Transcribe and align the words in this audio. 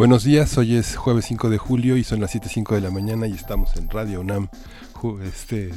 Buenos 0.00 0.24
días, 0.24 0.56
hoy 0.56 0.76
es 0.76 0.96
jueves 0.96 1.26
5 1.26 1.50
de 1.50 1.58
julio 1.58 1.98
y 1.98 2.04
son 2.04 2.22
las 2.22 2.34
7.05 2.34 2.74
de 2.74 2.80
la 2.80 2.90
mañana 2.90 3.26
y 3.26 3.32
estamos 3.32 3.76
en 3.76 3.86
Radio 3.90 4.22
UNAM. 4.22 4.48
Este, 5.22 5.72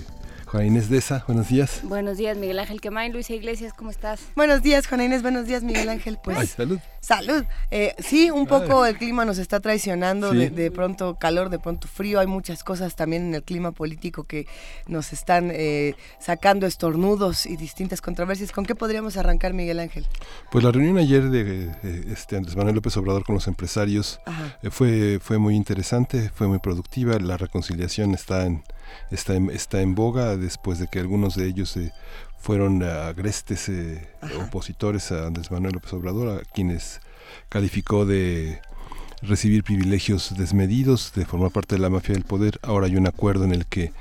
Juana 0.53 0.67
Inés 0.67 0.88
Deza, 0.88 1.23
buenos 1.25 1.48
días. 1.48 1.80
Buenos 1.81 2.20
días, 2.20 2.38
Miguel 2.38 2.59
Ángel 2.59 2.80
Quemain, 2.80 3.11
Luisa 3.11 3.34
Iglesias, 3.34 3.73
¿cómo 3.73 3.89
estás? 3.89 4.21
Buenos 4.35 4.61
días, 4.61 4.85
Juana 4.85 5.05
Inés, 5.05 5.23
buenos 5.23 5.48
días, 5.48 5.63
Miguel 5.63 5.89
Ángel. 5.89 6.20
Pues, 6.23 6.38
Ay, 6.38 6.45
salud. 6.45 6.80
Salud. 6.99 7.44
Eh, 7.71 7.95
sí, 7.98 8.30
un 8.30 8.45
poco 8.45 8.85
el 8.85 8.95
clima 8.99 9.25
nos 9.25 9.39
está 9.39 9.61
traicionando, 9.61 10.31
de, 10.31 10.52
de, 10.52 10.70
pronto 10.70 11.16
calor, 11.16 11.49
de 11.49 11.58
pronto 11.58 11.88
frío, 11.88 12.20
hay 12.20 12.27
muchas 12.27 12.63
cosas 12.63 12.95
también 12.95 13.30
en 13.30 13.34
el 13.34 13.41
clima 13.41 13.71
político 13.71 14.25
que 14.25 14.45
nos 14.85 15.11
están 15.11 15.49
eh, 15.52 15.95
sacando 16.20 16.67
estornudos 16.67 17.47
y 17.47 17.58
distintas 17.58 17.99
controversias. 17.99 18.52
¿Con 18.52 18.67
qué 18.67 18.75
podríamos 18.75 19.17
arrancar, 19.17 19.53
Miguel 19.53 19.80
Ángel? 19.80 20.05
Pues 20.52 20.63
la 20.63 20.72
reunión 20.72 20.99
ayer 20.99 21.31
de 21.31 21.72
eh, 21.81 22.03
este 22.11 22.38
Andrés 22.38 22.56
Manuel 22.56 22.75
López 22.75 22.95
Obrador 22.97 23.25
con 23.25 23.33
los 23.33 23.47
empresarios 23.47 24.19
eh, 24.61 24.69
fue, 24.69 25.17
fue 25.19 25.39
muy 25.39 25.56
interesante, 25.56 26.30
fue 26.30 26.47
muy 26.47 26.59
productiva, 26.59 27.17
la 27.17 27.38
reconciliación 27.38 28.13
está 28.13 28.45
en 28.45 28.63
está 29.11 29.36
en, 29.36 29.49
está 29.49 29.81
en 29.81 29.95
boga 29.95 30.38
después 30.38 30.80
de 30.80 30.88
que 30.88 30.99
algunos 30.99 31.36
de 31.36 31.47
ellos 31.47 31.75
eh, 31.77 31.91
fueron 32.39 32.83
agrestes 32.83 33.69
eh, 33.69 34.09
opositores 34.45 35.11
a 35.11 35.27
Andrés 35.27 35.52
Manuel 35.52 35.73
López 35.73 35.94
Obrador, 35.94 36.39
a 36.39 36.44
quienes 36.53 37.00
calificó 37.50 38.05
de 38.05 38.59
recibir 39.22 39.63
privilegios 39.63 40.35
desmedidos, 40.38 41.13
de 41.16 41.25
formar 41.25 41.52
parte 41.52 41.75
de 41.75 41.81
la 41.81 41.89
mafia 41.89 42.13
del 42.13 42.25
poder. 42.25 42.59
Ahora 42.61 42.88
hay 42.88 42.97
un 42.97 43.08
acuerdo 43.08 43.45
en 43.45 43.53
el 43.53 43.66
que 43.66 43.94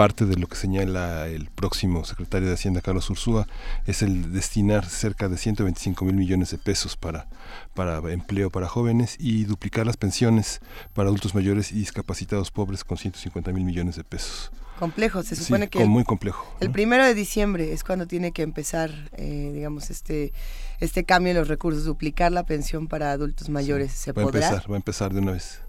parte 0.00 0.24
de 0.24 0.36
lo 0.36 0.46
que 0.46 0.56
señala 0.56 1.28
el 1.28 1.50
próximo 1.50 2.06
secretario 2.06 2.48
de 2.48 2.54
Hacienda, 2.54 2.80
Carlos 2.80 3.10
Ursúa, 3.10 3.46
es 3.84 4.00
el 4.00 4.32
destinar 4.32 4.86
cerca 4.86 5.28
de 5.28 5.36
125 5.36 6.06
mil 6.06 6.14
millones 6.14 6.52
de 6.52 6.56
pesos 6.56 6.96
para, 6.96 7.28
para 7.74 7.98
empleo 8.10 8.48
para 8.48 8.66
jóvenes 8.66 9.16
y 9.18 9.44
duplicar 9.44 9.84
las 9.84 9.98
pensiones 9.98 10.62
para 10.94 11.08
adultos 11.08 11.34
mayores 11.34 11.70
y 11.72 11.74
discapacitados 11.74 12.50
pobres 12.50 12.82
con 12.82 12.96
150 12.96 13.52
mil 13.52 13.62
millones 13.62 13.96
de 13.96 14.04
pesos. 14.04 14.50
Complejo, 14.78 15.22
se 15.22 15.36
supone 15.36 15.66
Sí, 15.66 15.68
que... 15.70 15.84
muy 15.84 16.04
complejo. 16.04 16.50
El 16.60 16.68
¿no? 16.68 16.72
primero 16.72 17.04
de 17.04 17.12
diciembre 17.12 17.74
es 17.74 17.84
cuando 17.84 18.06
tiene 18.06 18.32
que 18.32 18.40
empezar, 18.40 18.90
eh, 19.18 19.50
digamos, 19.52 19.90
este, 19.90 20.32
este 20.80 21.04
cambio 21.04 21.32
en 21.32 21.36
los 21.36 21.48
recursos, 21.48 21.84
duplicar 21.84 22.32
la 22.32 22.46
pensión 22.46 22.88
para 22.88 23.12
adultos 23.12 23.50
mayores. 23.50 23.92
¿Se 23.92 24.12
va 24.12 24.22
a 24.22 24.24
empezar, 24.24 24.70
va 24.70 24.76
a 24.76 24.78
empezar 24.78 25.12
de 25.12 25.20
una 25.20 25.32
vez. 25.32 25.60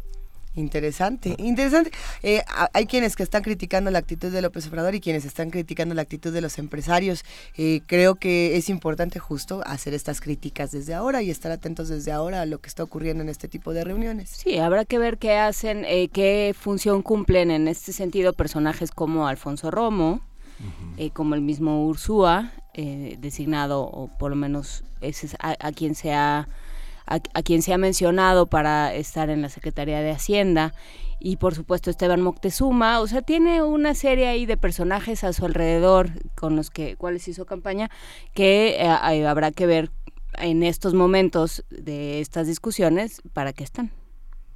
Interesante, 0.53 1.35
interesante. 1.37 1.91
Eh, 2.23 2.43
hay 2.73 2.85
quienes 2.85 3.15
que 3.15 3.23
están 3.23 3.41
criticando 3.41 3.89
la 3.89 3.99
actitud 3.99 4.31
de 4.31 4.41
López 4.41 4.67
Obrador 4.67 4.95
y 4.95 4.99
quienes 4.99 5.23
están 5.23 5.49
criticando 5.49 5.95
la 5.95 6.01
actitud 6.01 6.33
de 6.33 6.41
los 6.41 6.57
empresarios. 6.59 7.23
Eh, 7.55 7.81
creo 7.85 8.15
que 8.15 8.57
es 8.57 8.67
importante 8.69 9.19
justo 9.19 9.61
hacer 9.65 9.93
estas 9.93 10.19
críticas 10.19 10.71
desde 10.71 10.93
ahora 10.93 11.21
y 11.21 11.29
estar 11.29 11.53
atentos 11.53 11.87
desde 11.87 12.11
ahora 12.11 12.41
a 12.41 12.45
lo 12.45 12.59
que 12.59 12.67
está 12.67 12.83
ocurriendo 12.83 13.23
en 13.23 13.29
este 13.29 13.47
tipo 13.47 13.73
de 13.73 13.85
reuniones. 13.85 14.29
Sí, 14.29 14.57
habrá 14.57 14.83
que 14.83 14.99
ver 14.99 15.17
qué 15.17 15.37
hacen, 15.37 15.85
eh, 15.85 16.09
qué 16.09 16.53
función 16.57 17.01
cumplen 17.01 17.49
en 17.49 17.69
este 17.69 17.93
sentido 17.93 18.33
personajes 18.33 18.91
como 18.91 19.27
Alfonso 19.27 19.71
Romo, 19.71 20.21
eh, 20.97 21.11
como 21.11 21.35
el 21.35 21.41
mismo 21.41 21.85
Ursúa, 21.85 22.51
eh, 22.73 23.15
designado, 23.19 23.81
o 23.83 24.07
por 24.17 24.31
lo 24.31 24.35
menos 24.35 24.83
ese 24.99 25.27
es 25.27 25.35
a, 25.39 25.55
a 25.59 25.71
quien 25.71 25.95
se 25.95 26.13
ha 26.13 26.47
a, 27.11 27.19
a 27.33 27.43
quien 27.43 27.61
se 27.61 27.73
ha 27.73 27.77
mencionado 27.77 28.47
para 28.47 28.93
estar 28.93 29.29
en 29.29 29.41
la 29.41 29.49
Secretaría 29.49 30.01
de 30.01 30.11
Hacienda 30.11 30.73
y 31.23 31.37
por 31.37 31.53
supuesto 31.53 31.91
Esteban 31.91 32.21
Moctezuma, 32.21 32.99
o 32.99 33.07
sea, 33.07 33.21
tiene 33.21 33.61
una 33.61 33.93
serie 33.93 34.27
ahí 34.27 34.47
de 34.47 34.57
personajes 34.57 35.23
a 35.23 35.33
su 35.33 35.45
alrededor 35.45 36.09
con 36.35 36.55
los 36.55 36.71
que 36.71 36.95
cuales 36.95 37.27
hizo 37.27 37.45
campaña 37.45 37.91
que 38.33 38.69
eh, 38.79 38.97
eh, 39.11 39.27
habrá 39.27 39.51
que 39.51 39.67
ver 39.67 39.91
en 40.39 40.63
estos 40.63 40.95
momentos 40.95 41.63
de 41.69 42.21
estas 42.21 42.47
discusiones 42.47 43.21
para 43.33 43.53
qué 43.53 43.63
están. 43.63 43.91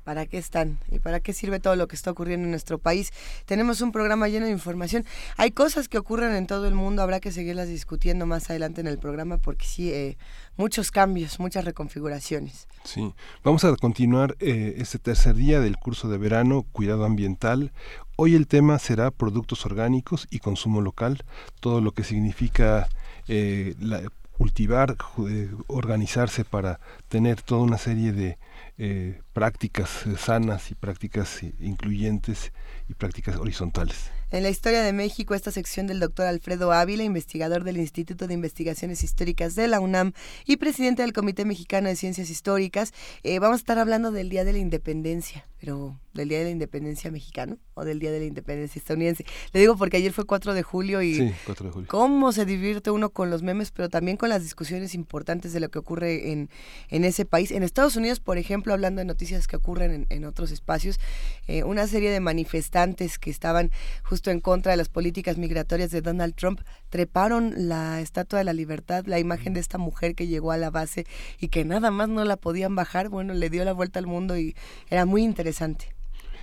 ¿Para 0.06 0.28
qué 0.28 0.38
están? 0.38 0.78
¿Y 0.92 1.00
para 1.00 1.20
qué 1.20 1.34
sirve 1.34 1.60
todo 1.60 1.76
lo 1.76 1.88
que 1.88 1.96
está 1.96 2.12
ocurriendo 2.12 2.46
en 2.46 2.52
nuestro 2.52 2.78
país? 2.78 3.12
Tenemos 3.46 3.82
un 3.82 3.92
programa 3.92 4.28
lleno 4.28 4.46
de 4.46 4.52
información. 4.52 5.04
Hay 5.36 5.50
cosas 5.50 5.90
que 5.90 5.98
ocurren 5.98 6.36
en 6.36 6.46
todo 6.46 6.68
el 6.68 6.76
mundo, 6.76 7.02
habrá 7.02 7.20
que 7.20 7.32
seguirlas 7.32 7.68
discutiendo 7.70 8.28
más 8.28 8.48
adelante 8.52 8.82
en 8.82 8.88
el 8.88 9.00
programa 9.00 9.40
porque 9.40 9.66
sí, 9.66 9.92
eh, 9.92 10.18
muchos 10.58 10.92
cambios, 10.92 11.40
muchas 11.40 11.66
reconfiguraciones. 11.66 12.68
Sí, 12.84 13.16
vamos 13.44 13.64
a 13.66 13.76
continuar 13.78 14.36
eh, 14.40 14.76
este 14.78 15.00
tercer 15.00 15.34
día 15.36 15.60
del 15.60 15.78
curso 15.78 16.08
de 16.08 16.20
verano, 16.20 16.68
cuidado 16.72 17.04
ambiental. 17.04 17.72
Hoy 18.16 18.36
el 18.36 18.46
tema 18.46 18.78
será 18.78 19.10
productos 19.10 19.66
orgánicos 19.66 20.28
y 20.30 20.38
consumo 20.38 20.82
local, 20.82 21.24
todo 21.60 21.82
lo 21.82 21.94
que 21.94 22.04
significa 22.04 22.88
eh, 23.28 23.74
la- 23.80 24.04
cultivar, 24.38 24.98
eh, 25.30 25.50
organizarse 25.68 26.44
para 26.46 26.80
tener 27.08 27.42
toda 27.42 27.62
una 27.62 27.78
serie 27.78 28.12
de 28.12 28.38
eh, 28.78 29.22
prácticas 29.32 30.06
eh, 30.06 30.18
sanas 30.18 30.70
y 30.70 30.76
prácticas 30.76 31.42
eh, 31.44 31.54
incluyentes 31.62 32.52
y 32.90 32.94
prácticas 32.94 33.38
horizontales. 33.38 34.12
En 34.32 34.44
la 34.44 34.50
historia 34.50 34.84
de 34.84 34.92
México, 34.92 35.34
esta 35.34 35.52
sección 35.52 35.88
del 35.88 36.02
doctor 36.02 36.26
Alfredo 36.26 36.74
Ávila, 36.74 37.04
investigador 37.04 37.64
del 37.64 37.78
Instituto 37.78 38.28
de 38.28 38.34
Investigaciones 38.34 39.02
Históricas 39.02 39.56
de 39.56 39.70
la 39.70 39.80
UNAM 39.80 40.12
y 40.46 40.58
presidente 40.58 41.04
del 41.04 41.14
Comité 41.14 41.46
Mexicano 41.46 41.88
de 41.88 41.96
Ciencias 41.96 42.30
Históricas, 42.30 42.94
vamos 43.40 43.56
a 43.56 43.60
estar 43.60 43.80
hablando 43.80 44.12
del 44.12 44.28
Día 44.28 44.44
de 44.44 44.52
la 44.52 44.60
Independencia, 44.60 45.48
pero 45.66 46.00
¿del 46.14 46.30
Día 46.30 46.38
de 46.38 46.44
la 46.46 46.50
Independencia 46.52 47.10
mexicano 47.10 47.58
o 47.74 47.84
del 47.84 47.98
Día 47.98 48.12
de 48.12 48.20
la 48.20 48.26
Independencia 48.26 48.78
estadounidense? 48.80 49.26
Le 49.52 49.60
digo 49.60 49.76
porque 49.76 49.98
ayer 49.98 50.14
fue 50.14 50.24
4 50.26 50.54
de 50.54 50.62
julio 50.62 51.02
y 51.02 51.16
Sí, 51.16 51.34
4 51.48 51.66
de 51.66 51.72
julio. 51.74 51.88
cómo 51.90 52.32
se 52.32 52.46
divierte 52.46 52.92
uno 52.92 53.10
con 53.10 53.32
los 53.32 53.42
memes, 53.42 53.72
pero 53.72 53.90
también 53.90 54.16
con 54.16 54.30
las 54.30 54.44
discusiones 54.44 54.94
importantes 54.94 55.54
de 55.54 55.60
lo 55.60 55.70
que 55.70 55.80
ocurre 55.80 56.32
en, 56.32 56.50
en 56.90 57.04
ese 57.04 57.26
país. 57.26 57.50
En 57.50 57.64
Estados 57.64 57.96
Unidos, 57.96 58.20
por 58.20 58.38
ejemplo, 58.38 58.74
hablando 58.74 59.00
de 59.00 59.06
noticias 59.06 59.48
que 59.48 59.56
ocurren 59.56 59.92
en, 59.92 60.06
en 60.10 60.26
otros 60.26 60.52
espacios, 60.52 61.00
eh, 61.48 61.64
una 61.64 61.88
serie 61.88 62.12
de 62.12 62.20
manifestantes 62.20 63.18
que 63.18 63.32
estaban 63.32 63.72
justo 64.04 64.30
en 64.30 64.42
contra 64.42 64.72
de 64.72 64.78
las 64.78 64.90
políticas 64.90 65.40
migratorias 65.40 65.90
de 65.90 66.02
Donald 66.02 66.36
Trump 66.36 66.62
treparon 66.90 67.54
la 67.68 68.02
Estatua 68.02 68.38
de 68.38 68.46
la 68.46 68.54
Libertad, 68.54 69.06
la 69.08 69.18
imagen 69.18 69.56
de 69.56 69.62
esta 69.62 69.80
mujer 69.80 70.14
que 70.14 70.28
llegó 70.28 70.52
a 70.52 70.58
la 70.58 70.70
base 70.70 71.08
y 71.40 71.48
que 71.48 71.66
nada 71.66 71.90
más 71.90 72.08
no 72.08 72.24
la 72.24 72.38
podían 72.38 72.76
bajar. 72.76 73.10
Bueno, 73.10 73.34
le 73.34 73.50
dio 73.50 73.66
la 73.66 73.74
vuelta 73.74 73.98
al 73.98 74.06
mundo 74.06 74.38
y 74.38 74.56
era 74.92 75.06
muy 75.06 75.24
interesante. 75.24 75.55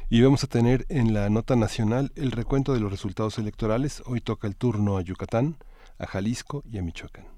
Y 0.09 0.23
vamos 0.23 0.43
a 0.45 0.47
tener 0.47 0.87
en 0.89 1.13
la 1.13 1.29
nota 1.29 1.55
nacional 1.55 2.13
el 2.17 2.31
recuento 2.31 2.73
de 2.73 2.81
los 2.81 2.91
resultados 2.91 3.39
electorales. 3.39 4.03
Hoy 4.07 4.21
toca 4.21 4.47
el 4.47 4.57
turno 4.57 4.97
a 4.97 5.03
Yucatán, 5.03 5.57
a 5.99 6.07
Jalisco 6.07 6.63
y 6.71 6.79
a 6.79 6.83
Michoacán. 6.83 7.32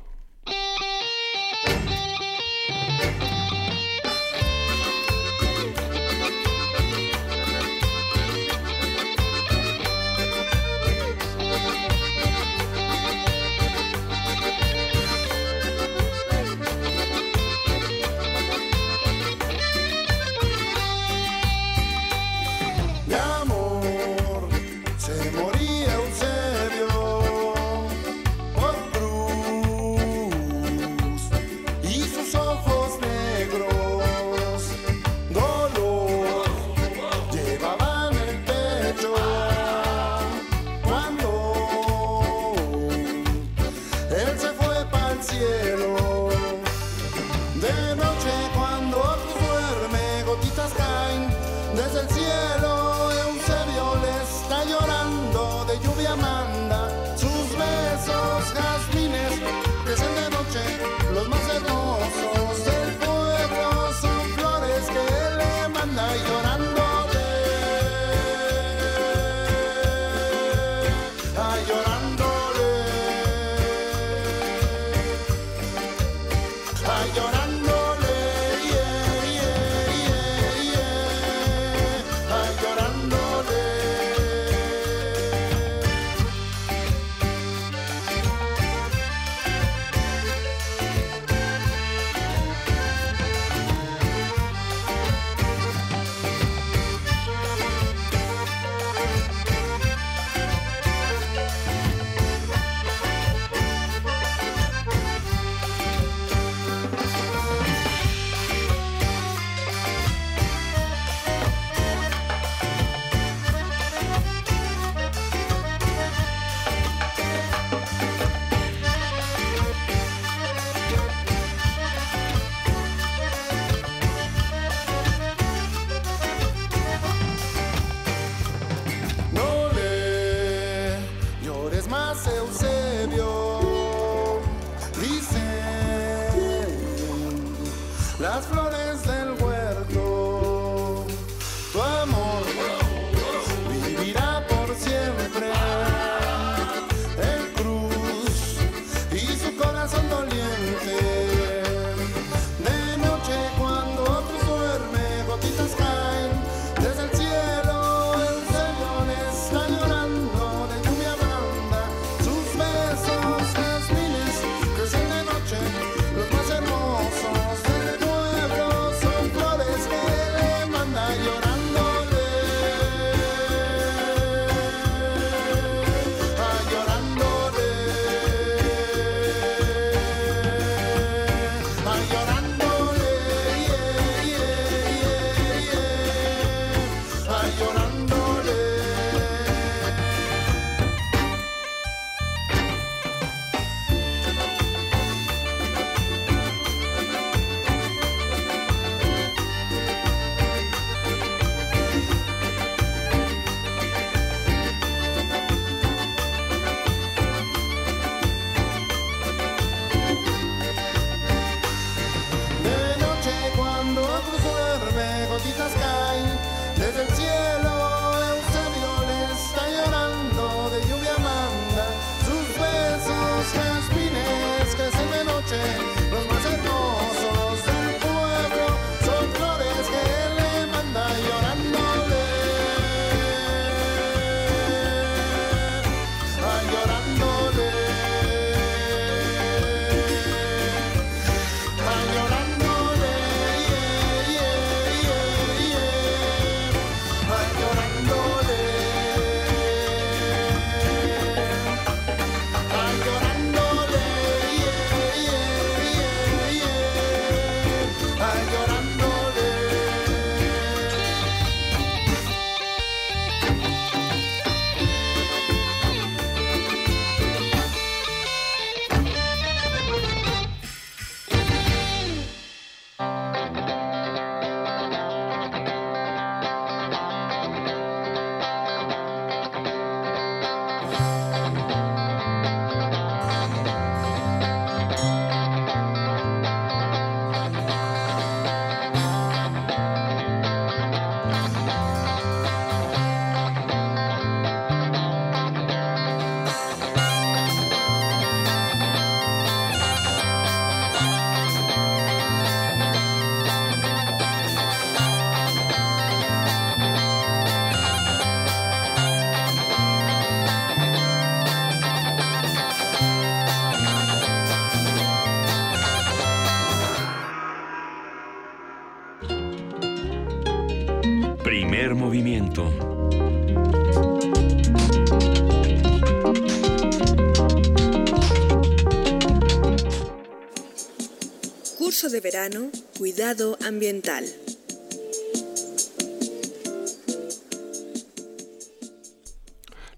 Cuidado 332.97 333.57
ambiental. 333.67 334.23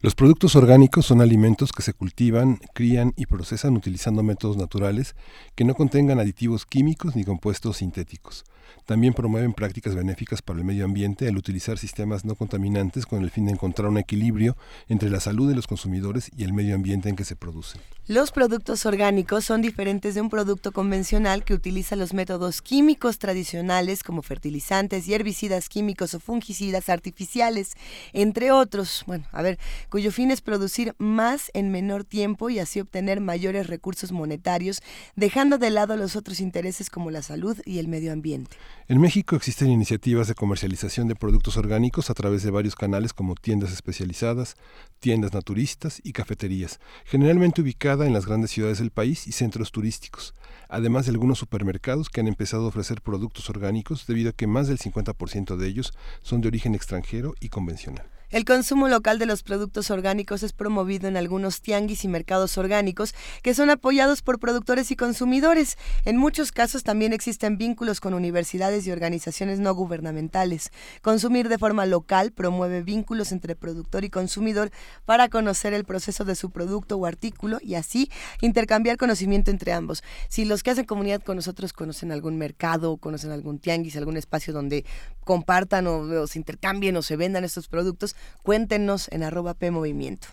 Los 0.02 0.16
productos 0.16 0.56
orgánicos 0.56 1.06
son 1.06 1.22
alimentos 1.22 1.72
que 1.72 1.84
se 1.84 1.94
cultivan, 1.94 2.58
crían 2.74 3.14
y 3.16 3.28
procesan 3.28 3.76
utilizando 3.76 4.24
métodos 4.24 4.58
naturales 4.58 5.16
que 5.54 5.66
no 5.66 5.76
contengan 5.76 6.20
aditivos 6.20 6.66
químicos 6.66 7.16
ni 7.16 7.26
compuestos 7.26 7.78
sintéticos. 7.78 8.44
También 8.88 9.14
promueven 9.14 9.54
prácticas 9.54 9.94
benéficas 9.94 10.42
para 10.42 10.58
el 10.58 10.66
medio 10.66 10.86
ambiente 10.86 11.28
al 11.28 11.38
utilizar 11.38 11.78
sistemas 11.78 12.26
no 12.26 12.34
contaminantes 12.34 13.06
con 13.06 13.22
el 13.22 13.30
fin 13.30 13.46
de 13.46 13.52
encontrar 13.52 13.88
un 13.88 14.00
equilibrio 14.00 14.58
entre 14.88 15.12
la 15.12 15.20
salud 15.20 15.48
de 15.48 15.56
los 15.56 15.68
consumidores 15.68 16.32
y 16.36 16.44
el 16.44 16.54
medio 16.54 16.74
ambiente 16.74 17.08
en 17.08 17.16
que 17.16 17.26
se 17.26 17.36
producen. 17.36 17.82
Los 18.10 18.32
productos 18.32 18.88
orgánicos 18.88 19.46
son 19.46 19.62
diferentes 19.62 20.16
de 20.16 20.22
un 20.22 20.32
producto 20.32 20.72
convencional 20.72 21.44
que 21.44 21.54
utiliza 21.54 21.96
los 21.96 22.16
métodos 22.16 22.64
químicos 22.64 23.20
tradicionales 23.20 24.02
como 24.02 24.24
fertilizantes 24.24 25.08
y 25.08 25.14
herbicidas 25.14 25.70
químicos 25.70 26.16
o 26.16 26.20
fungicidas 26.20 26.90
artificiales, 26.90 27.74
entre 28.12 28.52
otros, 28.52 29.04
bueno, 29.06 29.26
a 29.32 29.44
ver, 29.44 29.60
cuyo 29.92 30.12
fin 30.12 30.32
es 30.32 30.42
producir 30.42 30.96
más 30.98 31.52
en 31.54 31.70
menor 31.70 32.04
tiempo 32.04 32.50
y 32.50 32.58
así 32.58 32.80
obtener 32.80 33.22
mayores 33.22 33.68
recursos 33.68 34.12
monetarios, 34.12 34.82
dejando 35.16 35.60
de 35.60 35.70
lado 35.70 35.96
los 35.96 36.16
otros 36.16 36.40
intereses 36.40 36.90
como 36.90 37.12
la 37.12 37.22
salud 37.22 37.60
y 37.64 37.78
el 37.78 37.88
medio 37.88 38.12
ambiente. 38.12 38.58
En 38.88 39.00
México 39.00 39.36
existen 39.36 39.70
iniciativas 39.70 40.28
de 40.28 40.34
comercialización 40.34 41.08
de 41.08 41.14
productos 41.14 41.58
orgánicos 41.58 42.10
a 42.10 42.16
través 42.16 42.42
de 42.42 42.50
varios 42.50 42.74
canales 42.74 43.14
como 43.14 43.36
tiendas 43.36 43.72
especializadas, 43.72 44.56
tiendas 45.00 45.32
naturistas 45.32 46.02
y 46.04 46.14
cafeterías, 46.14 46.80
generalmente 47.06 47.62
ubicadas 47.62 47.99
en 48.06 48.14
las 48.14 48.26
grandes 48.26 48.52
ciudades 48.52 48.80
del 48.80 48.92
país 48.92 49.28
y 49.28 49.32
centros 49.32 49.72
turísticos, 49.72 50.34
además 50.68 51.06
de 51.06 51.12
algunos 51.12 51.40
supermercados 51.40 52.10
que 52.10 52.22
han 52.22 52.28
empezado 52.28 52.66
a 52.66 52.68
ofrecer 52.68 53.02
productos 53.02 53.50
orgánicos 53.50 54.06
debido 54.08 54.30
a 54.30 54.34
que 54.34 54.48
más 54.48 54.68
del 54.68 54.78
50% 54.78 55.56
de 55.56 55.68
ellos 55.68 55.94
son 56.22 56.42
de 56.42 56.48
origen 56.48 56.76
extranjero 56.76 57.36
y 57.40 57.50
convencional. 57.50 58.06
El 58.32 58.46
consumo 58.46 58.88
local 58.88 59.18
de 59.18 59.26
los 59.26 59.42
productos 59.42 59.90
orgánicos 59.90 60.44
es 60.44 60.54
promovido 60.54 61.08
en 61.08 61.18
algunos 61.18 61.62
tianguis 61.62 62.04
y 62.04 62.08
mercados 62.08 62.60
orgánicos 62.60 63.16
que 63.42 63.56
son 63.56 63.72
apoyados 63.72 64.22
por 64.22 64.38
productores 64.38 64.92
y 64.92 64.96
consumidores. 64.96 65.80
En 66.06 66.16
muchos 66.18 66.52
casos 66.52 66.84
también 66.84 67.12
existen 67.12 67.58
vínculos 67.58 68.00
con 68.00 68.14
universidades 68.14 68.86
y 68.86 68.92
organizaciones 68.92 69.60
no 69.60 69.74
gubernamentales. 69.74 70.72
Consumir 71.02 71.50
de 71.50 71.58
forma 71.58 71.88
local 71.88 72.32
promueve 72.32 72.84
vínculos 72.84 73.32
entre 73.32 73.56
productor 73.56 74.04
y 74.04 74.12
consumidor 74.12 74.70
para 75.06 75.28
conocer 75.30 75.74
el 75.74 75.84
proceso 75.84 76.24
de 76.24 76.36
su 76.36 76.52
producto 76.52 76.98
o 76.98 77.08
artículo 77.08 77.58
y 77.64 77.74
así 77.74 78.12
intercambiar 78.42 78.98
conocimiento 78.98 79.50
entre 79.50 79.74
ambos. 79.74 80.04
Si 80.28 80.46
los 80.46 80.62
que 80.62 80.70
hacen 80.70 80.86
comunidad 80.86 81.24
con 81.24 81.38
nosotros 81.38 81.74
conocen 81.74 82.12
algún 82.12 82.38
mercado, 82.38 82.98
conocen 82.98 83.32
algún 83.32 83.58
tianguis, 83.58 83.98
algún 83.98 84.18
espacio 84.18 84.54
donde 84.54 84.86
compartan 85.24 85.88
o, 85.88 86.02
o 86.02 86.28
se 86.28 86.38
intercambien 86.38 86.96
o 86.96 87.02
se 87.02 87.16
vendan 87.16 87.44
estos 87.44 87.68
productos, 87.68 88.16
Cuéntenos 88.44 89.08
en 89.12 89.24
arroba 89.24 89.54
PMovimiento. 89.54 90.28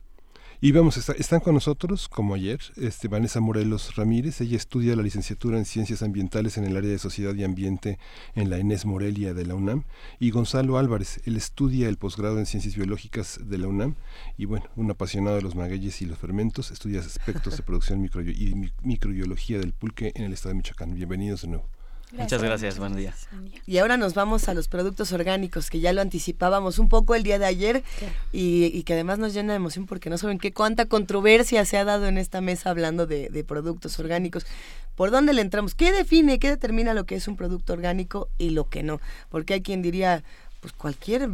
Y 0.59 0.73
vamos, 0.73 0.97
están 0.97 1.41
con 1.41 1.53
nosotros, 1.53 2.09
como 2.09 2.35
ayer, 2.35 2.61
este, 2.77 3.09
Vanessa 3.09 3.41
Morelos 3.41 3.95
Ramírez. 3.95 4.41
Ella 4.41 4.57
estudia 4.57 4.97
la 4.97 5.03
licenciatura 5.03 5.59
en 5.59 5.67
Ciencias 5.67 6.03
Ambientales 6.03 6.57
en 6.57 6.65
el 6.65 6.79
área 6.79 6.91
de 6.91 6.99
Sociedad 6.99 7.35
y 7.35 7.45
Ambiente 7.45 7.99
en 8.35 8.49
la 8.49 8.57
Enes 8.57 8.87
Morelia 8.87 9.35
de 9.35 9.45
la 9.45 9.55
UNAM. 9.55 9.85
Y 10.19 10.31
Gonzalo 10.31 10.79
Álvarez, 10.79 11.21
él 11.27 11.37
estudia 11.37 11.91
el 11.91 11.99
posgrado 11.99 12.39
en 12.39 12.47
Ciencias 12.47 12.75
Biológicas 12.75 13.39
de 13.45 13.59
la 13.59 13.69
UNAM. 13.69 13.97
Y 14.39 14.47
bueno, 14.47 14.65
un 14.77 14.91
apasionado 14.91 15.37
de 15.37 15.43
los 15.43 15.57
magueyes 15.57 16.01
y 16.01 16.07
los 16.07 16.19
fermentos. 16.19 16.71
Estudia 16.71 17.01
aspectos 17.01 17.59
de 17.59 17.63
producción 17.63 18.03
y 18.03 18.55
microbiología 18.83 19.59
del 19.59 19.75
pulque 19.75 20.13
en 20.15 20.25
el 20.25 20.33
estado 20.33 20.55
de 20.55 20.57
Michoacán. 20.57 20.95
Bienvenidos 20.95 21.43
de 21.43 21.49
nuevo. 21.49 21.76
Muchas 22.13 22.43
gracias, 22.43 22.79
buen 22.79 22.95
día. 22.95 23.15
Y 23.67 23.79
ahora 23.79 23.97
nos 23.97 24.15
vamos 24.15 24.49
a 24.49 24.55
los 24.55 24.69
productos 24.69 25.13
orgánicos, 25.13 25.71
que 25.71 25.81
ya 25.81 25.93
lo 25.93 26.01
anticipábamos 26.01 26.79
un 26.79 26.89
poco 26.89 27.15
el 27.15 27.25
día 27.25 27.39
de 27.39 27.47
ayer 27.47 27.83
y, 28.33 28.83
que 28.85 28.93
además 28.93 29.19
nos 29.19 29.35
llena 29.35 29.53
de 29.53 29.57
emoción 29.57 29.87
porque 29.87 30.09
no 30.09 30.17
saben 30.17 30.39
qué 30.39 30.53
cuánta 30.53 30.87
controversia 30.87 31.65
se 31.65 31.77
ha 31.79 31.85
dado 31.85 32.07
en 32.07 32.17
esta 32.17 32.41
mesa 32.41 32.71
hablando 32.71 33.07
de, 33.07 33.29
de 33.29 33.45
productos 33.45 33.99
orgánicos. 33.99 34.47
¿Por 34.95 35.11
dónde 35.11 35.33
le 35.33 35.43
entramos? 35.43 35.75
¿Qué 35.75 35.93
define, 35.93 36.39
qué 36.39 36.49
determina 36.49 36.95
lo 36.95 37.05
que 37.05 37.17
es 37.17 37.29
un 37.29 37.37
producto 37.37 37.73
orgánico 37.73 38.29
y 38.39 38.51
lo 38.51 38.69
que 38.69 38.83
no? 38.83 39.01
Porque 39.29 39.55
hay 39.55 39.63
quien 39.63 39.83
diría, 39.83 40.23
pues 40.61 40.73
cualquier 40.73 41.29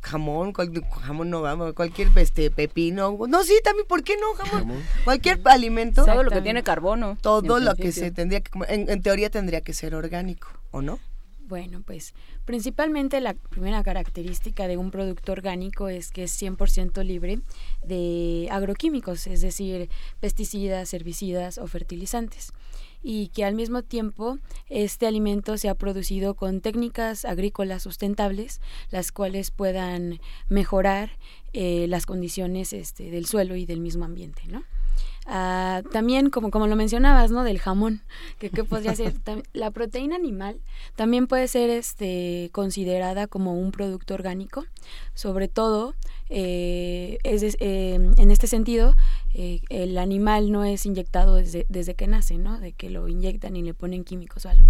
jamón, 0.00 0.52
jamón 0.52 1.30
no 1.30 1.42
vamos, 1.42 1.72
cualquier 1.74 2.08
este 2.16 2.50
pepino, 2.50 3.16
no 3.28 3.44
sí 3.44 3.58
también, 3.62 3.86
¿por 3.86 4.02
qué 4.02 4.16
no 4.16 4.34
jamón? 4.34 4.82
Cualquier 5.04 5.40
alimento, 5.44 6.04
todo 6.04 6.22
lo 6.22 6.30
que 6.30 6.40
tiene 6.40 6.62
carbono, 6.62 7.16
todo 7.20 7.60
lo 7.60 7.74
que 7.74 7.92
se 7.92 8.10
tendría 8.10 8.40
que 8.40 8.50
en, 8.68 9.02
teoría 9.02 9.30
tendría 9.30 9.60
que 9.60 9.72
ser 9.72 9.94
orgánico, 9.94 10.48
¿o 10.70 10.82
no? 10.82 10.98
Bueno, 11.40 11.82
pues 11.84 12.14
principalmente 12.44 13.20
la 13.20 13.34
primera 13.34 13.82
característica 13.82 14.68
de 14.68 14.76
un 14.76 14.92
producto 14.92 15.32
orgánico 15.32 15.88
es 15.88 16.12
que 16.12 16.22
es 16.22 16.40
100% 16.40 17.02
libre 17.02 17.40
de 17.84 18.46
agroquímicos, 18.52 19.26
es 19.26 19.40
decir, 19.40 19.90
pesticidas, 20.20 20.94
herbicidas 20.94 21.58
o 21.58 21.66
fertilizantes 21.66 22.52
y 23.02 23.28
que 23.28 23.44
al 23.44 23.54
mismo 23.54 23.82
tiempo 23.82 24.38
este 24.68 25.06
alimento 25.06 25.56
se 25.56 25.68
ha 25.68 25.74
producido 25.74 26.34
con 26.34 26.60
técnicas 26.60 27.24
agrícolas 27.24 27.82
sustentables, 27.82 28.60
las 28.90 29.12
cuales 29.12 29.50
puedan 29.50 30.20
mejorar 30.48 31.10
eh, 31.52 31.86
las 31.88 32.06
condiciones 32.06 32.72
este, 32.72 33.10
del 33.10 33.26
suelo 33.26 33.56
y 33.56 33.66
del 33.66 33.80
mismo 33.80 34.04
ambiente, 34.04 34.42
¿no? 34.48 34.64
Ah, 35.26 35.82
también, 35.92 36.30
como, 36.30 36.50
como 36.50 36.66
lo 36.66 36.76
mencionabas, 36.76 37.30
¿no? 37.30 37.44
Del 37.44 37.58
jamón, 37.58 38.02
que 38.38 38.50
podría 38.64 38.96
ser. 38.96 39.14
La 39.52 39.70
proteína 39.70 40.16
animal 40.16 40.60
también 40.96 41.26
puede 41.26 41.46
ser 41.46 41.70
este, 41.70 42.50
considerada 42.52 43.26
como 43.26 43.54
un 43.54 43.70
producto 43.70 44.14
orgánico, 44.14 44.64
sobre 45.14 45.48
todo 45.48 45.94
eh, 46.30 47.18
es, 47.24 47.56
eh, 47.60 47.94
en 47.94 48.30
este 48.30 48.46
sentido, 48.46 48.94
eh, 49.34 49.60
el 49.68 49.98
animal 49.98 50.52
no 50.52 50.64
es 50.64 50.86
inyectado 50.86 51.34
desde, 51.34 51.66
desde 51.68 51.94
que 51.94 52.06
nace, 52.06 52.38
¿no? 52.38 52.58
De 52.60 52.72
que 52.72 52.88
lo 52.88 53.08
inyectan 53.08 53.56
y 53.56 53.62
le 53.62 53.74
ponen 53.74 54.04
químicos 54.04 54.46
o 54.46 54.48
algo. 54.48 54.68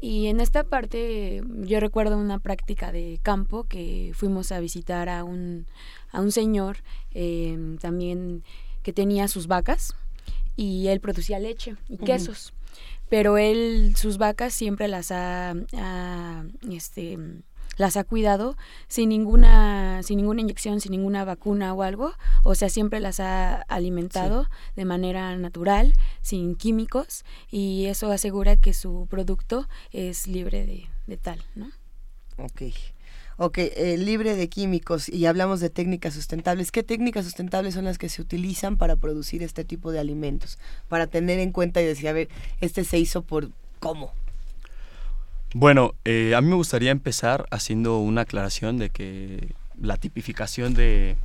Y 0.00 0.28
en 0.28 0.40
esta 0.40 0.64
parte 0.64 1.42
yo 1.62 1.80
recuerdo 1.80 2.16
una 2.16 2.38
práctica 2.38 2.92
de 2.92 3.18
campo 3.22 3.64
que 3.64 4.12
fuimos 4.14 4.52
a 4.52 4.60
visitar 4.60 5.08
a 5.08 5.24
un, 5.24 5.66
a 6.12 6.20
un 6.20 6.30
señor 6.30 6.78
también 7.80 8.44
que 8.82 8.92
tenía 8.92 9.26
sus 9.26 9.48
vacas 9.48 9.94
y 10.56 10.88
él 10.88 11.00
producía 11.00 11.38
leche 11.38 11.76
y 11.88 11.98
quesos. 11.98 12.52
Pero 13.08 13.38
él, 13.38 13.94
sus 13.96 14.18
vacas 14.18 14.52
siempre 14.52 14.86
las 14.86 15.10
ha, 15.10 15.54
este, 16.70 17.18
las 17.78 17.96
ha 17.96 18.04
cuidado 18.04 18.56
sin 18.88 19.08
ninguna, 19.08 20.02
sin 20.02 20.18
ninguna 20.18 20.42
inyección, 20.42 20.82
sin 20.82 20.92
ninguna 20.92 21.24
vacuna 21.24 21.72
o 21.72 21.82
algo. 21.82 22.12
O 22.44 22.54
sea, 22.54 22.68
siempre 22.68 23.00
las 23.00 23.20
ha 23.20 23.62
alimentado 23.62 24.46
de 24.76 24.84
manera 24.84 25.34
natural, 25.36 25.94
sin 26.20 26.54
químicos, 26.56 27.24
y 27.50 27.86
eso 27.86 28.12
asegura 28.12 28.56
que 28.56 28.74
su 28.74 29.06
producto 29.08 29.66
es 29.92 30.26
libre 30.26 30.66
de, 30.66 30.88
de 31.06 31.16
tal, 31.16 31.42
¿no? 31.54 31.70
Ok. 32.36 32.62
Ok, 33.40 33.58
eh, 33.58 33.96
libre 33.96 34.34
de 34.34 34.48
químicos 34.48 35.08
y 35.08 35.26
hablamos 35.26 35.60
de 35.60 35.70
técnicas 35.70 36.14
sustentables. 36.14 36.72
¿Qué 36.72 36.82
técnicas 36.82 37.24
sustentables 37.24 37.74
son 37.74 37.84
las 37.84 37.96
que 37.96 38.08
se 38.08 38.20
utilizan 38.20 38.76
para 38.76 38.96
producir 38.96 39.44
este 39.44 39.64
tipo 39.64 39.92
de 39.92 40.00
alimentos? 40.00 40.58
Para 40.88 41.06
tener 41.06 41.38
en 41.38 41.52
cuenta 41.52 41.80
y 41.80 41.86
decir, 41.86 42.08
a 42.08 42.12
ver, 42.12 42.28
este 42.60 42.82
se 42.82 42.98
hizo 42.98 43.22
por 43.22 43.50
cómo. 43.78 44.12
Bueno, 45.54 45.94
eh, 46.04 46.34
a 46.34 46.40
mí 46.40 46.48
me 46.48 46.56
gustaría 46.56 46.90
empezar 46.90 47.46
haciendo 47.50 47.98
una 47.98 48.22
aclaración 48.22 48.78
de 48.78 48.90
que 48.90 49.54
la 49.80 49.96
tipificación 49.96 50.74
de 50.74 51.16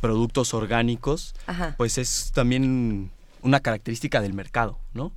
productos 0.00 0.54
orgánicos, 0.54 1.34
pues 1.76 1.98
es 1.98 2.32
también 2.32 3.10
una 3.42 3.60
característica 3.60 4.20
del 4.20 4.32
mercado, 4.32 4.78
¿no? 4.94 5.12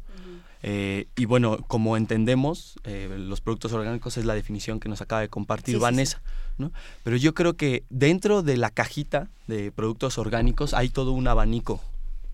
Eh, 0.63 1.08
y 1.16 1.25
bueno, 1.25 1.58
como 1.68 1.98
entendemos, 1.98 2.75
eh, 2.84 3.10
los 3.18 3.42
productos 3.42 3.74
orgánicos 3.74 4.18
es 4.18 4.25
la 4.25 4.36
definición 4.36 4.80
que 4.80 4.90
nos 4.90 5.01
acaba 5.01 5.22
de 5.22 5.30
compartir 5.30 5.80
Vanessa, 5.80 6.22
¿no? 6.58 6.72
Pero 7.04 7.18
yo 7.18 7.34
creo 7.34 7.56
que 7.56 7.84
dentro 7.90 8.44
de 8.44 8.58
la 8.58 8.70
cajita 8.70 9.30
de 9.48 9.72
productos 9.72 10.18
orgánicos 10.20 10.74
hay 10.74 10.90
todo 10.90 11.13
un 11.13 11.28
abanico, 11.28 11.82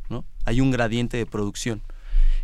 ¿no? 0.10 0.26
Hay 0.46 0.60
un 0.60 0.72
gradiente 0.72 1.16
de 1.16 1.26
producción. 1.26 1.82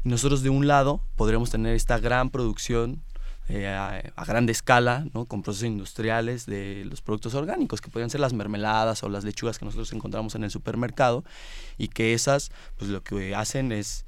Y 0.04 0.10
nosotros 0.10 0.44
de 0.44 0.50
un 0.50 0.68
lado 0.68 1.02
podríamos 1.16 1.50
tener 1.50 1.76
esta 1.76 1.98
gran 1.98 2.30
producción 2.30 3.02
eh, 3.50 3.68
a, 3.68 4.26
grande 4.26 4.54
escala, 4.54 5.06
¿no? 5.14 5.26
con 5.26 5.44
procesos 5.44 5.68
industriales 5.68 6.46
de 6.46 6.86
los 6.86 7.02
productos 7.02 7.36
orgánicos, 7.36 7.82
que 7.82 7.90
podrían 7.90 8.10
ser 8.10 8.22
las 8.22 8.34
mermeladas 8.34 9.04
o 9.04 9.10
las 9.10 9.26
lechugas 9.26 9.60
que 9.60 9.66
nosotros 9.66 9.92
encontramos 9.92 10.36
en 10.36 10.46
el 10.46 10.52
supermercado, 10.52 11.26
y 11.78 11.90
que 11.90 12.14
esas, 12.14 12.52
pues 12.78 12.90
lo 12.90 13.04
que 13.04 13.36
hacen 13.36 13.74
es 13.74 14.06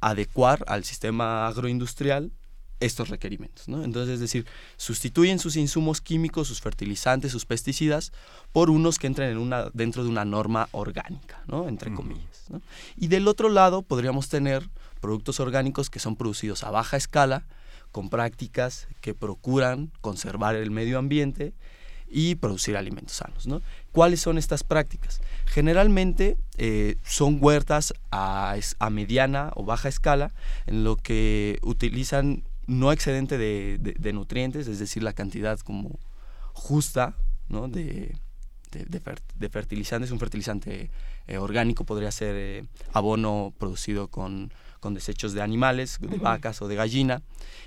adecuar 0.00 0.62
al 0.68 0.84
sistema 0.84 1.46
agroindustrial 1.46 2.32
estos 2.80 3.08
requerimientos. 3.08 3.68
¿no? 3.68 3.82
Entonces, 3.82 4.14
es 4.14 4.20
decir, 4.20 4.46
sustituyen 4.76 5.38
sus 5.38 5.56
insumos 5.56 6.02
químicos, 6.02 6.48
sus 6.48 6.60
fertilizantes, 6.60 7.32
sus 7.32 7.46
pesticidas, 7.46 8.12
por 8.52 8.68
unos 8.68 8.98
que 8.98 9.06
entren 9.06 9.30
en 9.30 9.38
una, 9.38 9.70
dentro 9.72 10.04
de 10.04 10.10
una 10.10 10.26
norma 10.26 10.68
orgánica, 10.72 11.42
¿no? 11.46 11.68
entre 11.68 11.94
comillas. 11.94 12.44
¿no? 12.50 12.60
Y 12.96 13.08
del 13.08 13.26
otro 13.28 13.48
lado 13.48 13.80
podríamos 13.80 14.28
tener 14.28 14.68
productos 15.00 15.40
orgánicos 15.40 15.90
que 15.90 15.98
son 15.98 16.16
producidos 16.16 16.64
a 16.64 16.70
baja 16.70 16.96
escala, 16.96 17.44
con 17.92 18.10
prácticas 18.10 18.88
que 19.00 19.14
procuran 19.14 19.90
conservar 20.02 20.54
el 20.54 20.70
medio 20.70 20.98
ambiente 20.98 21.54
y 22.08 22.34
producir 22.36 22.76
alimentos 22.76 23.16
sanos. 23.16 23.46
¿no? 23.46 23.62
¿Cuáles 23.92 24.20
son 24.20 24.38
estas 24.38 24.64
prácticas? 24.64 25.20
Generalmente 25.46 26.36
eh, 26.58 26.96
son 27.04 27.38
huertas 27.40 27.94
a, 28.10 28.58
mediana 28.90 29.50
o 29.54 29.64
baja 29.64 29.88
escala 29.88 30.32
en 30.66 30.84
lo 30.84 30.96
que 30.96 31.58
utilizan 31.62 32.44
no 32.66 32.92
excedente 32.92 33.38
de, 33.38 34.12
nutrientes, 34.12 34.68
es 34.68 34.78
decir, 34.78 35.02
la 35.02 35.12
cantidad 35.12 35.58
como 35.60 35.98
justa 36.52 37.16
¿no? 37.48 37.68
de, 37.68 38.16
de, 38.72 39.48
fertilizantes. 39.48 40.10
Un 40.10 40.18
fertilizante 40.18 40.90
eh, 41.28 41.38
orgánico 41.38 41.84
podría 41.84 42.10
ser 42.10 42.34
eh, 42.36 42.64
abono 42.92 43.54
producido 43.58 44.08
con, 44.08 44.50
con, 44.80 44.94
desechos 44.94 45.32
de 45.32 45.42
animales, 45.42 45.98
de 46.00 46.18
vacas 46.18 46.62
o 46.62 46.68
de 46.68 46.76
gallina. 46.76 47.22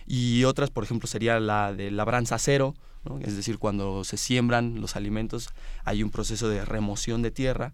Y 0.07 0.43
otras, 0.45 0.69
por 0.69 0.83
ejemplo, 0.83 1.07
sería 1.07 1.39
la 1.39 1.73
de 1.73 1.91
labranza 1.91 2.37
cero, 2.39 2.75
es 3.21 3.35
decir, 3.35 3.57
cuando 3.57 4.03
se 4.03 4.17
siembran 4.17 4.81
los 4.81 4.95
alimentos 4.95 5.49
hay 5.85 6.03
un 6.03 6.11
proceso 6.11 6.49
de 6.49 6.65
remoción 6.65 7.21
de 7.21 7.31
tierra 7.31 7.73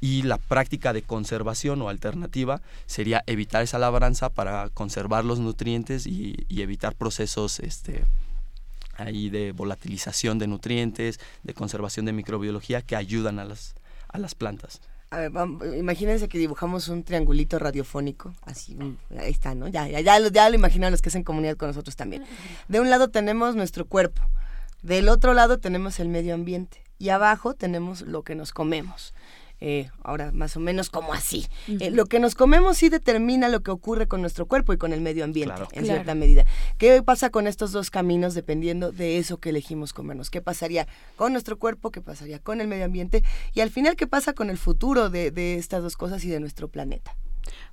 y 0.00 0.22
la 0.22 0.38
práctica 0.38 0.92
de 0.92 1.02
conservación 1.02 1.80
o 1.82 1.88
alternativa 1.88 2.60
sería 2.86 3.22
evitar 3.26 3.62
esa 3.62 3.78
labranza 3.78 4.30
para 4.30 4.68
conservar 4.70 5.24
los 5.24 5.38
nutrientes 5.38 6.06
y, 6.06 6.46
evitar 6.48 6.96
procesos 6.96 7.60
este, 7.60 8.04
ahí 8.96 9.30
de 9.30 9.52
volatilización 9.52 10.38
de 10.38 10.48
nutrientes, 10.48 11.20
de 11.44 11.54
conservación 11.54 12.06
de 12.06 12.12
microbiología 12.12 12.82
que 12.82 12.96
ayudan 12.96 13.38
a 13.38 13.44
las, 13.44 13.74
a 14.08 14.18
las 14.18 14.34
plantas. 14.34 14.80
Imagínense 15.76 16.28
que 16.28 16.38
dibujamos 16.38 16.88
un 16.88 17.04
triangulito 17.04 17.58
radiofónico, 17.58 18.32
así, 18.42 18.76
ahí 19.18 19.30
está, 19.30 19.54
¿no? 19.54 19.68
Ya, 19.68 19.86
ya, 19.88 20.00
ya, 20.00 20.18
lo, 20.18 20.28
ya 20.28 20.48
lo 20.48 20.54
imaginan 20.54 20.90
los 20.90 21.02
que 21.02 21.10
hacen 21.10 21.24
comunidad 21.24 21.56
con 21.56 21.68
nosotros 21.68 21.96
también. 21.96 22.24
De 22.68 22.80
un 22.80 22.88
lado 22.88 23.08
tenemos 23.08 23.54
nuestro 23.54 23.86
cuerpo, 23.86 24.22
del 24.82 25.08
otro 25.08 25.34
lado 25.34 25.58
tenemos 25.58 26.00
el 26.00 26.08
medio 26.08 26.34
ambiente 26.34 26.82
y 26.98 27.10
abajo 27.10 27.54
tenemos 27.54 28.02
lo 28.02 28.22
que 28.22 28.34
nos 28.34 28.52
comemos. 28.52 29.12
Eh, 29.64 29.88
ahora 30.02 30.32
más 30.32 30.56
o 30.56 30.60
menos 30.60 30.90
como 30.90 31.14
así. 31.14 31.46
Eh, 31.68 31.92
lo 31.92 32.06
que 32.06 32.18
nos 32.18 32.34
comemos 32.34 32.78
sí 32.78 32.88
determina 32.88 33.48
lo 33.48 33.60
que 33.60 33.70
ocurre 33.70 34.08
con 34.08 34.20
nuestro 34.20 34.46
cuerpo 34.46 34.72
y 34.72 34.76
con 34.76 34.92
el 34.92 35.00
medio 35.00 35.22
ambiente, 35.22 35.62
en 35.70 35.84
cierta 35.84 36.16
medida. 36.16 36.44
¿Qué 36.78 37.00
pasa 37.04 37.30
con 37.30 37.46
estos 37.46 37.70
dos 37.70 37.88
caminos 37.88 38.34
dependiendo 38.34 38.90
de 38.90 39.18
eso 39.18 39.38
que 39.38 39.50
elegimos 39.50 39.92
comernos? 39.92 40.30
¿Qué 40.30 40.42
pasaría 40.42 40.88
con 41.14 41.30
nuestro 41.30 41.60
cuerpo? 41.60 41.92
¿Qué 41.92 42.00
pasaría 42.00 42.40
con 42.40 42.60
el 42.60 42.66
medio 42.66 42.86
ambiente? 42.86 43.22
Y 43.54 43.60
al 43.60 43.70
final, 43.70 43.94
¿qué 43.94 44.08
pasa 44.08 44.32
con 44.32 44.50
el 44.50 44.58
futuro 44.58 45.10
de, 45.10 45.30
de 45.30 45.54
estas 45.54 45.80
dos 45.80 45.96
cosas 45.96 46.24
y 46.24 46.28
de 46.28 46.40
nuestro 46.40 46.66
planeta? 46.66 47.14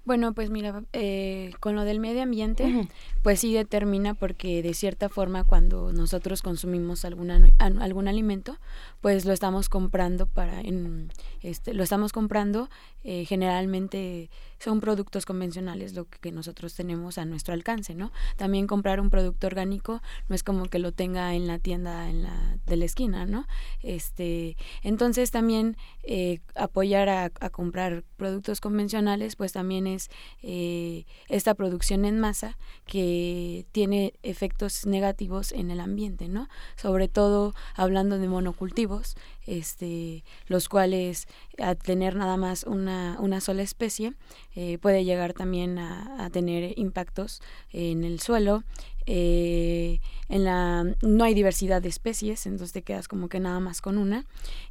Bueno, 0.06 0.34
pues 0.34 0.50
mira, 0.50 0.84
eh, 0.94 1.52
con 1.60 1.76
lo 1.76 1.84
del 1.84 2.00
medio 2.00 2.24
ambiente, 2.24 2.88
pues 3.22 3.42
sí 3.42 3.54
determina 3.54 4.14
porque 4.14 4.64
de 4.64 4.74
cierta 4.74 5.10
forma 5.10 5.44
cuando 5.44 5.92
nosotros 5.92 6.42
consumimos 6.42 7.06
alguna, 7.06 7.52
algún 7.60 8.08
alimento, 8.08 8.58
pues 9.02 9.26
lo 9.26 9.34
estamos 9.34 9.70
comprando 9.70 10.26
para, 10.26 10.62
en, 10.62 11.12
este, 11.42 11.74
lo 11.74 11.84
estamos 11.84 12.12
comprando 12.12 12.70
eh, 13.04 13.26
generalmente 13.26 14.30
son 14.60 14.82
productos 14.82 15.26
convencionales 15.26 15.94
lo 15.94 16.06
que 16.10 16.34
nosotros 16.34 16.76
tenemos 16.76 17.18
a 17.18 17.24
nuestro 17.24 17.54
alcance, 17.54 17.96
¿no? 17.96 18.12
También 18.36 18.68
comprar 18.68 19.00
un 19.00 19.10
producto 19.10 19.48
orgánico 19.48 20.02
no 20.28 20.36
es 20.36 20.44
como 20.44 20.66
que 20.66 20.80
lo 20.80 20.92
tenga 20.92 21.34
en 21.34 21.48
la 21.48 21.60
tienda 21.60 22.10
en 22.10 22.24
la, 22.24 22.58
de 22.66 22.76
la 22.76 22.86
esquina, 22.86 23.26
¿no? 23.26 23.48
Este, 23.82 24.58
entonces 24.84 25.32
también 25.32 25.78
eh, 26.04 26.40
apoyar 26.56 27.10
a, 27.10 27.30
comprar 27.52 28.04
productos 28.18 28.62
convencionales, 28.62 29.36
pues 29.36 29.54
también 29.54 29.88
es 29.88 29.99
eh, 30.42 31.06
esta 31.28 31.54
producción 31.56 32.06
en 32.06 32.20
masa 32.20 32.58
que 32.86 33.66
tiene 33.72 34.14
efectos 34.24 34.86
negativos 34.86 35.52
en 35.52 35.72
el 35.72 35.80
ambiente, 35.80 36.28
¿no? 36.28 36.48
Sobre 36.76 37.08
todo 37.08 37.54
hablando 37.76 38.18
de 38.18 38.28
monocultivos, 38.28 39.16
este, 39.46 40.24
los 40.48 40.70
cuales 40.70 41.28
a 41.58 41.76
tener 41.76 42.16
nada 42.16 42.38
más 42.38 42.64
una, 42.64 43.18
una 43.20 43.42
sola 43.42 43.64
especie 43.64 44.14
eh, 44.56 44.78
puede 44.78 45.04
llegar 45.04 45.34
también 45.34 45.80
a, 45.80 46.30
tener 46.32 46.78
impactos 46.78 47.42
en 47.72 48.04
el 48.04 48.20
suelo 48.20 48.64
eh, 49.12 50.02
en 50.30 50.44
la 50.44 50.86
no 51.02 51.24
hay 51.24 51.34
diversidad 51.34 51.82
de 51.82 51.90
especies, 51.90 52.46
entonces 52.46 52.74
te 52.74 52.84
quedas 52.84 53.08
como 53.08 53.28
que 53.28 53.40
nada 53.40 53.60
más 53.60 53.82
con 53.82 53.98
una. 53.98 54.28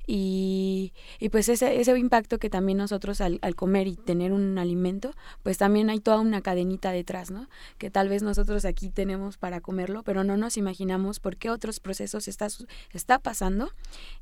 Y, 0.07 0.93
y 1.19 1.29
pues 1.31 1.49
ese, 1.49 1.81
ese 1.81 1.99
impacto 1.99 2.39
que 2.39 2.49
también 2.49 2.79
nosotros 2.79 3.21
al, 3.21 3.41
al, 3.43 3.57
comer 3.57 3.89
y 3.89 3.97
tener 3.97 4.33
un 4.33 4.57
alimento, 4.57 5.13
pues 5.43 5.59
también 5.59 5.91
hay 5.91 5.99
toda 5.99 6.21
una 6.21 6.41
cadenita 6.41 6.93
detrás, 6.93 7.33
¿no? 7.33 7.49
Que 7.79 7.91
tal 7.91 8.09
vez 8.09 8.23
nosotros 8.23 8.65
aquí 8.65 8.91
tenemos 8.91 9.39
para 9.39 9.61
comerlo, 9.61 10.05
pero 10.05 10.23
no 10.23 10.37
nos 10.37 10.57
imaginamos 10.57 11.19
por 11.19 11.37
qué 11.37 11.51
otros 11.51 11.81
procesos 11.81 12.29
está, 12.29 12.47
está 12.93 13.19
pasando 13.19 13.73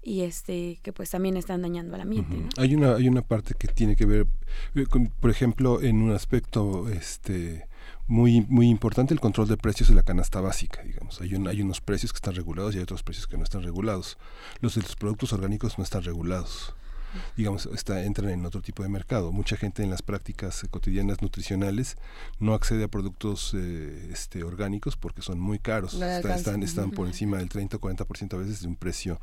y 0.03 0.23
este 0.23 0.79
que 0.83 0.95
pues 0.95 1.11
también 1.11 1.37
están 1.37 1.61
dañando 1.61 1.95
al 1.95 2.01
ambiente. 2.01 2.37
Hay, 2.57 2.75
una, 2.75 2.97
hay 2.97 3.07
una 3.07 3.21
parte 3.21 3.53
que 3.53 3.69
tiene 3.69 3.97
que 3.97 4.07
ver, 4.07 4.27
eh, 4.75 4.87
con, 4.87 5.09
por 5.09 5.31
ejemplo, 5.31 5.83
en 5.83 6.01
un 6.01 6.13
aspecto 6.13 6.89
este 6.89 7.67
muy, 8.07 8.43
muy 8.43 8.69
importante 8.69 9.15
el 9.15 9.21
control 9.21 9.49
de 9.49 9.57
precios 9.57 9.89
de 9.89 9.95
la 9.95 10.03
canasta 10.03 10.41
básica, 10.41 10.83
digamos. 10.83 11.21
Hay, 11.21 11.35
hay 11.35 11.63
unos 11.63 11.81
precios 11.81 12.13
que 12.13 12.17
están 12.17 12.35
regulados 12.35 12.75
y 12.75 12.79
hay 12.79 12.83
otros 12.83 13.03
precios 13.03 13.27
que 13.27 13.37
no 13.37 13.45
están 13.45 13.63
regulados. 13.63 14.19
Los 14.61 14.75
de 14.75 14.83
los 14.83 14.97
productos 14.97 15.33
orgánicos 15.33 15.79
no 15.79 15.85
están 15.85 16.03
regulados 16.03 16.75
digamos, 17.37 17.67
está, 17.67 18.03
entran 18.05 18.31
en 18.31 18.47
otro 18.47 18.61
tipo 18.61 18.83
de 18.83 18.89
mercado. 18.89 19.33
Mucha 19.33 19.57
gente 19.57 19.83
en 19.83 19.91
las 19.91 20.03
prácticas 20.03 20.67
cotidianas 20.71 21.23
nutricionales 21.23 21.97
no 22.39 22.55
accede 22.55 22.85
a 22.85 22.89
productos 22.89 23.53
eh, 23.55 24.11
este, 24.13 24.45
orgánicos 24.45 24.97
porque 24.97 25.23
son 25.23 25.41
muy 25.41 25.59
caros. 25.59 25.95
están, 25.95 26.63
están 26.63 26.91
por 26.91 27.07
encima 27.07 27.39
del 27.39 27.49
30 27.49 27.77
o 27.77 27.81
40% 27.81 28.35
a 28.35 28.37
veces 28.39 28.63
de 28.63 28.69
un 28.69 28.77
precio 28.77 29.21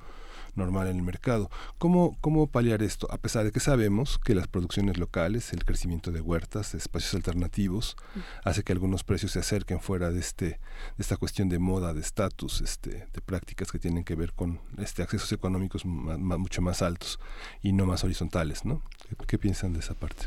normal 0.55 0.87
en 0.87 0.97
el 0.97 1.03
mercado. 1.03 1.49
¿Cómo, 1.77 2.17
¿Cómo 2.21 2.47
paliar 2.47 2.83
esto? 2.83 3.07
A 3.11 3.17
pesar 3.17 3.43
de 3.43 3.51
que 3.51 3.59
sabemos 3.59 4.19
que 4.19 4.35
las 4.35 4.47
producciones 4.47 4.97
locales, 4.97 5.53
el 5.53 5.65
crecimiento 5.65 6.11
de 6.11 6.21
huertas, 6.21 6.73
espacios 6.73 7.13
alternativos, 7.15 7.97
hace 8.43 8.63
que 8.63 8.73
algunos 8.73 9.03
precios 9.03 9.31
se 9.31 9.39
acerquen 9.39 9.79
fuera 9.79 10.11
de 10.11 10.19
este 10.19 10.59
de 10.97 11.01
esta 11.01 11.17
cuestión 11.17 11.49
de 11.49 11.59
moda, 11.59 11.93
de 11.93 12.01
estatus, 12.01 12.61
este, 12.61 13.07
de 13.13 13.21
prácticas 13.21 13.71
que 13.71 13.79
tienen 13.79 14.03
que 14.03 14.15
ver 14.15 14.33
con 14.33 14.59
este 14.77 15.03
accesos 15.03 15.31
económicos 15.31 15.85
mucho 15.85 16.61
más 16.61 16.81
altos 16.81 17.19
y 17.61 17.73
no 17.73 17.85
más 17.85 18.03
horizontales, 18.03 18.65
¿no? 18.65 18.81
¿Qué, 19.27 19.37
piensan 19.37 19.73
de 19.73 19.79
esa 19.79 19.93
parte? 19.93 20.25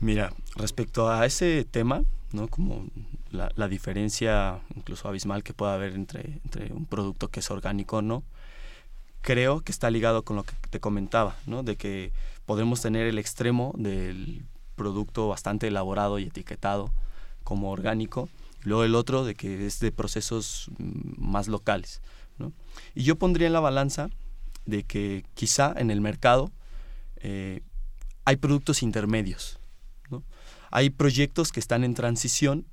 Mira, 0.00 0.32
respecto 0.56 1.10
a 1.10 1.24
ese 1.26 1.64
tema, 1.64 2.02
¿no? 2.32 2.48
Como 2.48 2.86
la, 3.30 3.50
la, 3.54 3.68
diferencia 3.68 4.60
incluso 4.74 5.08
abismal 5.08 5.42
que 5.42 5.54
pueda 5.54 5.74
haber 5.74 5.94
entre, 5.94 6.40
entre 6.44 6.72
un 6.72 6.86
producto 6.86 7.28
que 7.28 7.40
es 7.40 7.50
orgánico 7.50 7.98
o 7.98 8.02
no, 8.02 8.22
creo 9.26 9.60
que 9.60 9.72
está 9.72 9.90
ligado 9.90 10.22
con 10.22 10.36
lo 10.36 10.44
que 10.44 10.54
te 10.70 10.78
comentaba, 10.78 11.34
¿no? 11.46 11.64
De 11.64 11.74
que 11.74 12.12
podemos 12.44 12.80
tener 12.80 13.08
el 13.08 13.18
extremo 13.18 13.74
del 13.76 14.44
producto 14.76 15.26
bastante 15.26 15.66
elaborado 15.66 16.20
y 16.20 16.28
etiquetado 16.28 16.92
como 17.42 17.72
orgánico, 17.72 18.28
luego 18.62 18.84
el 18.84 18.94
otro 18.94 19.24
de 19.24 19.34
que 19.34 19.66
es 19.66 19.80
de 19.80 19.90
procesos 19.90 20.70
mm, 20.78 21.14
más 21.18 21.48
locales, 21.48 22.02
¿no? 22.38 22.52
Y 22.94 23.02
yo 23.02 23.16
pondría 23.16 23.48
en 23.48 23.52
la 23.52 23.58
balanza 23.58 24.10
de 24.64 24.84
que 24.84 25.24
quizá 25.34 25.74
en 25.76 25.90
el 25.90 26.00
mercado 26.00 26.52
eh, 27.16 27.62
hay 28.24 28.36
productos 28.36 28.80
intermedios, 28.84 29.58
¿no? 30.08 30.22
Hay 30.70 30.90
proyectos 30.90 31.50
que 31.50 31.58
están 31.58 31.82
en 31.82 31.94
transición 31.94 32.64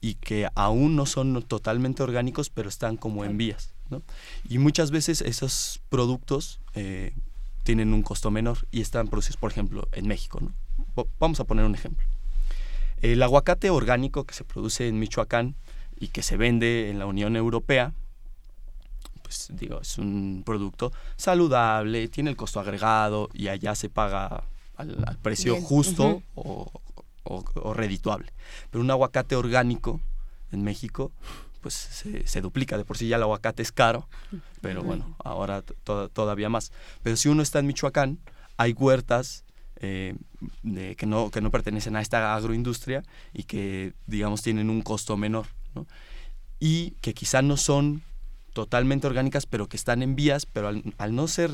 y 0.00 0.14
que 0.14 0.48
aún 0.56 0.96
no 0.96 1.06
son 1.06 1.44
totalmente 1.44 2.02
orgánicos, 2.02 2.50
pero 2.50 2.68
están 2.68 2.96
como 2.96 3.24
en 3.24 3.36
vías. 3.38 3.71
Y 4.48 4.58
muchas 4.58 4.90
veces 4.90 5.20
esos 5.20 5.80
productos 5.88 6.60
eh, 6.74 7.14
tienen 7.62 7.92
un 7.92 8.02
costo 8.02 8.30
menor 8.30 8.58
y 8.70 8.80
están 8.80 9.08
producidos, 9.08 9.36
por 9.36 9.50
ejemplo, 9.50 9.88
en 9.92 10.06
México. 10.06 10.40
¿no? 10.40 11.06
Vamos 11.18 11.40
a 11.40 11.44
poner 11.44 11.64
un 11.64 11.74
ejemplo. 11.74 12.06
El 13.00 13.22
aguacate 13.22 13.70
orgánico 13.70 14.24
que 14.24 14.34
se 14.34 14.44
produce 14.44 14.88
en 14.88 14.98
Michoacán 14.98 15.56
y 15.98 16.08
que 16.08 16.22
se 16.22 16.36
vende 16.36 16.90
en 16.90 16.98
la 16.98 17.06
Unión 17.06 17.36
Europea, 17.36 17.92
pues 19.22 19.50
digo, 19.52 19.80
es 19.80 19.98
un 19.98 20.42
producto 20.44 20.92
saludable, 21.16 22.08
tiene 22.08 22.30
el 22.30 22.36
costo 22.36 22.60
agregado 22.60 23.28
y 23.32 23.48
allá 23.48 23.74
se 23.74 23.88
paga 23.88 24.44
al, 24.76 25.18
precio 25.22 25.60
justo 25.60 26.22
o, 26.34 26.70
o 27.24 27.74
redituable. 27.74 28.32
Pero 28.70 28.82
un 28.82 28.90
aguacate 28.90 29.36
orgánico 29.36 30.00
en 30.52 30.62
México 30.62 31.12
pues 31.62 31.74
se, 32.24 32.40
duplica. 32.40 32.76
De 32.76 32.84
por 32.84 32.98
sí 32.98 33.08
ya 33.08 33.16
el 33.16 33.22
aguacate 33.22 33.62
es 33.62 33.72
caro, 33.72 34.08
pero 34.60 34.82
bueno, 34.82 35.16
ahora 35.24 35.62
todavía 35.62 36.48
más. 36.48 36.72
Pero 37.02 37.16
si 37.16 37.28
uno 37.28 37.42
está 37.42 37.60
en 37.60 37.66
Michoacán, 37.66 38.18
hay 38.56 38.72
huertas 38.72 39.44
eh, 39.76 40.14
que, 40.96 41.06
no, 41.06 41.30
que 41.30 41.40
no 41.40 41.50
pertenecen 41.50 41.96
a 41.96 42.00
esta 42.00 42.34
agroindustria 42.34 43.02
y 43.32 43.44
que, 43.44 43.94
digamos, 44.06 44.42
tienen 44.42 44.68
un 44.68 44.82
costo 44.82 45.16
menor. 45.16 45.46
Y 46.60 46.92
que 47.00 47.14
quizá 47.14 47.40
no 47.42 47.56
son 47.56 48.02
totalmente 48.52 49.06
orgánicas, 49.06 49.46
pero 49.46 49.68
que 49.68 49.76
están 49.76 50.02
en 50.02 50.14
vías, 50.14 50.44
pero 50.46 50.68
al, 50.68 51.14
no 51.14 51.26
ser 51.26 51.50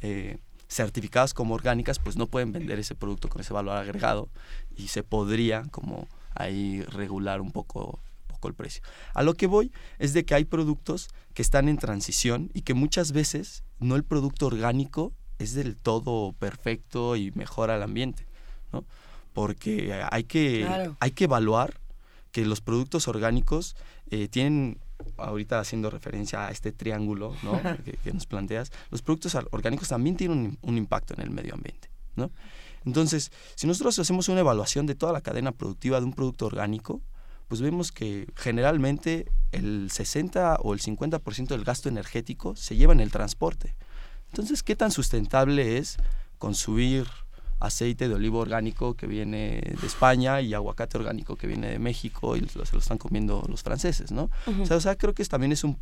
eh, 0.00 0.38
certificadas 0.68 1.34
como 1.34 1.54
orgánicas, 1.54 1.98
pues 1.98 2.16
no 2.16 2.26
pueden 2.26 2.52
vender 2.52 2.78
ese 2.78 2.94
producto 2.94 3.28
con 3.28 3.40
ese 3.40 3.52
valor 3.52 3.76
agregado 3.76 4.28
y 4.76 4.88
se 4.88 5.02
podría 5.02 5.64
como 5.70 6.06
ahí 6.34 6.82
regular 6.82 7.40
un 7.40 7.50
poco 7.50 8.00
el 8.46 8.54
precio. 8.54 8.82
A 9.14 9.24
lo 9.24 9.34
que 9.34 9.48
voy 9.48 9.72
es 9.98 10.12
de 10.12 10.24
que 10.24 10.34
hay 10.34 10.44
productos 10.44 11.08
que 11.34 11.42
están 11.42 11.68
en 11.68 11.78
transición 11.78 12.50
y 12.54 12.62
que 12.62 12.74
muchas 12.74 13.10
veces 13.12 13.64
no 13.80 13.96
el 13.96 14.04
producto 14.04 14.46
orgánico 14.46 15.12
es 15.38 15.54
del 15.54 15.76
todo 15.76 16.32
perfecto 16.32 17.16
y 17.16 17.32
mejora 17.32 17.76
el 17.76 17.82
ambiente, 17.82 18.26
¿no? 18.72 18.84
Porque 19.32 20.04
hay 20.10 20.24
que, 20.24 20.66
hay 20.98 21.10
que 21.12 21.24
evaluar 21.24 21.80
que 22.32 22.44
los 22.44 22.60
productos 22.60 23.08
orgánicos 23.08 23.76
eh, 24.10 24.28
tienen, 24.28 24.78
ahorita 25.16 25.60
haciendo 25.60 25.90
referencia 25.90 26.46
a 26.46 26.50
este 26.50 26.72
triángulo 26.72 27.34
¿no? 27.42 27.60
que, 28.04 28.12
nos 28.12 28.26
planteas, 28.26 28.72
los 28.90 29.02
productos 29.02 29.36
orgánicos 29.50 29.88
también 29.88 30.16
tienen 30.16 30.38
un, 30.38 30.58
un 30.62 30.76
impacto 30.76 31.14
en 31.14 31.20
el 31.20 31.30
medio 31.30 31.54
ambiente, 31.54 31.88
¿no? 32.16 32.30
Entonces, 32.84 33.32
si 33.54 33.66
nosotros 33.66 33.98
hacemos 33.98 34.28
una 34.28 34.40
evaluación 34.40 34.86
de 34.86 34.94
toda 34.94 35.12
la 35.12 35.20
cadena 35.20 35.52
productiva 35.52 36.00
de 36.00 36.06
un 36.06 36.12
producto 36.12 36.46
orgánico, 36.46 37.02
pues 37.48 37.60
vemos 37.60 37.92
que 37.92 38.26
generalmente 38.36 39.26
el 39.52 39.90
60 39.90 40.58
o 40.62 40.74
el 40.74 40.80
50% 40.80 41.48
del 41.48 41.64
gasto 41.64 41.88
energético 41.88 42.54
se 42.54 42.76
lleva 42.76 42.92
en 42.92 43.00
el 43.00 43.10
transporte. 43.10 43.74
Entonces, 44.30 44.62
¿qué 44.62 44.76
tan 44.76 44.90
sustentable 44.90 45.78
es 45.78 45.96
consumir 46.38 47.06
aceite 47.60 48.08
de 48.08 48.14
olivo 48.14 48.38
orgánico 48.38 48.94
que 48.94 49.06
viene 49.06 49.60
de 49.80 49.86
España 49.86 50.40
y 50.40 50.54
aguacate 50.54 50.98
orgánico 50.98 51.36
que 51.36 51.46
viene 51.46 51.70
de 51.70 51.78
México 51.78 52.36
y 52.36 52.46
se 52.48 52.58
lo 52.58 52.78
están 52.78 52.98
comiendo 52.98 53.44
los 53.48 53.62
franceses, 53.62 54.12
¿no? 54.12 54.30
o, 54.70 54.80
sea, 54.80 54.96
creo 54.96 55.14
que 55.14 55.24
también 55.24 55.52
es 55.52 55.64
un, 55.64 55.78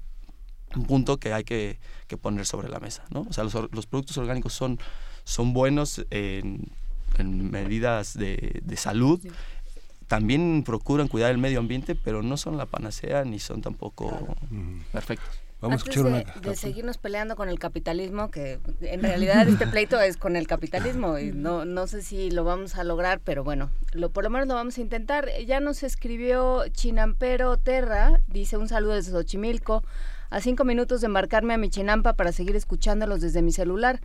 punto 0.86 1.18
que 1.18 1.32
hay 1.32 1.44
que, 1.44 1.78
poner 2.20 2.46
sobre 2.46 2.68
la 2.68 2.80
mesa, 2.80 3.04
¿no? 3.10 3.26
O 3.28 3.32
sea, 3.32 3.44
los, 3.44 3.86
productos 3.86 4.16
orgánicos 4.18 4.52
son, 4.52 4.78
son 5.24 5.52
buenos 5.52 6.04
en, 6.10 6.70
medidas 7.18 8.14
de, 8.14 8.62
salud 8.76 9.20
también 10.08 10.62
procuran 10.64 11.08
cuidar 11.08 11.30
el 11.30 11.38
medio 11.38 11.58
ambiente, 11.58 11.94
pero 11.94 12.22
no 12.22 12.36
son 12.36 12.56
la 12.56 12.66
panacea 12.66 13.24
ni 13.24 13.38
son 13.38 13.62
tampoco 13.62 14.36
perfectos. 14.92 15.46
Vamos 15.60 15.82
a 15.82 15.88
escuchar 15.88 16.24
de, 16.42 16.50
de 16.50 16.54
seguirnos 16.54 16.98
peleando 16.98 17.34
con 17.34 17.48
el 17.48 17.58
capitalismo, 17.58 18.30
que 18.30 18.60
en 18.82 19.00
realidad 19.02 19.48
este 19.48 19.66
pleito 19.66 19.98
es 19.98 20.18
con 20.18 20.36
el 20.36 20.46
capitalismo 20.46 21.18
y 21.18 21.32
no, 21.32 21.64
no 21.64 21.86
sé 21.86 22.02
si 22.02 22.30
lo 22.30 22.44
vamos 22.44 22.76
a 22.76 22.84
lograr, 22.84 23.20
pero 23.20 23.42
bueno, 23.42 23.70
lo, 23.92 24.10
por 24.10 24.24
lo 24.24 24.30
menos 24.30 24.48
lo 24.48 24.54
vamos 24.54 24.76
a 24.76 24.80
intentar. 24.82 25.30
Ya 25.46 25.60
nos 25.60 25.82
escribió 25.82 26.68
Chinampero 26.68 27.56
Terra, 27.56 28.20
dice 28.26 28.58
un 28.58 28.68
saludo 28.68 28.94
desde 28.94 29.12
Xochimilco, 29.12 29.82
a 30.28 30.40
cinco 30.40 30.64
minutos 30.64 31.00
de 31.00 31.06
embarcarme 31.06 31.54
a 31.54 31.58
mi 31.58 31.70
Chinampa 31.70 32.12
para 32.12 32.32
seguir 32.32 32.54
escuchándolos 32.54 33.22
desde 33.22 33.40
mi 33.40 33.52
celular. 33.52 34.00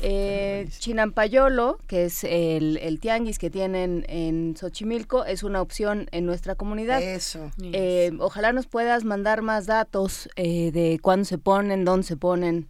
Eh, 0.00 0.68
Chinampayolo, 0.78 1.78
que 1.86 2.04
es 2.04 2.24
el, 2.24 2.98
tianguis 3.00 3.38
que 3.38 3.50
tienen 3.50 4.04
en 4.08 4.56
Xochimilco, 4.56 5.24
es 5.24 5.42
una 5.42 5.60
opción 5.60 6.08
en 6.12 6.26
nuestra 6.26 6.54
comunidad. 6.54 7.02
Eso. 7.02 7.50
Eh, 7.62 8.12
ojalá 8.18 8.52
nos 8.52 8.66
puedas 8.66 9.04
mandar 9.04 9.42
más 9.42 9.66
datos 9.66 10.28
eh, 10.36 10.72
de 10.72 10.98
cuándo 11.00 11.24
se 11.24 11.38
ponen, 11.38 11.84
dónde 11.84 12.06
se 12.06 12.16
ponen, 12.16 12.68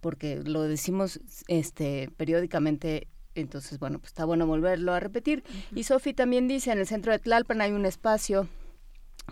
porque 0.00 0.36
lo 0.36 0.62
decimos 0.62 1.20
este 1.48 2.10
periódicamente. 2.16 3.08
Entonces, 3.36 3.78
bueno, 3.78 4.00
pues 4.00 4.10
está 4.10 4.24
bueno 4.24 4.46
volverlo 4.46 4.92
a 4.92 5.00
repetir. 5.00 5.44
Y 5.74 5.84
Sofi 5.84 6.12
también 6.12 6.48
dice, 6.48 6.72
en 6.72 6.78
el 6.80 6.86
centro 6.86 7.12
de 7.12 7.20
Tlalpan 7.20 7.60
hay 7.60 7.70
un 7.70 7.86
espacio 7.86 8.48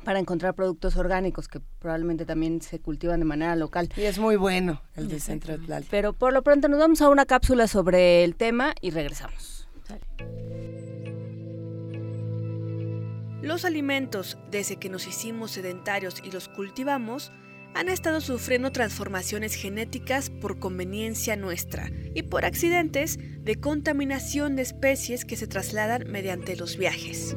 para 0.04 0.18
encontrar 0.18 0.54
productos 0.54 0.96
orgánicos 0.96 1.48
que 1.48 1.60
probablemente 1.78 2.24
también 2.24 2.62
se 2.62 2.80
cultivan 2.80 3.20
de 3.20 3.26
manera 3.26 3.56
local. 3.56 3.88
Y 3.96 4.02
es 4.02 4.18
muy 4.18 4.36
bueno 4.36 4.82
el 4.94 5.08
de 5.08 5.20
Centro 5.20 5.56
de 5.56 5.64
Tlalpan. 5.64 5.88
Pero 5.90 6.12
por 6.12 6.32
lo 6.32 6.42
pronto 6.42 6.68
nos 6.68 6.78
vamos 6.78 7.02
a 7.02 7.08
una 7.08 7.26
cápsula 7.26 7.66
sobre 7.66 8.24
el 8.24 8.34
tema 8.36 8.74
y 8.80 8.90
regresamos. 8.90 9.68
Los 13.42 13.64
alimentos, 13.64 14.36
desde 14.50 14.76
que 14.76 14.88
nos 14.88 15.06
hicimos 15.06 15.52
sedentarios 15.52 16.16
y 16.22 16.30
los 16.30 16.48
cultivamos, 16.48 17.32
han 17.74 17.88
estado 17.88 18.20
sufriendo 18.20 18.72
transformaciones 18.72 19.54
genéticas 19.54 20.30
por 20.30 20.58
conveniencia 20.58 21.36
nuestra 21.36 21.90
y 22.14 22.22
por 22.22 22.44
accidentes 22.44 23.18
de 23.18 23.56
contaminación 23.56 24.56
de 24.56 24.62
especies 24.62 25.24
que 25.24 25.36
se 25.36 25.46
trasladan 25.46 26.10
mediante 26.10 26.56
los 26.56 26.76
viajes. 26.76 27.36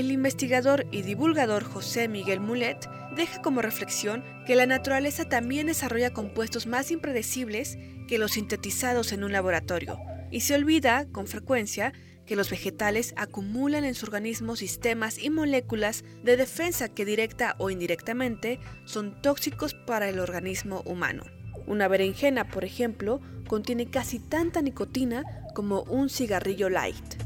El 0.00 0.12
investigador 0.12 0.86
y 0.90 1.02
divulgador 1.02 1.62
José 1.62 2.08
Miguel 2.08 2.40
Mulet 2.40 2.88
deja 3.14 3.42
como 3.42 3.60
reflexión 3.60 4.24
que 4.46 4.56
la 4.56 4.64
naturaleza 4.64 5.26
también 5.26 5.66
desarrolla 5.66 6.14
compuestos 6.14 6.66
más 6.66 6.90
impredecibles 6.90 7.76
que 8.08 8.16
los 8.16 8.32
sintetizados 8.32 9.12
en 9.12 9.24
un 9.24 9.32
laboratorio, 9.32 9.98
y 10.30 10.40
se 10.40 10.54
olvida, 10.54 11.06
con 11.12 11.26
frecuencia, 11.26 11.92
que 12.24 12.34
los 12.34 12.48
vegetales 12.48 13.12
acumulan 13.18 13.84
en 13.84 13.94
su 13.94 14.06
organismo 14.06 14.56
sistemas 14.56 15.18
y 15.18 15.28
moléculas 15.28 16.02
de 16.24 16.38
defensa 16.38 16.88
que 16.88 17.04
directa 17.04 17.54
o 17.58 17.68
indirectamente 17.68 18.58
son 18.86 19.20
tóxicos 19.20 19.74
para 19.74 20.08
el 20.08 20.18
organismo 20.18 20.80
humano. 20.86 21.24
Una 21.66 21.88
berenjena, 21.88 22.48
por 22.48 22.64
ejemplo, 22.64 23.20
contiene 23.46 23.90
casi 23.90 24.18
tanta 24.18 24.62
nicotina 24.62 25.24
como 25.54 25.82
un 25.82 26.08
cigarrillo 26.08 26.70
light. 26.70 27.20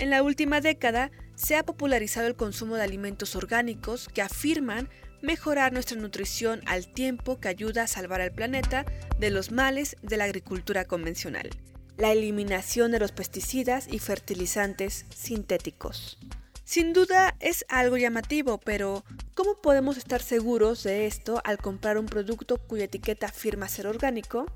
En 0.00 0.10
la 0.10 0.22
última 0.22 0.60
década 0.60 1.10
se 1.34 1.56
ha 1.56 1.64
popularizado 1.64 2.28
el 2.28 2.36
consumo 2.36 2.76
de 2.76 2.84
alimentos 2.84 3.34
orgánicos 3.34 4.08
que 4.08 4.22
afirman 4.22 4.88
mejorar 5.22 5.72
nuestra 5.72 5.98
nutrición 5.98 6.60
al 6.66 6.86
tiempo 6.86 7.40
que 7.40 7.48
ayuda 7.48 7.82
a 7.82 7.88
salvar 7.88 8.20
al 8.20 8.32
planeta 8.32 8.84
de 9.18 9.30
los 9.30 9.50
males 9.50 9.96
de 10.02 10.16
la 10.16 10.24
agricultura 10.24 10.84
convencional, 10.84 11.50
la 11.96 12.12
eliminación 12.12 12.92
de 12.92 13.00
los 13.00 13.10
pesticidas 13.10 13.88
y 13.90 13.98
fertilizantes 13.98 15.04
sintéticos. 15.12 16.16
Sin 16.62 16.92
duda 16.92 17.34
es 17.40 17.64
algo 17.68 17.96
llamativo, 17.96 18.58
pero 18.58 19.04
¿cómo 19.34 19.60
podemos 19.60 19.96
estar 19.96 20.22
seguros 20.22 20.84
de 20.84 21.06
esto 21.06 21.40
al 21.44 21.58
comprar 21.58 21.98
un 21.98 22.06
producto 22.06 22.58
cuya 22.58 22.84
etiqueta 22.84 23.26
afirma 23.26 23.68
ser 23.68 23.88
orgánico? 23.88 24.46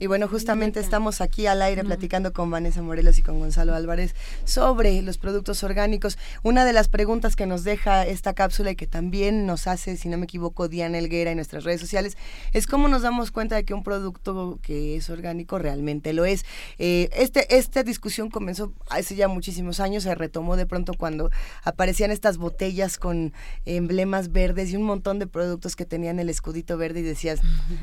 Y 0.00 0.08
bueno, 0.08 0.26
justamente 0.26 0.80
estamos 0.80 1.20
aquí 1.20 1.46
al 1.46 1.62
aire 1.62 1.84
platicando 1.84 2.32
con 2.32 2.50
Vanessa 2.50 2.82
Morelos 2.82 3.16
y 3.18 3.22
con 3.22 3.38
Gonzalo 3.38 3.74
Álvarez 3.74 4.14
sobre 4.44 5.00
los 5.02 5.18
productos 5.18 5.62
orgánicos. 5.62 6.18
Una 6.42 6.64
de 6.64 6.72
las 6.72 6.88
preguntas 6.88 7.36
que 7.36 7.46
nos 7.46 7.62
deja 7.62 8.04
esta 8.04 8.34
cápsula 8.34 8.72
y 8.72 8.76
que 8.76 8.88
también 8.88 9.46
nos 9.46 9.68
hace, 9.68 9.96
si 9.96 10.08
no 10.08 10.18
me 10.18 10.24
equivoco, 10.24 10.66
Diana 10.66 10.98
Elguera 10.98 11.30
en 11.30 11.36
nuestras 11.36 11.62
redes 11.62 11.80
sociales, 11.80 12.16
es 12.52 12.66
cómo 12.66 12.88
nos 12.88 13.02
damos 13.02 13.30
cuenta 13.30 13.54
de 13.54 13.64
que 13.64 13.72
un 13.72 13.84
producto 13.84 14.58
que 14.62 14.96
es 14.96 15.08
orgánico 15.10 15.58
realmente 15.58 16.12
lo 16.12 16.24
es. 16.24 16.44
Eh, 16.78 17.08
este, 17.12 17.56
esta 17.56 17.84
discusión 17.84 18.30
comenzó 18.30 18.72
hace 18.90 19.14
ya 19.14 19.28
muchísimos 19.28 19.78
años, 19.78 20.02
se 20.02 20.14
retomó 20.16 20.56
de 20.56 20.66
pronto 20.66 20.94
cuando 20.94 21.30
aparecían 21.62 22.10
estas 22.10 22.36
botellas 22.36 22.98
con 22.98 23.32
emblemas 23.64 24.32
verdes 24.32 24.72
y 24.72 24.76
un 24.76 24.82
montón 24.82 25.20
de 25.20 25.28
productos 25.28 25.76
que 25.76 25.84
tenían 25.84 26.18
el 26.18 26.30
escudito 26.30 26.76
verde 26.76 27.00
y 27.00 27.04
decías, 27.04 27.40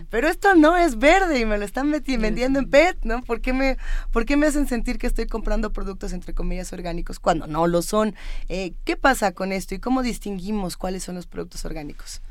pero 0.10 0.28
esto 0.28 0.56
no 0.56 0.76
es 0.76 1.00
verde 1.00 1.40
y 1.40 1.46
me 1.46 1.58
lo 1.58 1.64
están 1.64 1.90
metiendo 1.90 2.01
y 2.08 2.18
vendiendo 2.18 2.60
en 2.60 2.70
PET, 2.70 2.98
¿no? 3.04 3.22
¿Por 3.24 3.42
qué, 3.42 3.54
me, 3.54 3.78
¿Por 4.12 4.26
qué 4.26 4.38
me 4.38 4.48
hacen 4.48 4.68
sentir 4.68 4.98
que 4.98 5.08
estoy 5.08 5.28
comprando 5.28 5.72
productos, 5.72 6.14
entre 6.14 6.34
comillas, 6.34 6.74
orgánicos 6.74 7.20
cuando 7.20 7.48
no 7.48 7.68
lo 7.68 7.82
son? 7.82 8.16
Eh, 8.50 8.74
¿Qué 8.84 8.98
pasa 8.98 9.32
con 9.32 9.52
esto 9.52 9.76
y 9.76 9.80
cómo 9.80 10.02
distinguimos 10.02 10.78
cuáles 10.78 11.04
son 11.04 11.16
los 11.16 11.28
productos 11.28 11.66
orgánicos? 11.66 12.22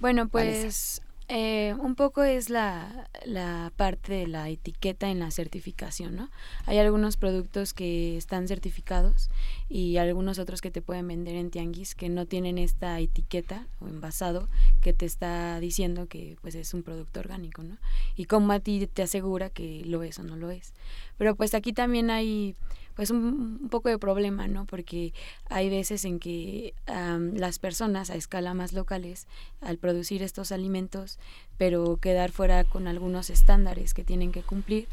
Bueno, 0.00 0.28
pues 0.28 1.02
eh, 1.28 1.76
un 1.78 1.94
poco 1.94 2.24
es 2.24 2.50
la, 2.50 3.08
la, 3.24 3.72
parte 3.76 4.14
de 4.14 4.26
la 4.26 4.48
etiqueta 4.48 5.10
en 5.10 5.20
la 5.20 5.30
certificación, 5.30 6.16
¿no? 6.16 6.28
Hay 6.66 6.78
algunos 6.78 7.16
productos 7.16 7.72
que 7.72 8.16
están 8.16 8.48
certificados 8.48 9.30
y 9.70 9.98
algunos 9.98 10.40
otros 10.40 10.60
que 10.60 10.72
te 10.72 10.82
pueden 10.82 11.06
vender 11.06 11.36
en 11.36 11.50
tianguis 11.50 11.94
que 11.94 12.08
no 12.08 12.26
tienen 12.26 12.58
esta 12.58 12.98
etiqueta 12.98 13.68
o 13.80 13.86
envasado 13.86 14.48
que 14.82 14.92
te 14.92 15.06
está 15.06 15.60
diciendo 15.60 16.08
que 16.08 16.36
pues 16.42 16.56
es 16.56 16.74
un 16.74 16.82
producto 16.82 17.20
orgánico, 17.20 17.62
¿no? 17.62 17.76
Y 18.16 18.24
como 18.24 18.52
a 18.52 18.58
ti 18.58 18.88
te 18.92 19.02
asegura 19.02 19.48
que 19.48 19.84
lo 19.86 20.02
es 20.02 20.18
o 20.18 20.24
no 20.24 20.34
lo 20.34 20.50
es. 20.50 20.74
Pero 21.18 21.36
pues 21.36 21.54
aquí 21.54 21.72
también 21.72 22.10
hay 22.10 22.56
pues 22.96 23.10
un, 23.10 23.68
poco 23.70 23.88
de 23.88 23.98
problema, 23.98 24.48
¿no? 24.48 24.66
Porque 24.66 25.14
hay 25.48 25.70
veces 25.70 26.04
en 26.04 26.18
que 26.18 26.74
las 26.86 27.58
personas 27.58 28.10
a 28.10 28.16
escala 28.16 28.54
más 28.54 28.72
locales, 28.72 29.26
al 29.60 29.78
producir 29.78 30.22
estos 30.22 30.50
alimentos, 30.50 31.18
pero 31.56 31.96
quedar 31.96 32.32
fuera 32.32 32.64
con 32.64 32.88
algunos 32.88 33.30
estándares 33.30 33.94
que 33.94 34.04
tienen 34.04 34.32
que 34.32 34.42
cumplir, 34.42 34.88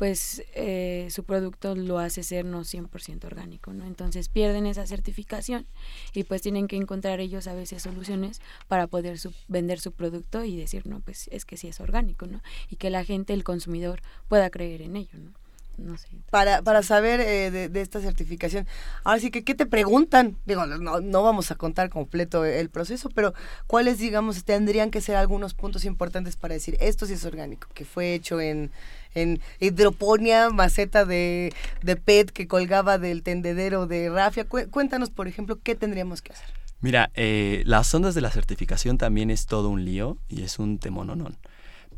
pues 0.00 0.42
eh, 0.54 1.08
su 1.10 1.24
producto 1.24 1.74
lo 1.74 1.98
hace 1.98 2.22
ser 2.22 2.46
no 2.46 2.62
100% 2.62 3.22
orgánico, 3.26 3.74
¿no? 3.74 3.84
Entonces 3.84 4.30
pierden 4.30 4.64
esa 4.64 4.86
certificación 4.86 5.66
y 6.14 6.24
pues 6.24 6.40
tienen 6.40 6.68
que 6.68 6.76
encontrar 6.76 7.20
ellos 7.20 7.46
a 7.46 7.52
veces 7.52 7.82
soluciones 7.82 8.40
para 8.66 8.86
poder 8.86 9.18
vender 9.48 9.78
su 9.78 9.92
producto 9.92 10.42
y 10.42 10.56
decir, 10.56 10.86
no, 10.86 11.00
pues 11.00 11.28
es 11.30 11.44
que 11.44 11.58
sí 11.58 11.68
es 11.68 11.80
orgánico, 11.80 12.26
¿no? 12.26 12.40
Y 12.70 12.76
que 12.76 12.88
la 12.88 13.04
gente, 13.04 13.34
el 13.34 13.44
consumidor, 13.44 14.00
pueda 14.26 14.48
creer 14.48 14.80
en 14.80 14.96
ello, 14.96 15.18
¿no? 15.18 15.96
Para, 16.30 16.62
para 16.62 16.82
saber 16.82 17.20
eh, 17.20 17.50
de, 17.50 17.80
esta 17.80 18.00
certificación. 18.00 18.66
Ahora 19.04 19.20
sí 19.20 19.30
que, 19.30 19.44
¿qué 19.44 19.54
te 19.54 19.66
preguntan? 19.66 20.36
Digo, 20.46 20.64
no, 20.64 21.00
no 21.00 21.22
vamos 21.22 21.50
a 21.50 21.56
contar 21.56 21.90
completo 21.90 22.46
el 22.46 22.70
proceso, 22.70 23.10
pero 23.14 23.34
¿cuáles, 23.66 23.98
digamos, 23.98 24.44
tendrían 24.44 24.90
que 24.90 25.00
ser 25.02 25.16
algunos 25.16 25.52
puntos 25.52 25.84
importantes 25.84 26.36
para 26.36 26.54
decir 26.54 26.78
esto 26.80 27.04
sí 27.04 27.14
es 27.14 27.24
orgánico, 27.24 27.68
que 27.74 27.84
fue 27.84 28.14
hecho 28.14 28.40
en, 28.40 28.70
en 29.14 29.40
hidroponía, 29.58 30.50
maceta 30.50 31.04
de, 31.04 31.52
de 31.82 31.96
PET 31.96 32.30
que 32.30 32.46
colgaba 32.46 32.98
del 32.98 33.22
tendedero 33.22 33.86
de 33.86 34.10
Rafia? 34.10 34.46
Cuéntanos, 34.46 35.10
por 35.10 35.28
ejemplo, 35.28 35.58
¿qué 35.62 35.74
tendríamos 35.74 36.22
que 36.22 36.32
hacer? 36.32 36.48
Mira, 36.80 37.10
eh, 37.14 37.62
las 37.66 37.92
ondas 37.94 38.14
de 38.14 38.22
la 38.22 38.30
certificación 38.30 38.96
también 38.96 39.30
es 39.30 39.46
todo 39.46 39.68
un 39.68 39.84
lío 39.84 40.16
y 40.28 40.42
es 40.42 40.58
un 40.58 40.78
temononón 40.78 41.36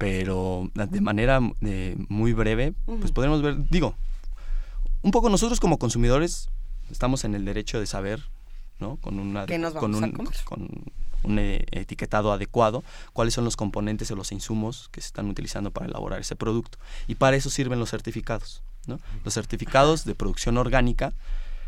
pero 0.02 0.68
de 0.74 1.00
manera 1.00 1.38
eh, 1.60 1.96
muy 2.08 2.32
breve, 2.32 2.74
pues 2.86 3.12
podemos 3.12 3.40
ver, 3.40 3.68
digo, 3.68 3.94
un 5.02 5.12
poco 5.12 5.30
nosotros 5.30 5.60
como 5.60 5.78
consumidores 5.78 6.48
estamos 6.90 7.24
en 7.24 7.36
el 7.36 7.44
derecho 7.44 7.78
de 7.78 7.86
saber, 7.86 8.20
¿no? 8.80 8.96
Con, 8.96 9.20
una, 9.20 9.46
con, 9.46 9.94
un, 9.94 10.10
con 10.44 10.68
un 11.22 11.38
eh, 11.38 11.64
etiquetado 11.70 12.32
adecuado, 12.32 12.82
cuáles 13.12 13.34
son 13.34 13.44
los 13.44 13.56
componentes 13.56 14.10
o 14.10 14.16
los 14.16 14.32
insumos 14.32 14.88
que 14.92 15.00
se 15.00 15.08
están 15.08 15.28
utilizando 15.28 15.70
para 15.70 15.86
elaborar 15.86 16.20
ese 16.20 16.36
producto. 16.36 16.78
Y 17.06 17.16
para 17.16 17.36
eso 17.36 17.50
sirven 17.50 17.78
los 17.78 17.90
certificados. 17.90 18.62
¿no? 18.86 19.00
Los 19.24 19.34
certificados 19.34 20.04
de 20.04 20.14
producción 20.14 20.58
orgánica 20.58 21.12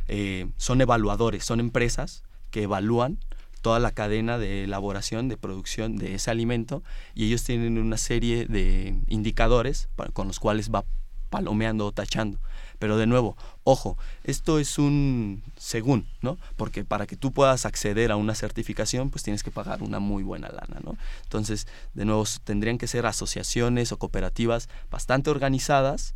eh, 0.08 0.46
son 0.56 0.80
evaluadores, 0.80 1.44
son 1.44 1.60
empresas 1.60 2.22
que 2.50 2.64
evalúan 2.64 3.18
toda 3.62 3.78
la 3.78 3.92
cadena 3.92 4.36
de 4.36 4.64
elaboración, 4.64 5.28
de 5.28 5.38
producción 5.38 5.96
de 5.96 6.16
ese 6.16 6.30
alimento 6.30 6.82
y 7.14 7.26
ellos 7.26 7.44
tienen 7.44 7.78
una 7.78 7.96
serie 7.96 8.44
de 8.44 9.00
indicadores 9.08 9.88
con 10.12 10.28
los 10.28 10.38
cuales 10.38 10.70
va 10.70 10.84
palomeando 11.30 11.86
o 11.86 11.92
tachando. 11.92 12.38
Pero 12.84 12.98
de 12.98 13.06
nuevo, 13.06 13.34
ojo, 13.62 13.96
esto 14.24 14.58
es 14.58 14.78
un 14.78 15.42
según, 15.56 16.06
¿no? 16.20 16.36
Porque 16.54 16.84
para 16.84 17.06
que 17.06 17.16
tú 17.16 17.32
puedas 17.32 17.64
acceder 17.64 18.12
a 18.12 18.16
una 18.16 18.34
certificación, 18.34 19.08
pues 19.08 19.22
tienes 19.22 19.42
que 19.42 19.50
pagar 19.50 19.82
una 19.82 20.00
muy 20.00 20.22
buena 20.22 20.50
lana, 20.50 20.80
¿no? 20.84 20.98
Entonces, 21.22 21.66
de 21.94 22.04
nuevo, 22.04 22.26
tendrían 22.44 22.76
que 22.76 22.86
ser 22.86 23.06
asociaciones 23.06 23.90
o 23.90 23.98
cooperativas 23.98 24.68
bastante 24.90 25.30
organizadas 25.30 26.14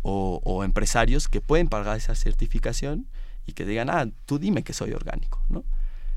o, 0.00 0.64
empresarios 0.64 1.28
que 1.28 1.42
pueden 1.42 1.68
pagar 1.68 1.98
esa 1.98 2.14
certificación 2.14 3.06
y 3.44 3.52
que 3.52 3.66
digan, 3.66 3.90
ah, 3.90 4.08
tú 4.24 4.38
dime 4.38 4.62
que 4.62 4.72
soy 4.72 4.94
orgánico, 4.94 5.44
¿no? 5.50 5.64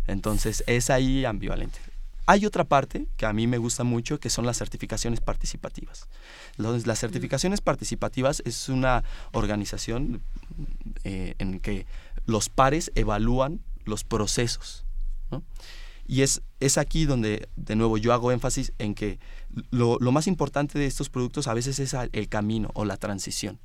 Entonces 0.08 0.64
es 0.66 0.90
ahí 0.90 1.26
ambivalente. 1.26 1.80
Hay 2.26 2.46
otra 2.46 2.64
parte 2.64 3.08
que 3.18 3.26
a 3.26 3.34
mí 3.34 3.48
me 3.48 3.58
gusta 3.58 3.84
mucho, 3.84 4.20
que 4.20 4.30
son 4.30 4.46
las 4.46 4.58
certificaciones 4.58 5.20
participativas. 5.20 6.08
las 6.58 7.00
certificaciones 7.00 7.62
participativas 7.62 8.42
es 8.46 8.70
una 8.70 9.04
organización 9.32 10.22
eh, 11.04 11.36
en 11.40 11.60
que 11.60 11.86
los 12.26 12.50
pares 12.50 12.92
evalúan 12.96 13.60
los 13.86 14.04
procesos. 14.04 14.86
Y 16.06 16.22
es, 16.22 16.42
es 16.60 16.78
aquí 16.78 17.06
donde, 17.06 17.48
de 17.56 17.76
nuevo, 17.76 17.98
yo 17.98 18.14
hago 18.14 18.32
énfasis 18.32 18.74
en 18.78 18.94
que 18.94 19.20
lo, 19.72 20.00
más 20.00 20.28
importante 20.28 20.78
de 20.78 20.86
estos 20.86 21.10
productos 21.10 21.48
a 21.48 21.54
veces 21.54 21.80
es 21.80 21.96
el 22.12 22.28
camino 22.28 22.70
o 22.74 22.86
la 22.86 22.98
transición. 22.98 23.60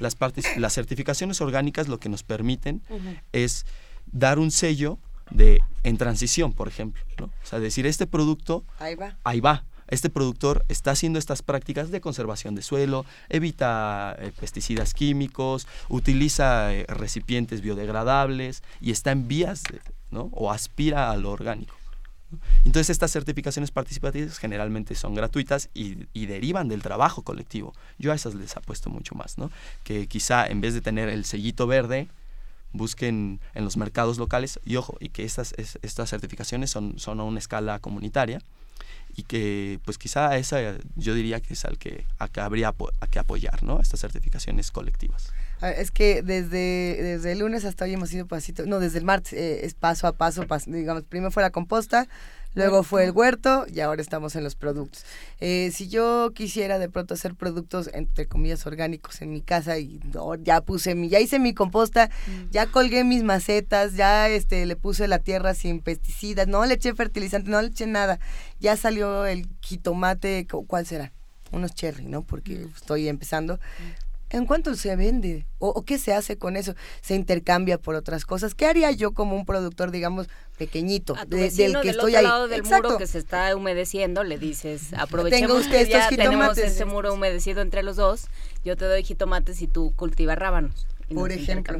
Las, 0.00 0.14
partes, 0.14 0.56
las 0.56 0.74
certificaciones 0.74 1.40
orgánicas 1.40 1.88
lo 1.88 1.98
que 1.98 2.08
nos 2.08 2.22
permiten 2.22 2.82
es 3.32 3.66
dar 4.06 4.38
un 4.38 4.50
sello 4.50 4.98
de 5.30 5.60
en 5.82 5.98
transición, 5.98 6.52
por 6.52 6.68
ejemplo. 6.68 7.02
O 7.20 7.46
sea, 7.46 7.58
decir, 7.58 7.86
este 7.86 8.06
producto... 8.06 8.64
Ahí 8.78 8.94
va. 8.94 9.16
Ahí 9.24 9.40
va 9.40 9.64
este 9.88 10.10
productor 10.10 10.64
está 10.68 10.92
haciendo 10.92 11.18
estas 11.18 11.42
prácticas 11.42 11.90
de 11.90 12.00
conservación 12.00 12.54
de 12.54 12.62
suelo, 12.62 13.06
evita 13.28 14.16
eh, 14.18 14.32
pesticidas 14.38 14.94
químicos, 14.94 15.66
utiliza 15.88 16.74
eh, 16.74 16.86
recipientes 16.88 17.60
biodegradables 17.60 18.62
y 18.80 18.90
está 18.90 19.12
en 19.12 19.28
vías 19.28 19.62
¿no? 20.10 20.28
o 20.32 20.50
aspira 20.50 21.10
a 21.10 21.16
lo 21.16 21.30
orgánico. 21.30 21.76
Entonces 22.64 22.90
estas 22.90 23.12
certificaciones 23.12 23.70
participativas 23.70 24.38
generalmente 24.38 24.96
son 24.96 25.14
gratuitas 25.14 25.70
y, 25.74 26.08
y, 26.12 26.26
derivan 26.26 26.66
del 26.66 26.82
trabajo 26.82 27.22
colectivo. 27.22 27.72
Yo 27.98 28.10
a 28.10 28.16
esas 28.16 28.34
les 28.34 28.56
apuesto 28.56 28.90
mucho 28.90 29.14
más, 29.14 29.38
¿no? 29.38 29.52
Que 29.84 30.08
quizá 30.08 30.44
en 30.44 30.60
vez 30.60 30.74
de 30.74 30.80
tener 30.80 31.08
el 31.08 31.24
sellito 31.24 31.68
verde, 31.68 32.08
busquen 32.72 33.40
en 33.54 33.64
los 33.64 33.76
mercados 33.76 34.18
locales 34.18 34.60
y 34.64 34.76
ojo, 34.76 34.96
y 35.00 35.08
que 35.08 35.24
estas, 35.24 35.54
estas 35.56 36.10
certificaciones 36.10 36.70
son, 36.70 36.98
son 36.98 37.20
a 37.20 37.24
una 37.24 37.38
escala 37.38 37.78
comunitaria 37.78 38.40
y 39.16 39.22
que 39.22 39.80
pues 39.84 39.96
quizá 39.96 40.36
esa 40.36 40.58
yo 40.94 41.14
diría 41.14 41.40
que 41.40 41.54
es 41.54 41.64
al 41.64 41.78
que, 41.78 42.04
a 42.18 42.28
que 42.28 42.40
habría 42.40 42.74
a 43.00 43.06
que 43.06 43.18
apoyar, 43.18 43.62
¿no? 43.62 43.80
Estas 43.80 44.00
certificaciones 44.00 44.70
colectivas. 44.70 45.32
Es 45.62 45.90
que 45.90 46.22
desde, 46.22 47.02
desde 47.02 47.32
el 47.32 47.38
lunes 47.38 47.64
hasta 47.64 47.86
hoy 47.86 47.94
hemos 47.94 48.12
ido 48.12 48.26
pasito, 48.26 48.66
no, 48.66 48.78
desde 48.78 48.98
el 48.98 49.04
martes 49.04 49.32
eh, 49.32 49.64
es 49.64 49.72
paso 49.72 50.06
a 50.06 50.12
paso, 50.12 50.44
digamos, 50.66 51.04
primero 51.04 51.30
fue 51.30 51.42
la 51.42 51.50
composta, 51.50 52.08
Luego 52.56 52.82
fue 52.82 53.04
el 53.04 53.10
huerto 53.10 53.66
y 53.72 53.80
ahora 53.80 54.00
estamos 54.00 54.34
en 54.34 54.42
los 54.42 54.54
productos. 54.54 55.04
Eh, 55.40 55.70
si 55.74 55.88
yo 55.88 56.32
quisiera 56.34 56.78
de 56.78 56.88
pronto 56.88 57.12
hacer 57.12 57.34
productos, 57.34 57.90
entre 57.92 58.26
comillas, 58.26 58.66
orgánicos 58.66 59.20
en 59.20 59.30
mi 59.30 59.42
casa 59.42 59.78
y 59.78 60.00
ya 60.40 60.62
puse 60.62 60.94
mi, 60.94 61.10
ya 61.10 61.20
hice 61.20 61.38
mi 61.38 61.52
composta, 61.52 62.08
mm. 62.26 62.50
ya 62.50 62.66
colgué 62.66 63.04
mis 63.04 63.22
macetas, 63.24 63.94
ya 63.94 64.30
este 64.30 64.64
le 64.64 64.74
puse 64.74 65.06
la 65.06 65.18
tierra 65.18 65.52
sin 65.52 65.80
pesticidas, 65.80 66.48
no 66.48 66.64
le 66.64 66.74
eché 66.74 66.94
fertilizante, 66.94 67.50
no 67.50 67.60
le 67.60 67.68
eché 67.68 67.86
nada. 67.86 68.18
Ya 68.58 68.74
salió 68.78 69.26
el 69.26 69.46
jitomate, 69.60 70.46
¿cuál 70.66 70.86
será? 70.86 71.12
Unos 71.52 71.74
cherry, 71.74 72.06
¿no? 72.06 72.22
Porque 72.22 72.56
mm. 72.56 72.72
estoy 72.74 73.08
empezando. 73.08 73.56
Mm. 73.56 74.05
¿En 74.30 74.46
cuánto 74.46 74.74
se 74.74 74.96
vende? 74.96 75.46
¿O, 75.58 75.82
qué 75.84 75.98
se 75.98 76.12
hace 76.12 76.36
con 76.36 76.56
eso? 76.56 76.74
¿Se 77.00 77.14
intercambia 77.14 77.78
por 77.78 77.94
otras 77.94 78.24
cosas? 78.24 78.54
¿Qué 78.54 78.66
haría 78.66 78.90
yo 78.90 79.12
como 79.12 79.36
un 79.36 79.46
productor, 79.46 79.90
digamos, 79.92 80.28
pequeñito, 80.58 81.14
del 81.28 81.80
que 81.80 81.90
estoy 81.90 82.16
ahí? 82.16 82.24
lado 82.24 82.48
del 82.48 82.64
muro 82.64 82.98
que 82.98 83.06
se 83.06 83.18
está 83.18 83.54
humedeciendo, 83.54 84.24
le 84.24 84.38
dices, 84.38 84.92
aprovechemos 84.94 85.68
que 85.68 85.86
ya 85.86 86.08
tenemos 86.08 86.58
este 86.58 86.84
muro 86.84 87.14
humedecido 87.14 87.62
entre 87.62 87.82
los 87.82 87.96
dos, 87.96 88.26
yo 88.64 88.76
te 88.76 88.84
doy 88.84 89.04
jitomates 89.04 89.62
y 89.62 89.68
tú 89.68 89.92
cultivas 89.94 90.38
rábanos. 90.38 90.86
por 91.12 91.30
ejemplo. 91.30 91.78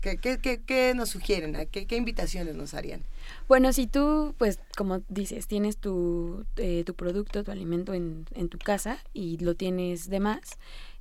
¿Qué, 0.00 0.16
qué, 0.16 0.38
qué, 0.38 0.60
qué 0.64 0.92
nos 0.94 1.10
sugieren? 1.10 1.56
¿Qué, 1.72 1.86
¿Qué 1.86 1.96
invitaciones 1.96 2.54
nos 2.54 2.72
harían? 2.74 3.02
Bueno, 3.48 3.72
si 3.72 3.88
tú, 3.88 4.32
pues, 4.38 4.60
como 4.76 5.02
dices, 5.08 5.48
tienes 5.48 5.76
tu, 5.76 6.44
eh, 6.56 6.84
tu 6.86 6.94
producto, 6.94 7.42
tu 7.42 7.50
alimento 7.50 7.94
en, 7.94 8.26
en 8.34 8.48
tu 8.48 8.58
casa 8.58 8.98
y 9.12 9.38
lo 9.38 9.56
tienes 9.56 10.08
de 10.08 10.20
más, 10.20 10.40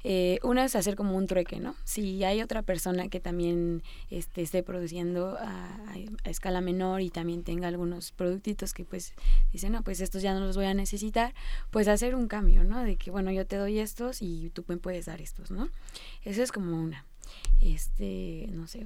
eh, 0.04 0.40
una 0.44 0.64
es 0.64 0.76
hacer 0.76 0.96
como 0.96 1.18
un 1.18 1.28
trueque, 1.28 1.60
¿no? 1.60 1.76
Si 1.84 2.24
hay 2.24 2.42
otra 2.42 2.62
persona 2.62 3.10
que 3.10 3.20
también 3.20 3.84
este, 4.10 4.42
esté 4.42 4.64
produciendo 4.64 5.38
a, 5.40 5.76
escala 6.26 6.62
menor 6.62 7.02
y 7.02 7.10
también 7.10 7.44
tenga 7.44 7.68
algunos 7.68 8.12
productitos 8.12 8.74
que 8.74 8.86
pues 8.86 9.14
dice, 9.52 9.70
no, 9.70 9.84
pues 9.84 10.00
estos 10.00 10.22
ya 10.22 10.34
no 10.34 10.40
los 10.42 10.56
voy 10.56 10.66
a 10.66 10.74
necesitar, 10.74 11.34
pues 11.72 11.88
hacer 11.88 12.16
un 12.16 12.28
cambio, 12.28 12.64
¿no? 12.64 12.84
De 12.84 12.96
que, 12.96 13.12
bueno, 13.12 13.32
yo 13.32 13.46
te 13.46 13.56
doy 13.56 13.80
estos 13.80 14.22
y 14.22 14.50
tú 14.52 14.64
me 14.68 14.78
puedes 14.78 15.06
dar 15.06 15.22
estos, 15.22 15.52
¿no? 15.52 15.70
Eso 16.24 16.44
es 16.44 16.52
como 16.52 16.82
una. 16.82 17.06
Este, 17.62 18.48
no 18.52 18.68
sé. 18.68 18.86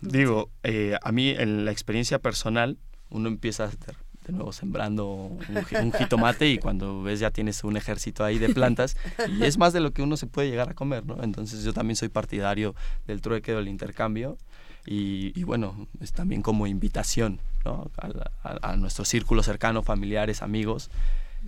Digo, 0.00 0.50
eh, 0.62 0.96
a 1.02 1.12
mí 1.12 1.30
en 1.30 1.64
la 1.64 1.72
experiencia 1.72 2.18
personal, 2.18 2.78
uno 3.10 3.28
empieza 3.28 3.64
a 3.64 3.66
de 4.30 4.36
nuevo 4.36 4.52
sembrando 4.52 5.06
un, 5.06 5.92
jitomate 5.92 6.48
y 6.48 6.58
cuando 6.58 7.02
ves 7.02 7.20
ya 7.20 7.30
tienes 7.30 7.64
un 7.64 7.76
ejército 7.76 8.24
ahí 8.24 8.38
de 8.38 8.48
plantas 8.54 8.96
y 9.28 9.44
es 9.44 9.58
más 9.58 9.72
de 9.72 9.80
lo 9.80 9.92
que 9.92 10.02
uno 10.02 10.16
se 10.16 10.26
puede 10.26 10.48
llegar 10.48 10.70
a 10.70 10.74
comer, 10.74 11.04
¿no? 11.04 11.22
Entonces 11.22 11.64
yo 11.64 11.72
también 11.72 11.96
soy 11.96 12.08
partidario 12.08 12.74
del 13.06 13.20
trueque 13.20 13.52
del 13.52 13.68
intercambio 13.68 14.38
y, 14.86 15.44
bueno, 15.44 15.86
es 16.00 16.12
también 16.12 16.42
como 16.42 16.66
invitación, 16.66 17.38
¿no? 17.64 17.90
a 18.42 18.76
nuestro 18.76 19.04
círculo 19.04 19.42
cercano, 19.42 19.82
familiares, 19.82 20.42
amigos, 20.42 20.90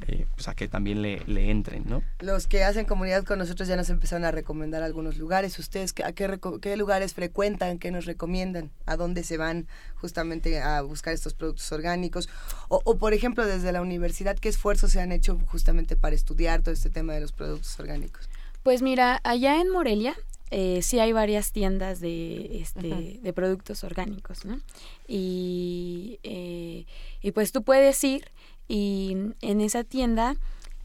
eh, 0.06 0.26
pues 0.34 0.48
a 0.48 0.54
que 0.54 0.68
también 0.68 1.02
le, 1.02 1.20
le, 1.26 1.50
entren, 1.50 1.84
¿no? 1.86 2.02
Los 2.20 2.46
que 2.46 2.64
hacen 2.64 2.86
comunidad 2.86 3.24
con 3.24 3.38
nosotros 3.38 3.68
ya 3.68 3.76
nos 3.76 3.90
empezaron 3.90 4.24
a 4.24 4.30
recomendar 4.30 4.82
algunos 4.82 5.18
lugares. 5.18 5.58
¿Ustedes 5.58 5.94
a 6.04 6.12
qué, 6.12 6.38
qué 6.60 6.76
lugares 6.76 7.14
frecuentan? 7.14 7.78
¿Qué 7.78 7.90
nos 7.90 8.06
recomiendan? 8.06 8.70
¿A 8.86 8.96
dónde 8.96 9.22
se 9.22 9.36
van 9.36 9.66
justamente 9.96 10.60
a 10.60 10.80
buscar 10.82 11.12
estos 11.12 11.34
productos 11.34 11.70
orgánicos? 11.72 12.28
O, 12.68 12.80
o, 12.84 12.96
por 12.96 13.12
ejemplo, 13.12 13.46
desde 13.46 13.70
la 13.70 13.82
universidad, 13.82 14.38
¿qué 14.38 14.48
esfuerzos 14.48 14.92
se 14.92 15.00
han 15.00 15.12
hecho 15.12 15.38
justamente 15.46 15.94
para 15.96 16.14
estudiar 16.14 16.62
todo 16.62 16.72
este 16.72 16.90
tema 16.90 17.12
de 17.12 17.20
los 17.20 17.32
productos 17.32 17.78
orgánicos? 17.78 18.28
Pues 18.62 18.82
mira, 18.82 19.20
allá 19.24 19.60
en 19.60 19.70
Morelia 19.70 20.16
eh, 20.54 20.82
sí 20.82 21.00
hay 21.00 21.12
varias 21.12 21.50
tiendas 21.50 21.98
de, 22.00 22.60
este, 22.60 23.18
de 23.22 23.32
productos 23.32 23.84
orgánicos, 23.84 24.44
¿no? 24.44 24.60
Y, 25.08 26.18
eh, 26.22 26.84
y 27.22 27.32
pues 27.32 27.52
tú 27.52 27.62
puedes 27.62 28.04
ir 28.04 28.30
y 28.68 29.16
en 29.40 29.60
esa 29.60 29.84
tienda 29.84 30.36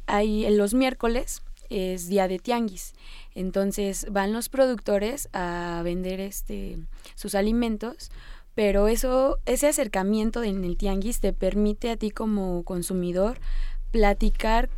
hay 0.05 0.45
en 0.45 0.57
los 0.57 0.73
miércoles 0.73 1.41
es 1.69 2.07
día 2.07 2.27
de 2.27 2.39
tianguis. 2.39 2.93
Entonces 3.35 4.07
van 4.11 4.33
los 4.33 4.49
productores 4.49 5.29
a 5.33 5.81
vender 5.83 6.19
este 6.19 6.77
sus 7.15 7.35
alimentos, 7.35 8.09
pero 8.55 8.87
eso 8.87 9.37
ese 9.45 9.67
acercamiento 9.67 10.43
en 10.43 10.63
el 10.63 10.77
tianguis 10.77 11.19
te 11.19 11.33
permite 11.33 11.91
a 11.91 11.97
ti 11.97 12.11
como 12.11 12.63
consumidor 12.63 13.39
platicar 13.91 14.69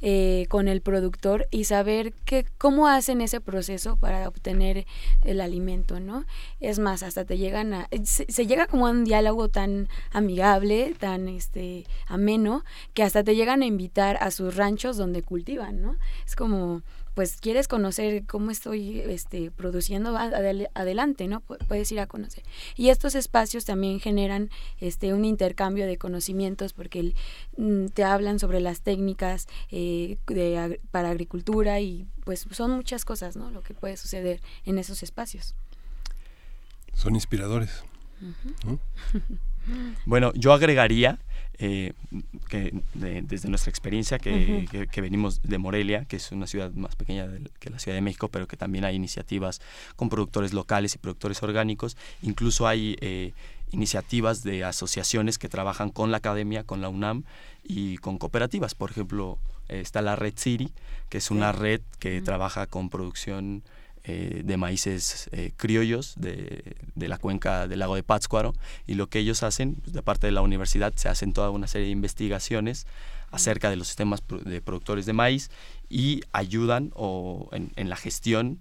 eh, 0.00 0.46
con 0.48 0.68
el 0.68 0.80
productor 0.80 1.48
y 1.50 1.64
saber 1.64 2.12
que, 2.24 2.46
cómo 2.56 2.86
hacen 2.88 3.20
ese 3.20 3.40
proceso 3.40 3.96
para 3.96 4.28
obtener 4.28 4.86
el 5.24 5.40
alimento, 5.40 6.00
¿no? 6.00 6.24
Es 6.60 6.78
más, 6.78 7.02
hasta 7.02 7.24
te 7.24 7.38
llegan 7.38 7.74
a... 7.74 7.88
Se, 8.04 8.24
llega 8.46 8.66
como 8.66 8.86
a 8.86 8.90
un 8.90 9.04
diálogo 9.04 9.48
tan 9.48 9.88
amigable, 10.12 10.94
tan 10.98 11.28
este 11.28 11.84
ameno, 12.06 12.64
que 12.94 13.02
hasta 13.02 13.24
te 13.24 13.34
llegan 13.34 13.62
a 13.62 13.66
invitar 13.66 14.18
a 14.20 14.30
sus 14.30 14.56
ranchos 14.56 14.96
donde 14.96 15.22
cultivan, 15.22 15.82
¿no? 15.82 15.96
Es 16.26 16.36
como 16.36 16.82
pues 17.18 17.40
quieres 17.40 17.66
conocer 17.66 18.26
cómo 18.26 18.52
estoy 18.52 19.00
este, 19.00 19.50
produciendo, 19.50 20.16
adelante, 20.16 21.26
¿no? 21.26 21.40
puedes 21.40 21.90
ir 21.90 21.98
a 21.98 22.06
conocer. 22.06 22.44
Y 22.76 22.90
estos 22.90 23.16
espacios 23.16 23.64
también 23.64 23.98
generan 23.98 24.50
este, 24.78 25.12
un 25.12 25.24
intercambio 25.24 25.88
de 25.88 25.98
conocimientos 25.98 26.74
porque 26.74 27.14
mm, 27.56 27.86
te 27.86 28.04
hablan 28.04 28.38
sobre 28.38 28.60
las 28.60 28.82
técnicas 28.82 29.48
eh, 29.72 30.16
de, 30.28 30.80
para 30.92 31.10
agricultura 31.10 31.80
y 31.80 32.06
pues 32.22 32.46
son 32.52 32.70
muchas 32.70 33.04
cosas, 33.04 33.34
¿no? 33.34 33.50
Lo 33.50 33.62
que 33.62 33.74
puede 33.74 33.96
suceder 33.96 34.40
en 34.64 34.78
esos 34.78 35.02
espacios. 35.02 35.56
Son 36.94 37.16
inspiradores. 37.16 37.82
Bueno, 40.06 40.32
yo 40.34 40.54
agregaría 40.54 41.18
eh, 41.60 41.92
que 42.48 42.72
desde 42.94 43.48
nuestra 43.48 43.70
experiencia 43.70 44.18
que, 44.18 44.88
venimos 44.96 45.42
de 45.42 45.58
Morelia, 45.58 46.04
que 46.04 46.16
es 46.16 46.30
una 46.30 46.46
ciudad 46.46 46.70
más 46.72 46.94
pequeña 46.94 47.26
que 47.58 47.70
la 47.70 47.78
Ciudad 47.78 47.96
de 47.96 48.00
México, 48.00 48.28
pero 48.28 48.46
que 48.46 48.56
también 48.56 48.84
hay 48.84 48.94
iniciativas 48.94 49.60
con 49.96 50.08
productores 50.08 50.52
locales 50.52 50.94
y 50.94 50.98
productores 50.98 51.42
orgánicos. 51.42 51.96
Incluso 52.22 52.68
hay 52.68 52.96
eh, 53.00 53.32
iniciativas 53.72 54.44
de 54.44 54.62
asociaciones 54.62 55.38
que 55.38 55.48
trabajan 55.48 55.90
con 55.90 56.12
la 56.12 56.18
academia, 56.18 56.62
con 56.62 56.80
la 56.80 56.88
UNAM 56.88 57.24
y 57.64 57.96
con 57.98 58.18
cooperativas. 58.18 58.76
Por 58.76 58.92
ejemplo, 58.92 59.38
está 59.68 60.00
la 60.00 60.14
Red 60.14 60.34
City, 60.36 60.72
que 61.08 61.18
es 61.18 61.30
una 61.30 61.50
red 61.52 61.80
que 61.98 62.22
trabaja 62.22 62.66
con 62.66 62.88
producción 62.88 63.64
eh, 64.08 64.42
de 64.44 64.56
maíces 64.56 65.28
eh, 65.32 65.52
criollos 65.56 66.14
de, 66.16 66.76
la 66.96 67.18
cuenca 67.18 67.68
del 67.68 67.78
lago 67.78 67.94
de 67.94 68.02
Pátzcuaro 68.02 68.54
y 68.86 68.94
lo 68.94 69.08
que 69.08 69.18
ellos 69.18 69.42
hacen, 69.42 69.74
pues, 69.76 69.92
de 69.92 70.02
parte 70.02 70.26
de 70.26 70.32
la 70.32 70.42
universidad, 70.42 70.92
se 70.96 71.08
hacen 71.08 71.32
toda 71.32 71.50
una 71.50 71.66
serie 71.66 71.86
de 71.86 71.92
investigaciones 71.92 72.86
acerca 73.30 73.68
de 73.70 73.76
los 73.76 73.86
sistemas 73.86 74.22
de 74.44 74.62
productores 74.62 75.04
de 75.04 75.12
maíz 75.12 75.50
y 75.90 76.22
ayudan 76.32 76.90
o 76.94 77.50
en 77.52 77.88
la 77.88 77.96
gestión 77.96 78.60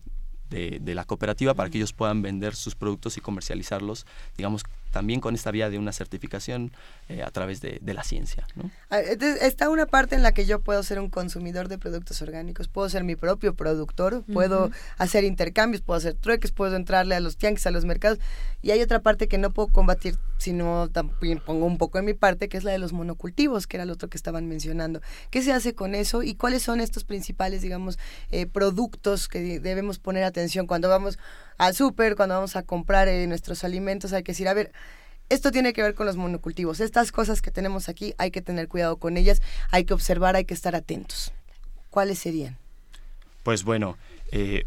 de, 0.49 0.95
la 0.95 1.05
cooperativa 1.05 1.53
para 1.53 1.69
que 1.69 1.77
ellos 1.77 1.93
puedan 1.93 2.21
vender 2.21 2.55
sus 2.55 2.75
productos 2.75 3.17
y 3.17 3.21
comercializarlos, 3.21 4.05
digamos, 4.38 4.63
también 4.91 5.19
con 5.19 5.36
esta 5.36 5.52
vía 5.52 5.69
de 5.69 5.78
una 5.78 5.91
certificación 5.91 6.71
eh, 7.10 7.23
a 7.23 7.32
través 7.32 7.62
de, 7.62 7.80
la 7.84 8.04
ciencia. 8.04 8.45
Ah, 8.89 9.00
está 9.00 9.69
una 9.69 9.86
parte 9.86 10.15
en 10.15 10.23
la 10.23 10.32
que 10.32 10.45
yo 10.45 10.60
puedo 10.60 10.84
ser 10.84 11.00
un 11.00 11.10
consumidor 11.10 11.67
de 11.67 11.78
productos 11.78 12.21
orgánicos, 12.21 12.67
puedo 12.67 12.89
ser 12.89 13.04
mi 13.04 13.15
propio 13.15 13.56
productor, 13.56 14.23
puedo 14.32 14.71
hacer 14.97 15.23
intercambios, 15.23 15.82
puedo 15.82 15.97
hacer 15.97 16.13
trueques, 16.15 16.52
puedo 16.52 16.76
entrarle 16.76 17.15
a 17.15 17.19
los 17.19 17.38
tianguis, 17.38 17.65
a 17.65 17.71
los 17.71 17.86
mercados, 17.86 18.19
y 18.62 18.71
hay 18.71 18.82
otra 18.82 19.00
parte 19.00 19.28
que 19.28 19.38
no 19.38 19.52
puedo 19.52 19.69
combatir 19.69 20.17
si 20.38 20.54
no 20.54 20.89
también 20.89 21.39
pongo 21.39 21.65
un 21.65 21.78
poco 21.78 21.97
en 21.97 22.06
mi 22.06 22.13
parte, 22.13 22.50
que 22.50 22.58
es 22.58 22.63
la 22.63 22.71
de 22.71 22.78
los 22.78 22.93
monocultivos, 22.93 23.67
que 23.67 23.78
era 23.78 23.84
el 23.84 23.89
otro 23.89 24.10
que 24.10 24.17
estaban 24.17 24.47
mencionando. 24.47 25.02
¿Qué 25.32 25.41
se 25.41 25.52
hace 25.52 25.73
con 25.73 25.95
eso 25.95 26.23
y 26.23 26.36
cuáles 26.36 26.63
son 26.63 26.80
estos 26.80 27.04
principales, 27.04 27.62
digamos, 27.62 27.97
eh, 28.32 28.45
productos 28.45 29.28
que 29.28 29.60
debemos 29.60 30.00
poner 30.00 30.23
atención 30.23 30.67
cuando 30.67 30.89
vamos 30.89 31.17
al 31.58 31.76
súper, 31.76 32.15
cuando 32.15 32.36
vamos 32.36 32.56
a 32.56 32.63
comprar 32.63 33.08
eh, 33.08 33.28
nuestros 33.28 33.63
alimentos? 33.63 34.13
Hay 34.13 34.24
que 34.24 34.32
decir, 34.32 34.48
a 34.48 34.54
ver, 34.54 34.72
esto 35.30 35.52
tiene 35.52 35.74
que 35.74 35.82
ver 35.82 35.93
con 35.93 36.06
los 36.06 36.15
monocultivos. 36.15 36.80
Estas 36.80 37.12
cosas 37.12 37.41
que 37.41 37.52
tenemos 37.52 37.89
aquí 37.89 38.13
hay 38.17 38.32
que 38.32 38.41
tener 38.41 38.67
cuidado 38.67 38.98
con 38.98 39.17
ellas, 39.17 39.41
hay 39.72 39.86
que 39.86 39.93
observar, 39.93 40.36
hay 40.36 40.46
que 40.46 40.54
estar 40.54 40.76
atentos. 40.76 41.34
¿Cuáles 41.89 42.20
serían? 42.20 42.58
Pues 43.43 43.63
bueno, 43.63 43.98
eh, 44.32 44.65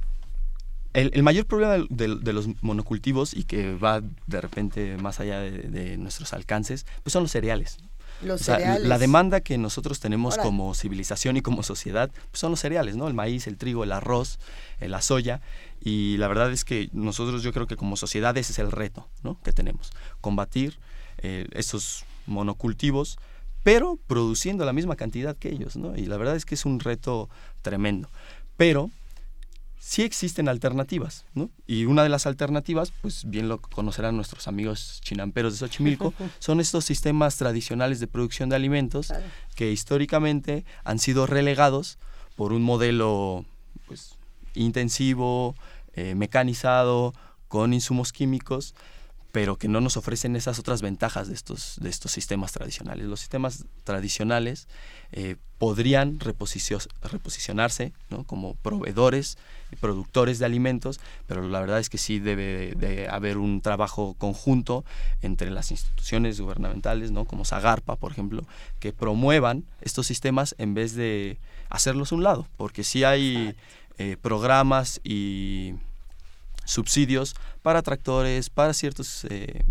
el, 0.93 1.23
mayor 1.23 1.47
problema 1.47 1.87
de, 1.89 2.33
los 2.33 2.49
monocultivos 2.63 3.35
y 3.35 3.45
que 3.45 3.75
va 3.75 4.03
de 4.27 4.41
repente 4.41 4.97
más 4.97 5.21
allá 5.21 5.41
de, 5.41 5.97
nuestros 5.97 6.33
alcances, 6.33 6.87
pues 7.03 7.13
son 7.13 7.23
los 7.23 7.31
cereales. 7.31 7.79
Los 8.23 8.43
cereales. 8.43 8.87
La 8.87 8.99
demanda 8.99 9.41
que 9.41 9.57
nosotros 9.57 10.01
tenemos 10.01 10.37
como 10.37 10.75
civilización 10.75 11.37
y 11.37 11.43
como 11.43 11.63
sociedad 11.63 12.11
pues 12.31 12.41
son 12.41 12.51
los 12.51 12.61
cereales, 12.61 12.97
¿no? 12.97 13.07
El 13.07 13.15
maíz, 13.15 13.47
el 13.47 13.57
trigo, 13.57 13.85
el 13.85 13.93
arroz, 13.93 14.39
eh, 14.81 14.89
la 14.89 15.01
soya. 15.01 15.41
Y 15.81 16.17
la 16.19 16.29
verdad 16.29 16.53
es 16.53 16.65
que 16.65 16.91
nosotros 16.93 17.43
yo 17.43 17.53
creo 17.53 17.67
que 17.67 17.77
como 17.77 17.97
sociedad 17.97 18.37
ese 18.37 18.53
es 18.53 18.59
el 18.59 18.71
reto 18.71 19.09
¿no? 19.23 19.41
que 19.43 19.53
tenemos. 19.53 19.91
Combatir 20.21 20.79
eh, 21.19 21.47
esos 21.53 22.05
monocultivos, 22.27 23.19
pero 23.63 23.99
produciendo 24.07 24.65
la 24.65 24.73
misma 24.73 24.97
cantidad 24.97 25.37
que 25.37 25.49
ellos. 25.49 25.77
¿no? 25.77 25.97
Y 25.97 26.07
la 26.07 26.17
verdad 26.17 26.37
es 26.37 26.45
que 26.45 26.55
es 26.55 26.65
un 26.67 26.81
reto 26.81 27.29
tremendo. 27.63 28.11
Pero 28.57 28.91
sí 29.81 30.03
existen 30.03 30.49
alternativas, 30.49 31.25
¿no? 31.35 31.51
Y 31.67 31.87
una 31.87 32.03
de 32.03 32.11
las 32.11 32.27
alternativas, 32.27 32.93
pues 33.01 33.29
bien 33.29 33.49
lo 33.49 33.61
conocerán 33.61 34.15
nuestros 34.15 34.47
amigos 34.47 35.01
chinamperos 35.03 35.55
de 35.55 35.59
Xochimilco, 35.59 36.13
son 36.39 36.61
estos 36.61 36.85
sistemas 36.85 37.37
tradicionales 37.37 37.99
de 37.99 38.07
producción 38.07 38.51
de 38.51 38.57
alimentos 38.57 39.13
que 39.57 39.73
históricamente 39.73 40.67
han 40.85 40.99
sido 40.99 41.27
relegados 41.27 41.99
por 42.37 42.53
un 42.53 42.63
modelo 42.63 43.47
pues, 43.87 44.19
intensivo, 44.55 45.55
eh, 45.95 46.15
mecanizado, 46.15 47.15
con 47.49 47.73
insumos 47.73 48.13
químicos, 48.13 48.75
pero 49.33 49.57
que 49.57 49.69
no 49.69 49.81
nos 49.81 49.97
ofrecen 49.97 50.35
esas 50.37 50.59
otras 50.59 50.83
ventajas 50.83 51.29
de 51.29 51.35
estos, 51.35 51.77
de 51.81 51.89
estos 51.89 52.13
sistemas 52.13 52.53
tradicionales. 52.53 53.07
Los 53.07 53.21
sistemas 53.21 53.65
tradicionales 53.85 54.67
eh, 55.13 55.37
podrían 55.59 56.19
reposicionarse 56.21 57.93
como 58.27 58.55
proveedores 58.55 59.37
y 59.71 59.77
productores 59.77 60.39
de 60.39 60.47
alimentos, 60.47 61.01
pero 61.27 61.47
la 61.49 61.61
verdad 61.61 61.79
es 61.79 61.91
que 61.91 61.99
sí 61.99 62.19
debe 62.19 62.73
de 62.77 63.09
haber 63.09 63.37
un 63.37 63.61
trabajo 63.61 64.15
conjunto 64.19 64.85
entre 65.23 65.51
las 65.51 65.71
instituciones 65.71 66.41
gubernamentales, 66.41 67.11
¿no? 67.11 67.25
como 67.25 67.45
Zagarpa, 67.45 67.97
por 67.97 68.13
ejemplo, 68.13 68.43
que 68.79 68.93
promuevan 68.93 69.65
estos 69.81 70.07
sistemas 70.07 70.55
en 70.59 70.75
vez 70.75 70.95
de 70.95 71.39
hacerlos 71.69 72.11
un 72.11 72.23
lado, 72.23 72.49
porque 72.57 72.83
sí 72.83 73.05
hay 73.05 73.55
eh, 74.01 74.17
programas 74.17 74.99
y 75.05 75.75
subsidios 76.65 77.35
para 77.61 77.83
tractores, 77.83 78.49
para 78.49 78.73
ciertos 78.73 79.27
eh, 79.29 79.63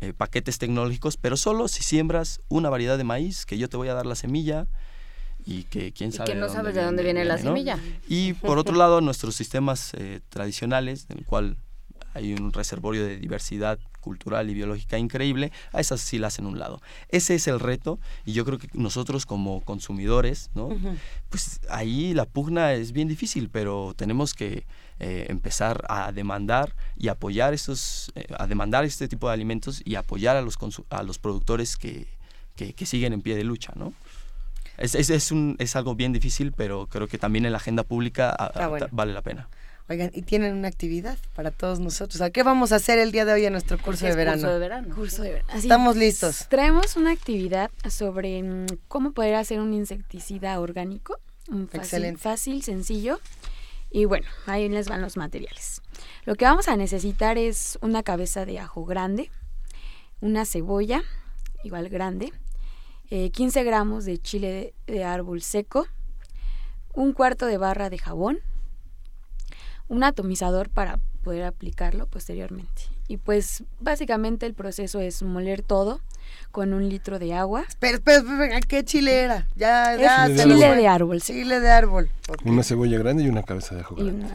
eh, 0.00 0.12
paquetes 0.12 0.58
tecnológicos, 0.58 1.16
pero 1.16 1.36
solo 1.36 1.66
si 1.66 1.82
siembras 1.82 2.40
una 2.48 2.70
variedad 2.70 2.96
de 2.96 3.02
maíz, 3.02 3.44
que 3.44 3.58
yo 3.58 3.68
te 3.68 3.76
voy 3.76 3.88
a 3.88 3.94
dar 3.94 4.06
la 4.06 4.14
semilla 4.14 4.68
y 5.44 5.64
que 5.64 5.92
quién 5.92 6.12
sabe. 6.12 6.30
Y 6.30 6.34
que 6.34 6.38
no 6.38 6.48
sabes 6.48 6.76
de 6.76 6.84
dónde 6.84 7.02
viene, 7.02 7.24
la 7.24 7.36
semilla. 7.36 7.80
Y 8.06 8.34
por 8.34 8.58
otro 8.58 8.76
lado, 8.76 9.00
nuestros 9.00 9.34
sistemas 9.34 9.92
eh, 9.94 10.20
tradicionales, 10.28 11.06
en 11.08 11.18
el 11.18 11.24
cual 11.24 11.56
hay 12.16 12.32
un 12.32 12.52
reservorio 12.52 13.04
de 13.04 13.18
diversidad 13.18 13.78
cultural 14.00 14.48
y 14.50 14.54
biológica 14.54 14.98
increíble, 14.98 15.52
a 15.72 15.80
esas 15.80 16.00
sí 16.00 16.18
las 16.18 16.34
hacen 16.34 16.46
un 16.46 16.58
lado. 16.58 16.80
Ese 17.08 17.34
es 17.34 17.46
el 17.46 17.60
reto 17.60 17.98
y 18.24 18.32
yo 18.32 18.44
creo 18.44 18.58
que 18.58 18.68
nosotros 18.72 19.26
como 19.26 19.60
consumidores, 19.62 20.50
¿no? 20.54 20.70
Pues 21.28 21.60
ahí 21.68 22.14
la 22.14 22.24
pugna 22.24 22.72
es 22.72 22.92
bien 22.92 23.08
difícil, 23.08 23.48
pero 23.50 23.94
tenemos 23.96 24.32
que 24.32 24.64
eh, 24.98 25.26
empezar 25.28 25.84
a 25.88 26.12
demandar 26.12 26.74
y 26.96 27.08
apoyar 27.08 27.52
esos, 27.52 28.12
eh, 28.14 28.26
a 28.38 28.46
demandar 28.46 28.84
este 28.84 29.08
tipo 29.08 29.28
de 29.28 29.34
alimentos 29.34 29.82
y 29.84 29.96
apoyar 29.96 30.36
a 30.36 30.42
los, 30.42 30.56
a 30.90 31.02
los 31.02 31.18
productores 31.18 31.76
que, 31.76 32.06
que, 32.54 32.86
siguen 32.86 33.12
en 33.12 33.20
pie 33.20 33.36
de 33.36 33.44
lucha, 33.44 33.72
¿no? 33.76 33.92
Es, 34.78 34.94
es, 34.94 35.10
es, 35.10 35.32
un, 35.32 35.56
es 35.58 35.74
algo 35.74 35.94
bien 35.94 36.12
difícil, 36.12 36.52
pero 36.52 36.86
creo 36.86 37.08
que 37.08 37.18
también 37.18 37.44
en 37.44 37.52
la 37.52 37.58
agenda 37.58 37.82
pública 37.82 38.36
vale 38.92 39.12
la 39.12 39.22
pena. 39.22 39.48
Oigan, 39.88 40.10
y 40.12 40.22
tienen 40.22 40.54
una 40.54 40.66
actividad 40.66 41.16
para 41.34 41.52
todos 41.52 41.78
nosotros. 41.78 42.20
¿A 42.20 42.30
qué 42.30 42.42
vamos 42.42 42.72
a 42.72 42.76
hacer 42.76 42.98
el 42.98 43.12
día 43.12 43.24
de 43.24 43.32
hoy 43.32 43.44
en 43.44 43.52
nuestro 43.52 43.78
curso 43.78 44.06
de 44.06 44.16
verano? 44.16 44.42
Curso 44.42 44.52
de 44.52 44.58
verano. 44.58 44.94
Curso 44.94 45.22
de 45.22 45.32
verano. 45.34 45.52
Estamos 45.54 45.96
listos. 45.96 46.46
Traemos 46.48 46.96
una 46.96 47.12
actividad 47.12 47.70
sobre 47.88 48.42
mm, 48.42 48.66
cómo 48.88 49.12
poder 49.12 49.36
hacer 49.36 49.60
un 49.60 49.72
insecticida 49.72 50.58
orgánico. 50.58 51.20
Un 51.48 51.68
fácil, 51.68 51.80
Excelente. 51.80 52.20
fácil, 52.20 52.62
sencillo. 52.64 53.20
Y 53.90 54.06
bueno, 54.06 54.26
ahí 54.46 54.68
les 54.68 54.88
van 54.88 55.02
los 55.02 55.16
materiales. 55.16 55.82
Lo 56.24 56.34
que 56.34 56.44
vamos 56.44 56.66
a 56.66 56.76
necesitar 56.76 57.38
es 57.38 57.78
una 57.80 58.02
cabeza 58.02 58.44
de 58.44 58.58
ajo 58.58 58.84
grande, 58.84 59.30
una 60.20 60.44
cebolla, 60.44 61.02
igual 61.62 61.88
grande, 61.88 62.32
15 63.08 63.60
eh, 63.60 63.64
gramos 63.64 64.04
de 64.04 64.18
chile 64.18 64.74
de 64.88 65.04
árbol 65.04 65.40
seco, 65.42 65.86
un 66.92 67.12
cuarto 67.12 67.46
de 67.46 67.56
barra 67.56 67.88
de 67.88 67.98
jabón, 67.98 68.40
un 69.88 70.04
atomizador 70.04 70.68
para 70.68 70.98
poder 71.22 71.44
aplicarlo 71.44 72.06
posteriormente. 72.06 72.82
Y 73.08 73.18
pues 73.18 73.64
básicamente 73.80 74.46
el 74.46 74.54
proceso 74.54 75.00
es 75.00 75.22
moler 75.22 75.62
todo 75.62 76.00
con 76.50 76.72
un 76.72 76.88
litro 76.88 77.18
de 77.18 77.34
agua. 77.34 77.64
Pero, 77.78 78.00
pero, 78.00 78.24
¿qué 78.68 78.84
chile 78.84 79.20
era? 79.22 79.46
Ya, 79.54 79.96
ya 79.96 80.26
chile, 80.26 80.56
de, 80.56 80.88
árbol. 80.88 81.20
Chile 81.20 81.60
de 81.60 81.70
árbol. 81.70 82.10
Una 82.44 82.62
cebolla 82.62 82.98
grande 82.98 83.22
y 83.22 83.28
una 83.28 83.42
cabeza 83.42 83.74
de 83.74 83.82
ajo 83.82 83.94
grande. 83.94 84.26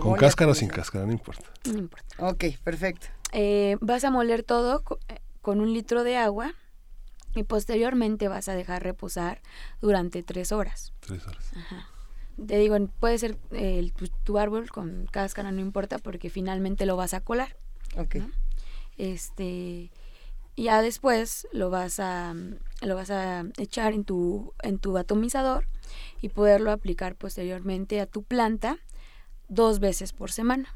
Con 0.00 0.16
cáscara 0.16 0.50
o 0.50 0.54
sin 0.54 0.68
cáscara, 0.68 1.06
no 1.06 1.12
importa. 1.12 1.44
No 1.64 1.78
importa. 1.78 2.06
Ok, 2.18 2.44
perfecto. 2.62 3.08
Eh, 3.32 3.78
vas 3.80 4.04
a 4.04 4.10
moler 4.10 4.42
todo 4.42 4.82
eh, 5.08 5.20
con 5.40 5.60
un 5.60 5.72
litro 5.72 6.04
de 6.04 6.16
agua 6.16 6.54
y 7.34 7.44
posteriormente 7.44 8.28
vas 8.28 8.48
a 8.48 8.54
dejar 8.54 8.82
reposar 8.82 9.40
durante 9.80 10.22
tres 10.22 10.52
horas. 10.52 10.92
Tres 11.00 11.26
horas. 11.26 11.50
Ajá 11.56 11.91
te 12.46 12.58
digo, 12.58 12.76
puede 13.00 13.18
ser 13.18 13.36
eh, 13.52 13.90
tu, 14.24 14.38
árbol 14.38 14.70
con 14.70 15.06
cáscara, 15.10 15.52
no 15.52 15.60
importa, 15.60 15.98
porque 15.98 16.30
finalmente 16.30 16.86
lo 16.86 16.96
vas 16.96 17.14
a 17.14 17.20
colar. 17.20 17.56
Ok. 17.96 18.16
Este, 18.98 19.90
ya 20.56 20.82
después 20.82 21.48
lo 21.52 21.70
vas 21.70 21.98
a 21.98 22.34
lo 22.82 22.94
vas 22.94 23.10
a 23.10 23.44
echar 23.58 23.92
en 23.92 24.04
tu 24.04 24.52
en 24.62 24.78
tu 24.78 24.98
atomizador 24.98 25.66
y 26.20 26.28
poderlo 26.28 26.72
aplicar 26.72 27.16
posteriormente 27.16 28.00
a 28.00 28.06
tu 28.06 28.22
planta 28.22 28.78
dos 29.48 29.80
veces 29.80 30.12
por 30.12 30.30
semana. 30.30 30.74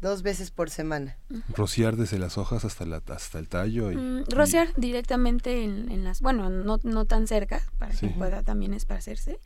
Dos 0.00 0.22
veces 0.22 0.50
por 0.50 0.70
semana. 0.70 1.16
Rociar 1.48 1.96
desde 1.96 2.18
las 2.18 2.36
hojas 2.36 2.64
hasta 2.64 2.84
la, 2.84 3.02
hasta 3.06 3.38
el 3.38 3.48
tallo. 3.48 3.90
Y, 3.90 3.96
mm, 3.96 4.24
rociar 4.28 4.68
directamente 4.76 5.64
en, 5.64 6.04
las, 6.04 6.20
bueno, 6.20 6.50
no, 6.50 6.78
no 6.82 7.04
tan 7.06 7.26
cerca 7.26 7.62
para 7.78 7.94
que 7.94 8.08
pueda 8.08 8.42
también 8.42 8.74
esparcerse, 8.74 9.38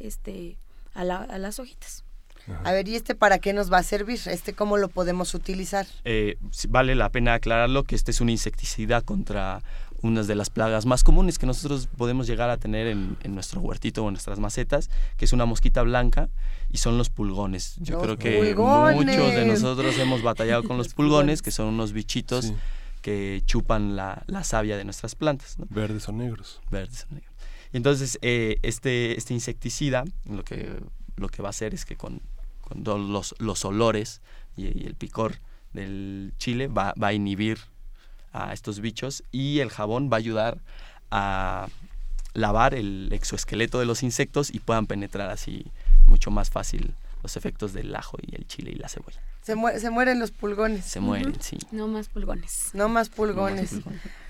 este, 0.00 0.58
a, 0.94 1.04
las 1.04 1.58
hojitas. 1.58 2.04
A 2.64 2.72
ver, 2.72 2.88
¿y 2.88 2.96
este 2.96 3.14
para 3.14 3.38
qué 3.38 3.52
nos 3.52 3.72
va 3.72 3.78
a 3.78 3.82
servir? 3.84 4.20
¿Este 4.26 4.52
cómo 4.52 4.76
lo 4.76 4.88
podemos 4.88 5.32
utilizar? 5.34 5.86
Eh, 6.04 6.36
vale 6.68 6.96
la 6.96 7.08
pena 7.08 7.34
aclararlo 7.34 7.84
que 7.84 7.94
este 7.94 8.10
es 8.10 8.20
un 8.20 8.28
insecticida 8.28 9.00
contra 9.00 9.62
unas 10.02 10.26
de 10.26 10.34
las 10.34 10.50
plagas 10.50 10.84
más 10.84 11.04
comunes 11.04 11.38
que 11.38 11.46
nosotros 11.46 11.88
podemos 11.96 12.26
llegar 12.26 12.50
a 12.50 12.56
tener 12.56 12.88
en, 12.88 13.16
nuestro 13.28 13.60
huertito 13.60 14.04
o 14.04 14.08
en 14.08 14.14
nuestras 14.14 14.38
macetas, 14.38 14.90
que 15.16 15.24
es 15.24 15.32
una 15.32 15.46
mosquita 15.46 15.82
blanca 15.82 16.28
y 16.70 16.78
son 16.78 16.98
los 16.98 17.08
pulgones. 17.08 17.76
Yo 17.78 18.00
creo 18.00 18.18
que 18.18 18.54
muchos 18.54 19.34
de 19.34 19.44
nosotros 19.46 19.96
hemos 19.98 20.22
batallado 20.22 20.64
con 20.64 20.76
los 20.76 20.88
pulgones, 20.94 21.40
que 21.40 21.50
son 21.50 21.68
unos 21.68 21.92
bichitos 21.92 22.52
que 23.00 23.42
chupan 23.46 23.96
la, 23.96 24.24
savia 24.42 24.76
de 24.76 24.84
nuestras 24.84 25.14
plantas. 25.14 25.56
Verdes 25.70 26.08
o 26.08 26.12
negros. 26.12 26.60
Verdes 26.70 27.06
o 27.10 27.14
negros. 27.14 27.32
Y 27.72 27.76
entonces, 27.76 28.18
eh, 28.22 28.58
este, 28.62 29.16
este 29.16 29.34
insecticida 29.34 30.04
lo 30.28 30.44
que, 30.44 30.80
lo 31.16 31.28
que 31.28 31.42
va 31.42 31.48
a 31.48 31.50
hacer 31.50 31.74
es 31.74 31.84
que 31.84 31.96
con, 31.96 32.20
con 32.60 32.84
los, 33.12 33.34
los, 33.38 33.64
olores 33.64 34.20
y, 34.56 34.66
el 34.66 34.94
picor 34.94 35.38
del 35.72 36.34
chile 36.38 36.68
va, 36.68 36.92
va, 37.02 37.08
a 37.08 37.12
inhibir 37.12 37.58
a 38.32 38.52
estos 38.52 38.80
bichos 38.80 39.22
y 39.30 39.60
el 39.60 39.70
jabón 39.70 40.10
va 40.10 40.16
a 40.16 40.18
ayudar 40.18 40.58
a 41.10 41.68
lavar 42.34 42.74
el 42.74 43.10
exoesqueleto 43.12 43.78
de 43.78 43.86
los 43.86 44.02
insectos 44.02 44.52
y 44.52 44.60
puedan 44.60 44.86
penetrar 44.86 45.30
así 45.30 45.66
mucho 46.06 46.30
más 46.30 46.50
fácil 46.50 46.94
los 47.22 47.36
efectos 47.36 47.72
del 47.72 47.94
ajo 47.94 48.18
y 48.20 48.34
el 48.34 48.46
chile 48.46 48.72
y 48.74 48.76
la 48.76 48.88
cebolla. 48.88 49.20
Se, 49.42 49.54
se 49.80 49.90
mueren 49.90 50.20
los 50.20 50.30
pulgones. 50.30 50.84
Se 50.84 51.00
mueren, 51.00 51.36
sí. 51.40 51.58
No 51.72 51.88
más 51.88 52.08
pulgones. 52.08 52.70
No 52.74 52.88
más 52.88 53.08
pulgones. 53.08 53.74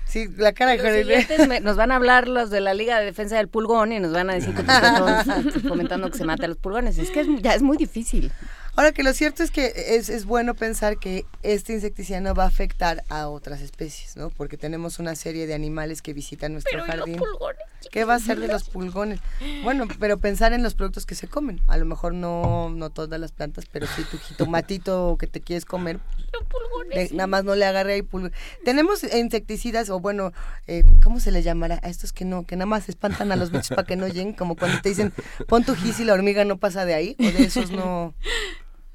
Sí, 0.05 0.27
la 0.37 0.53
cara 0.53 0.71
de 0.73 1.59
Nos 1.61 1.75
van 1.75 1.91
a 1.91 1.95
hablar 1.95 2.27
los 2.27 2.49
de 2.49 2.61
la 2.61 2.73
Liga 2.73 2.99
de 2.99 3.05
Defensa 3.05 3.37
del 3.37 3.47
Pulgón 3.47 3.93
y 3.93 3.99
nos 3.99 4.11
van 4.11 4.29
a 4.29 4.33
decir 4.33 4.53
que 4.53 4.61
estamos 4.61 5.63
fomentando 5.67 6.09
que 6.09 6.17
se 6.17 6.25
mate 6.25 6.45
a 6.45 6.47
los 6.47 6.57
pulgones. 6.57 6.97
Es 6.97 7.09
que 7.09 7.25
ya 7.41 7.53
es 7.53 7.61
muy 7.61 7.77
difícil. 7.77 8.31
Ahora 8.75 8.91
que 8.91 9.03
lo 9.03 9.13
cierto 9.13 9.43
es 9.43 9.51
que 9.51 9.71
es, 9.75 10.09
es, 10.09 10.25
bueno 10.25 10.55
pensar 10.55 10.97
que 10.97 11.27
este 11.43 11.73
insecticida 11.73 12.21
no 12.21 12.33
va 12.33 12.45
a 12.45 12.47
afectar 12.47 13.03
a 13.07 13.27
otras 13.27 13.61
especies, 13.61 14.17
¿no? 14.17 14.31
Porque 14.31 14.57
tenemos 14.57 14.97
una 14.97 15.13
serie 15.13 15.45
de 15.45 15.53
animales 15.53 16.01
que 16.01 16.11
visitan 16.11 16.53
nuestro 16.53 16.79
pero 16.79 16.85
jardín. 16.85 17.17
Los 17.17 17.29
pulgones, 17.29 17.63
¿Qué 17.91 18.03
va 18.03 18.15
a 18.15 18.19
ser 18.19 18.39
de 18.39 18.47
los 18.47 18.63
pulgones? 18.69 19.19
Bueno, 19.63 19.87
pero 19.99 20.17
pensar 20.17 20.53
en 20.53 20.63
los 20.63 20.73
productos 20.73 21.05
que 21.05 21.13
se 21.13 21.27
comen. 21.27 21.61
A 21.67 21.77
lo 21.77 21.85
mejor 21.85 22.15
no, 22.15 22.71
no 22.71 22.89
todas 22.89 23.19
las 23.19 23.31
plantas, 23.31 23.65
pero 23.71 23.85
sí 23.85 24.03
tu 24.09 24.17
jitomatito 24.17 25.17
que 25.19 25.27
te 25.27 25.39
quieres 25.39 25.65
comer. 25.65 25.99
Los 26.31 26.43
pulgones. 26.45 27.11
Nada 27.11 27.27
más 27.27 27.43
no 27.43 27.53
le 27.53 27.65
agarre 27.65 27.93
ahí 27.93 28.01
pulgones. 28.01 28.35
Tenemos 28.65 29.03
insecticidas, 29.03 29.91
o 29.91 29.99
bueno, 29.99 30.33
eh, 30.65 30.83
¿cómo 31.03 31.19
se 31.19 31.31
les 31.31 31.43
llamará? 31.43 31.79
A 31.83 31.89
estos 31.89 32.11
que 32.11 32.25
no, 32.25 32.47
que 32.47 32.55
nada 32.55 32.65
más 32.65 32.89
espantan 32.89 33.31
a 33.31 33.35
los 33.35 33.51
bichos 33.51 33.69
para 33.69 33.83
que 33.83 33.95
no 33.95 34.07
lleguen, 34.07 34.33
como 34.33 34.55
cuando 34.55 34.81
te 34.81 34.89
dicen, 34.89 35.13
pon 35.47 35.63
tu 35.63 35.75
gis 35.75 35.99
y 35.99 36.05
la 36.05 36.13
hormiga 36.13 36.43
no 36.43 36.57
pasa 36.57 36.85
de 36.85 36.95
ahí, 36.95 37.15
o 37.19 37.23
de 37.23 37.43
esos 37.43 37.69
no. 37.69 38.15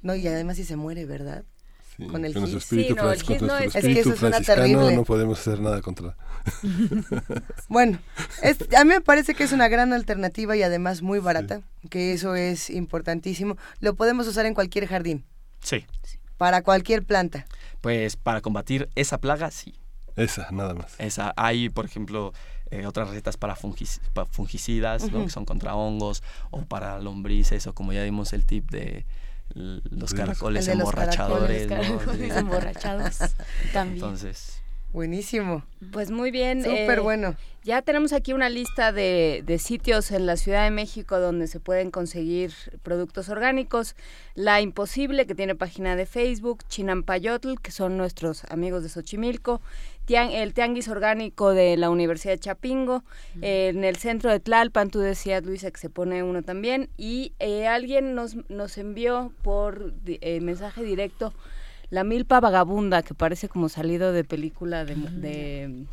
No, 0.02 0.14
y 0.14 0.26
además 0.28 0.56
si 0.56 0.64
se 0.64 0.76
muere, 0.76 1.04
¿verdad? 1.06 1.44
Sí, 1.96 2.06
con 2.06 2.24
el 2.24 2.32
nuestro 2.32 2.46
gis. 2.60 2.62
espíritu, 2.64 2.88
Sí, 2.90 2.94
no, 2.94 3.12
el 3.12 3.24
con 3.24 3.46
no 3.48 3.58
es- 3.58 3.74
Es 3.74 3.84
que 3.84 4.00
eso 4.00 4.16
suena 4.16 4.40
terrible. 4.40 4.94
no 4.94 5.02
podemos 5.04 5.40
hacer 5.40 5.60
nada 5.60 5.80
contra. 5.82 6.16
Bueno, 7.68 7.98
es- 8.42 8.58
a 8.76 8.84
mí 8.84 8.90
me 8.90 9.00
parece 9.00 9.34
que 9.34 9.44
es 9.44 9.52
una 9.52 9.68
gran 9.68 9.92
alternativa 9.92 10.56
y 10.56 10.62
además 10.62 11.02
muy 11.02 11.18
barata, 11.18 11.62
que 11.90 12.12
eso 12.12 12.34
es 12.34 12.70
importantísimo. 12.70 13.56
Lo 13.80 13.94
podemos 13.94 14.26
usar 14.26 14.46
en 14.46 14.54
cualquier 14.54 14.86
jardín, 14.86 15.24
Sí. 15.60 15.84
para 16.36 16.62
cualquier 16.62 17.02
planta. 17.04 17.46
Pues 17.80 18.16
para 18.16 18.40
combatir 18.40 18.88
esa 18.94 19.18
plaga, 19.18 19.50
sí. 19.50 19.74
Esa, 20.16 20.48
nada 20.50 20.74
más. 20.74 20.94
Esa, 20.98 21.32
hay, 21.36 21.68
por 21.68 21.84
ejemplo, 21.84 22.32
eh, 22.70 22.86
otras 22.86 23.08
recetas 23.08 23.36
para, 23.36 23.54
fungis- 23.56 24.00
para 24.12 24.26
fungicidas, 24.26 25.10
¿no? 25.12 25.24
Que 25.24 25.30
son 25.30 25.44
contra 25.44 25.74
hongos, 25.74 26.22
o 26.50 26.62
para 26.62 26.98
lombrices, 26.98 27.66
o 27.66 27.74
como 27.74 27.92
ya 27.92 28.02
dimos 28.02 28.32
el 28.32 28.44
tip 28.44 28.68
de 28.70 29.06
los 29.54 29.82
los- 29.90 30.14
caracoles 30.14 30.66
los 30.66 30.74
emborrachadores. 30.74 31.68
¿no? 31.70 31.76
Caracoles 31.76 32.32
Sí. 32.32 32.38
emborrachados 32.38 33.18
también. 33.72 34.04
Entonces, 34.04 34.60
Buenísimo, 34.92 35.64
Pues 35.92 36.10
muy 36.10 36.30
bien. 36.30 36.62
súper 36.64 36.98
eh, 36.98 37.02
bueno. 37.02 37.36
Ya 37.62 37.82
tenemos 37.82 38.14
aquí 38.14 38.32
una 38.32 38.48
lista 38.48 38.90
de, 38.92 39.42
de 39.44 39.58
sitios 39.58 40.10
en 40.12 40.24
la 40.24 40.38
Ciudad 40.38 40.64
de 40.64 40.70
México 40.70 41.18
donde 41.20 41.46
se 41.46 41.60
pueden 41.60 41.90
conseguir 41.90 42.52
productos 42.82 43.28
orgánicos. 43.28 43.94
La 44.34 44.62
Imposible, 44.62 45.26
que 45.26 45.34
tiene 45.34 45.54
página 45.54 45.94
de 45.94 46.06
Facebook, 46.06 46.64
Chinampayotl, 46.68 47.56
que 47.62 47.70
son 47.70 47.98
nuestros 47.98 48.44
amigos 48.44 48.82
de 48.82 48.88
Xochimilco, 48.88 49.60
Tian- 50.06 50.30
el 50.30 50.54
Tianguis 50.54 50.88
Orgánico 50.88 51.52
de 51.52 51.76
la 51.76 51.90
Universidad 51.90 52.32
de 52.32 52.38
Chapingo, 52.40 53.04
eh, 53.42 53.68
en 53.74 53.84
el 53.84 53.96
centro 53.96 54.30
de 54.30 54.40
Tlalpan, 54.40 54.88
tú 54.88 55.00
decías, 55.00 55.44
Luisa, 55.44 55.70
que 55.70 55.78
se 55.80 55.90
pone 55.90 56.22
uno 56.22 56.42
también, 56.42 56.88
y 56.96 57.34
eh, 57.40 57.66
alguien 57.66 58.14
nos, 58.14 58.36
nos 58.48 58.78
envió 58.78 59.34
por 59.42 59.92
eh, 60.06 60.40
mensaje 60.40 60.82
directo 60.82 61.34
la 61.90 62.04
milpa 62.04 62.40
vagabunda, 62.40 63.02
que 63.02 63.14
parece 63.14 63.48
como 63.48 63.68
salido 63.68 64.12
de 64.12 64.24
película 64.24 64.84
de, 64.84 64.94
de, 64.94 65.84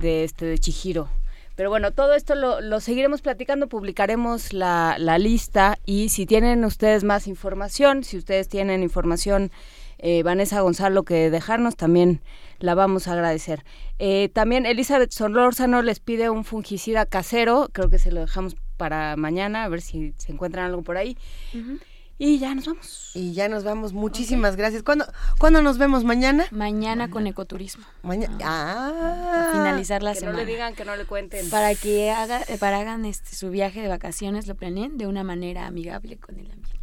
de 0.00 0.24
este 0.24 0.46
de 0.46 0.58
Chihiro. 0.58 1.08
Pero 1.56 1.70
bueno, 1.70 1.90
todo 1.90 2.14
esto 2.14 2.36
lo, 2.36 2.60
lo 2.60 2.78
seguiremos 2.78 3.20
platicando, 3.20 3.66
publicaremos 3.66 4.52
la, 4.52 4.94
la 4.98 5.18
lista 5.18 5.76
y 5.84 6.10
si 6.10 6.24
tienen 6.24 6.64
ustedes 6.64 7.02
más 7.02 7.26
información, 7.26 8.04
si 8.04 8.16
ustedes 8.16 8.48
tienen 8.48 8.84
información, 8.84 9.50
eh, 9.98 10.22
Vanessa 10.22 10.60
Gonzalo, 10.60 11.02
que 11.02 11.30
dejarnos, 11.30 11.74
también 11.74 12.20
la 12.60 12.76
vamos 12.76 13.08
a 13.08 13.14
agradecer. 13.14 13.64
Eh, 13.98 14.28
también 14.32 14.66
Elizabeth 14.66 15.10
Solórzano 15.10 15.82
les 15.82 15.98
pide 15.98 16.30
un 16.30 16.44
fungicida 16.44 17.06
casero, 17.06 17.68
creo 17.72 17.90
que 17.90 17.98
se 17.98 18.12
lo 18.12 18.20
dejamos 18.20 18.54
para 18.76 19.16
mañana, 19.16 19.64
a 19.64 19.68
ver 19.68 19.80
si 19.80 20.14
se 20.16 20.30
encuentran 20.30 20.66
algo 20.66 20.82
por 20.82 20.96
ahí. 20.96 21.16
Y 22.20 22.38
ya 22.40 22.52
nos 22.54 22.66
vamos. 22.66 23.10
Y 23.14 23.32
ya 23.32 23.48
nos 23.48 23.62
vamos, 23.62 23.92
muchísimas 23.92 24.56
gracias. 24.56 24.82
¿Cuándo, 24.82 25.06
¿Cuándo 25.38 25.62
nos 25.62 25.78
vemos? 25.78 26.02
¿Mañana? 26.02 26.46
Mañana 26.50 27.10
con 27.10 27.26
ecoturismo. 27.28 27.84
Mañana. 28.02 28.36
Para 28.38 29.48
Ah, 29.48 29.50
finalizar 29.52 30.02
la 30.02 30.14
que 30.14 30.20
semana. 30.20 30.38
no 30.38 30.44
le 30.44 30.50
digan, 30.50 30.74
que 30.74 30.84
no 30.84 30.96
le 30.96 31.04
cuenten. 31.04 31.48
Para 31.48 31.74
que 31.76 32.10
haga, 32.10 32.40
para 32.58 32.80
hagan 32.80 33.04
este 33.04 33.36
su 33.36 33.50
viaje 33.50 33.80
de 33.80 33.88
vacaciones, 33.88 34.48
lo 34.48 34.56
planeen 34.56 34.98
de 34.98 35.06
una 35.06 35.22
manera 35.22 35.66
amigable 35.66 36.16
con 36.16 36.34
el 36.40 36.50
ambiente. 36.50 36.77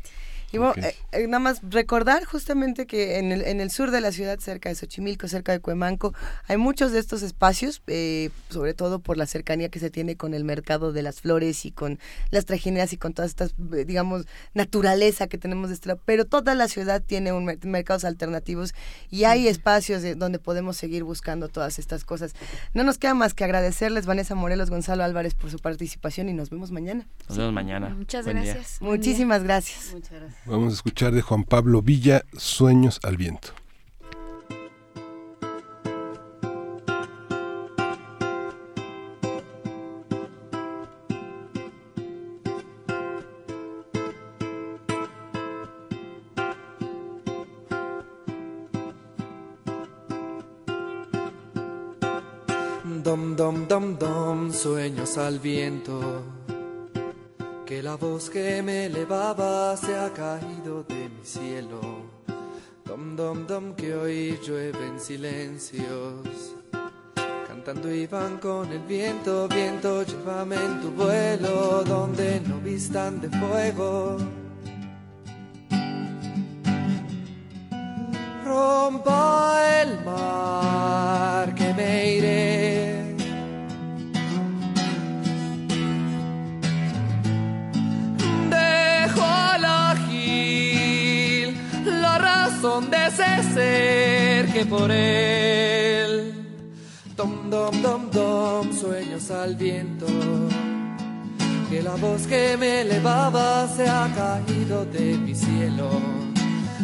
Y 0.51 0.57
bueno, 0.57 0.73
eh, 0.77 0.95
eh, 1.11 1.27
nada 1.27 1.39
más 1.39 1.59
recordar 1.69 2.23
justamente 2.25 2.85
que 2.85 3.17
en 3.17 3.31
el, 3.31 3.41
en 3.41 3.59
el 3.59 3.69
sur 3.71 3.91
de 3.91 3.99
la 4.01 4.11
ciudad, 4.11 4.39
cerca 4.39 4.69
de 4.69 4.75
Xochimilco, 4.75 5.27
cerca 5.27 5.51
de 5.51 5.59
Cuemanco, 5.59 6.13
hay 6.47 6.57
muchos 6.57 6.91
de 6.91 6.99
estos 6.99 7.23
espacios, 7.23 7.81
eh, 7.87 8.29
sobre 8.49 8.73
todo 8.73 8.99
por 8.99 9.17
la 9.17 9.25
cercanía 9.25 9.69
que 9.69 9.79
se 9.79 9.89
tiene 9.89 10.15
con 10.15 10.33
el 10.33 10.43
mercado 10.45 10.93
de 10.93 11.01
las 11.01 11.19
flores 11.21 11.65
y 11.65 11.71
con 11.71 11.99
las 12.31 12.45
trajineras 12.45 12.93
y 12.93 12.97
con 12.97 13.13
todas 13.13 13.31
estas, 13.31 13.53
eh, 13.75 13.83
digamos, 13.85 14.25
naturaleza 14.53 15.27
que 15.27 15.37
tenemos 15.37 15.69
de 15.69 15.75
este 15.75 15.89
lado. 15.89 15.99
Pero 16.05 16.25
toda 16.25 16.55
la 16.55 16.67
ciudad 16.67 17.01
tiene 17.05 17.33
un 17.33 17.45
mer- 17.45 17.65
mercados 17.65 18.05
alternativos 18.05 18.73
y 19.09 19.25
hay 19.25 19.47
espacios 19.47 20.01
de- 20.01 20.15
donde 20.15 20.39
podemos 20.39 20.77
seguir 20.77 21.03
buscando 21.03 21.49
todas 21.49 21.79
estas 21.79 22.05
cosas. 22.05 22.33
No 22.73 22.83
nos 22.83 22.97
queda 22.97 23.13
más 23.13 23.33
que 23.33 23.43
agradecerles, 23.43 24.05
Vanessa 24.05 24.35
Morelos, 24.35 24.69
Gonzalo 24.69 25.03
Álvarez, 25.03 25.33
por 25.33 25.51
su 25.51 25.59
participación 25.59 26.29
y 26.29 26.33
nos 26.33 26.49
vemos 26.49 26.71
mañana. 26.71 27.05
nos 27.27 27.37
vemos 27.37 27.53
mañana. 27.53 27.89
Muchas 27.89 28.23
Buen 28.25 28.37
gracias. 28.43 28.79
Día. 28.79 28.89
Muchísimas 28.89 29.43
gracias. 29.43 29.91
Muchas 29.93 30.11
gracias. 30.11 30.44
Vamos 30.47 30.73
a 30.73 30.75
escuchar 30.75 31.11
de 31.11 31.23
Juan 31.23 31.43
Pablo 31.43 31.81
Villa, 31.81 32.23
Sueños 32.37 32.99
al 33.01 33.17
Viento. 33.17 33.49
Dom, 53.03 53.35
dom, 53.35 53.67
dom, 53.67 53.97
dom, 53.97 54.51
sueños 54.53 55.17
al 55.17 55.39
viento. 55.39 56.23
Que 57.65 57.81
la 57.81 57.95
voz 57.95 58.29
que 58.29 58.61
me 58.61 58.85
elevaba 58.85 59.75
se 59.75 59.95
ha 59.95 60.13
caído 60.13 60.83
de 60.83 61.09
mi 61.09 61.25
cielo. 61.25 61.81
Dom, 62.85 63.15
dom, 63.15 63.47
dom, 63.47 63.73
que 63.73 63.95
hoy 63.95 64.39
llueve 64.45 64.85
en 64.85 64.99
silencios. 64.99 66.55
Cantando 67.47 67.91
iban 67.91 68.37
con 68.37 68.71
el 68.71 68.83
viento, 68.83 69.47
viento, 69.47 70.03
llévame 70.03 70.57
en 70.57 70.81
tu 70.81 70.91
vuelo, 70.91 71.83
donde 71.83 72.39
no 72.41 72.59
vistan 72.59 73.19
de 73.19 73.29
fuego. 73.29 74.17
Rompa 78.45 79.81
el 79.81 80.05
mar, 80.05 80.74
por 94.65 94.91
él. 94.91 96.33
Dom, 97.15 97.49
dom, 97.49 97.81
dom, 97.81 98.11
dom, 98.11 98.73
sueños 98.73 99.31
al 99.31 99.55
viento. 99.55 100.05
Que 101.69 101.81
la 101.81 101.95
voz 101.95 102.27
que 102.27 102.57
me 102.57 102.81
elevaba 102.81 103.67
se 103.67 103.87
ha 103.87 104.07
caído 104.15 104.85
de 104.85 105.17
mi 105.17 105.35
cielo. 105.35 105.89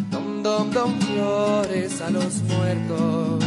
Dom, 0.09 0.43
dom, 0.43 0.71
dom, 0.71 0.99
flores 0.99 2.01
a 2.01 2.09
los 2.09 2.41
muertos. 2.43 3.43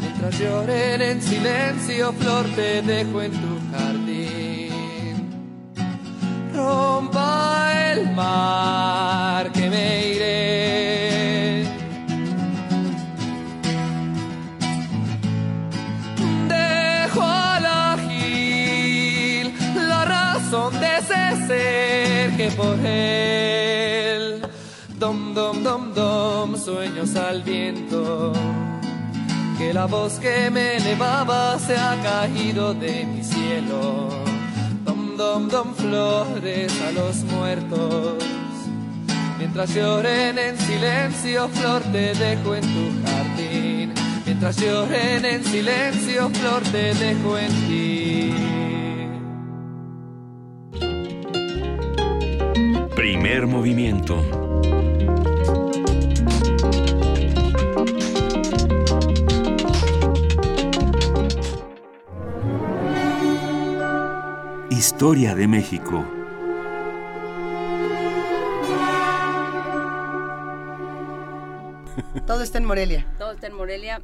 Mientras 0.00 0.38
lloren 0.38 1.02
en 1.02 1.22
silencio, 1.22 2.12
flor, 2.12 2.46
te 2.54 2.82
dejo 2.82 3.22
en 3.22 3.32
tu 3.32 3.60
jardín. 3.72 4.70
Rompa 6.54 7.92
el 7.92 8.14
mar, 8.14 9.52
que 9.52 9.68
me 9.68 10.08
iré. 10.08 10.33
Por 22.50 22.78
él. 22.84 24.42
Dom, 24.98 25.34
dom, 25.34 25.62
dom, 25.62 25.94
dom, 25.94 26.56
sueños 26.56 27.16
al 27.16 27.42
viento. 27.42 28.32
Que 29.58 29.72
la 29.72 29.86
voz 29.86 30.14
que 30.14 30.50
me 30.50 30.76
elevaba 30.76 31.58
se 31.58 31.76
ha 31.76 31.96
caído 32.02 32.74
de 32.74 33.04
mi 33.06 33.22
cielo. 33.22 34.08
Dom, 34.84 35.16
dom, 35.16 35.48
dom, 35.48 35.74
flores 35.74 36.72
a 36.82 36.92
los 36.92 37.16
muertos. 37.24 38.22
Mientras 39.38 39.74
lloren 39.74 40.38
en 40.38 40.58
silencio, 40.58 41.48
flor, 41.48 41.82
te 41.92 42.14
dejo 42.14 42.54
en 42.54 42.62
tu 42.62 42.84
jardín. 43.06 43.94
Mientras 44.24 44.56
lloren 44.56 45.24
en 45.24 45.44
silencio, 45.44 46.30
flor, 46.30 46.62
te 46.72 46.94
dejo 46.94 47.38
en 47.38 47.52
ti. 47.68 48.13
Primer 53.04 53.46
movimiento. 53.46 54.16
Historia 64.70 65.34
de 65.34 65.46
México. 65.46 66.06
Todo 72.26 72.42
está 72.42 72.56
en 72.56 72.64
Morelia. 72.64 73.06
Todo 73.18 73.32
está 73.32 73.48
en 73.48 73.54
Morelia. 73.54 74.00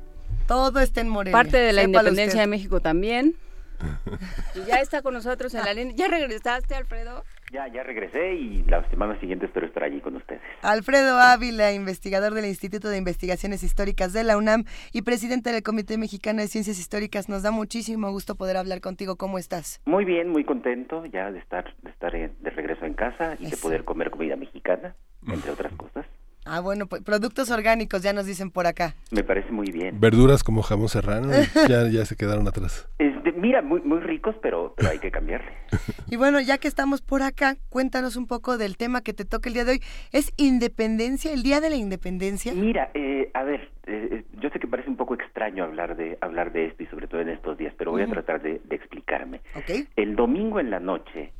Todo 0.46 0.78
está 0.78 1.00
en 1.00 1.08
Morelia. 1.08 1.32
Parte 1.32 1.56
de 1.56 1.72
la 1.72 1.84
independencia 1.84 2.42
de 2.42 2.46
México 2.46 2.80
también. 2.80 3.34
Y 4.54 4.66
ya 4.66 4.76
está 4.82 5.00
con 5.00 5.14
nosotros 5.14 5.54
en 5.54 5.64
la 5.64 5.72
línea. 5.72 5.94
¿Ya 5.96 6.08
regresaste, 6.08 6.74
Alfredo? 6.74 7.24
Ya, 7.50 7.66
ya 7.66 7.82
regresé 7.82 8.34
y 8.34 8.62
la 8.62 8.88
semana 8.90 9.18
siguiente 9.18 9.46
espero 9.46 9.66
estar 9.66 9.82
allí 9.82 10.00
con 10.00 10.14
ustedes. 10.14 10.40
Alfredo 10.62 11.18
Ávila, 11.18 11.72
investigador 11.72 12.32
del 12.32 12.46
Instituto 12.46 12.88
de 12.88 12.98
Investigaciones 12.98 13.64
Históricas 13.64 14.12
de 14.12 14.22
la 14.22 14.36
UNAM 14.36 14.64
y 14.92 15.02
presidente 15.02 15.50
del 15.50 15.64
Comité 15.64 15.98
Mexicano 15.98 16.42
de 16.42 16.48
Ciencias 16.48 16.78
Históricas. 16.78 17.28
Nos 17.28 17.42
da 17.42 17.50
muchísimo 17.50 18.10
gusto 18.12 18.36
poder 18.36 18.56
hablar 18.56 18.80
contigo. 18.80 19.16
¿Cómo 19.16 19.38
estás? 19.38 19.80
Muy 19.84 20.04
bien, 20.04 20.28
muy 20.28 20.44
contento 20.44 21.04
ya 21.06 21.32
de 21.32 21.40
estar 21.40 21.74
de 21.82 21.90
estar 21.90 22.12
de 22.12 22.50
regreso 22.50 22.86
en 22.86 22.94
casa 22.94 23.36
y 23.40 23.50
de 23.50 23.56
poder 23.56 23.84
comer 23.84 24.10
comida 24.10 24.36
mexicana, 24.36 24.94
entre 25.26 25.50
otras 25.50 25.72
cosas. 25.72 26.06
Ah, 26.52 26.58
bueno, 26.58 26.86
pues 26.86 27.00
productos 27.04 27.48
orgánicos 27.52 28.02
ya 28.02 28.12
nos 28.12 28.26
dicen 28.26 28.50
por 28.50 28.66
acá. 28.66 28.96
Me 29.12 29.22
parece 29.22 29.52
muy 29.52 29.70
bien. 29.70 30.00
Verduras 30.00 30.42
como 30.42 30.62
jamón 30.62 30.88
serrano 30.88 31.28
ya, 31.68 31.88
ya 31.88 32.04
se 32.04 32.16
quedaron 32.16 32.48
atrás. 32.48 32.88
Este, 32.98 33.30
mira, 33.30 33.62
muy, 33.62 33.80
muy 33.82 34.00
ricos, 34.00 34.34
pero, 34.42 34.74
pero 34.76 34.90
hay 34.90 34.98
que 34.98 35.12
cambiarle. 35.12 35.52
y 36.10 36.16
bueno, 36.16 36.40
ya 36.40 36.58
que 36.58 36.66
estamos 36.66 37.02
por 37.02 37.22
acá, 37.22 37.54
cuéntanos 37.68 38.16
un 38.16 38.26
poco 38.26 38.58
del 38.58 38.76
tema 38.76 39.00
que 39.00 39.12
te 39.12 39.24
toca 39.24 39.48
el 39.48 39.54
día 39.54 39.64
de 39.64 39.70
hoy. 39.70 39.80
¿Es 40.10 40.32
independencia, 40.38 41.32
el 41.32 41.44
Día 41.44 41.60
de 41.60 41.70
la 41.70 41.76
Independencia? 41.76 42.52
Mira, 42.52 42.90
eh, 42.94 43.30
a 43.32 43.44
ver, 43.44 43.70
eh, 43.86 44.08
eh, 44.10 44.24
yo 44.40 44.50
sé 44.50 44.58
que 44.58 44.66
parece 44.66 44.90
un 44.90 44.96
poco 44.96 45.14
extraño 45.14 45.62
hablar 45.62 45.96
de 45.96 46.18
hablar 46.20 46.50
de 46.50 46.66
esto 46.66 46.82
y 46.82 46.86
sobre 46.86 47.06
todo 47.06 47.20
en 47.20 47.28
estos 47.28 47.58
días, 47.58 47.72
pero 47.78 47.92
voy 47.92 48.02
a 48.02 48.08
tratar 48.08 48.42
de, 48.42 48.60
explicarme. 48.70 49.40
Okay. 49.54 49.86
El 49.94 50.16
domingo 50.16 50.58
en 50.58 50.70
la 50.70 50.80
noche 50.80 51.30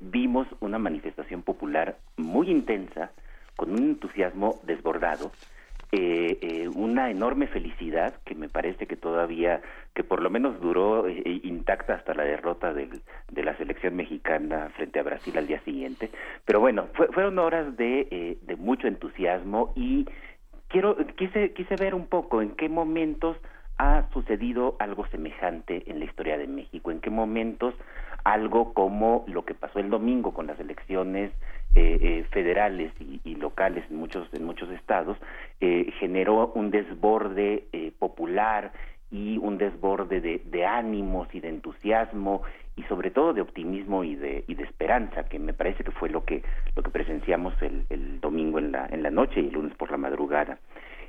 vimos 0.00 0.46
una 0.60 0.78
manifestación 0.78 1.42
popular 1.42 1.98
muy 2.16 2.48
intensa 2.48 3.10
con 3.56 3.72
un 3.72 3.78
entusiasmo 3.78 4.60
desbordado, 4.64 5.32
eh, 5.96 6.38
eh, 6.40 6.68
una 6.74 7.08
enorme 7.10 7.46
felicidad 7.46 8.14
que 8.24 8.34
me 8.34 8.48
parece 8.48 8.86
que 8.86 8.96
todavía, 8.96 9.62
que 9.94 10.02
por 10.02 10.22
lo 10.22 10.28
menos 10.28 10.60
duró 10.60 11.06
eh, 11.06 11.40
intacta 11.44 11.94
hasta 11.94 12.14
la 12.14 12.24
derrota 12.24 12.72
del, 12.72 13.00
de 13.30 13.42
la 13.44 13.56
selección 13.56 13.94
mexicana 13.94 14.70
frente 14.74 14.98
a 14.98 15.04
Brasil 15.04 15.38
al 15.38 15.46
día 15.46 15.60
siguiente. 15.60 16.10
Pero 16.44 16.58
bueno, 16.58 16.88
fueron 17.12 17.38
horas 17.38 17.76
de, 17.76 18.38
de 18.42 18.56
mucho 18.56 18.88
entusiasmo 18.88 19.72
y 19.76 20.06
quiero 20.66 20.96
quise 21.14 21.52
quise 21.52 21.76
ver 21.76 21.94
un 21.94 22.08
poco 22.08 22.42
en 22.42 22.56
qué 22.56 22.68
momentos 22.68 23.36
ha 23.78 24.08
sucedido 24.12 24.74
algo 24.80 25.06
semejante 25.08 25.88
en 25.88 26.00
la 26.00 26.06
historia 26.06 26.38
de 26.38 26.48
México, 26.48 26.90
en 26.90 27.00
qué 27.00 27.10
momentos 27.10 27.74
algo 28.24 28.72
como 28.72 29.24
lo 29.28 29.44
que 29.44 29.54
pasó 29.54 29.78
el 29.78 29.90
domingo 29.90 30.32
con 30.32 30.46
las 30.46 30.58
elecciones 30.58 31.30
eh, 31.74 31.98
eh, 32.00 32.26
federales 32.30 32.92
y, 33.00 33.34
locales 33.36 33.84
en 33.90 33.96
muchos 33.96 34.26
en 34.32 34.44
muchos 34.44 34.70
estados 34.70 35.18
eh, 35.60 35.92
generó 36.00 36.52
un 36.54 36.70
desborde 36.70 37.64
popular 37.98 38.72
y 39.10 39.36
un 39.36 39.58
desborde 39.58 40.20
de, 40.20 40.64
ánimos 40.64 41.28
y 41.34 41.40
de 41.40 41.50
entusiasmo 41.50 42.42
y 42.74 42.84
sobre 42.84 43.10
todo 43.10 43.34
de 43.34 43.42
optimismo 43.42 44.02
y 44.02 44.14
de, 44.14 44.44
y 44.48 44.54
de 44.54 44.64
esperanza 44.64 45.24
que 45.24 45.38
me 45.38 45.52
parece 45.52 45.84
que 45.84 45.90
fue 45.90 46.08
lo 46.08 46.24
que 46.24 46.42
lo 46.74 46.82
que 46.82 46.90
presenciamos 46.90 47.54
el, 47.60 47.84
el 47.90 48.20
domingo 48.20 48.58
en 48.58 48.72
la 48.72 48.86
en 48.86 49.02
la 49.02 49.10
noche 49.10 49.40
y 49.40 49.48
el 49.48 49.52
lunes 49.54 49.76
por 49.76 49.90
la 49.90 49.98
madrugada 49.98 50.58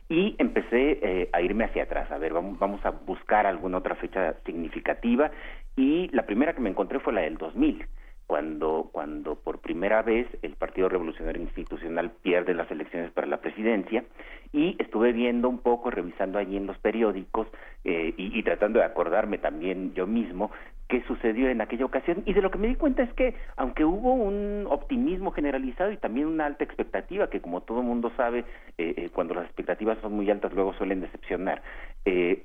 y 0.09 0.35
empecé 0.37 1.29
a 1.33 1.41
irme 1.41 1.65
hacia 1.65 1.83
atrás, 1.83 2.11
a 2.11 2.17
ver, 2.17 2.33
vamos, 2.33 2.59
vamos 2.59 2.85
a 2.85 2.91
buscar 2.91 3.45
alguna 3.45 3.79
otra 3.79 3.95
fecha 3.95 4.35
significativa. 4.45 5.31
Y 5.75 6.09
la 6.09 6.25
primera 6.25 6.53
que 6.53 6.61
me 6.61 6.69
encontré 6.69 6.99
fue 6.99 7.13
la 7.13 7.21
del 7.21 7.37
2000 7.37 7.85
cuando, 8.27 8.89
cuando 8.91 9.35
por 9.35 9.59
primera 9.59 10.01
vez 10.01 10.27
el 10.41 10.55
Partido 10.55 10.89
Revolucionario 10.89 11.41
Institucional 11.41 12.11
pierde 12.23 12.53
las 12.53 12.69
elecciones 12.71 13.11
para 13.11 13.27
la 13.27 13.37
presidencia. 13.37 14.03
Y 14.51 14.75
estuve 14.79 15.11
viendo 15.11 15.49
un 15.49 15.59
poco, 15.59 15.91
revisando 15.91 16.39
allí 16.39 16.57
en 16.57 16.65
los 16.65 16.77
periódicos 16.77 17.47
eh, 17.83 18.13
y, 18.17 18.41
tratando 18.43 18.79
de 18.79 18.85
acordarme 18.85 19.37
también 19.37 19.93
yo 19.93 20.07
mismo 20.07 20.49
qué 20.87 21.03
sucedió 21.03 21.49
en 21.49 21.61
aquella 21.61 21.85
ocasión. 21.85 22.23
Y 22.25 22.33
de 22.33 22.41
lo 22.41 22.51
que 22.51 22.57
me 22.57 22.67
di 22.67 22.75
cuenta 22.75 23.03
es 23.03 23.11
que 23.13 23.35
aunque 23.57 23.83
hubo 23.83 24.13
un 24.13 24.65
optimismo 24.69 25.31
generalizado 25.31 25.91
y 25.91 25.97
también 25.97 26.27
una 26.27 26.45
alta 26.45 26.63
expectativa 26.63 27.29
que 27.29 27.41
como 27.41 27.61
todo 27.61 27.81
mundo 27.81 28.11
sabe 28.15 28.39
eh, 28.77 28.93
eh, 28.97 29.09
cuando 29.11 29.33
las 29.33 29.45
expectativas 29.45 29.97
son 30.01 30.13
muy 30.13 30.29
altas 30.29 30.53
luego 30.53 30.73
suelen 30.73 31.01
decepcionar 31.01 31.61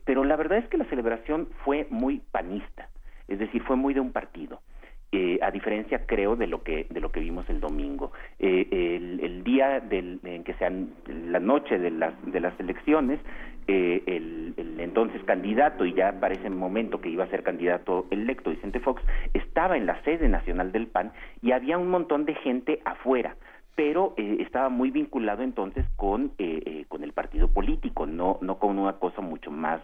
pero 0.06 0.24
la 0.24 0.36
verdad 0.36 0.56
es 0.56 0.66
que 0.68 0.78
la 0.78 0.86
celebración 0.86 1.50
fue 1.66 1.86
muy 1.90 2.22
panista 2.32 2.88
es 3.28 3.38
decir 3.38 3.62
fue 3.62 3.76
muy 3.76 3.92
de 3.92 4.00
un 4.00 4.10
partido 4.10 4.62
eh, 5.12 5.40
a 5.42 5.50
diferencia 5.50 6.06
creo 6.06 6.36
de 6.36 6.46
lo 6.46 6.62
que 6.62 6.86
de 6.88 7.00
lo 7.00 7.11
que 7.11 7.18
vimos 7.18 7.44
el 7.50 7.58
domingo. 7.58 8.12
Eh, 8.38 9.18
el, 9.20 9.42
día 9.42 9.80
del, 9.80 10.20
en 10.22 10.44
que 10.44 10.54
sean 10.54 10.90
la 11.08 11.40
noche 11.40 11.80
de 11.80 11.90
las 11.90 12.14
de 12.30 12.38
las 12.38 12.58
elecciones 12.61 13.18
eh, 13.66 14.04
el, 14.06 14.54
el, 14.56 14.78
entonces 14.78 15.20
candidato 15.24 15.84
y 15.84 15.94
ya 15.94 16.12
para 16.20 16.34
ese 16.34 16.48
momento 16.48 17.00
que 17.00 17.08
iba 17.08 17.24
a 17.24 17.30
ser 17.30 17.42
candidato 17.42 18.06
electo 18.11 18.50
Vicente 18.50 18.78
Fox 18.78 19.02
estaba 19.34 19.76
en 19.76 19.86
la 19.86 20.00
sede 20.04 20.28
nacional 20.28 20.70
del 20.70 20.86
PAN 20.86 21.11
y 21.42 21.50
había 21.50 21.76
un 21.76 21.88
montón 21.88 22.24
de 22.24 22.36
gente 22.36 22.80
afuera 22.84 23.34
pero 23.74 24.14
estaba 24.16 24.68
muy 24.68 24.92
vinculado 24.92 25.42
entonces 25.42 25.86
con 25.96 26.32
con 26.88 27.02
el 27.02 27.12
partido 27.12 27.48
político 27.48 28.06
no 28.06 28.38
no 28.42 28.58
con 28.61 28.78
una 28.78 28.92
cosa 28.92 29.22
mucho 29.22 29.50
más 29.50 29.80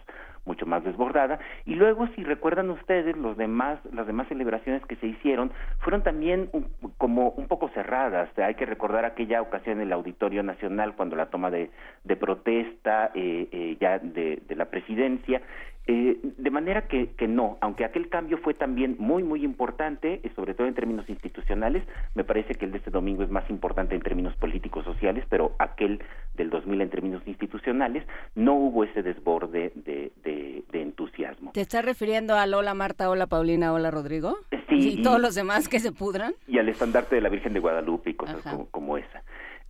mucho 0.47 0.65
más 0.65 0.83
desbordada. 0.83 1.39
Y 1.65 1.75
luego 1.75 2.07
si 2.15 2.23
recuerdan 2.23 2.69
ustedes 2.71 3.15
los 3.17 3.37
demás 3.37 3.79
las 3.93 4.07
demás 4.07 4.27
celebraciones 4.27 4.83
que 4.85 4.95
se 4.95 5.07
hicieron 5.07 5.51
fueron 5.79 6.01
también 6.01 6.49
como 6.97 7.29
un 7.29 7.47
poco 7.47 7.69
cerradas. 7.69 8.29
Hay 8.37 8.55
que 8.55 8.65
recordar 8.65 9.05
aquella 9.05 9.41
ocasión 9.41 9.77
en 9.77 9.87
el 9.87 9.93
Auditorio 9.93 10.41
Nacional 10.41 10.95
cuando 10.95 11.15
la 11.15 11.27
toma 11.27 11.51
de, 11.51 11.69
de 12.03 12.15
protesta 12.15 13.11
eh, 13.13 13.47
eh, 13.51 13.77
ya 13.79 13.99
de, 13.99 14.41
de 14.47 14.55
la 14.55 14.65
presidencia 14.65 15.41
eh, 15.87 16.19
de 16.21 16.51
manera 16.51 16.87
que, 16.87 17.11
que, 17.11 17.27
no, 17.27 17.57
aunque 17.61 17.85
aquel 17.85 18.09
cambio 18.09 18.37
fue 18.39 18.53
también 18.53 18.97
muy, 18.99 19.23
muy 19.23 19.45
importante, 19.45 20.19
eh, 20.21 20.31
sobre 20.35 20.53
todo 20.53 20.67
en 20.67 20.73
términos 20.73 21.07
institucionales, 21.09 21.83
me 22.13 22.25
parece 22.25 22.55
que 22.55 22.65
el 22.65 22.71
de 22.71 22.79
este 22.79 22.91
domingo 22.91 23.23
es 23.23 23.29
más 23.29 23.49
importante 23.49 23.95
en 23.95 24.01
términos 24.01 24.35
políticos 24.35 24.83
sociales, 24.83 25.23
pero 25.29 25.55
aquel 25.59 26.03
del 26.35 26.49
2000 26.49 26.81
en 26.81 26.89
términos 26.89 27.21
institucionales, 27.25 28.05
no 28.35 28.55
hubo 28.55 28.83
ese 28.83 29.01
desborde 29.01 29.71
de, 29.75 30.11
de, 30.23 30.63
entusiasmo. 30.73 31.51
¿Te 31.53 31.61
estás 31.61 31.83
refiriendo 31.83 32.35
a 32.35 32.45
Lola 32.45 32.73
Marta, 32.73 33.09
hola 33.09 33.27
Paulina, 33.27 33.73
hola 33.73 33.89
Rodrigo? 33.89 34.37
Sí. 34.69 34.99
¿Y, 34.99 35.01
todos 35.01 35.19
los 35.19 35.35
demás 35.35 35.67
que 35.67 35.79
se 35.79 35.91
pudran? 35.91 36.33
Y 36.47 36.59
al 36.59 36.69
estandarte 36.69 37.15
de 37.15 37.21
la 37.21 37.29
Virgen 37.29 37.53
de 37.53 37.59
Guadalupe 37.59 38.11
y 38.11 38.13
cosas 38.13 38.41
como 38.71 38.97
esa. 38.97 39.23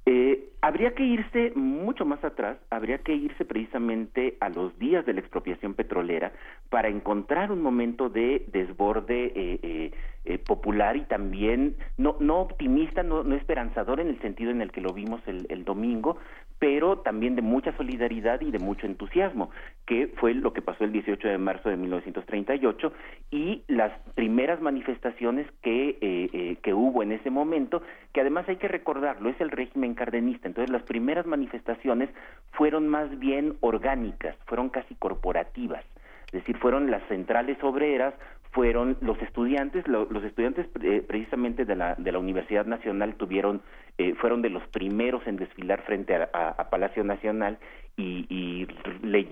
Eh, 0.10 0.52
habría 0.62 0.96
que 0.96 1.04
irse 1.04 1.52
mucho 1.54 2.06
más 2.06 2.24
atrás, 2.24 2.58
habría 2.70 3.00
que 3.00 3.14
irse 3.14 3.44
precisamente 3.44 4.38
a 4.40 4.48
los 4.48 4.80
días 4.80 5.06
de 5.06 5.12
la 5.12 5.20
expropiación 5.20 5.74
petrolera 5.74 6.32
para 6.70 6.88
encontrar 6.88 7.52
un 7.52 7.62
momento 7.62 8.08
de 8.08 8.46
desborde 8.54 9.34
eh, 9.36 9.92
eh, 10.30 10.38
popular 10.40 10.98
y 10.98 11.06
también 11.06 11.78
no, 11.98 12.18
no 12.20 12.42
optimista, 12.42 13.02
no, 13.02 13.24
no, 13.24 13.34
esperanzador 13.34 14.02
en 14.02 14.10
el 14.10 14.20
sentido 14.20 14.52
en 14.52 14.62
el 14.62 14.74
que 14.74 14.82
lo 14.82 14.92
vimos 14.92 15.22
el, 15.26 15.46
el, 15.48 15.64
domingo, 15.64 16.18
pero 16.60 16.98
también 16.98 17.38
de 17.38 17.42
mucha 17.42 17.72
solidaridad 17.78 18.42
y 18.42 18.52
de 18.52 18.60
mucho 18.60 18.88
entusiasmo, 18.88 19.52
que 19.86 20.08
fue 20.18 20.34
lo 20.34 20.52
que 20.52 20.62
pasó 20.62 20.84
el 20.84 20.92
18 20.92 21.30
de 21.30 21.38
marzo 21.38 21.70
de 21.70 21.78
1938 21.78 22.92
y 23.32 23.64
las 23.70 23.94
primeras 24.16 24.60
manifestaciones 24.60 25.48
que, 25.62 25.92
eh, 25.92 25.98
eh, 26.02 26.58
que 26.62 26.74
hubo 26.74 27.04
en 27.04 27.14
ese 27.14 27.30
momento, 27.30 27.82
que 28.12 28.20
además 28.20 28.50
hay 28.50 28.58
que 28.58 28.68
recordarlo, 28.68 29.30
es 29.30 29.40
el 29.40 29.50
régimen 29.50 29.94
cardenista, 29.94 30.50
entonces 30.50 30.70
las 30.70 30.84
primeras 30.84 31.26
manifestaciones 31.26 32.10
fueron 32.52 32.90
más 32.90 33.18
bien 33.18 33.56
orgánicas, 33.62 34.36
fueron 34.46 34.68
casi 34.68 34.94
corporativas 34.96 35.86
es 36.28 36.34
decir, 36.34 36.58
fueron 36.58 36.92
las 36.92 37.02
centrales 37.08 37.58
obreras, 37.64 38.14
fueron 38.58 38.98
los 39.02 39.22
estudiantes, 39.22 39.88
los 39.88 40.24
estudiantes 40.24 40.66
eh, 40.82 41.06
precisamente 41.08 41.64
de 41.64 41.76
la, 41.76 41.94
de 41.94 42.12
la 42.12 42.18
Universidad 42.18 42.66
Nacional 42.66 43.14
tuvieron, 43.14 43.62
eh, 44.00 44.16
fueron 44.16 44.42
de 44.42 44.50
los 44.50 44.64
primeros 44.70 45.28
en 45.28 45.38
desfilar 45.38 45.84
frente 45.84 46.16
a, 46.16 46.68
Palacio 46.72 47.04
Nacional 47.04 47.60
y, 47.98 48.66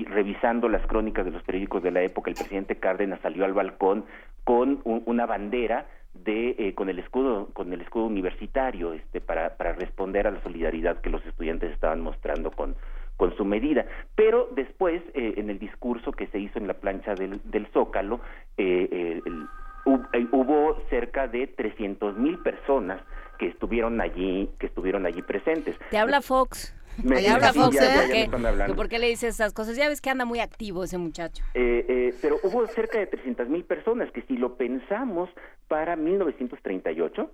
revisando 0.09 0.69
las 0.69 0.85
crónicas 0.85 1.25
de 1.25 1.31
los 1.31 1.41
periódicos 1.41 1.81
de 1.81 1.89
la 1.89 2.03
época, 2.03 2.29
el 2.29 2.35
presidente 2.35 2.75
Cárdenas 2.75 3.19
salió 3.21 3.45
al 3.45 3.53
balcón 3.53 4.05
con 4.43 4.81
una 4.83 5.25
bandera 5.25 5.87
de 6.13 6.55
eh, 6.59 6.75
con 6.75 6.89
el 6.89 6.99
escudo 6.99 7.49
con 7.53 7.73
el 7.73 7.81
escudo 7.81 8.05
universitario 8.05 8.93
este 8.93 9.19
para 9.21 9.57
para 9.57 9.73
responder 9.73 10.27
a 10.27 10.31
la 10.31 10.41
solidaridad 10.43 11.01
que 11.01 11.09
los 11.09 11.25
estudiantes 11.25 11.73
estaban 11.73 11.99
mostrando 11.99 12.51
con 12.51 12.75
con 13.17 13.35
su 13.37 13.45
medida. 13.45 13.85
Pero 14.15 14.49
después, 14.55 15.01
eh, 15.13 15.35
en 15.37 15.49
el 15.49 15.59
discurso 15.59 16.11
que 16.11 16.27
se 16.27 16.39
hizo 16.39 16.59
en 16.59 16.67
la 16.67 16.75
plancha 16.75 17.15
del, 17.15 17.39
del 17.45 17.67
Zócalo, 17.67 18.19
eh, 18.57 19.21
eh, 19.25 20.25
hubo 20.31 20.77
cerca 20.89 21.27
de 21.27 21.47
300 21.47 22.17
mil 22.17 22.39
personas 22.39 23.01
que 23.37 23.47
estuvieron 23.47 24.01
allí, 24.01 24.49
que 24.59 24.67
estuvieron 24.67 25.05
allí 25.05 25.21
presentes. 25.21 25.77
Te 25.89 25.97
habla 25.97 26.21
Fox. 26.21 26.73
Me, 27.03 27.15
¿por, 28.73 28.87
qué, 28.87 28.99
le 28.99 29.07
dices 29.07 29.35
esas 29.35 29.51
cosas? 29.51 29.75
Ya 29.75 29.89
ves 29.89 29.99
que 29.99 30.09
anda 30.09 30.23
muy 30.23 30.39
activo 30.39 30.83
ese 30.83 30.97
muchacho. 30.97 31.43
Eh, 31.53 31.85
eh, 31.89 32.13
pero 32.21 32.37
hubo 32.43 32.65
cerca 32.67 32.99
de 32.99 33.07
300 33.07 33.49
mil 33.49 33.65
personas 33.65 34.09
que 34.11 34.21
si 34.23 34.37
lo 34.37 34.55
pensamos 34.55 35.29
para 35.67 35.97
1938, 35.97 37.29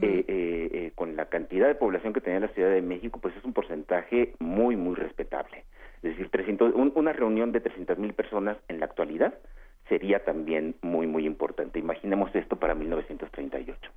eh, 0.00 0.92
con 0.94 1.16
la 1.16 1.26
cantidad 1.26 1.66
de 1.66 1.74
población 1.74 2.12
que 2.12 2.20
tenía 2.20 2.40
la 2.40 2.48
Ciudad 2.48 2.70
de 2.70 2.82
México, 2.82 3.18
pues 3.20 3.36
es 3.36 3.44
un 3.44 3.52
porcentaje 3.52 4.34
muy, 4.38 4.76
muy 4.76 4.94
respetable. 4.94 5.64
Es 6.02 6.10
decir, 6.10 6.28
300, 6.30 6.74
una 6.74 7.12
reunión 7.12 7.52
de 7.52 7.60
300 7.60 7.98
mil 7.98 8.12
personas 8.12 8.56
en 8.68 8.80
la 8.80 8.86
actualidad 8.86 9.34
sería 9.88 10.24
también 10.24 10.76
muy, 10.82 11.06
muy 11.06 11.26
importante. 11.26 11.78
Imaginemos 11.78 12.34
esto 12.34 12.56
para 12.56 12.74
1938. 12.74 13.90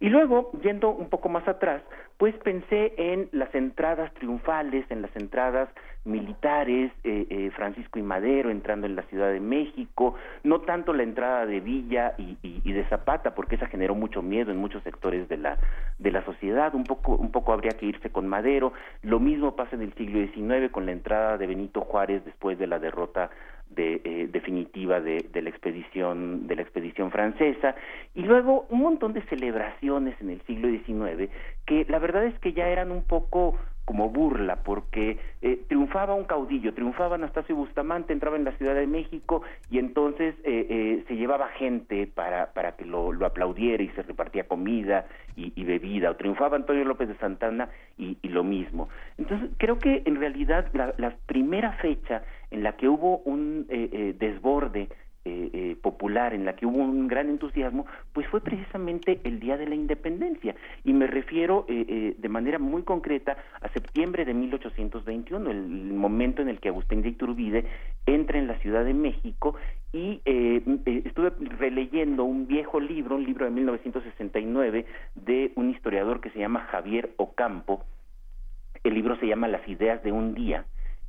Y 0.00 0.08
luego, 0.08 0.50
yendo 0.62 0.90
un 0.90 1.08
poco 1.08 1.28
más 1.28 1.46
atrás, 1.46 1.82
pues 2.18 2.34
pensé 2.36 2.94
en 2.96 3.28
las 3.32 3.54
entradas 3.54 4.12
triunfales, 4.14 4.84
en 4.90 5.02
las 5.02 5.14
entradas 5.16 5.68
militares, 6.04 6.92
eh, 7.02 7.26
eh, 7.30 7.50
Francisco 7.56 7.98
y 7.98 8.02
Madero 8.02 8.50
entrando 8.50 8.86
en 8.86 8.94
la 8.94 9.02
Ciudad 9.04 9.32
de 9.32 9.40
México, 9.40 10.14
no 10.42 10.60
tanto 10.60 10.92
la 10.92 11.02
entrada 11.02 11.46
de 11.46 11.60
Villa 11.60 12.14
y, 12.18 12.72
de 12.72 12.84
Zapata, 12.84 13.34
porque 13.34 13.54
esa 13.54 13.66
generó 13.66 13.94
mucho 13.94 14.20
miedo 14.20 14.50
en 14.50 14.58
muchos 14.58 14.82
sectores 14.82 15.28
de 15.28 15.38
la, 15.38 15.58
de 15.98 16.10
la 16.10 16.24
sociedad, 16.24 16.74
un 16.74 16.84
poco, 16.84 17.14
un 17.14 17.30
poco 17.30 17.52
habría 17.52 17.72
que 17.72 17.86
irse 17.86 18.10
con 18.10 18.26
Madero, 18.26 18.72
lo 19.02 19.20
mismo 19.20 19.56
pasa 19.56 19.76
en 19.76 19.82
el 19.82 19.94
siglo 19.94 20.18
XIX 20.26 20.70
con 20.70 20.86
la 20.86 20.92
entrada 20.92 21.38
de 21.38 21.46
Benito 21.46 21.80
Juárez 21.80 22.24
después 22.24 22.58
de 22.58 22.66
la 22.66 22.78
derrota 22.78 23.30
de, 23.70 24.00
eh, 24.04 24.28
definitiva 24.30 25.00
de, 25.00 25.26
de, 25.32 25.42
la 25.42 25.50
expedición 25.50 26.46
de 26.46 26.56
la 26.56 26.62
expedición 26.62 27.10
francesa. 27.10 27.74
Y 28.14 28.22
luego 28.22 28.66
un 28.70 28.80
montón 28.80 29.12
de 29.12 29.22
celebraciones 29.22 30.20
en 30.20 30.30
el 30.30 30.40
siglo 30.42 30.68
XIX 30.68 31.30
que 31.66 31.86
la 31.88 31.98
verdad 31.98 32.24
es 32.24 32.38
que 32.40 32.52
ya 32.52 32.68
eran 32.68 32.90
un 32.90 33.02
poco 33.02 33.58
como 33.84 34.08
burla, 34.08 34.56
porque 34.56 35.18
eh, 35.42 35.60
triunfaba 35.68 36.14
un 36.14 36.24
caudillo, 36.24 36.72
triunfaba 36.72 37.16
Anastasio 37.16 37.54
Bustamante, 37.54 38.12
entraba 38.12 38.36
en 38.36 38.44
la 38.44 38.52
Ciudad 38.52 38.74
de 38.74 38.86
México 38.86 39.42
y 39.70 39.78
entonces 39.78 40.34
eh, 40.44 40.66
eh, 40.68 41.04
se 41.06 41.16
llevaba 41.16 41.48
gente 41.48 42.06
para, 42.06 42.52
para 42.52 42.76
que 42.76 42.86
lo, 42.86 43.12
lo 43.12 43.26
aplaudiera 43.26 43.82
y 43.82 43.88
se 43.90 44.02
repartía 44.02 44.44
comida 44.44 45.06
y, 45.36 45.64
bebida, 45.64 46.10
o 46.10 46.16
triunfaba 46.16 46.56
Antonio 46.56 46.84
López 46.84 47.08
de 47.08 47.16
Santana 47.16 47.68
y, 47.98 48.16
y 48.22 48.28
lo 48.28 48.44
mismo. 48.44 48.88
Entonces 49.18 49.50
creo 49.58 49.78
que 49.78 50.02
en 50.04 50.16
realidad 50.16 50.68
la, 50.72 50.94
la, 50.96 51.16
primera 51.26 51.72
fecha 51.72 52.22
en 52.52 52.62
la 52.62 52.76
que 52.76 52.88
hubo 52.88 53.18
un 53.24 53.66
desborde 53.66 54.88
eh, 55.26 55.48
eh, 55.54 55.76
popular 55.80 56.34
en 56.34 56.44
la 56.44 56.54
que 56.54 56.66
hubo 56.66 56.76
un 56.76 57.08
gran 57.08 57.30
entusiasmo, 57.30 57.86
pues 58.12 58.26
fue 58.28 58.42
precisamente 58.42 59.20
el 59.24 59.40
Día 59.40 59.56
de 59.56 59.66
la 59.66 59.74
Independencia. 59.74 60.54
Y 60.84 60.92
me 60.92 61.06
refiero 61.06 61.64
eh, 61.66 62.14
de 62.18 62.28
manera 62.28 62.58
muy 62.58 62.82
concreta 62.82 63.38
a 63.62 63.68
septiembre 63.70 64.26
de 64.26 64.34
1821, 64.34 65.50
el, 65.50 65.66
momento 65.94 66.42
en 66.42 66.50
el 66.50 66.60
que 66.60 66.68
Agustín 66.68 67.00
de 67.00 67.08
Iturbide 67.08 67.64
entra 68.04 68.38
en 68.38 68.48
la 68.48 68.58
Ciudad 68.58 68.84
de 68.84 68.92
México 68.92 69.56
y 69.94 70.20
estuve 70.26 71.32
releyendo 71.58 72.24
un 72.24 72.46
viejo 72.46 72.78
libro, 72.78 73.16
un 73.16 73.24
libro 73.24 73.46
de 73.46 73.50
1969 73.52 74.84
de 75.14 75.52
un 75.54 75.70
historiador 75.70 76.20
que 76.20 76.28
se 76.30 76.38
llama 76.38 76.66
Javier 76.70 77.14
Ocampo. 77.16 77.82
El 78.82 78.92
libro 78.92 79.16
se 79.16 79.26
llama 79.26 79.48
Las 79.48 79.66
ideas 79.66 80.02
de 80.02 80.12
un 80.12 80.34
día 80.34 80.66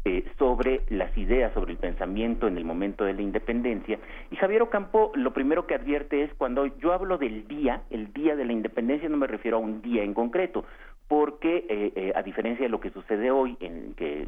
eh, 0.07 0.23
sobre 0.37 0.81
las 0.89 1.17
ideas, 1.17 1.51
sobre 1.55 1.71
el 1.71 1.79
pensamiento 1.79 2.47
en 2.47 2.57
el 2.57 2.63
momento 2.63 3.05
de 3.05 3.15
la 3.15 3.23
independencia. 3.23 3.97
Y 4.29 4.35
Javier 4.35 4.61
Ocampo 4.61 5.11
lo 5.15 5.33
primero 5.33 5.65
que 5.65 5.73
advierte 5.73 6.21
es 6.21 6.31
cuando 6.35 6.67
yo 6.77 6.93
hablo 6.93 7.17
del 7.17 7.47
día, 7.47 7.81
el 7.89 8.13
día 8.13 8.35
de 8.35 8.45
la 8.45 8.53
independencia 8.53 9.09
no 9.09 9.17
me 9.17 9.25
refiero 9.25 9.57
a 9.57 9.61
un 9.61 9.81
día 9.81 10.03
en 10.03 10.13
concreto, 10.13 10.63
porque 11.07 11.65
eh, 11.67 11.91
eh, 11.95 12.13
a 12.15 12.21
diferencia 12.21 12.65
de 12.65 12.69
lo 12.69 12.79
que 12.79 12.91
sucede 12.91 13.31
hoy, 13.31 13.57
en 13.59 13.95
que 13.95 14.27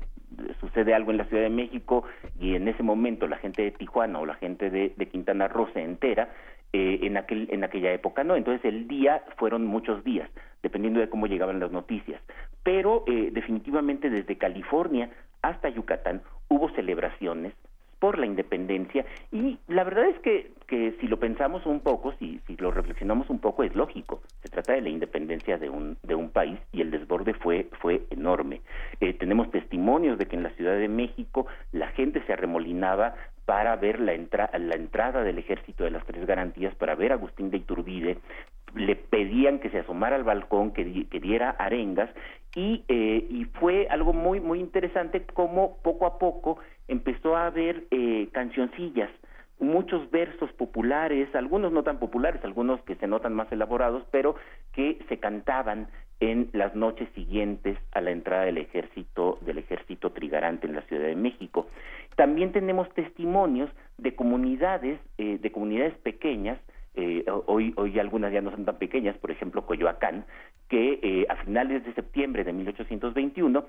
sucede 0.60 0.96
algo 0.96 1.12
en 1.12 1.18
la 1.18 1.26
Ciudad 1.26 1.44
de 1.44 1.52
México 1.52 2.06
y 2.40 2.56
en 2.56 2.68
ese 2.68 2.82
momento 2.82 3.28
la 3.28 3.38
gente 3.38 3.62
de 3.62 3.70
Tijuana 3.70 4.18
o 4.18 4.26
la 4.26 4.34
gente 4.34 4.72
de, 4.72 4.90
Quintana 5.12 5.48
Roo 5.48 5.70
se 5.74 5.84
entera, 5.84 6.34
en, 6.74 7.18
aquel, 7.18 7.50
en 7.52 7.64
aquella 7.64 7.94
época 7.94 8.24
no. 8.24 8.36
Entonces 8.36 8.66
el 8.66 8.88
día 8.88 9.24
fueron 9.38 9.68
muchos 9.68 10.04
días, 10.04 10.28
dependiendo 10.64 11.00
de 11.00 11.10
cómo 11.10 11.28
llegaban 11.28 11.60
las 11.60 11.72
noticias. 11.72 12.20
Pero 12.64 13.06
definitivamente 13.08 14.10
desde 14.10 14.38
California 14.38 15.10
hasta 15.42 15.70
Yucatán 15.70 16.22
hubo 16.50 16.70
celebraciones 16.72 17.54
por 18.00 18.20
la 18.20 18.26
independencia 18.26 19.06
y 19.32 19.58
la 19.68 19.84
verdad 19.84 20.06
es 20.06 20.20
que, 20.20 20.52
que 20.68 20.96
si 21.00 21.08
lo 21.08 21.18
pensamos 21.20 21.66
un 21.66 21.80
poco, 21.80 22.14
si, 22.20 22.40
si 22.46 22.56
lo 22.58 22.72
reflexionamos 22.72 23.30
un 23.30 23.40
poco, 23.40 23.64
es 23.64 23.76
lógico. 23.76 24.22
Se 24.44 24.50
trata 24.50 24.74
de 24.74 24.82
la 24.82 24.90
independencia 24.90 25.58
de 25.58 25.70
un, 25.70 25.98
de 26.04 26.16
un 26.16 26.30
país 26.30 26.60
y 26.72 26.82
el 26.82 26.92
desborde 26.92 27.34
fue, 27.34 27.68
fue 27.82 28.04
enorme. 28.12 28.62
Eh, 29.00 29.14
tenemos 29.14 29.50
testimonios 29.52 30.18
de 30.18 30.28
que 30.28 30.36
en 30.36 30.44
la 30.44 30.52
Ciudad 30.52 30.78
de 30.78 30.88
México 30.88 31.48
la 31.72 31.88
gente 31.90 32.22
se 32.26 32.34
arremolinaba 32.34 33.16
para 33.46 33.76
ver 33.78 34.00
la, 34.00 34.14
la 34.60 34.76
entrada 34.76 35.24
del 35.24 35.38
ejército 35.40 35.86
de 35.86 35.92
las 35.92 36.06
tres 36.06 36.26
garantías, 36.26 36.76
para 36.76 36.96
ver 36.96 37.14
a 37.14 37.16
Agustín 37.16 37.50
de 37.50 37.58
Iturbide, 37.58 38.18
le 38.76 38.96
pedían 38.96 39.60
que 39.60 39.70
se 39.70 39.80
asomara 39.80 40.16
al 40.16 40.24
balcón, 40.24 40.72
que, 40.72 40.84
diera 40.84 41.52
arengas, 41.52 42.10
y, 42.56 42.84
eh, 42.88 43.28
y 43.30 43.46
fue 43.60 43.88
algo 43.90 44.14
muy, 44.14 44.40
muy 44.40 44.60
interesante 44.60 45.26
como 45.26 45.78
poco 45.84 46.06
a 46.06 46.18
poco 46.18 46.60
empezó 46.88 47.36
a 47.36 47.48
haber 47.48 47.86
eh, 47.92 48.30
cancioncillas, 48.32 49.10
muchos 49.60 50.10
versos 50.12 50.52
populares, 50.54 51.34
algunos 51.36 51.72
no 51.72 51.84
tan 51.84 52.00
populares, 52.00 52.44
algunos 52.44 52.82
que 52.84 52.96
se 52.96 53.08
notan 53.08 53.34
más 53.34 53.52
elaborados, 53.52 54.04
pero 54.12 54.36
que 54.74 55.00
se 55.10 55.20
cantaban 55.20 55.88
en 56.20 56.50
las 56.54 56.76
noches 56.76 57.10
siguientes 57.14 57.78
a 57.92 58.02
la 58.02 58.12
entrada 58.12 58.46
del 58.46 58.58
ejército 58.58 59.38
del 59.42 59.60
ejército 59.60 60.12
trigarante 60.12 60.68
en 60.68 60.76
la 60.76 60.82
Ciudad 60.84 61.06
de 61.06 61.16
México. 61.16 61.68
También 62.16 62.52
tenemos 62.52 62.90
testimonios 62.94 63.70
de 63.98 64.16
comunidades 64.16 65.00
eh, 65.18 65.38
de 65.40 65.52
comunidades 65.52 65.96
pequeñas 66.00 66.60
eh, 66.98 67.24
hoy, 67.46 67.74
hoy 67.78 68.00
algunas 68.00 68.34
ya 68.34 68.42
no 68.42 68.50
son 68.52 68.66
tan 68.66 68.78
pequeñas, 68.78 69.16
por 69.18 69.30
ejemplo 69.30 69.66
Coyoacán, 69.66 70.26
que 70.68 71.00
eh, 71.02 71.28
a 71.30 71.36
finales 71.38 71.86
de 71.86 71.94
septiembre 71.94 72.44
de 72.44 72.54
1821 72.54 73.64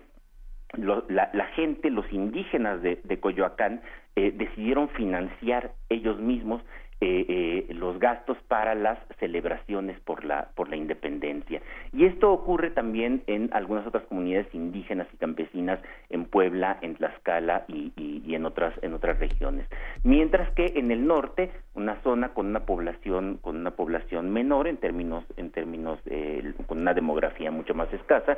la, 0.74 1.30
la, 1.32 1.46
gente, 1.48 1.90
los 1.90 2.10
indígenas 2.12 2.82
de, 2.82 3.00
de 3.04 3.20
Coyoacán, 3.20 3.82
eh, 4.16 4.32
decidieron 4.34 4.88
financiar 4.90 5.72
ellos 5.88 6.18
mismos 6.18 6.62
eh, 7.01 7.26
eh, 7.28 7.74
los 7.74 7.99
gastos 8.01 8.36
para 8.49 8.74
las 8.74 8.99
celebraciones 9.20 10.01
por 10.01 10.24
la 10.24 10.49
por 10.55 10.68
la 10.68 10.76
independencia. 10.76 11.62
Y 11.92 12.07
esto 12.07 12.32
ocurre 12.32 12.70
también 12.70 13.22
en 13.26 13.51
algunas 13.53 13.86
otras 13.86 14.05
comunidades 14.05 14.53
indígenas 14.53 15.07
y 15.12 15.16
campesinas 15.16 15.80
en 16.11 16.24
Puebla 16.24 16.78
en 16.82 16.96
Tlaxcala 16.96 17.64
y, 17.68 17.92
y, 17.96 18.34
en 18.34 18.44
otras 18.44 18.74
en 18.82 18.94
otras 18.94 19.18
regiones. 19.18 19.66
Mientras 20.03 20.51
que 20.55 20.72
en 20.74 20.90
el 20.90 21.07
norte 21.07 21.51
una 21.74 22.03
zona 22.03 22.34
con 22.34 22.46
una 22.46 22.66
población 22.66 23.38
con 23.40 23.57
una 23.57 23.70
población 23.70 24.30
menor 24.30 24.66
en 24.66 24.78
términos 24.78 25.24
en 25.36 25.51
términos 25.51 26.01
eh, 26.07 26.53
con 26.66 26.78
una 26.78 26.94
demografía 26.94 27.51
mucho 27.51 27.74
más 27.74 27.92
escasa 27.92 28.36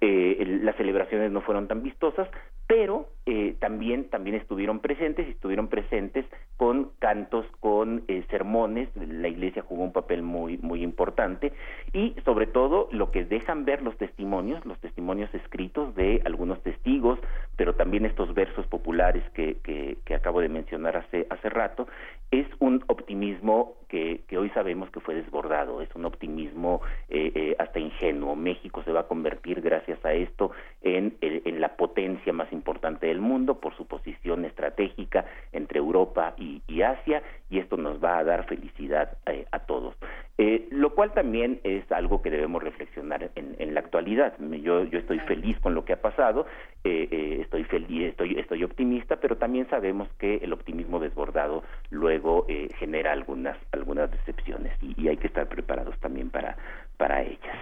eh, 0.00 0.60
las 0.62 0.76
celebraciones 0.76 1.32
no 1.32 1.40
fueron 1.40 1.68
tan 1.68 1.82
vistosas 1.82 2.28
pero 2.66 3.08
eh, 3.24 3.54
también 3.60 4.10
también 4.10 4.36
estuvieron 4.36 4.80
presentes 4.80 5.28
y 5.28 5.30
estuvieron 5.30 5.68
presentes 5.68 6.26
con 6.56 6.90
cantos 6.98 7.46
con 7.60 8.04
eh, 8.08 8.24
sermones, 8.30 8.88
la 8.96 9.28
iglesia 9.28 9.62
jugó 9.62 9.84
un 9.84 9.92
papel 9.92 10.22
muy, 10.22 10.58
muy 10.58 10.82
importante. 10.82 11.52
Y 11.92 12.14
sobre 12.24 12.46
todo 12.46 12.88
lo 12.90 13.10
que 13.10 13.24
dejan 13.24 13.64
ver 13.64 13.82
los 13.82 13.96
testimonios, 13.96 14.64
los 14.66 14.78
testimonios 14.80 15.32
escritos 15.34 15.94
de 15.94 16.20
algunos 16.24 16.60
testigos, 16.62 17.18
pero 17.56 17.74
también 17.74 18.06
estos 18.06 18.34
versos 18.34 18.66
populares 18.66 19.22
que, 19.34 19.56
que, 19.62 20.14
acabo 20.14 20.40
de 20.40 20.48
mencionar 20.48 20.96
hace, 20.96 21.26
hace 21.30 21.48
rato, 21.48 21.88
es 22.30 22.46
un 22.58 22.84
optimismo 22.86 23.76
que, 23.92 24.22
que 24.26 24.38
hoy 24.38 24.48
sabemos 24.54 24.90
que 24.90 25.00
fue 25.00 25.14
desbordado, 25.14 25.82
es 25.82 25.94
un 25.94 26.06
optimismo 26.06 26.80
eh, 27.10 27.30
eh, 27.34 27.56
hasta 27.58 27.78
ingenuo. 27.78 28.34
México 28.34 28.82
se 28.84 28.90
va 28.90 29.00
a 29.00 29.06
convertir 29.06 29.60
gracias 29.60 30.02
a 30.02 30.14
esto 30.14 30.50
en, 30.80 31.18
en 31.20 31.60
la 31.60 31.76
potencia 31.76 32.32
más 32.32 32.50
importante 32.54 33.06
del 33.06 33.20
mundo 33.20 33.60
por 33.60 33.76
su 33.76 33.86
posición 33.86 34.46
estratégica 34.46 35.26
entre 35.52 35.78
Europa 35.78 36.32
y, 36.38 36.62
y 36.66 36.80
Asia 36.80 37.22
y 37.52 37.58
esto 37.58 37.76
nos 37.76 38.02
va 38.02 38.16
a 38.16 38.24
dar 38.24 38.46
felicidad 38.46 39.18
eh, 39.26 39.44
a 39.52 39.58
todos. 39.60 39.94
Eh, 40.38 40.68
lo 40.70 40.94
cual 40.94 41.12
también 41.12 41.60
es 41.64 41.84
algo 41.92 42.22
que 42.22 42.30
debemos 42.30 42.62
reflexionar 42.62 43.30
en, 43.36 43.74
la 43.74 43.80
actualidad. 43.80 44.32
Yo, 44.40 44.84
yo 44.84 44.98
estoy 44.98 45.18
feliz 45.20 45.58
con 45.60 45.74
lo 45.74 45.84
que 45.84 45.92
ha 45.92 46.00
pasado, 46.00 46.46
eh, 46.82 47.38
estoy 47.42 47.64
feliz, 47.64 48.08
estoy, 48.08 48.38
estoy 48.38 48.64
optimista, 48.64 49.16
pero 49.16 49.36
también 49.36 49.68
sabemos 49.68 50.08
que 50.18 50.36
el 50.36 50.54
optimismo 50.54 50.98
desbordado 50.98 51.62
luego 51.90 52.46
genera 52.78 53.12
algunas, 53.12 53.56
algunas 53.82 54.10
decepciones 54.10 54.72
y, 54.80 54.94
y 55.00 55.08
hay 55.08 55.16
que 55.16 55.26
estar 55.26 55.48
preparados 55.48 55.98
también 55.98 56.30
para, 56.30 56.56
para 56.96 57.22
ellas. 57.22 57.56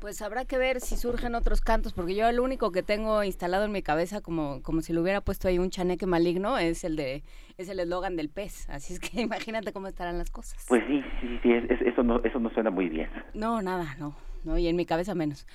Pues 0.00 0.20
habrá 0.20 0.44
que 0.44 0.58
ver 0.58 0.80
si 0.80 0.96
surgen 0.96 1.34
otros 1.34 1.62
cantos, 1.62 1.94
porque 1.94 2.14
yo 2.14 2.28
el 2.28 2.38
único 2.38 2.72
que 2.72 2.82
tengo 2.82 3.24
instalado 3.24 3.64
en 3.64 3.72
mi 3.72 3.82
cabeza, 3.82 4.20
como, 4.20 4.60
como 4.62 4.82
si 4.82 4.92
lo 4.92 5.00
hubiera 5.00 5.22
puesto 5.22 5.48
ahí 5.48 5.58
un 5.58 5.70
chaneque 5.70 6.04
maligno, 6.04 6.58
es 6.58 6.84
el 6.84 6.96
de 6.96 7.22
es 7.56 7.70
el 7.70 7.80
eslogan 7.80 8.14
del 8.14 8.28
pez. 8.28 8.68
Así 8.68 8.92
es 8.92 9.00
que 9.00 9.20
imagínate 9.22 9.72
cómo 9.72 9.86
estarán 9.86 10.18
las 10.18 10.30
cosas. 10.30 10.62
Pues 10.68 10.82
sí, 10.86 11.02
sí, 11.22 11.40
sí, 11.42 11.52
eso, 11.86 12.02
no, 12.02 12.22
eso 12.22 12.38
no 12.38 12.50
suena 12.50 12.70
muy 12.70 12.90
bien. 12.90 13.08
No, 13.32 13.62
nada, 13.62 13.94
no. 13.98 14.14
¿no? 14.44 14.58
Y 14.58 14.68
en 14.68 14.76
mi 14.76 14.84
cabeza 14.84 15.14
menos. 15.14 15.46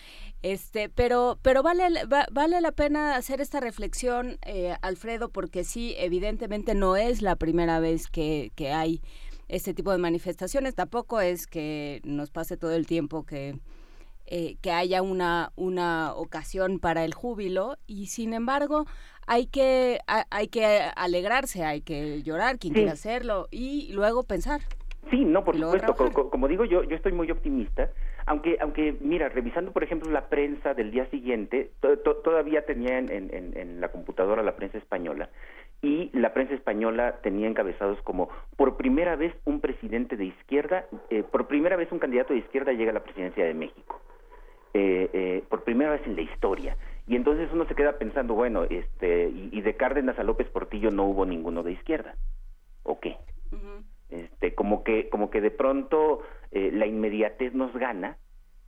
Este, 0.41 0.89
pero, 0.89 1.37
pero 1.43 1.61
vale, 1.61 1.83
vale 2.31 2.61
la 2.61 2.71
pena 2.71 3.15
hacer 3.17 3.41
esta 3.41 3.59
reflexión, 3.59 4.39
eh, 4.47 4.75
Alfredo, 4.81 5.29
porque 5.29 5.63
sí, 5.63 5.93
evidentemente 5.99 6.73
no 6.73 6.95
es 6.95 7.21
la 7.21 7.35
primera 7.35 7.79
vez 7.79 8.07
que, 8.07 8.51
que 8.55 8.71
hay 8.71 9.01
este 9.49 9.73
tipo 9.73 9.91
de 9.91 9.97
manifestaciones. 9.97 10.75
Tampoco 10.75 11.19
es 11.19 11.47
que 11.47 12.01
nos 12.05 12.31
pase 12.31 12.55
todo 12.55 12.71
el 12.71 12.87
tiempo 12.87 13.25
que, 13.25 13.59
eh, 14.27 14.55
que 14.61 14.71
haya 14.71 15.01
una, 15.01 15.51
una 15.55 16.13
ocasión 16.13 16.79
para 16.79 17.03
el 17.03 17.13
júbilo 17.13 17.75
y 17.87 18.05
sin 18.05 18.33
embargo 18.33 18.85
hay 19.27 19.47
que, 19.47 19.99
hay 20.07 20.47
que 20.47 20.81
alegrarse, 20.95 21.63
hay 21.63 21.81
que 21.81 22.23
llorar, 22.23 22.57
quien 22.57 22.73
quiera 22.73 22.93
hacerlo 22.93 23.47
y 23.51 23.91
luego 23.93 24.23
pensar. 24.23 24.61
Sí, 25.09 25.25
no, 25.25 25.43
por 25.43 25.57
supuesto. 25.57 26.29
Como, 26.29 26.47
digo, 26.47 26.65
yo, 26.65 26.83
yo 26.83 26.95
estoy 26.95 27.11
muy 27.11 27.29
optimista. 27.31 27.89
Aunque, 28.25 28.57
aunque, 28.61 28.95
mira, 28.99 29.29
revisando, 29.29 29.71
por 29.71 29.83
ejemplo, 29.83 30.11
la 30.11 30.29
prensa 30.29 30.73
del 30.75 30.91
día 30.91 31.09
siguiente, 31.09 31.71
todavía 32.23 32.63
tenía 32.65 32.99
en, 32.99 33.09
en, 33.11 33.57
en, 33.57 33.81
la 33.81 33.91
computadora 33.91 34.43
la 34.43 34.55
prensa 34.55 34.77
española, 34.77 35.29
y 35.81 36.09
la 36.17 36.33
prensa 36.33 36.53
española 36.53 37.19
tenía 37.21 37.47
encabezados 37.47 38.01
como, 38.01 38.29
por 38.57 38.77
primera 38.77 39.15
vez 39.15 39.33
un 39.45 39.61
presidente 39.61 40.17
de 40.17 40.25
izquierda, 40.25 40.85
eh, 41.09 41.23
por 41.23 41.47
primera 41.47 41.75
vez 41.75 41.91
un 41.91 41.99
candidato 41.99 42.33
de 42.33 42.39
izquierda 42.39 42.73
llega 42.73 42.91
a 42.91 42.95
la 42.95 43.03
presidencia 43.03 43.45
de 43.45 43.53
México. 43.53 44.01
Eh, 44.75 45.09
eh, 45.13 45.43
por 45.49 45.63
primera 45.63 45.91
vez 45.91 46.01
en 46.05 46.15
la 46.15 46.21
historia. 46.21 46.77
Y 47.07 47.15
entonces 47.15 47.49
uno 47.51 47.65
se 47.65 47.73
queda 47.73 47.97
pensando, 47.97 48.35
bueno, 48.35 48.65
este, 48.65 49.27
y, 49.29 49.61
de 49.61 49.75
Cárdenas 49.75 50.19
a 50.19 50.23
López 50.23 50.47
Portillo 50.47 50.91
no 50.91 51.05
hubo 51.05 51.25
ninguno 51.25 51.63
de 51.63 51.71
izquierda, 51.71 52.13
¿o 52.83 52.99
qué? 52.99 53.17
Este, 54.09 54.53
como 54.53 54.83
que, 54.83 55.09
como 55.09 55.31
que 55.31 55.41
de 55.41 55.49
pronto 55.49 56.21
eh, 56.51 56.69
la 56.71 56.85
inmediatez 56.85 57.55
nos 57.55 57.73
gana 57.73 58.17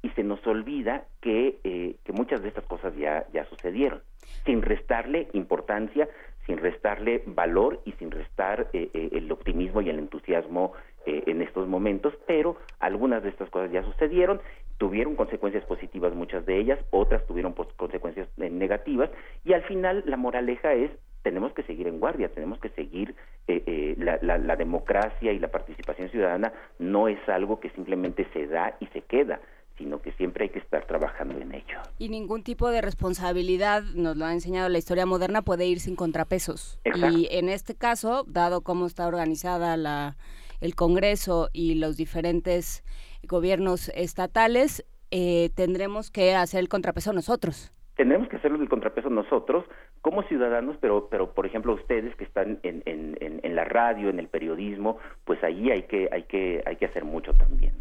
y 0.01 0.09
se 0.09 0.23
nos 0.23 0.45
olvida 0.47 1.05
que, 1.21 1.59
eh, 1.63 1.97
que 2.03 2.13
muchas 2.13 2.41
de 2.41 2.47
estas 2.47 2.65
cosas 2.65 2.95
ya, 2.95 3.27
ya 3.31 3.45
sucedieron, 3.45 4.01
sin 4.45 4.63
restarle 4.63 5.27
importancia, 5.33 6.09
sin 6.45 6.57
restarle 6.57 7.23
valor 7.25 7.81
y 7.85 7.91
sin 7.93 8.11
restar 8.11 8.67
eh, 8.73 8.89
el 9.11 9.31
optimismo 9.31 9.81
y 9.81 9.89
el 9.89 9.99
entusiasmo 9.99 10.73
en 11.03 11.41
estos 11.41 11.67
momentos, 11.67 12.13
pero 12.27 12.57
algunas 12.79 13.23
de 13.23 13.29
estas 13.29 13.49
cosas 13.49 13.71
ya 13.71 13.81
sucedieron 13.81 14.39
tuvieron 14.81 15.15
consecuencias 15.15 15.63
positivas 15.65 16.11
muchas 16.15 16.43
de 16.47 16.57
ellas, 16.57 16.79
otras 16.89 17.23
tuvieron 17.27 17.53
consecuencias 17.53 18.27
eh, 18.37 18.49
negativas 18.49 19.11
y 19.45 19.53
al 19.53 19.61
final 19.61 20.01
la 20.07 20.17
moraleja 20.17 20.73
es 20.73 20.89
tenemos 21.21 21.53
que 21.53 21.61
seguir 21.61 21.87
en 21.87 21.99
guardia, 21.99 22.29
tenemos 22.29 22.59
que 22.59 22.69
seguir 22.69 23.13
eh, 23.47 23.61
eh, 23.67 23.95
la, 23.99 24.39
la, 24.39 24.55
democracia 24.55 25.33
y 25.33 25.37
la 25.37 25.49
participación 25.49 26.09
ciudadana 26.09 26.51
no 26.79 27.07
es 27.07 27.19
algo 27.29 27.59
que 27.59 27.69
simplemente 27.69 28.25
se 28.33 28.47
da 28.47 28.75
y 28.79 28.87
se 28.87 29.01
queda, 29.01 29.39
sino 29.77 30.01
que 30.01 30.11
siempre 30.13 30.45
hay 30.45 30.49
que 30.49 30.59
estar 30.59 30.85
trabajando 30.85 31.39
en 31.39 31.53
ello. 31.53 31.79
Y 31.97 32.09
ningún 32.09 32.43
tipo 32.43 32.69
de 32.69 32.81
responsabilidad, 32.81 33.83
nos 33.95 34.17
lo 34.17 34.25
ha 34.25 34.33
enseñado 34.33 34.69
la 34.69 34.77
historia 34.77 35.05
moderna, 35.05 35.41
puede 35.41 35.65
ir 35.65 35.79
sin 35.79 35.95
contrapesos. 35.95 36.79
Y 36.85 37.27
en 37.31 37.49
este 37.49 37.75
caso, 37.75 38.23
dado 38.27 38.61
cómo 38.61 38.85
está 38.85 39.07
organizada 39.07 39.77
la, 39.77 40.17
el 40.59 40.75
Congreso 40.75 41.49
y 41.53 41.75
los 41.75 41.97
diferentes 41.97 42.83
gobiernos 43.23 43.89
estatales, 43.89 44.85
eh, 45.11 45.49
tendremos 45.55 46.09
que 46.11 46.35
hacer 46.35 46.59
el 46.61 46.69
contrapeso 46.69 47.11
nosotros. 47.13 47.73
Tendremos 47.95 48.29
que 48.29 48.37
hacer 48.37 48.51
el 48.51 48.69
contrapeso 48.69 49.09
nosotros 49.09 49.65
como 50.01 50.23
ciudadanos, 50.23 50.77
pero, 50.79 51.07
pero 51.09 51.33
por 51.33 51.45
ejemplo 51.45 51.73
ustedes 51.73 52.15
que 52.15 52.23
están 52.23 52.59
en, 52.63 52.81
en, 52.85 53.17
en, 53.19 53.55
la 53.55 53.65
radio, 53.65 54.09
en 54.09 54.19
el 54.19 54.27
periodismo, 54.27 54.97
pues 55.25 55.43
ahí 55.43 55.69
hay 55.69 55.83
que, 55.83 56.09
hay 56.11 56.23
que, 56.23 56.63
hay 56.65 56.77
que 56.77 56.85
hacer 56.85 57.03
mucho 57.03 57.33
también. 57.33 57.73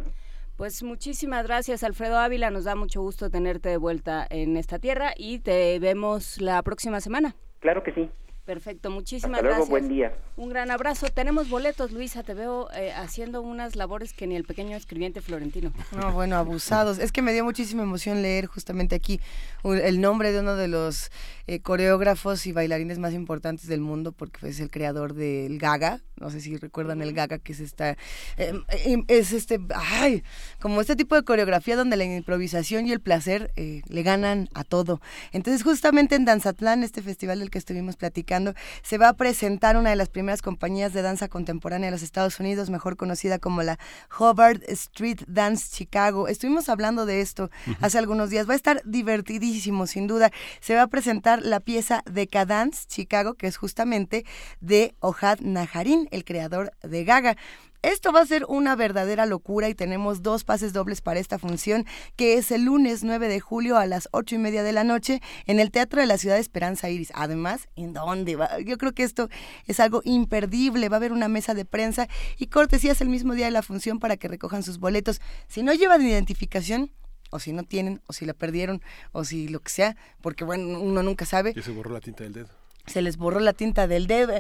Pues 0.61 0.83
muchísimas 0.83 1.47
gracias, 1.47 1.83
Alfredo 1.83 2.19
Ávila. 2.19 2.51
Nos 2.51 2.65
da 2.65 2.75
mucho 2.75 3.01
gusto 3.01 3.31
tenerte 3.31 3.71
de 3.71 3.79
vuelta 3.79 4.27
en 4.29 4.59
esta 4.59 4.79
tierra 4.79 5.15
y 5.17 5.39
te 5.39 5.79
vemos 5.79 6.39
la 6.39 6.63
próxima 6.63 7.01
semana. 7.01 7.35
Claro 7.61 7.83
que 7.83 7.95
sí. 7.95 8.11
Perfecto, 8.51 8.91
muchísimas 8.91 9.43
gracias. 9.43 9.69
buen 9.69 9.89
día. 9.89 10.13
Un 10.37 10.49
gran 10.49 10.73
abrazo. 10.73 11.07
Tenemos 11.07 11.49
boletos, 11.49 11.93
Luisa, 11.93 12.25
te 12.25 12.35
veo 12.35 12.69
eh, 12.73 12.91
haciendo 12.91 13.43
unas 13.43 13.77
labores 13.77 14.13
que 14.13 14.27
ni 14.27 14.35
el 14.35 14.43
pequeño 14.43 14.77
escribiente 14.77 15.21
florentino. 15.21 15.73
No, 15.93 16.11
bueno, 16.13 16.35
abusados. 16.35 16.99
Es 16.99 17.13
que 17.13 17.23
me 17.23 17.33
dio 17.33 17.45
muchísima 17.45 17.85
emoción 17.85 18.23
leer 18.23 18.47
justamente 18.47 18.97
aquí 18.97 19.21
el 19.63 20.01
nombre 20.01 20.33
de 20.33 20.41
uno 20.41 20.57
de 20.57 20.67
los 20.67 21.13
eh, 21.47 21.61
coreógrafos 21.61 22.47
y 22.47 22.53
bailarines 22.53 22.99
más 22.99 23.13
importantes 23.13 23.69
del 23.69 23.81
mundo, 23.81 24.13
porque 24.13 24.49
es 24.49 24.59
el 24.59 24.71
creador 24.71 25.15
del 25.15 25.59
Gaga. 25.59 26.01
No 26.17 26.31
sé 26.31 26.41
si 26.41 26.57
recuerdan 26.57 27.03
el 27.03 27.13
Gaga, 27.13 27.39
que 27.39 27.53
es 27.53 27.61
esta, 27.61 27.97
em, 28.37 28.63
em, 28.85 29.05
es 29.09 29.33
este, 29.33 29.59
ay, 29.75 30.23
como 30.61 30.81
este 30.81 30.97
tipo 30.97 31.17
de 31.17 31.23
coreografía 31.23 31.77
donde 31.77 31.97
la 31.97 32.05
improvisación 32.05 32.87
y 32.87 32.93
el 32.93 33.01
placer 33.01 33.53
eh, 33.57 33.83
le 33.89 34.03
ganan 34.03 34.49
a 34.55 34.65
todo. 34.65 35.01
Entonces, 35.33 35.63
justamente 35.63 36.15
en 36.15 36.25
Danzatlán, 36.25 36.83
este 36.83 37.03
festival 37.03 37.41
del 37.41 37.51
que 37.51 37.59
estuvimos 37.59 37.97
platicando, 37.97 38.40
se 38.83 38.99
va 38.99 39.09
a 39.09 39.13
presentar 39.15 39.77
una 39.77 39.91
de 39.91 39.97
las 39.97 40.09
primeras 40.09 40.43
compañías 40.43 40.93
de 40.93 41.03
danza 41.03 41.29
contemporánea 41.29 41.89
de 41.89 41.93
los 41.93 42.03
Estados 42.03 42.41
Unidos, 42.41 42.71
mejor 42.71 42.97
conocida 42.97 43.39
como 43.39 43.63
la 43.63 43.79
Hubbard 44.19 44.63
Street 44.69 45.21
Dance 45.27 45.69
Chicago. 45.71 46.29
Estuvimos 46.29 46.69
hablando 46.69 47.07
de 47.07 47.21
esto 47.21 47.51
hace 47.81 47.99
algunos 47.99 48.31
días. 48.31 48.49
Va 48.49 48.55
a 48.55 48.57
estar 48.57 48.83
divertidísimo, 48.85 49.87
sin 49.87 50.07
duda. 50.07 50.31
Se 50.61 50.75
va 50.75 50.83
a 50.83 50.87
presentar 50.87 51.43
la 51.43 51.61
pieza 51.61 52.03
Decadence 52.11 52.87
Chicago, 52.87 53.35
que 53.35 53.47
es 53.47 53.57
justamente 53.57 54.25
de 54.61 54.95
Ohad 55.01 55.41
Naharin, 55.41 56.09
el 56.11 56.25
creador 56.25 56.73
de 56.83 57.05
Gaga. 57.05 57.37
Esto 57.83 58.13
va 58.13 58.21
a 58.21 58.27
ser 58.27 58.45
una 58.47 58.77
verdadera 58.77 59.25
locura 59.25 59.71
y 59.71 59.75
tenemos 59.75 60.23
dos 60.23 60.45
pases 60.45 60.75
dobles 60.75 61.01
para 61.01 61.19
esta 61.19 61.39
función 61.39 61.87
que 62.15 62.35
es 62.35 62.51
el 62.51 62.65
lunes 62.65 63.05
9 63.05 63.27
de 63.27 63.41
julio 63.41 63.79
a 63.79 63.87
las 63.87 64.07
ocho 64.13 64.35
y 64.35 64.39
media 64.39 64.63
de 64.63 64.73
la 64.73 64.85
noche 64.85 65.23
en 65.47 65.61
el 65.61 65.71
Teatro 65.71 65.99
de 65.99 66.07
la 66.07 66.19
Ciudad 66.19 66.35
de 66.35 66.43
Esperanza 66.43 66.91
Iris. 66.91 67.11
Además, 67.15 67.69
¿en 67.77 67.95
dónde 67.95 68.37
va? 68.37 68.61
Yo 68.61 68.77
creo 68.77 68.93
que 68.93 69.03
esto 69.03 69.31
es 69.67 69.81
algo 69.81 70.03
imperdible. 70.05 70.91
Va 70.91 70.97
a 70.97 70.99
haber 70.99 71.13
una 71.13 71.29
mesa 71.29 71.55
de 71.55 71.65
prensa 71.65 72.07
y 72.37 72.49
cortesías 72.49 73.01
el 73.01 73.09
mismo 73.09 73.33
día 73.33 73.47
de 73.47 73.53
la 73.53 73.63
función 73.63 73.99
para 73.99 74.19
que 74.19 74.29
recojan 74.29 74.63
sus 74.63 74.79
boletos. 74.79 75.23
Si 75.49 75.63
no 75.63 75.73
llevan 75.73 76.03
identificación, 76.03 76.93
o 77.31 77.39
si 77.39 77.53
no 77.55 77.63
tienen, 77.63 78.03
o 78.07 78.13
si 78.13 78.27
la 78.27 78.35
perdieron, 78.35 78.83
o 79.13 79.25
si 79.25 79.49
lo 79.49 79.61
que 79.61 79.71
sea, 79.71 79.97
porque 80.21 80.45
bueno, 80.45 80.81
uno 80.81 81.03
nunca 81.03 81.25
sabe. 81.25 81.55
Ya 81.55 81.63
se 81.63 81.71
borró 81.71 81.93
la 81.93 82.01
tinta 82.01 82.25
del 82.25 82.35
dedo 82.35 82.60
se 82.91 83.03
les 83.03 83.17
borró 83.17 83.41
la 83.41 83.53
tinta 83.53 83.87
del 83.87 84.07
dedo. 84.07 84.35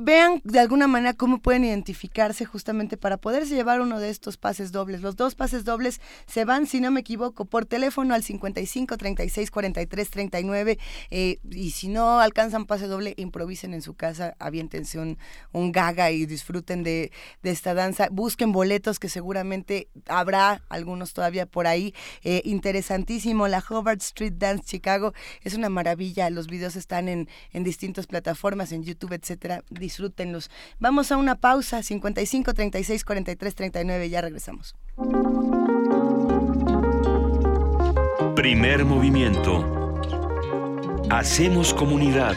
Vean 0.00 0.40
de 0.44 0.60
alguna 0.60 0.86
manera 0.86 1.14
cómo 1.14 1.38
pueden 1.38 1.64
identificarse 1.64 2.44
justamente 2.44 2.96
para 2.96 3.16
poderse 3.16 3.54
llevar 3.54 3.80
uno 3.80 4.00
de 4.00 4.10
estos 4.10 4.36
pases 4.36 4.72
dobles. 4.72 5.00
Los 5.00 5.16
dos 5.16 5.34
pases 5.34 5.64
dobles 5.64 6.00
se 6.26 6.44
van, 6.44 6.66
si 6.66 6.80
no 6.80 6.90
me 6.90 7.00
equivoco, 7.00 7.44
por 7.44 7.66
teléfono 7.66 8.14
al 8.14 8.22
55 8.22 8.96
36 8.96 9.50
43 9.50 10.10
39 10.10 10.78
y 11.10 11.70
si 11.70 11.88
no 11.88 12.20
alcanzan 12.20 12.66
pase 12.66 12.86
doble, 12.86 13.14
improvisen 13.16 13.74
en 13.74 13.82
su 13.82 13.94
casa, 13.94 14.34
aviéntense 14.38 14.98
un, 14.98 15.18
un 15.52 15.72
gaga 15.72 16.10
y 16.10 16.26
disfruten 16.26 16.82
de, 16.82 17.10
esta 17.42 17.72
danza. 17.74 18.08
Busquen 18.10 18.52
boletos 18.52 18.98
que 18.98 19.08
seguramente 19.08 19.88
habrá 20.06 20.62
algunos 20.68 21.14
todavía 21.14 21.46
por 21.46 21.66
ahí. 21.66 21.94
Eh, 22.22 22.42
interesantísimo, 22.44 23.48
la 23.48 23.64
Hobart 23.66 24.02
Street 24.02 24.34
Dance 24.36 24.64
Chicago 24.64 25.14
es 25.42 25.54
una 25.54 25.70
maravilla. 25.70 26.28
Los 26.28 26.46
videos 26.46 26.76
están 26.76 27.08
en, 27.08 27.28
en 27.52 27.64
distintas 27.88 28.06
plataformas, 28.06 28.72
en 28.72 28.82
YouTube, 28.82 29.14
etcétera. 29.14 29.64
Disfrútenlos. 29.70 30.50
Vamos 30.78 31.10
a 31.10 31.16
una 31.16 31.36
pausa, 31.36 31.82
55 31.82 32.52
36 32.52 33.04
43 33.04 33.54
39, 33.54 34.10
ya 34.10 34.20
regresamos. 34.20 34.74
Primer 38.36 38.84
movimiento. 38.84 39.64
Hacemos 41.08 41.72
comunidad. 41.72 42.36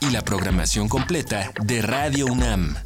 y 0.00 0.10
la 0.10 0.22
programación 0.22 0.88
completa 0.88 1.52
de 1.62 1.82
Radio 1.82 2.26
UNAM. 2.26 2.76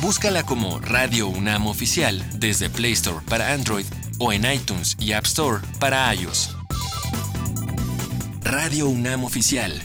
Búscala 0.00 0.44
como 0.44 0.78
Radio 0.80 1.28
UNAM 1.28 1.66
Oficial 1.66 2.24
desde 2.34 2.70
Play 2.70 2.92
Store 2.92 3.24
para 3.28 3.52
Android 3.52 3.86
o 4.18 4.32
en 4.32 4.50
iTunes 4.50 4.96
y 5.00 5.12
App 5.12 5.24
Store 5.24 5.60
para 5.78 6.14
iOS. 6.14 6.56
Radio 8.42 8.88
UNAM 8.88 9.24
Oficial. 9.24 9.82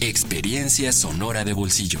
Experiencia 0.00 0.92
sonora 0.92 1.44
de 1.44 1.52
bolsillo. 1.52 2.00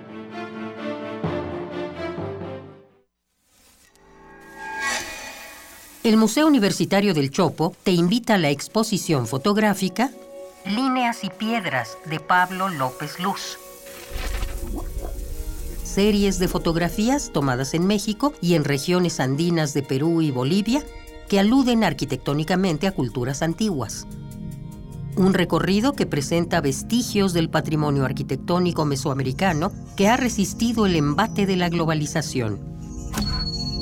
El 6.03 6.17
Museo 6.17 6.47
Universitario 6.47 7.13
del 7.13 7.29
Chopo 7.29 7.75
te 7.83 7.91
invita 7.91 8.33
a 8.33 8.37
la 8.39 8.49
exposición 8.49 9.27
fotográfica 9.27 10.09
Líneas 10.65 11.23
y 11.23 11.29
Piedras 11.29 11.95
de 12.09 12.19
Pablo 12.19 12.69
López 12.69 13.19
Luz. 13.19 13.59
Series 15.83 16.39
de 16.39 16.47
fotografías 16.47 17.31
tomadas 17.31 17.75
en 17.75 17.85
México 17.85 18.33
y 18.41 18.55
en 18.55 18.63
regiones 18.63 19.19
andinas 19.19 19.75
de 19.75 19.83
Perú 19.83 20.23
y 20.23 20.31
Bolivia 20.31 20.83
que 21.29 21.39
aluden 21.39 21.83
arquitectónicamente 21.83 22.87
a 22.87 22.93
culturas 22.93 23.43
antiguas. 23.43 24.07
Un 25.17 25.35
recorrido 25.35 25.93
que 25.93 26.07
presenta 26.07 26.61
vestigios 26.61 27.31
del 27.31 27.51
patrimonio 27.51 28.05
arquitectónico 28.05 28.85
mesoamericano 28.85 29.71
que 29.95 30.07
ha 30.07 30.17
resistido 30.17 30.87
el 30.87 30.95
embate 30.95 31.45
de 31.45 31.57
la 31.57 31.69
globalización. 31.69 32.59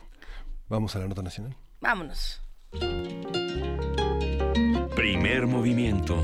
Vamos 0.69 0.97
a 0.97 0.99
la 0.99 1.09
nota 1.09 1.23
nacional. 1.23 1.57
Vámonos. 1.81 2.43
Primer 4.97 5.47
movimiento. 5.47 6.17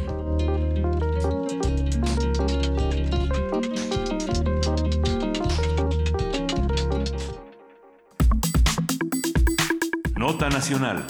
Nota 10.16 10.48
nacional. 10.48 11.04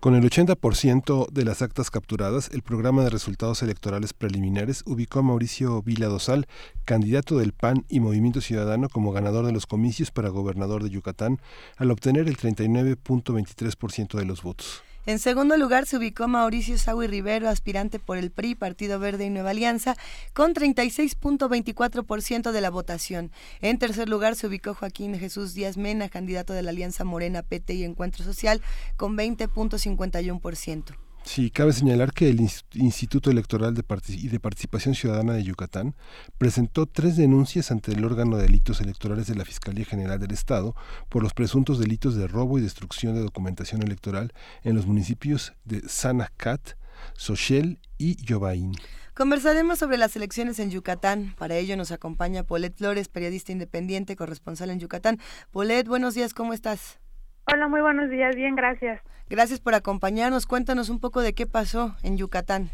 Con 0.00 0.14
el 0.14 0.24
80% 0.24 1.28
de 1.30 1.44
las 1.44 1.60
actas 1.60 1.90
capturadas, 1.90 2.48
el 2.54 2.62
programa 2.62 3.04
de 3.04 3.10
resultados 3.10 3.62
electorales 3.62 4.14
preliminares 4.14 4.82
ubicó 4.86 5.18
a 5.18 5.22
Mauricio 5.22 5.82
Vila 5.82 6.06
Dosal, 6.06 6.46
candidato 6.86 7.36
del 7.36 7.52
PAN 7.52 7.84
y 7.90 8.00
Movimiento 8.00 8.40
Ciudadano, 8.40 8.88
como 8.88 9.12
ganador 9.12 9.44
de 9.44 9.52
los 9.52 9.66
comicios 9.66 10.10
para 10.10 10.30
gobernador 10.30 10.82
de 10.82 10.88
Yucatán, 10.88 11.38
al 11.76 11.90
obtener 11.90 12.28
el 12.28 12.38
39.23% 12.38 14.16
de 14.16 14.24
los 14.24 14.42
votos. 14.42 14.82
En 15.06 15.18
segundo 15.18 15.56
lugar 15.56 15.86
se 15.86 15.96
ubicó 15.96 16.28
Mauricio 16.28 16.76
Saui 16.76 17.06
Rivero, 17.06 17.48
aspirante 17.48 17.98
por 17.98 18.18
el 18.18 18.30
PRI, 18.30 18.54
Partido 18.54 18.98
Verde 18.98 19.24
y 19.24 19.30
Nueva 19.30 19.50
Alianza, 19.50 19.96
con 20.34 20.54
36.24% 20.54 22.52
de 22.52 22.60
la 22.60 22.70
votación. 22.70 23.32
En 23.60 23.78
tercer 23.78 24.08
lugar 24.08 24.36
se 24.36 24.46
ubicó 24.46 24.74
Joaquín 24.74 25.18
Jesús 25.18 25.54
Díaz 25.54 25.76
Mena, 25.76 26.08
candidato 26.08 26.52
de 26.52 26.62
la 26.62 26.70
Alianza 26.70 27.04
Morena, 27.04 27.42
PT 27.42 27.74
y 27.74 27.84
Encuentro 27.84 28.24
Social, 28.24 28.60
con 28.96 29.16
20.51%. 29.16 31.09
Sí, 31.22 31.50
cabe 31.50 31.72
señalar 31.72 32.12
que 32.12 32.28
el 32.28 32.40
Instituto 32.40 33.30
Electoral 33.30 33.74
de 33.74 33.84
y 34.08 34.28
de 34.28 34.40
Participación 34.40 34.94
Ciudadana 34.94 35.34
de 35.34 35.44
Yucatán 35.44 35.94
presentó 36.38 36.86
tres 36.86 37.16
denuncias 37.16 37.70
ante 37.70 37.92
el 37.92 38.04
órgano 38.04 38.36
de 38.36 38.44
delitos 38.44 38.80
electorales 38.80 39.26
de 39.26 39.34
la 39.34 39.44
Fiscalía 39.44 39.84
General 39.84 40.18
del 40.18 40.32
Estado 40.32 40.74
por 41.08 41.22
los 41.22 41.34
presuntos 41.34 41.78
delitos 41.78 42.16
de 42.16 42.26
robo 42.26 42.58
y 42.58 42.62
destrucción 42.62 43.14
de 43.14 43.20
documentación 43.20 43.82
electoral 43.82 44.32
en 44.64 44.74
los 44.74 44.86
municipios 44.86 45.52
de 45.64 45.82
Sanacat, 45.88 46.72
Sochel 47.14 47.78
y 47.98 48.16
Yobaín. 48.24 48.72
Conversaremos 49.14 49.78
sobre 49.78 49.98
las 49.98 50.16
elecciones 50.16 50.58
en 50.58 50.70
Yucatán. 50.70 51.34
Para 51.38 51.56
ello 51.56 51.76
nos 51.76 51.92
acompaña 51.92 52.42
Polet 52.42 52.74
Flores, 52.74 53.08
periodista 53.08 53.52
independiente, 53.52 54.16
corresponsal 54.16 54.70
en 54.70 54.80
Yucatán. 54.80 55.20
Polet, 55.50 55.86
buenos 55.86 56.14
días, 56.14 56.32
¿cómo 56.32 56.54
estás? 56.54 56.98
Hola, 57.46 57.68
muy 57.68 57.80
buenos 57.80 58.10
días, 58.10 58.34
bien, 58.36 58.54
gracias. 58.54 59.00
Gracias 59.28 59.60
por 59.60 59.74
acompañarnos. 59.74 60.46
Cuéntanos 60.46 60.88
un 60.88 61.00
poco 61.00 61.20
de 61.20 61.34
qué 61.34 61.46
pasó 61.46 61.94
en 62.02 62.16
Yucatán. 62.16 62.70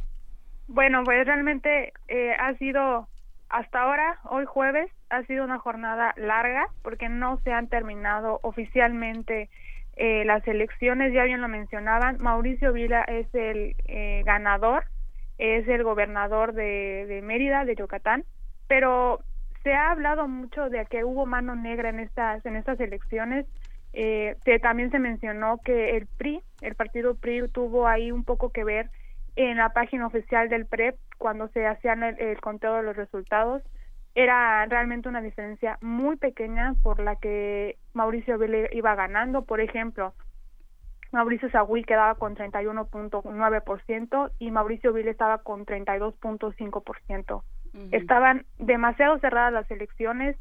Bueno, 0.69 1.03
pues 1.05 1.27
realmente 1.27 1.93
eh, 2.09 2.33
ha 2.39 2.55
sido 2.55 3.09
hasta 3.49 3.83
ahora, 3.83 4.19
hoy 4.25 4.45
jueves, 4.45 4.91
ha 5.11 5.23
sido 5.25 5.45
una 5.45 5.59
jornada 5.59 6.12
larga 6.17 6.67
porque 6.83 7.09
no 7.09 7.39
se 7.45 7.53
han 7.53 7.69
terminado 7.69 8.41
oficialmente 8.43 9.49
eh, 9.97 10.25
las 10.25 10.47
elecciones, 10.49 11.12
ya 11.12 11.25
bien 11.25 11.41
lo 11.41 11.49
mencionaban, 11.49 12.19
Mauricio 12.21 12.73
Vila 12.73 13.03
es 13.03 13.33
el 13.35 13.77
eh, 13.87 14.23
ganador, 14.27 14.85
es 15.39 15.67
el 15.69 15.85
gobernador 15.85 16.53
de, 16.55 17.07
de 17.07 17.23
Mérida, 17.23 17.64
de 17.64 17.77
Yucatán, 17.77 18.25
pero 18.67 19.21
se 19.62 19.73
ha 19.73 19.91
hablado 19.91 20.29
mucho 20.29 20.69
de 20.69 20.85
que 20.87 21.05
hubo 21.05 21.25
mano 21.25 21.55
negra 21.55 21.89
en 21.89 22.01
estas, 22.01 22.45
en 22.45 22.57
estas 22.57 22.79
elecciones, 22.81 23.47
eh, 23.99 24.36
también 24.61 24.90
se 24.90 24.99
mencionó 24.99 25.59
que 25.64 25.97
el 25.97 26.07
PRI, 26.07 26.42
el 26.61 26.74
partido 26.74 27.14
PRI, 27.14 27.49
tuvo 27.49 27.88
ahí 27.88 28.12
un 28.12 28.24
poco 28.24 28.51
que 28.51 28.62
ver 28.62 28.90
en 29.36 29.57
la 29.57 29.70
página 29.70 30.07
oficial 30.07 30.51
del 30.51 30.66
PREP 30.66 30.97
cuando 31.16 31.49
se 31.49 31.66
hacían 31.66 32.03
el, 32.03 32.38
conteo 32.42 32.74
de 32.76 32.82
los 32.82 32.94
resultados. 32.94 33.62
Era 34.14 34.66
realmente 34.66 35.09
una 35.09 35.22
diferencia 35.22 35.78
muy 35.80 36.16
pequeña 36.16 36.74
por 36.82 37.01
la 37.01 37.16
que 37.16 37.78
Mauricio 37.94 38.36
Vélez 38.36 38.68
iba 38.72 38.94
ganando. 38.94 39.47
Por 39.47 39.62
ejemplo, 39.62 40.12
Mauricio 41.11 41.49
Sagüí 41.51 41.82
quedaba 41.82 42.16
con 42.16 42.36
31.9% 42.36 44.30
y 44.38 44.51
Mauricio 44.51 44.92
Vélez 44.92 45.12
estaba 45.12 45.38
con 45.38 45.64
32.5%. 45.64 47.42
Estaban 47.92 48.44
demasiado 48.59 49.18
cerradas 49.20 49.55
las 49.55 49.70
elecciones 49.70 50.36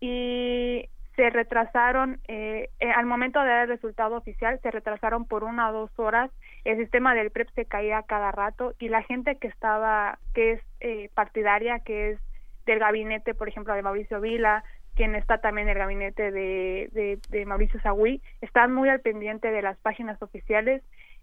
y 0.00 0.88
se 1.16 1.30
retrasaron, 1.30 2.20
eh, 2.26 2.70
eh, 2.80 2.90
al 2.90 3.06
momento 3.06 3.40
de 3.40 3.48
dar 3.48 3.62
el 3.62 3.68
resultado 3.68 4.16
oficial, 4.16 4.58
se 4.62 4.70
retrasaron 4.70 5.26
por 5.26 5.44
una 5.44 5.70
o 5.70 5.72
dos 5.72 5.98
horas, 5.98 6.30
el 6.64 6.78
sistema 6.78 7.14
del 7.14 7.30
PREP 7.30 7.48
se 7.54 7.66
caía 7.66 8.02
cada 8.02 8.32
rato 8.32 8.74
y 8.78 8.88
la 8.88 9.02
gente 9.02 9.36
que 9.36 9.46
estaba, 9.46 10.18
que 10.34 10.52
es 10.52 10.62
eh, 10.80 11.10
partidaria, 11.14 11.80
que 11.80 12.10
es 12.10 12.18
del 12.66 12.80
gabinete, 12.80 13.34
por 13.34 13.48
ejemplo, 13.48 13.74
de 13.74 13.82
Mauricio 13.82 14.20
Vila, 14.20 14.64
quien 14.96 15.14
está 15.14 15.38
también 15.38 15.68
en 15.68 15.72
el 15.72 15.78
gabinete 15.78 16.30
de, 16.30 17.18
de, 17.28 17.46
Mauricio 17.46 17.80
Sagüí, 17.80 18.22
están 18.40 18.72
muy 18.72 18.88
al 18.88 19.00
pendiente 19.00 19.50
de 19.50 19.62
las 19.62 19.76
páginas 19.78 20.20
oficiales 20.22 20.82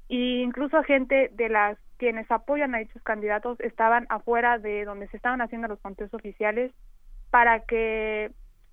e 0.09 0.41
incluso 0.43 0.83
gente 0.83 1.29
de 1.33 1.49
las 1.49 1.77
quienes 1.97 2.29
apoyan 2.29 2.75
a 2.75 2.79
dichos 2.79 3.01
candidatos 3.03 3.59
estaban 3.61 4.07
afuera 4.09 4.57
de 4.57 4.83
donde 4.85 5.07
se 5.07 5.17
estaban 5.17 5.41
haciendo 5.41 5.67
los 5.67 5.79
conteos 5.79 6.13
oficiales 6.13 6.71
para 7.29 7.61
que 7.61 8.31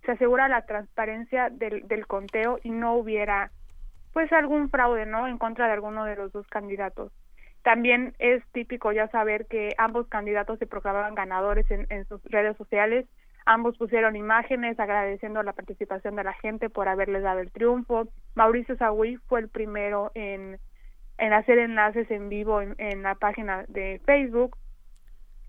se 0.09 0.13
asegura 0.13 0.49
la 0.49 0.63
transparencia 0.63 1.51
del, 1.51 2.07
conteo 2.07 2.59
y 2.63 2.71
no 2.71 2.95
hubiera 2.95 3.51
pues 4.15 4.33
algún 4.33 4.71
fraude 4.71 5.05
no 5.05 5.29
en 5.29 5.37
contra 5.37 5.67
de 5.67 5.75
alguno 5.75 6.07
de 6.07 6.17
los 6.17 6.33
dos 6.33 6.47
candidatos. 6.47 7.13
También 7.63 8.15
es 8.19 8.43
típico 8.53 8.91
ya 8.91 9.09
saber 9.09 9.45
que 9.49 9.75
ambos 9.77 10.09
candidatos 10.09 10.59
se 10.61 10.67
proclamaban 10.67 11.15
ganadores 11.15 11.71
en, 11.71 11.87
en 11.91 12.07
sus 12.07 12.25
redes 12.25 12.57
sociales. 12.57 13.05
Ambos 13.45 13.77
pusieron 13.77 14.17
imágenes 14.17 14.81
agradeciendo 14.81 15.43
la 15.43 15.53
participación 15.53 16.17
de 16.17 16.25
la 16.25 16.33
gente 16.33 16.71
por 16.71 16.89
haberles 16.89 17.23
dado 17.23 17.41
el 17.41 17.53
triunfo. 17.53 18.09
Mauricio 18.35 18.79
Sagüí 18.79 19.19
fue 19.29 19.41
el 19.41 19.51
primero 19.51 20.11
en 20.15 20.59
en 21.19 21.33
hacer 21.35 21.59
enlaces 21.59 22.11
en 22.11 22.31
vivo 22.31 22.63
en, 22.63 22.77
en 22.79 23.03
la 23.03 23.15
página 23.17 23.67
de 23.69 24.01
Facebook 24.07 24.57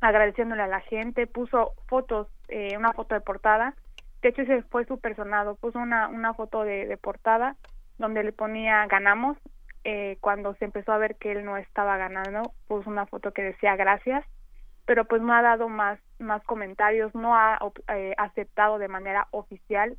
agradeciéndole 0.01 0.63
a 0.63 0.67
la 0.67 0.81
gente. 0.81 1.27
Puso 1.27 1.71
fotos 1.87 2.27
eh, 2.49 2.75
una 2.77 2.91
foto 2.91 3.15
de 3.15 3.21
portada 3.21 3.73
de 4.21 4.29
hecho 4.29 4.41
ese 4.41 4.63
fue 4.63 4.85
su 4.85 4.99
personado, 4.99 5.55
puso 5.55 5.79
una, 5.79 6.07
una 6.07 6.33
foto 6.33 6.63
de, 6.63 6.85
de 6.87 6.97
portada 6.97 7.55
donde 7.97 8.23
le 8.23 8.31
ponía 8.31 8.85
ganamos, 8.87 9.37
eh, 9.83 10.17
cuando 10.21 10.55
se 10.55 10.65
empezó 10.65 10.91
a 10.91 10.97
ver 10.97 11.15
que 11.15 11.31
él 11.31 11.45
no 11.45 11.57
estaba 11.57 11.97
ganando, 11.97 12.53
puso 12.67 12.89
una 12.89 13.05
foto 13.05 13.31
que 13.31 13.43
decía 13.43 13.75
gracias, 13.75 14.25
pero 14.85 15.05
pues 15.05 15.21
no 15.21 15.33
ha 15.33 15.41
dado 15.41 15.69
más, 15.69 15.99
más 16.17 16.43
comentarios, 16.43 17.13
no 17.13 17.35
ha 17.35 17.59
eh, 17.89 18.13
aceptado 18.17 18.77
de 18.77 18.87
manera 18.87 19.27
oficial 19.31 19.97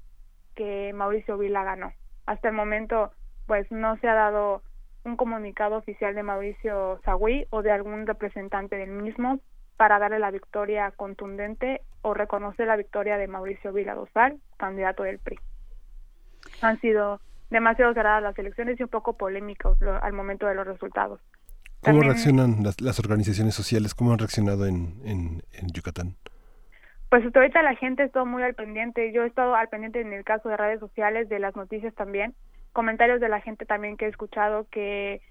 que 0.55 0.93
Mauricio 0.93 1.39
Vila 1.39 1.65
ganó. 1.65 1.93
Hasta 2.27 2.49
el 2.49 2.55
momento 2.55 3.13
pues 3.47 3.71
no 3.71 3.97
se 3.99 4.09
ha 4.09 4.15
dado 4.15 4.63
un 5.05 5.17
comunicado 5.17 5.77
oficial 5.77 6.15
de 6.15 6.23
Mauricio 6.23 7.01
Sagüí 7.05 7.47
o 7.51 7.63
de 7.63 7.73
algún 7.73 8.07
representante 8.07 8.77
del 8.77 8.91
mismo 8.91 9.41
para 9.81 9.99
darle 9.99 10.19
la 10.19 10.31
victoria 10.31 10.91
contundente 10.91 11.81
o 12.03 12.13
reconocer 12.13 12.67
la 12.67 12.77
victoria 12.77 13.17
de 13.17 13.27
Mauricio 13.27 13.73
Vila 13.73 13.95
Dosal, 13.95 14.39
candidato 14.59 15.05
del 15.05 15.19
PRI. 15.19 15.39
Han 16.61 16.79
sido 16.83 17.19
demasiado 17.49 17.95
cerradas 17.95 18.23
las 18.23 18.39
elecciones 18.39 18.79
y 18.79 18.83
un 18.83 18.91
poco 18.91 19.15
polémicos 19.15 19.79
al 19.81 20.13
momento 20.13 20.47
de 20.47 20.55
los 20.55 20.67
resultados. 20.67 21.19
¿Cómo 21.81 22.03
reaccionan 22.03 22.63
las, 22.63 22.99
organizaciones 22.99 23.55
sociales? 23.55 23.95
¿Cómo 23.95 24.13
han 24.13 24.19
reaccionado 24.19 24.67
en, 24.67 25.01
en, 25.03 25.43
Yucatán? 25.73 26.15
Pues 27.09 27.25
hasta 27.25 27.39
ahorita 27.39 27.63
la 27.63 27.75
gente 27.75 28.03
está 28.03 28.23
muy 28.27 28.43
al 28.43 28.53
pendiente. 28.53 29.15
Yo 29.15 29.23
he 29.23 29.29
estado 29.29 29.55
al 29.55 29.71
pendiente 29.71 30.03
en 30.03 30.13
el 30.13 30.25
caso 30.25 30.51
de 30.51 30.59
redes 30.59 30.81
sociales, 30.81 31.31
de 31.31 31.39
las 31.39 31.57
noticias 31.57 31.95
también. 31.95 32.35
Comentarios 32.75 33.19
de 33.19 33.31
la 33.31 33.41
gente 33.41 33.65
también 33.65 33.97
que 33.97 34.05
he 34.05 34.09
escuchado 34.09 34.67
que 34.71 35.23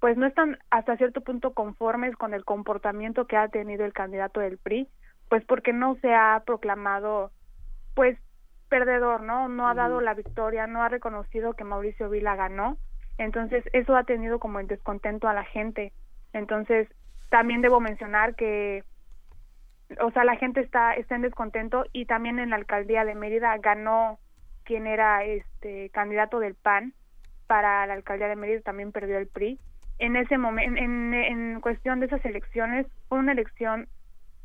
pues 0.00 0.16
no 0.16 0.26
están 0.26 0.58
hasta 0.70 0.96
cierto 0.96 1.20
punto 1.20 1.52
conformes 1.52 2.16
con 2.16 2.32
el 2.32 2.44
comportamiento 2.44 3.26
que 3.26 3.36
ha 3.36 3.48
tenido 3.48 3.84
el 3.84 3.92
candidato 3.92 4.40
del 4.40 4.58
PRI, 4.58 4.88
pues 5.28 5.44
porque 5.44 5.72
no 5.72 5.96
se 5.96 6.14
ha 6.14 6.42
proclamado 6.44 7.30
pues 7.94 8.18
perdedor, 8.70 9.22
¿no? 9.22 9.48
No 9.48 9.68
ha 9.68 9.74
dado 9.74 10.00
la 10.00 10.14
victoria, 10.14 10.66
no 10.66 10.82
ha 10.82 10.88
reconocido 10.88 11.52
que 11.52 11.64
Mauricio 11.64 12.08
Vila 12.08 12.34
ganó. 12.34 12.78
Entonces, 13.18 13.64
eso 13.74 13.94
ha 13.94 14.04
tenido 14.04 14.38
como 14.38 14.60
el 14.60 14.68
descontento 14.68 15.28
a 15.28 15.34
la 15.34 15.44
gente. 15.44 15.92
Entonces, 16.32 16.88
también 17.28 17.60
debo 17.60 17.80
mencionar 17.80 18.34
que 18.34 18.84
o 20.00 20.10
sea, 20.12 20.24
la 20.24 20.36
gente 20.36 20.60
está 20.60 20.94
está 20.94 21.16
en 21.16 21.22
descontento 21.22 21.84
y 21.92 22.06
también 22.06 22.38
en 22.38 22.50
la 22.50 22.56
alcaldía 22.56 23.04
de 23.04 23.16
Mérida 23.16 23.56
ganó 23.58 24.18
quien 24.64 24.86
era 24.86 25.24
este 25.24 25.90
candidato 25.90 26.38
del 26.38 26.54
PAN 26.54 26.94
para 27.48 27.84
la 27.86 27.94
alcaldía 27.94 28.28
de 28.28 28.36
Mérida 28.36 28.60
también 28.60 28.92
perdió 28.92 29.18
el 29.18 29.26
PRI 29.26 29.58
en 30.00 30.16
ese 30.16 30.38
momento, 30.38 30.80
en, 30.80 31.14
en 31.14 31.60
cuestión 31.60 32.00
de 32.00 32.06
esas 32.06 32.24
elecciones, 32.24 32.86
fue 33.08 33.18
una 33.18 33.32
elección, 33.32 33.88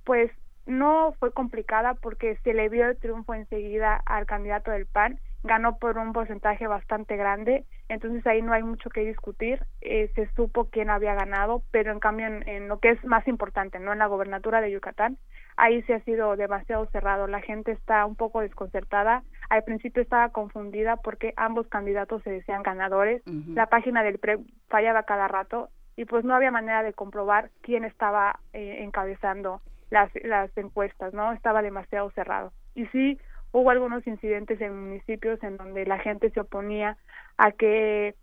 pues 0.03 0.31
no 0.65 1.13
fue 1.19 1.31
complicada 1.31 1.93
porque 1.95 2.37
se 2.43 2.53
le 2.53 2.69
vio 2.69 2.89
el 2.89 2.97
triunfo 2.97 3.33
enseguida 3.33 4.01
al 4.05 4.25
candidato 4.25 4.71
del 4.71 4.85
PAN, 4.85 5.19
ganó 5.45 5.77
por 5.77 5.97
un 5.97 6.11
porcentaje 6.11 6.67
bastante 6.67 7.15
grande, 7.15 7.65
entonces 7.87 8.25
ahí 8.25 8.41
no 8.41 8.51
hay 8.51 8.63
mucho 8.63 8.89
que 8.89 9.05
discutir, 9.05 9.63
eh, 9.81 10.11
se 10.15 10.27
supo 10.35 10.69
quién 10.69 10.89
había 10.89 11.13
ganado, 11.13 11.61
pero 11.71 11.91
en 11.91 11.99
cambio 11.99 12.25
en, 12.27 12.47
en, 12.49 12.67
lo 12.67 12.79
que 12.79 12.89
es 12.89 13.05
más 13.05 13.27
importante, 13.27 13.79
no 13.79 13.93
en 13.93 13.99
la 13.99 14.07
gobernatura 14.07 14.59
de 14.59 14.71
Yucatán, 14.71 15.17
ahí 15.55 15.83
se 15.83 15.93
ha 15.93 15.99
sido 16.01 16.35
demasiado 16.35 16.87
cerrado, 16.87 17.27
la 17.27 17.41
gente 17.41 17.71
está 17.71 18.05
un 18.05 18.15
poco 18.15 18.41
desconcertada, 18.41 19.23
al 19.49 19.63
principio 19.63 20.01
estaba 20.01 20.29
confundida 20.29 20.97
porque 20.97 21.33
ambos 21.37 21.67
candidatos 21.67 22.23
se 22.23 22.31
decían 22.31 22.63
ganadores, 22.63 23.21
la 23.53 23.67
página 23.67 24.03
del 24.03 24.17
PRE 24.17 24.39
fallaba 24.67 25.03
cada 25.03 25.27
rato 25.27 25.69
y 25.95 26.05
pues 26.05 26.25
no 26.25 26.33
había 26.33 26.51
manera 26.51 26.83
de 26.83 26.93
comprobar 26.93 27.51
quién 27.61 27.85
estaba 27.85 28.39
eh, 28.53 28.79
encabezando 28.81 29.61
las, 29.91 30.09
las 30.23 30.55
encuestas, 30.57 31.13
¿no? 31.13 31.31
Estaba 31.31 31.61
demasiado 31.61 32.09
cerrado. 32.11 32.51
Y 32.73 32.85
sí, 32.87 33.19
hubo 33.55 33.69
algunos 33.69 34.05
incidentes 34.05 34.59
en 34.59 34.77
municipios 34.77 35.41
en 35.41 35.55
donde 35.55 35.85
la 35.85 35.97
gente 35.99 36.29
se 36.31 36.41
oponía 36.41 36.97
a 37.37 37.53
que 37.53 38.13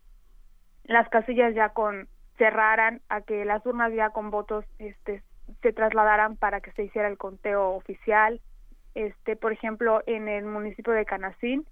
las 0.84 1.08
casillas 1.08 1.54
ya 1.54 1.70
con 1.70 2.06
cerraran, 2.36 3.00
a 3.08 3.22
que 3.22 3.46
las 3.46 3.64
urnas 3.64 3.94
ya 3.94 4.10
con 4.10 4.30
votos 4.30 4.66
este 4.78 5.22
se 5.62 5.72
trasladaran 5.72 6.36
para 6.36 6.60
que 6.60 6.70
se 6.72 6.84
hiciera 6.84 7.08
el 7.08 7.16
conteo 7.16 7.70
oficial. 7.70 8.42
Este, 8.94 9.34
por 9.34 9.52
ejemplo, 9.52 10.02
en 10.04 10.28
el 10.28 10.44
municipio 10.44 10.92
de 10.92 11.06
Canacín 11.06 11.64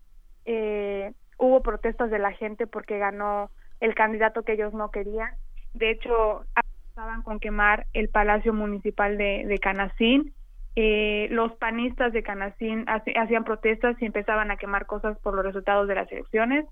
eh, 0.47 1.13
hubo 1.37 1.61
protestas 1.61 2.11
de 2.11 2.19
la 2.19 2.33
gente 2.33 2.67
porque 2.67 2.99
ganó 2.99 3.51
el 3.81 3.95
candidato 3.95 4.43
que 4.43 4.55
ellos 4.55 4.73
no 4.73 4.91
querían 4.91 5.35
De 5.75 5.91
hecho, 5.91 6.47
estaban 6.89 7.21
con 7.23 7.41
quemar 7.41 7.87
el 7.93 8.09
Palacio 8.09 8.55
Municipal 8.55 9.19
de, 9.19 9.45
de 9.47 9.59
Canacín. 9.59 10.33
Eh, 10.77 11.29
los 11.31 11.53
panistas 11.57 12.13
de 12.13 12.23
Canacín 12.23 12.85
hacían 12.87 13.45
protestas 13.45 13.97
y 14.01 14.07
empezaban 14.07 14.51
a 14.51 14.57
quemar 14.57 14.87
cosas 14.87 15.19
por 15.19 15.35
los 15.35 15.45
resultados 15.45 15.89
de 15.89 15.97
las 15.97 16.11
elecciones, 16.13 16.65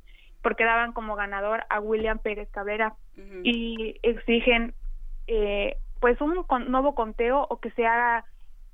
porque 0.43 0.65
daban 0.65 0.93
como 0.93 1.17
ganador 1.17 1.65
a 1.69 1.81
William 1.81 2.19
Pérez 2.19 2.49
Cabrera. 2.51 2.95
Y 3.43 3.97
exigen 4.03 4.75
eh, 5.27 5.77
pues 6.01 6.21
un 6.21 6.45
nuevo 6.69 6.95
conteo 6.95 7.47
o 7.49 7.59
que 7.59 7.71
se 7.73 7.87
haga 7.87 8.25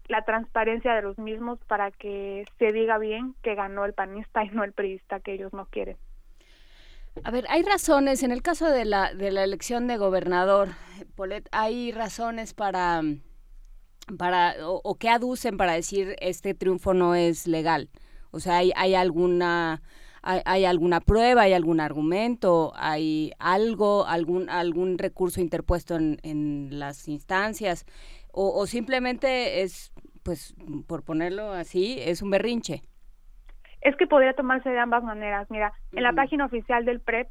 la 0.09 0.23
transparencia 0.23 0.95
de 0.95 1.03
los 1.03 1.19
mismos 1.19 1.59
para 1.67 1.91
que 1.91 2.45
se 2.59 2.73
diga 2.73 2.99
bien 2.99 3.35
que 3.43 3.55
ganó 3.55 3.85
el 3.85 3.95
panista 3.95 4.45
y 4.45 4.51
no 4.51 4.65
el 4.65 4.73
priista 4.73 5.21
que 5.21 5.33
ellos 5.33 5.53
no 5.53 5.67
quieren. 5.67 5.97
A 7.23 7.31
ver, 7.31 7.45
hay 7.49 7.63
razones, 7.63 8.23
en 8.23 8.33
el 8.33 8.43
caso 8.43 8.69
de 8.69 8.85
la, 8.85 9.15
de 9.15 9.31
la 9.31 9.45
elección 9.45 9.87
de 9.87 9.97
gobernador, 9.97 10.71
Polet, 11.15 11.49
hay 11.53 11.93
razones 11.93 12.55
para, 12.55 13.03
para 14.19 14.55
o, 14.67 14.95
que 14.97 15.09
aducen 15.09 15.57
para 15.57 15.73
decir 15.73 16.17
este 16.21 16.55
triunfo 16.55 16.95
no 16.95 17.15
es 17.15 17.47
legal. 17.47 17.91
O 18.31 18.41
sea, 18.41 18.59
hay, 18.59 18.73
hay 18.77 18.95
alguna 18.95 19.83
hay, 20.27 20.65
alguna 20.65 21.01
prueba, 21.01 21.43
hay 21.43 21.53
algún 21.53 21.81
argumento, 21.81 22.73
hay 22.77 23.33
algo, 23.39 24.07
algún 24.07 24.49
algún 24.49 24.97
recurso 24.97 25.43
interpuesto 25.43 25.97
en, 25.97 26.19
en 26.23 26.79
las 26.79 27.09
instancias 27.09 27.85
o, 28.33 28.59
o 28.59 28.67
simplemente 28.67 29.63
es, 29.63 29.93
pues, 30.23 30.55
por 30.87 31.05
ponerlo 31.05 31.53
así, 31.53 31.99
es 32.01 32.23
un 32.23 32.31
berrinche 32.31 32.83
es 33.85 33.95
que 33.97 34.07
podría 34.07 34.33
tomarse 34.33 34.71
de 34.71 34.79
ambas 34.79 35.05
maneras. 35.05 35.49
Mira, 35.51 35.73
en 35.93 36.03
la 36.03 36.15
página 36.15 36.47
oficial 36.47 36.87
del 36.87 37.01
PREP, 37.01 37.29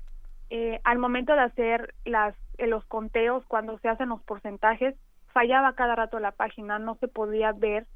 eh, 0.51 0.79
al 0.83 0.99
momento 0.99 1.33
de 1.33 1.41
hacer 1.41 1.95
las, 2.05 2.35
eh, 2.59 2.67
los 2.67 2.85
conteos, 2.85 3.43
cuando 3.47 3.77
se 3.79 3.89
hacen 3.89 4.09
los 4.09 4.21
porcentajes, 4.21 4.95
fallaba 5.33 5.73
cada 5.73 5.95
rato 5.95 6.19
la 6.19 6.31
página, 6.31 6.79
no 6.79 6.95
se 6.95 7.07
podía 7.07 7.51
ver. 7.51 7.87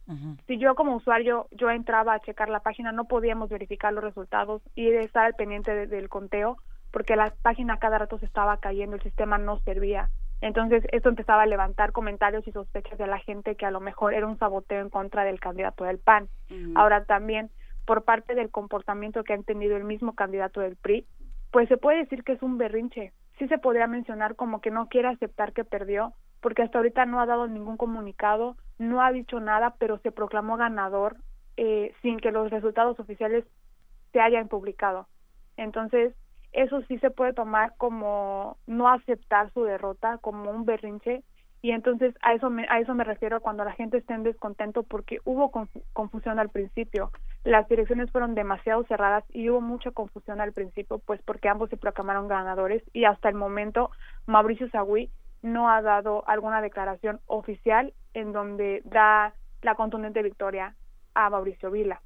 Si 0.47 0.57
yo 0.57 0.75
como 0.75 0.95
usuario, 0.95 1.47
yo 1.51 1.69
entraba 1.69 2.13
a 2.13 2.19
checar 2.19 2.49
la 2.49 2.59
página, 2.59 2.91
no 2.91 3.05
podíamos 3.05 3.49
verificar 3.49 3.93
los 3.93 4.03
resultados 4.03 4.61
y 4.75 4.89
estar 4.89 5.25
al 5.25 5.35
pendiente 5.35 5.87
del 5.87 6.09
conteo, 6.09 6.57
porque 6.91 7.15
la 7.15 7.33
página 7.43 7.77
cada 7.77 7.99
rato 7.99 8.17
se 8.17 8.25
estaba 8.25 8.57
cayendo, 8.57 8.95
el 8.95 9.03
sistema 9.03 9.37
no 9.37 9.59
servía. 9.59 10.09
Entonces, 10.41 10.83
esto 10.91 11.09
empezaba 11.09 11.43
a 11.43 11.47
levantar 11.47 11.91
comentarios 11.91 12.47
y 12.47 12.51
sospechas 12.51 12.97
de 12.97 13.07
la 13.07 13.19
gente 13.19 13.55
que 13.55 13.65
a 13.65 13.71
lo 13.71 13.79
mejor 13.79 14.13
era 14.13 14.27
un 14.27 14.37
saboteo 14.37 14.81
en 14.81 14.89
contra 14.89 15.23
del 15.23 15.39
candidato 15.39 15.83
del 15.83 15.99
PAN. 15.99 16.27
Ahora 16.75 17.05
también, 17.05 17.49
por 17.85 18.03
parte 18.03 18.35
del 18.35 18.51
comportamiento 18.51 19.23
que 19.23 19.33
han 19.33 19.43
tenido 19.43 19.77
el 19.77 19.83
mismo 19.83 20.13
candidato 20.13 20.61
del 20.61 20.75
PRI, 20.75 21.05
pues 21.51 21.67
se 21.69 21.77
puede 21.77 21.99
decir 21.99 22.23
que 22.23 22.33
es 22.33 22.41
un 22.41 22.57
berrinche. 22.57 23.13
Sí 23.39 23.47
se 23.47 23.57
podría 23.57 23.87
mencionar 23.87 24.35
como 24.35 24.61
que 24.61 24.71
no 24.71 24.87
quiere 24.87 25.07
aceptar 25.07 25.53
que 25.53 25.63
perdió, 25.63 26.13
porque 26.41 26.61
hasta 26.61 26.77
ahorita 26.77 27.05
no 27.05 27.19
ha 27.19 27.25
dado 27.25 27.47
ningún 27.47 27.77
comunicado, 27.77 28.55
no 28.77 29.01
ha 29.01 29.11
dicho 29.11 29.39
nada, 29.39 29.75
pero 29.79 29.99
se 29.99 30.11
proclamó 30.11 30.57
ganador 30.57 31.17
eh, 31.57 31.93
sin 32.01 32.19
que 32.19 32.31
los 32.31 32.49
resultados 32.49 32.99
oficiales 32.99 33.45
se 34.11 34.19
hayan 34.19 34.47
publicado. 34.47 35.07
Entonces, 35.57 36.13
eso 36.53 36.81
sí 36.87 36.97
se 36.99 37.09
puede 37.09 37.33
tomar 37.33 37.73
como 37.77 38.57
no 38.67 38.89
aceptar 38.89 39.51
su 39.53 39.63
derrota, 39.63 40.17
como 40.19 40.51
un 40.51 40.65
berrinche, 40.65 41.23
y 41.61 41.71
entonces 41.71 42.13
a 42.21 42.33
eso 42.33 42.49
me, 42.49 42.67
a 42.69 42.79
eso 42.79 42.93
me 42.93 43.03
refiero 43.03 43.41
cuando 43.41 43.63
la 43.63 43.73
gente 43.73 43.97
esté 43.97 44.13
en 44.13 44.23
descontento 44.23 44.83
porque 44.83 45.19
hubo 45.25 45.51
confusión 45.93 46.39
al 46.39 46.49
principio 46.49 47.11
las 47.43 47.67
direcciones 47.67 48.11
fueron 48.11 48.35
demasiado 48.35 48.83
cerradas 48.83 49.23
y 49.33 49.49
hubo 49.49 49.61
mucha 49.61 49.91
confusión 49.91 50.39
al 50.39 50.53
principio 50.53 50.99
pues 50.99 51.21
porque 51.23 51.49
ambos 51.49 51.69
se 51.69 51.77
proclamaron 51.77 52.27
ganadores 52.27 52.83
y 52.93 53.05
hasta 53.05 53.29
el 53.29 53.35
momento 53.35 53.89
Mauricio 54.27 54.69
Sagui 54.69 55.09
no 55.53 55.69
ha 55.69 55.81
dado 55.81 56.23
alguna 56.27 56.61
declaración 56.61 57.19
oficial 57.25 57.93
en 58.13 58.33
donde 58.33 58.81
da 58.85 59.33
la 59.61 59.75
contundente 59.75 60.21
victoria 60.21 60.75
a 61.13 61.29
Mauricio 61.29 61.71
Vila. 61.71 62.01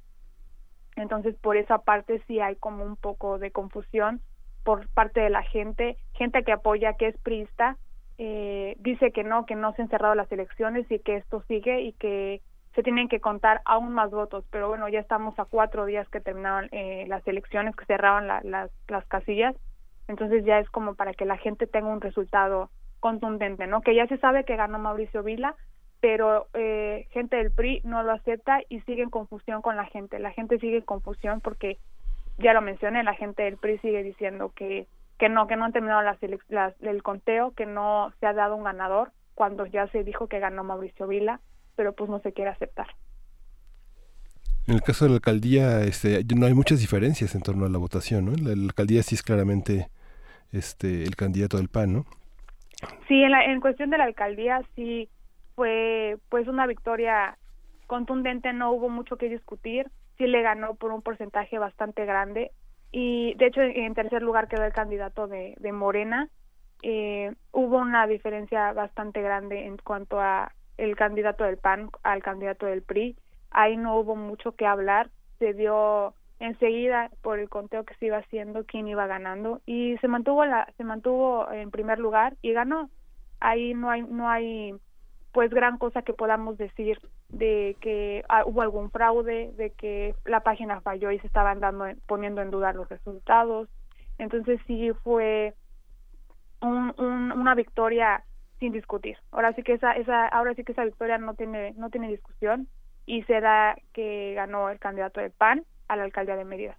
Entonces 0.96 1.36
por 1.36 1.56
esa 1.56 1.78
parte 1.78 2.22
sí 2.26 2.40
hay 2.40 2.56
como 2.56 2.84
un 2.84 2.96
poco 2.96 3.38
de 3.38 3.50
confusión 3.50 4.20
por 4.64 4.88
parte 4.90 5.20
de 5.20 5.30
la 5.30 5.42
gente 5.42 5.96
gente 6.14 6.44
que 6.44 6.52
apoya 6.52 6.94
que 6.94 7.08
es 7.08 7.18
priista 7.18 7.76
eh, 8.18 8.76
dice 8.78 9.10
que 9.10 9.24
no, 9.24 9.46
que 9.46 9.56
no 9.56 9.72
se 9.72 9.82
han 9.82 9.88
cerrado 9.88 10.14
las 10.14 10.30
elecciones 10.30 10.88
y 10.90 10.98
que 11.00 11.16
esto 11.16 11.42
sigue 11.48 11.80
y 11.80 11.92
que 11.94 12.40
se 12.74 12.82
tienen 12.82 13.08
que 13.08 13.20
contar 13.20 13.60
aún 13.64 13.92
más 13.92 14.10
votos, 14.10 14.44
pero 14.50 14.68
bueno, 14.68 14.88
ya 14.88 15.00
estamos 15.00 15.38
a 15.38 15.44
cuatro 15.44 15.84
días 15.86 16.08
que 16.08 16.20
terminaban 16.20 16.68
eh, 16.72 17.04
las 17.08 17.26
elecciones, 17.26 17.76
que 17.76 17.84
cerraban 17.84 18.28
las, 18.28 18.70
las 18.88 19.06
casillas, 19.08 19.54
entonces 20.08 20.44
ya 20.44 20.58
es 20.58 20.70
como 20.70 20.94
para 20.94 21.12
que 21.12 21.24
la 21.24 21.36
gente 21.36 21.66
tenga 21.66 21.88
un 21.88 22.00
resultado 22.00 22.70
contundente, 23.02 23.66
¿no? 23.66 23.82
Que 23.82 23.94
ya 23.94 24.06
se 24.06 24.16
sabe 24.16 24.44
que 24.44 24.56
ganó 24.56 24.78
Mauricio 24.78 25.22
Vila, 25.22 25.56
pero 26.00 26.46
eh, 26.54 27.06
gente 27.10 27.36
del 27.36 27.50
PRI 27.50 27.82
no 27.84 28.02
lo 28.02 28.12
acepta 28.12 28.60
y 28.68 28.80
sigue 28.80 29.02
en 29.02 29.10
confusión 29.10 29.60
con 29.60 29.76
la 29.76 29.84
gente, 29.84 30.18
la 30.18 30.30
gente 30.30 30.58
sigue 30.58 30.78
en 30.78 30.84
confusión 30.84 31.40
porque, 31.42 31.78
ya 32.38 32.54
lo 32.54 32.62
mencioné, 32.62 33.02
la 33.02 33.14
gente 33.14 33.42
del 33.42 33.58
PRI 33.58 33.78
sigue 33.78 34.02
diciendo 34.02 34.52
que 34.54 34.86
que 35.22 35.28
no, 35.28 35.46
que 35.46 35.54
no 35.54 35.64
han 35.64 35.72
terminado 35.72 36.02
las, 36.02 36.74
el 36.80 37.02
conteo, 37.04 37.52
que 37.52 37.64
no 37.64 38.12
se 38.18 38.26
ha 38.26 38.32
dado 38.32 38.56
un 38.56 38.64
ganador, 38.64 39.12
cuando 39.36 39.66
ya 39.66 39.86
se 39.92 40.02
dijo 40.02 40.26
que 40.26 40.40
ganó 40.40 40.64
Mauricio 40.64 41.06
Vila, 41.06 41.40
pero 41.76 41.94
pues 41.94 42.10
no 42.10 42.20
se 42.22 42.32
quiere 42.32 42.50
aceptar. 42.50 42.88
En 44.66 44.74
el 44.74 44.82
caso 44.82 45.04
de 45.04 45.10
la 45.10 45.16
alcaldía, 45.18 45.82
este, 45.82 46.24
no 46.34 46.46
hay 46.46 46.54
muchas 46.54 46.80
diferencias 46.80 47.36
en 47.36 47.42
torno 47.42 47.66
a 47.66 47.68
la 47.68 47.78
votación, 47.78 48.24
¿no? 48.24 48.32
La, 48.32 48.50
alcaldía 48.50 49.04
sí 49.04 49.14
es 49.14 49.22
claramente 49.22 49.90
este, 50.50 51.04
el 51.04 51.14
candidato 51.14 51.56
del 51.56 51.68
PAN, 51.68 51.92
¿no? 51.92 52.06
Sí, 53.08 53.22
en, 53.22 53.30
la, 53.30 53.44
en 53.44 53.60
cuestión 53.60 53.90
de 53.90 53.98
la 53.98 54.04
alcaldía 54.04 54.62
sí 54.74 55.08
fue 55.54 56.16
pues 56.28 56.48
una 56.48 56.66
victoria 56.66 57.36
contundente, 57.86 58.52
no 58.52 58.72
hubo 58.72 58.88
mucho 58.88 59.16
que 59.16 59.28
discutir, 59.28 59.90
sí 60.16 60.26
le 60.26 60.42
ganó 60.42 60.74
por 60.74 60.92
un 60.92 61.02
porcentaje 61.02 61.58
bastante 61.58 62.04
grande 62.04 62.52
y 62.90 63.34
de 63.34 63.46
hecho 63.46 63.60
en 63.60 63.94
tercer 63.94 64.22
lugar 64.22 64.48
quedó 64.48 64.64
el 64.64 64.72
candidato 64.72 65.26
de, 65.26 65.54
de 65.58 65.72
Morena. 65.72 66.28
Eh, 66.82 67.32
hubo 67.52 67.78
una 67.78 68.06
diferencia 68.06 68.72
bastante 68.72 69.22
grande 69.22 69.66
en 69.66 69.76
cuanto 69.78 70.20
a 70.20 70.52
el 70.76 70.96
candidato 70.96 71.44
del 71.44 71.58
PAN 71.58 71.90
al 72.02 72.22
candidato 72.22 72.66
del 72.66 72.82
PRI. 72.82 73.16
Ahí 73.50 73.76
no 73.76 73.96
hubo 73.98 74.16
mucho 74.16 74.52
que 74.52 74.66
hablar. 74.66 75.10
Se 75.38 75.54
dio 75.54 76.14
enseguida 76.42 77.08
por 77.22 77.38
el 77.38 77.48
conteo 77.48 77.84
que 77.84 77.94
se 77.94 78.06
iba 78.06 78.18
haciendo 78.18 78.64
quién 78.64 78.88
iba 78.88 79.06
ganando 79.06 79.60
y 79.64 79.96
se 79.98 80.08
mantuvo 80.08 80.44
la 80.44 80.66
se 80.76 80.82
mantuvo 80.82 81.48
en 81.52 81.70
primer 81.70 82.00
lugar 82.00 82.36
y 82.42 82.52
ganó. 82.52 82.90
Ahí 83.38 83.74
no 83.74 83.90
hay 83.90 84.02
no 84.02 84.28
hay 84.28 84.74
pues 85.30 85.50
gran 85.50 85.78
cosa 85.78 86.02
que 86.02 86.12
podamos 86.12 86.58
decir 86.58 86.98
de 87.28 87.76
que 87.80 88.24
ah, 88.28 88.42
hubo 88.44 88.60
algún 88.60 88.90
fraude, 88.90 89.52
de 89.56 89.70
que 89.70 90.16
la 90.24 90.40
página 90.40 90.80
falló 90.80 91.12
y 91.12 91.20
se 91.20 91.28
estaban 91.28 91.60
dando 91.60 91.84
poniendo 92.06 92.42
en 92.42 92.50
duda 92.50 92.72
los 92.72 92.88
resultados. 92.88 93.68
Entonces 94.18 94.60
sí 94.66 94.90
fue 95.04 95.54
un, 96.60 96.92
una 96.98 97.54
victoria 97.54 98.24
sin 98.58 98.72
discutir. 98.72 99.16
Ahora 99.30 99.52
sí 99.52 99.62
que 99.62 99.74
esa, 99.74 99.92
esa 99.92 100.26
ahora 100.26 100.54
sí 100.54 100.64
que 100.64 100.72
esa 100.72 100.84
victoria 100.84 101.18
no 101.18 101.34
tiene 101.34 101.72
no 101.76 101.88
tiene 101.88 102.08
discusión 102.08 102.66
y 103.06 103.22
será 103.22 103.76
que 103.92 104.34
ganó 104.34 104.70
el 104.70 104.80
candidato 104.80 105.20
del 105.20 105.30
PAN 105.30 105.64
a 105.92 105.96
la 105.96 106.04
alcaldía 106.04 106.36
de 106.36 106.44
Mérida. 106.44 106.76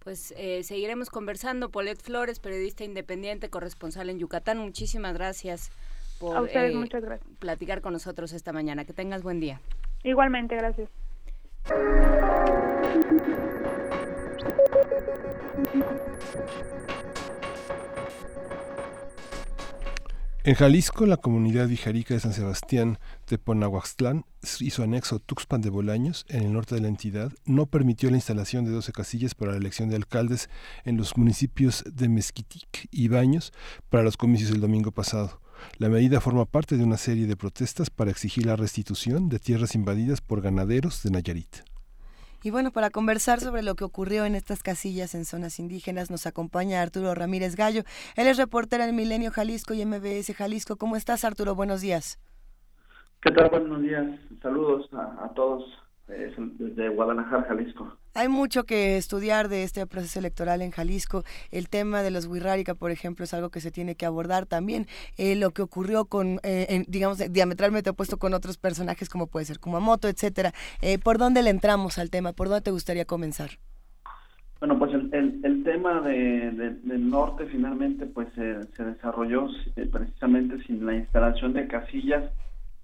Pues 0.00 0.32
eh, 0.36 0.62
seguiremos 0.62 1.10
conversando. 1.10 1.70
Polet 1.70 2.00
Flores, 2.00 2.38
periodista 2.38 2.84
independiente, 2.84 3.50
corresponsal 3.50 4.08
en 4.08 4.18
Yucatán. 4.18 4.58
Muchísimas 4.58 5.14
gracias 5.14 5.70
por 6.20 6.48
eh, 6.48 6.72
muchas 6.74 7.02
gracias. 7.02 7.28
platicar 7.38 7.80
con 7.80 7.92
nosotros 7.92 8.32
esta 8.32 8.52
mañana. 8.52 8.84
Que 8.84 8.92
tengas 8.92 9.22
buen 9.22 9.40
día. 9.40 9.60
Igualmente, 10.04 10.54
gracias. 10.54 10.88
En 20.46 20.54
Jalisco, 20.54 21.06
la 21.06 21.16
comunidad 21.16 21.66
vijarica 21.66 22.14
de 22.14 22.20
San 22.20 22.32
Sebastián 22.32 23.00
de 23.28 23.36
Ponahuaxtlán 23.36 24.26
y 24.60 24.70
su 24.70 24.84
anexo 24.84 25.18
Tuxpan 25.18 25.60
de 25.60 25.70
Bolaños, 25.70 26.24
en 26.28 26.44
el 26.44 26.52
norte 26.52 26.76
de 26.76 26.82
la 26.82 26.86
entidad, 26.86 27.32
no 27.46 27.66
permitió 27.66 28.10
la 28.10 28.16
instalación 28.18 28.64
de 28.64 28.70
12 28.70 28.92
casillas 28.92 29.34
para 29.34 29.50
la 29.50 29.58
elección 29.58 29.88
de 29.88 29.96
alcaldes 29.96 30.48
en 30.84 30.98
los 30.98 31.16
municipios 31.16 31.82
de 31.92 32.08
Mezquitic 32.08 32.86
y 32.92 33.08
Baños 33.08 33.52
para 33.88 34.04
los 34.04 34.16
comicios 34.16 34.52
del 34.52 34.60
domingo 34.60 34.92
pasado. 34.92 35.40
La 35.78 35.88
medida 35.88 36.20
forma 36.20 36.44
parte 36.44 36.76
de 36.76 36.84
una 36.84 36.96
serie 36.96 37.26
de 37.26 37.36
protestas 37.36 37.90
para 37.90 38.12
exigir 38.12 38.46
la 38.46 38.54
restitución 38.54 39.28
de 39.28 39.40
tierras 39.40 39.74
invadidas 39.74 40.20
por 40.20 40.42
ganaderos 40.42 41.02
de 41.02 41.10
Nayarit. 41.10 41.75
Y 42.46 42.52
bueno, 42.52 42.70
para 42.70 42.90
conversar 42.90 43.40
sobre 43.40 43.64
lo 43.64 43.74
que 43.74 43.82
ocurrió 43.82 44.24
en 44.24 44.36
estas 44.36 44.62
casillas 44.62 45.16
en 45.16 45.24
zonas 45.24 45.58
indígenas, 45.58 46.12
nos 46.12 46.28
acompaña 46.28 46.80
Arturo 46.80 47.12
Ramírez 47.12 47.56
Gallo. 47.56 47.82
Él 48.14 48.28
es 48.28 48.36
reportero 48.36 48.84
en 48.84 48.94
Milenio 48.94 49.32
Jalisco 49.32 49.74
y 49.74 49.84
MBS 49.84 50.32
Jalisco. 50.32 50.76
¿Cómo 50.76 50.94
estás, 50.94 51.24
Arturo? 51.24 51.56
Buenos 51.56 51.80
días. 51.80 52.20
¿Qué 53.20 53.32
tal? 53.32 53.50
Buenos 53.50 53.82
días. 53.82 54.06
Saludos 54.40 54.88
a, 54.92 55.28
todos 55.34 55.64
desde 56.06 56.88
Guadalajara, 56.88 57.42
Jalisco. 57.48 57.96
Hay 58.14 58.28
mucho 58.28 58.64
que 58.64 58.96
estudiar 58.96 59.48
de 59.48 59.64
este 59.64 59.86
proceso 59.86 60.18
electoral 60.18 60.62
en 60.62 60.70
Jalisco. 60.70 61.24
El 61.50 61.68
tema 61.68 62.02
de 62.02 62.10
los 62.10 62.26
Wirrárica, 62.26 62.74
por 62.74 62.90
ejemplo, 62.90 63.24
es 63.24 63.34
algo 63.34 63.50
que 63.50 63.60
se 63.60 63.70
tiene 63.70 63.96
que 63.96 64.06
abordar 64.06 64.46
también. 64.46 64.86
Eh, 65.18 65.34
lo 65.34 65.50
que 65.50 65.62
ocurrió 65.62 66.04
con, 66.04 66.38
eh, 66.44 66.84
digamos, 66.88 67.18
diametralmente 67.32 67.90
opuesto 67.90 68.18
con 68.18 68.34
otros 68.34 68.56
personajes 68.56 69.08
como 69.08 69.26
puede 69.26 69.46
ser 69.46 69.58
Kumamoto, 69.58 70.08
etcétera. 70.08 70.52
Eh, 70.80 70.98
¿Por 70.98 71.18
dónde 71.18 71.42
le 71.42 71.50
entramos 71.50 71.98
al 71.98 72.10
tema? 72.10 72.32
¿Por 72.32 72.48
dónde 72.48 72.62
te 72.62 72.70
gustaría 72.70 73.04
comenzar? 73.04 73.50
Bueno, 74.60 74.78
pues 74.78 74.94
el, 74.94 75.12
el, 75.42 75.64
tema 75.64 76.00
de, 76.00 76.50
del 76.82 77.10
norte 77.10 77.44
finalmente 77.46 78.06
pues 78.06 78.28
se 78.34 78.84
desarrolló 78.84 79.48
precisamente 79.92 80.62
sin 80.64 80.86
la 80.86 80.94
instalación 80.94 81.52
de 81.52 81.66
casillas 81.66 82.24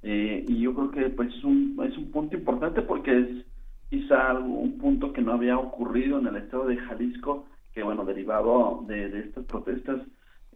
eh, 0.02 0.44
y 0.48 0.60
yo 0.60 0.74
creo 0.74 0.90
que 0.90 1.10
pues 1.10 1.32
es 1.34 1.44
un, 1.44 1.80
es 1.88 1.96
un 1.96 2.10
punto 2.10 2.36
importante 2.36 2.82
porque 2.82 3.18
es 3.18 3.46
quizá 3.88 4.34
un 4.34 4.78
punto 4.78 5.12
que 5.12 5.22
no 5.22 5.32
había 5.32 5.56
ocurrido 5.58 6.18
en 6.18 6.26
el 6.26 6.36
estado 6.36 6.66
de 6.66 6.76
Jalisco, 6.76 7.46
que 7.72 7.82
bueno, 7.82 8.04
derivado 8.04 8.84
de, 8.88 9.20
estas 9.20 9.44
protestas 9.44 10.00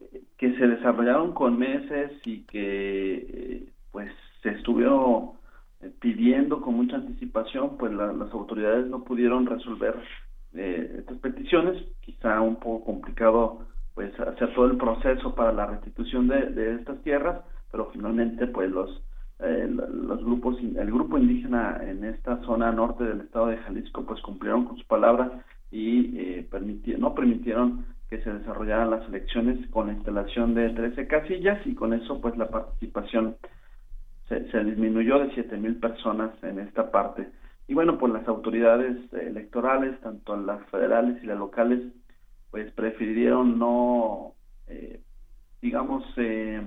eh, 0.01 0.23
que 0.37 0.57
se 0.57 0.67
desarrollaron 0.67 1.33
con 1.33 1.59
meses 1.59 2.13
y 2.25 2.43
que 2.43 3.15
eh, 3.15 3.73
pues 3.93 4.11
se 4.43 4.51
estuvieron 4.51 5.37
pidiendo 6.01 6.61
con 6.61 6.75
mucha 6.75 6.97
anticipación, 6.97 7.77
pues 7.79 7.93
las 7.93 8.33
autoridades 8.33 8.87
no 8.89 9.05
pudieron 9.05 9.47
resolver 9.47 9.95
estas 10.53 11.19
peticiones, 11.19 11.85
quizá 12.01 12.41
un 12.41 12.57
poco 12.57 12.87
complicado 12.87 13.67
pues 13.95 14.19
hacer 14.19 14.55
todo 14.55 14.67
el 14.67 14.79
proceso 14.79 15.35
para 15.35 15.53
la 15.53 15.67
restitución 15.67 16.29
de, 16.29 16.47
de 16.47 16.77
estas 16.77 17.01
tierras, 17.03 17.43
pero 17.71 17.91
finalmente 17.93 18.47
pues 18.47 18.71
los 18.71 19.03
eh, 19.41 19.69
los 19.69 20.25
grupos, 20.25 20.59
el 20.61 20.91
grupo 20.91 21.19
indígena 21.19 21.81
en 21.83 22.05
esta 22.05 22.41
zona 22.43 22.73
norte 22.73 23.05
del 23.05 23.21
estado 23.21 23.49
de 23.49 23.59
Jalisco, 23.59 24.05
pues 24.05 24.21
cumplieron 24.23 24.65
con 24.65 24.77
su 24.79 24.87
palabra 24.87 25.45
y 25.71 26.19
eh, 26.19 26.49
no 26.99 27.15
permitieron 27.15 27.85
que 28.09 28.23
se 28.23 28.33
desarrollaran 28.33 28.91
las 28.91 29.07
elecciones 29.09 29.67
con 29.71 29.89
la 29.89 29.95
instalación 29.95 30.55
de 30.55 30.71
13 30.71 31.07
casillas 31.07 31.67
y 31.67 31.75
con 31.75 31.93
eso 31.93 32.21
pues 32.21 32.37
la 32.37 32.49
participación 32.49 33.37
se, 34.29 34.51
se 34.51 34.65
disminuyó 34.65 35.19
de 35.19 35.35
7 35.35 35.57
mil 35.57 35.77
personas 35.77 36.31
en 36.43 36.61
esta 36.61 36.91
parte. 36.91 37.29
Y 37.69 37.75
bueno, 37.75 37.99
pues 37.99 38.13
las 38.13 38.27
autoridades 38.29 39.13
electorales, 39.13 40.01
tanto 40.01 40.37
las 40.37 40.65
federales 40.71 41.23
y 41.23 41.27
las 41.27 41.39
locales, 41.39 41.81
pues 42.51 42.73
prefirieron 42.73 43.59
no, 43.59 44.35
eh, 44.69 45.01
digamos, 45.61 46.05
eh, 46.17 46.67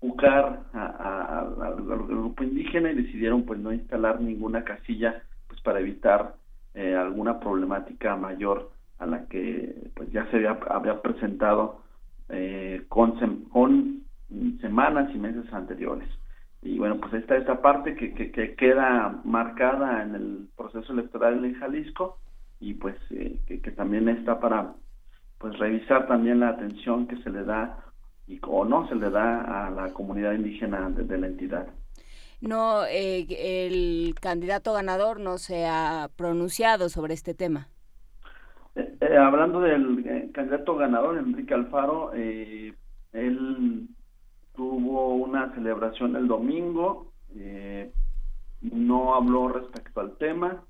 buscar 0.00 0.62
al 0.72 1.76
grupo 1.76 2.44
indígena 2.44 2.90
y 2.92 3.02
decidieron 3.02 3.44
pues 3.44 3.58
no 3.58 3.72
instalar 3.72 4.20
ninguna 4.20 4.64
casilla 4.64 5.22
pues 5.48 5.60
para 5.62 5.80
evitar 5.80 6.34
eh, 6.74 6.94
alguna 6.94 7.40
problemática 7.40 8.14
mayor 8.16 8.70
a 8.98 9.06
la 9.06 9.26
que 9.26 9.90
pues 9.94 10.10
ya 10.12 10.26
se 10.30 10.36
había, 10.36 10.58
había 10.68 11.02
presentado 11.02 11.82
eh, 12.28 12.84
con, 12.88 13.18
con 13.46 14.02
semanas 14.60 15.10
y 15.14 15.18
meses 15.18 15.52
anteriores. 15.52 16.08
Y 16.62 16.78
bueno 16.78 16.98
pues 16.98 17.14
esta 17.14 17.36
esta 17.36 17.60
parte 17.60 17.94
que, 17.94 18.12
que, 18.12 18.54
queda 18.54 19.20
marcada 19.24 20.02
en 20.02 20.14
el 20.14 20.48
proceso 20.56 20.92
electoral 20.92 21.44
en 21.44 21.54
Jalisco 21.54 22.18
y 22.60 22.74
pues 22.74 22.96
eh, 23.10 23.38
que, 23.46 23.60
que 23.60 23.70
también 23.72 24.08
está 24.08 24.38
para 24.38 24.74
pues 25.38 25.56
revisar 25.58 26.06
también 26.08 26.40
la 26.40 26.50
atención 26.50 27.06
que 27.06 27.16
se 27.22 27.30
le 27.30 27.44
da 27.44 27.78
y 28.28 28.38
o 28.46 28.64
no 28.64 28.86
se 28.88 28.94
le 28.94 29.10
da 29.10 29.66
a 29.66 29.70
la 29.70 29.92
comunidad 29.94 30.34
indígena 30.34 30.90
de, 30.90 31.18
la 31.18 31.26
entidad. 31.26 31.66
No, 32.40 32.84
eh, 32.84 33.26
el 33.66 34.14
candidato 34.20 34.74
ganador 34.74 35.18
no 35.18 35.38
se 35.38 35.66
ha 35.66 36.10
pronunciado 36.14 36.90
sobre 36.90 37.14
este 37.14 37.34
tema. 37.34 37.68
Eh, 38.76 38.96
eh, 39.00 39.16
hablando 39.16 39.60
del 39.60 40.30
candidato 40.32 40.76
ganador, 40.76 41.18
Enrique 41.18 41.54
Alfaro, 41.54 42.12
él 42.12 43.88
tuvo 44.54 45.14
una 45.14 45.52
celebración 45.54 46.14
el 46.14 46.28
domingo, 46.28 47.12
no 48.60 49.14
habló 49.14 49.48
respecto 49.48 50.00
al 50.00 50.16
tema 50.18 50.64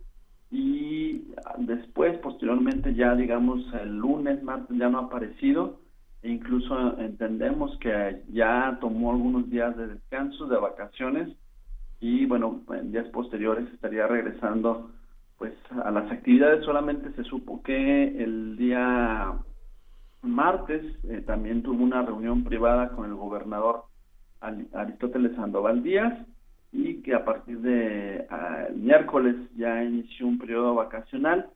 y 0.50 1.24
después, 1.58 2.16
posteriormente, 2.18 2.94
ya 2.94 3.14
digamos 3.14 3.60
el 3.74 3.96
lunes, 3.98 4.42
martes, 4.42 4.76
ya 4.78 4.88
no 4.88 4.98
ha 4.98 5.04
aparecido 5.04 5.80
incluso 6.22 6.98
entendemos 6.98 7.76
que 7.78 8.22
ya 8.28 8.78
tomó 8.80 9.12
algunos 9.12 9.48
días 9.50 9.76
de 9.76 9.88
descanso, 9.88 10.46
de 10.46 10.58
vacaciones 10.58 11.28
y 12.00 12.26
bueno, 12.26 12.62
en 12.70 12.92
días 12.92 13.08
posteriores 13.08 13.66
estaría 13.72 14.06
regresando 14.06 14.90
pues 15.38 15.52
a 15.84 15.90
las 15.90 16.10
actividades. 16.10 16.64
Solamente 16.64 17.12
se 17.12 17.24
supo 17.24 17.62
que 17.62 18.22
el 18.22 18.56
día 18.56 19.34
martes 20.22 20.82
eh, 21.04 21.22
también 21.26 21.62
tuvo 21.62 21.82
una 21.82 22.02
reunión 22.02 22.44
privada 22.44 22.90
con 22.90 23.06
el 23.06 23.14
gobernador 23.14 23.84
Aristóteles 24.40 25.34
Sandoval 25.36 25.82
Díaz 25.82 26.14
y 26.72 27.02
que 27.02 27.14
a 27.14 27.24
partir 27.24 27.60
de 27.60 28.26
ah, 28.30 28.66
miércoles 28.74 29.36
ya 29.56 29.82
inició 29.82 30.26
un 30.26 30.38
periodo 30.38 30.74
vacacional 30.74 31.48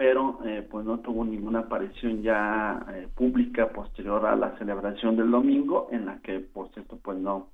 pero 0.00 0.38
eh, 0.46 0.66
pues 0.70 0.86
no 0.86 1.00
tuvo 1.00 1.26
ninguna 1.26 1.58
aparición 1.58 2.22
ya 2.22 2.86
eh, 2.90 3.06
pública 3.14 3.68
posterior 3.68 4.24
a 4.24 4.34
la 4.34 4.56
celebración 4.56 5.14
del 5.14 5.30
domingo, 5.30 5.90
en 5.92 6.06
la 6.06 6.18
que, 6.22 6.40
por 6.40 6.72
cierto, 6.72 6.98
pues 7.04 7.18
no 7.18 7.50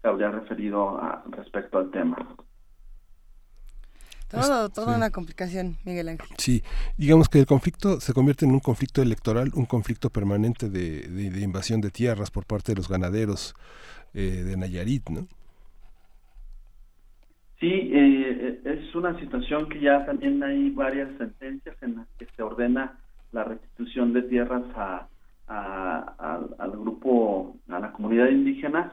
se 0.00 0.06
habría 0.06 0.30
referido 0.30 0.90
a, 0.90 1.24
respecto 1.32 1.78
al 1.78 1.90
tema. 1.90 2.16
Todo, 4.30 4.68
toda 4.68 4.96
una 4.96 5.10
complicación, 5.10 5.76
Miguel 5.84 6.10
Ángel. 6.10 6.28
Sí, 6.38 6.62
digamos 6.96 7.28
que 7.28 7.40
el 7.40 7.46
conflicto 7.46 8.00
se 8.00 8.12
convierte 8.12 8.44
en 8.44 8.52
un 8.52 8.60
conflicto 8.60 9.02
electoral, 9.02 9.50
un 9.56 9.66
conflicto 9.66 10.10
permanente 10.10 10.70
de, 10.70 11.08
de, 11.08 11.40
invasión 11.40 11.80
de 11.80 11.90
tierras 11.90 12.30
por 12.30 12.46
parte 12.46 12.70
de 12.70 12.76
los 12.76 12.88
ganaderos 12.88 13.56
eh, 14.14 14.44
de 14.46 14.56
Nayarit, 14.56 15.10
¿no? 15.10 15.26
Sí, 17.58 17.90
eh, 17.92 18.60
una 18.94 19.18
situación 19.18 19.68
que 19.68 19.80
ya 19.80 20.04
también 20.06 20.42
hay 20.42 20.70
varias 20.70 21.08
sentencias 21.18 21.76
en 21.82 21.96
las 21.96 22.08
que 22.18 22.26
se 22.36 22.42
ordena 22.42 22.98
la 23.32 23.44
restitución 23.44 24.12
de 24.12 24.22
tierras 24.22 24.62
a, 24.76 25.08
al 25.46 26.70
grupo, 26.70 27.56
a 27.68 27.78
la 27.78 27.92
comunidad 27.92 28.28
indígena, 28.28 28.92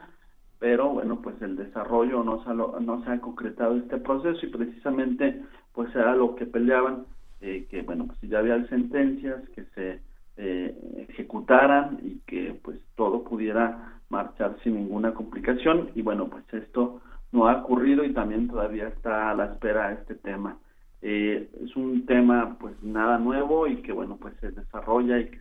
pero 0.58 0.90
bueno, 0.90 1.20
pues 1.20 1.40
el 1.42 1.56
desarrollo 1.56 2.22
no 2.22 2.42
se 2.44 2.50
ha, 2.50 2.54
no 2.54 3.04
se 3.04 3.10
ha 3.10 3.20
concretado 3.20 3.76
este 3.76 3.98
proceso 3.98 4.46
y 4.46 4.50
precisamente 4.50 5.42
pues 5.72 5.94
era 5.94 6.14
lo 6.14 6.36
que 6.36 6.46
peleaban, 6.46 7.04
eh, 7.40 7.66
que 7.70 7.82
bueno, 7.82 8.06
pues 8.06 8.18
ya 8.22 8.38
había 8.38 8.64
sentencias 8.68 9.42
que 9.50 9.64
se 9.74 10.00
eh, 10.36 11.06
ejecutaran 11.08 11.98
y 12.02 12.20
que 12.26 12.58
pues 12.62 12.78
todo 12.94 13.24
pudiera 13.24 13.98
marchar 14.08 14.56
sin 14.62 14.76
ninguna 14.76 15.14
complicación. 15.14 15.90
Y 15.94 16.02
bueno, 16.02 16.28
pues 16.28 16.44
esto 16.52 17.00
no 17.32 17.48
ha 17.48 17.62
ocurrido 17.62 18.04
y 18.04 18.12
también 18.12 18.48
todavía 18.48 18.88
está 18.88 19.30
a 19.30 19.34
la 19.34 19.46
espera 19.46 19.92
este 19.92 20.14
tema. 20.14 20.58
Eh, 21.00 21.50
es 21.64 21.74
un 21.74 22.06
tema 22.06 22.56
pues 22.60 22.80
nada 22.82 23.18
nuevo 23.18 23.66
y 23.66 23.82
que 23.82 23.92
bueno 23.92 24.18
pues 24.18 24.34
se 24.40 24.52
desarrolla 24.52 25.18
y 25.18 25.30
que 25.30 25.40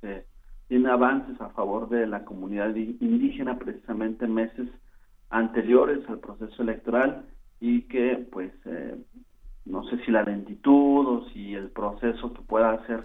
se, 0.00 0.26
tiene 0.68 0.90
avances 0.90 1.40
a 1.40 1.48
favor 1.50 1.88
de 1.88 2.06
la 2.06 2.24
comunidad 2.24 2.74
indígena 2.74 3.58
precisamente 3.58 4.26
en 4.26 4.34
meses 4.34 4.68
anteriores 5.30 6.06
al 6.08 6.18
proceso 6.18 6.62
electoral 6.62 7.24
y 7.60 7.82
que 7.82 8.26
pues 8.30 8.52
eh, 8.66 8.98
no 9.64 9.84
sé 9.84 9.98
si 10.04 10.10
la 10.10 10.24
lentitud 10.24 11.06
o 11.06 11.28
si 11.30 11.54
el 11.54 11.70
proceso 11.70 12.32
que 12.34 12.42
pueda 12.42 12.84
ser 12.86 13.04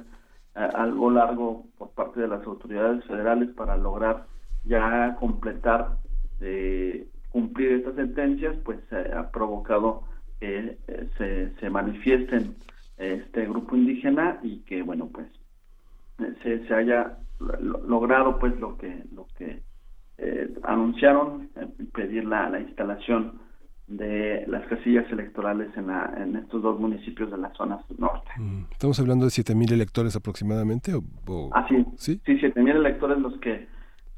eh, 0.55 0.67
algo 0.73 1.11
largo 1.11 1.65
por 1.77 1.91
parte 1.91 2.19
de 2.19 2.27
las 2.27 2.45
autoridades 2.45 3.05
federales 3.05 3.49
para 3.49 3.77
lograr 3.77 4.25
ya 4.65 5.15
completar 5.19 5.97
eh, 6.41 7.07
cumplir 7.29 7.71
estas 7.73 7.95
sentencias, 7.95 8.55
pues 8.63 8.79
ha 8.93 9.31
provocado 9.31 10.03
que 10.39 10.77
eh, 10.87 11.09
se, 11.17 11.55
se 11.59 11.69
manifiesten 11.69 12.55
este 12.97 13.45
grupo 13.45 13.75
indígena 13.75 14.39
y 14.41 14.59
que 14.61 14.81
bueno 14.81 15.07
pues 15.11 15.27
se, 16.41 16.67
se 16.67 16.73
haya 16.73 17.17
logrado 17.39 18.39
pues 18.39 18.59
lo 18.59 18.77
que 18.77 19.03
lo 19.13 19.27
que 19.37 19.61
eh, 20.17 20.53
anunciaron 20.63 21.49
eh, 21.55 21.67
pedir 21.93 22.25
la, 22.25 22.49
la 22.49 22.59
instalación 22.59 23.39
de 23.87 24.43
las 24.47 24.67
casillas 24.67 25.09
electorales 25.11 25.69
en, 25.77 25.87
la, 25.87 26.13
en 26.17 26.35
estos 26.35 26.61
dos 26.61 26.77
municipios 26.79 27.31
de 27.31 27.37
la 27.37 27.53
zona 27.53 27.79
norte. 27.97 28.29
Mm, 28.37 28.63
¿Estamos 28.71 28.99
hablando 28.99 29.25
de 29.25 29.31
7.000 29.31 29.71
electores 29.71 30.15
aproximadamente? 30.15 30.93
O, 30.93 31.49
Ah, 31.53 31.65
sí, 31.69 31.85
sí, 31.95 32.19
sí 32.25 32.33
7.000 32.33 32.75
electores 32.75 33.17
los 33.19 33.37
que 33.39 33.67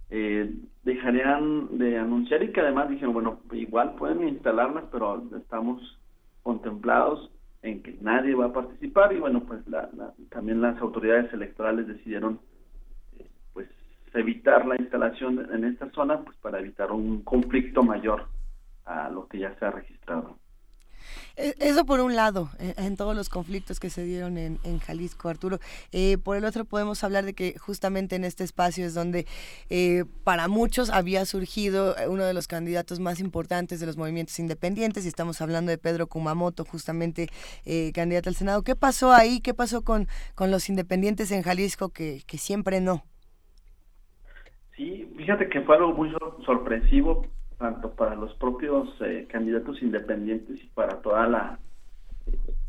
eh, 0.09 0.51
dejarían 0.83 1.77
de 1.77 1.97
anunciar 1.97 2.41
y 2.43 2.51
que 2.51 2.61
además 2.61 2.89
dijeron, 2.89 3.13
bueno, 3.13 3.39
igual 3.51 3.95
pueden 3.95 4.27
instalarlas, 4.27 4.85
pero 4.91 5.23
estamos 5.37 5.99
contemplados 6.41 7.31
en 7.61 7.83
que 7.83 7.97
nadie 8.01 8.33
va 8.33 8.45
a 8.45 8.53
participar 8.53 9.13
y 9.13 9.19
bueno, 9.19 9.43
pues 9.45 9.67
la, 9.67 9.89
también 10.29 10.61
las 10.61 10.79
autoridades 10.81 11.31
electorales 11.33 11.87
decidieron 11.87 12.39
eh, 13.17 13.27
pues 13.53 13.69
evitar 14.13 14.65
la 14.65 14.77
instalación 14.77 15.47
en 15.53 15.65
esta 15.65 15.91
zona 15.91 16.23
pues 16.23 16.37
para 16.37 16.59
evitar 16.59 16.91
un 16.91 17.21
conflicto 17.21 17.83
mayor 17.83 18.27
a 18.85 19.09
lo 19.09 19.27
que 19.27 19.39
ya 19.39 19.53
se 19.59 19.65
ha 19.65 19.71
registrado. 19.71 20.38
E, 21.35 21.55
eso 21.59 21.85
por 21.85 21.99
un 21.99 22.15
lado, 22.15 22.49
e, 22.59 22.73
en, 22.77 22.97
todos 22.97 23.15
los 23.15 23.29
conflictos 23.29 23.79
que 23.79 23.89
se 23.89 24.03
dieron 24.03 24.37
en, 24.37 24.79
Jalisco, 24.79 25.29
Arturo. 25.29 25.59
Eh, 25.91 26.17
por 26.17 26.37
el 26.37 26.45
otro 26.45 26.65
podemos 26.65 27.03
hablar 27.03 27.25
de 27.25 27.33
que 27.33 27.57
justamente 27.57 28.15
en 28.15 28.23
este 28.23 28.43
espacio 28.43 28.85
es 28.85 28.93
donde 28.93 29.25
eh, 29.69 30.05
para 30.23 30.47
muchos 30.47 30.89
había 30.89 31.25
surgido 31.25 31.95
uno 32.07 32.23
de 32.23 32.33
los 32.33 32.47
candidatos 32.47 32.99
más 32.99 33.19
importantes 33.19 33.79
de 33.79 33.85
los 33.85 33.97
movimientos 33.97 34.39
independientes 34.39 35.05
y 35.05 35.07
estamos 35.07 35.41
hablando 35.41 35.71
de 35.71 35.77
Pedro 35.77 36.07
Kumamoto, 36.07 36.65
justamente 36.65 37.27
eh, 37.65 37.91
candidato 37.93 38.29
al 38.29 38.35
Senado. 38.35 38.63
¿Qué 38.63 38.75
pasó 38.75 39.13
ahí? 39.13 39.41
¿Qué 39.41 39.53
pasó 39.53 39.83
con, 39.83 40.07
con 40.35 40.51
los 40.51 40.69
independientes 40.69 41.31
en 41.31 41.43
Jalisco 41.43 41.89
que, 41.89 42.23
que 42.25 42.37
siempre 42.37 42.81
no? 42.81 43.03
Sí, 44.75 45.11
fíjate 45.17 45.49
que 45.49 45.61
fue 45.61 45.75
algo 45.75 45.93
muy 45.93 46.09
sorpresivo 46.45 47.25
tanto 47.59 47.91
para 47.91 48.15
los 48.15 48.33
propios 48.35 48.89
eh, 49.01 49.27
candidatos 49.29 49.83
independientes 49.83 50.63
y 50.63 50.67
para 50.67 51.01
toda 51.01 51.27
la 51.27 51.59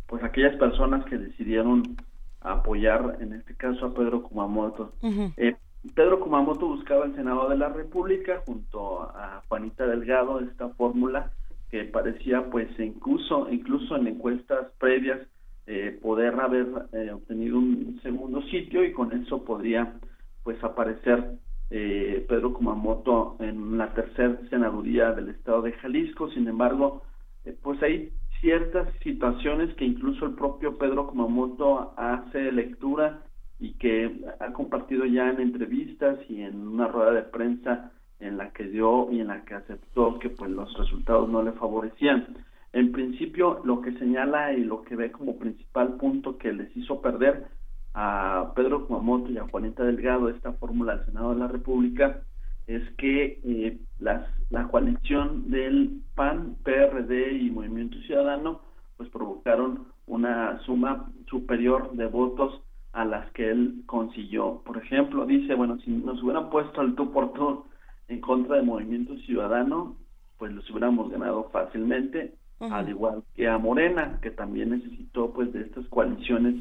pues 0.07 0.23
aquellas 0.25 0.57
personas 0.57 1.05
que 1.05 1.17
decidieron 1.17 1.97
apoyar 2.41 3.19
en 3.21 3.33
este 3.35 3.55
caso 3.55 3.87
a 3.87 3.95
Pedro 3.95 4.25
Kumamoto. 4.25 4.93
Eh, 5.37 5.55
Pedro 5.95 6.19
Kumamoto 6.19 6.67
buscaba 6.67 7.05
el 7.05 7.15
Senado 7.15 7.49
de 7.49 7.57
la 7.57 7.69
República 7.69 8.43
junto 8.45 9.03
a 9.03 9.43
Juanita 9.49 9.87
Delgado 9.87 10.41
esta 10.41 10.69
fórmula 10.71 11.31
que 11.71 11.85
parecía 11.85 12.51
pues 12.51 12.69
incluso 12.81 13.49
incluso 13.49 13.97
en 13.97 14.09
encuestas 14.09 14.67
previas 14.79 15.21
eh, 15.69 15.97
poder 16.03 16.41
haber 16.41 16.67
obtenido 17.15 17.59
un 17.59 18.01
segundo 18.03 18.43
sitio 18.43 18.85
y 18.85 18.93
con 18.93 19.13
eso 19.13 19.45
podría 19.45 19.95
pues 20.43 20.63
aparecer 20.65 21.39
eh, 21.71 22.25
Pedro 22.29 22.53
Kumamoto 22.53 23.37
en 23.39 23.79
la 23.79 23.95
tercera 23.95 24.39
senaduría 24.51 25.13
del 25.13 25.29
estado 25.29 25.63
de 25.63 25.73
Jalisco. 25.73 26.31
Sin 26.31 26.49
embargo, 26.49 27.03
eh, 27.45 27.57
pues 27.63 27.83
hay 27.83 28.13
ciertas 28.41 28.89
situaciones 29.03 29.75
que 29.77 29.85
incluso 29.85 30.27
el 30.27 30.35
propio 30.35 30.79
Pedro 30.79 31.07
Kumamoto 31.07 31.95
hace 31.97 32.51
lectura 32.53 33.23
y 33.61 33.75
que 33.75 34.25
ha 34.41 34.53
compartido 34.53 35.05
ya 35.05 35.31
en 35.31 35.41
entrevistas 35.41 36.19
y 36.29 36.43
en 36.43 36.67
una 36.67 36.89
rueda 36.89 37.13
de 37.13 37.23
prensa 37.23 37.93
en 38.19 38.37
la 38.37 38.51
que 38.53 38.65
dio 38.65 39.11
y 39.13 39.21
en 39.21 39.29
la 39.29 39.45
que 39.45 39.55
aceptó 39.55 40.19
que 40.19 40.31
pues 40.31 40.51
los 40.51 40.73
resultados 40.77 41.29
no 41.29 41.43
le 41.43 41.53
favorecían. 41.53 42.37
En 42.73 42.93
principio, 42.93 43.61
lo 43.65 43.81
que 43.81 43.93
señala 43.99 44.53
y 44.53 44.65
lo 44.65 44.83
que 44.83 44.97
ve 44.97 45.11
como 45.11 45.39
principal 45.39 45.97
punto 45.97 46.39
que 46.39 46.53
les 46.53 46.75
hizo 46.77 47.01
perder 47.01 47.47
a 47.95 48.53
Pedro 48.55 48.87
Kumamoto 48.87 49.31
y 49.31 49.39
a 49.39 49.49
Juanita 49.49 49.85
Delgado 49.85 50.29
esta 50.29 50.53
fórmula 50.53 50.97
del 50.97 51.07
Senado 51.07 51.35
de 51.35 51.41
la 51.41 51.49
República 51.49 52.23
es 52.67 52.83
que 52.97 53.41
eh, 53.45 53.79
las, 53.99 54.29
la 54.51 54.69
coalición 54.69 55.51
del 55.51 56.03
PAN, 56.15 56.57
PRD 56.63 57.33
y 57.33 57.51
Movimiento 57.51 57.99
Ciudadano 58.03 58.61
pues 58.97 59.09
provocaron 59.11 59.87
una 60.07 60.61
suma 60.61 61.11
superior 61.29 61.93
de 61.93 62.07
votos 62.07 62.61
a 62.93 63.05
las 63.05 63.31
que 63.33 63.51
él 63.51 63.83
consiguió. 63.87 64.63
Por 64.65 64.77
ejemplo, 64.77 65.25
dice, 65.27 65.55
bueno, 65.55 65.79
si 65.79 65.91
nos 65.91 66.23
hubieran 66.23 66.51
puesto 66.51 66.81
al 66.81 66.95
tú 66.95 67.13
por 67.13 67.33
tú 67.33 67.65
en 68.09 68.21
contra 68.21 68.57
de 68.57 68.63
Movimiento 68.63 69.17
Ciudadano, 69.19 69.97
pues 70.39 70.53
los 70.53 70.69
hubiéramos 70.71 71.11
ganado 71.11 71.49
fácilmente, 71.51 72.35
al 72.59 72.89
igual 72.89 73.23
que 73.35 73.49
a 73.49 73.57
Morena, 73.59 74.19
que 74.21 74.31
también 74.31 74.71
necesitó 74.71 75.33
pues 75.33 75.53
de 75.53 75.63
estas 75.63 75.87
coaliciones 75.89 76.55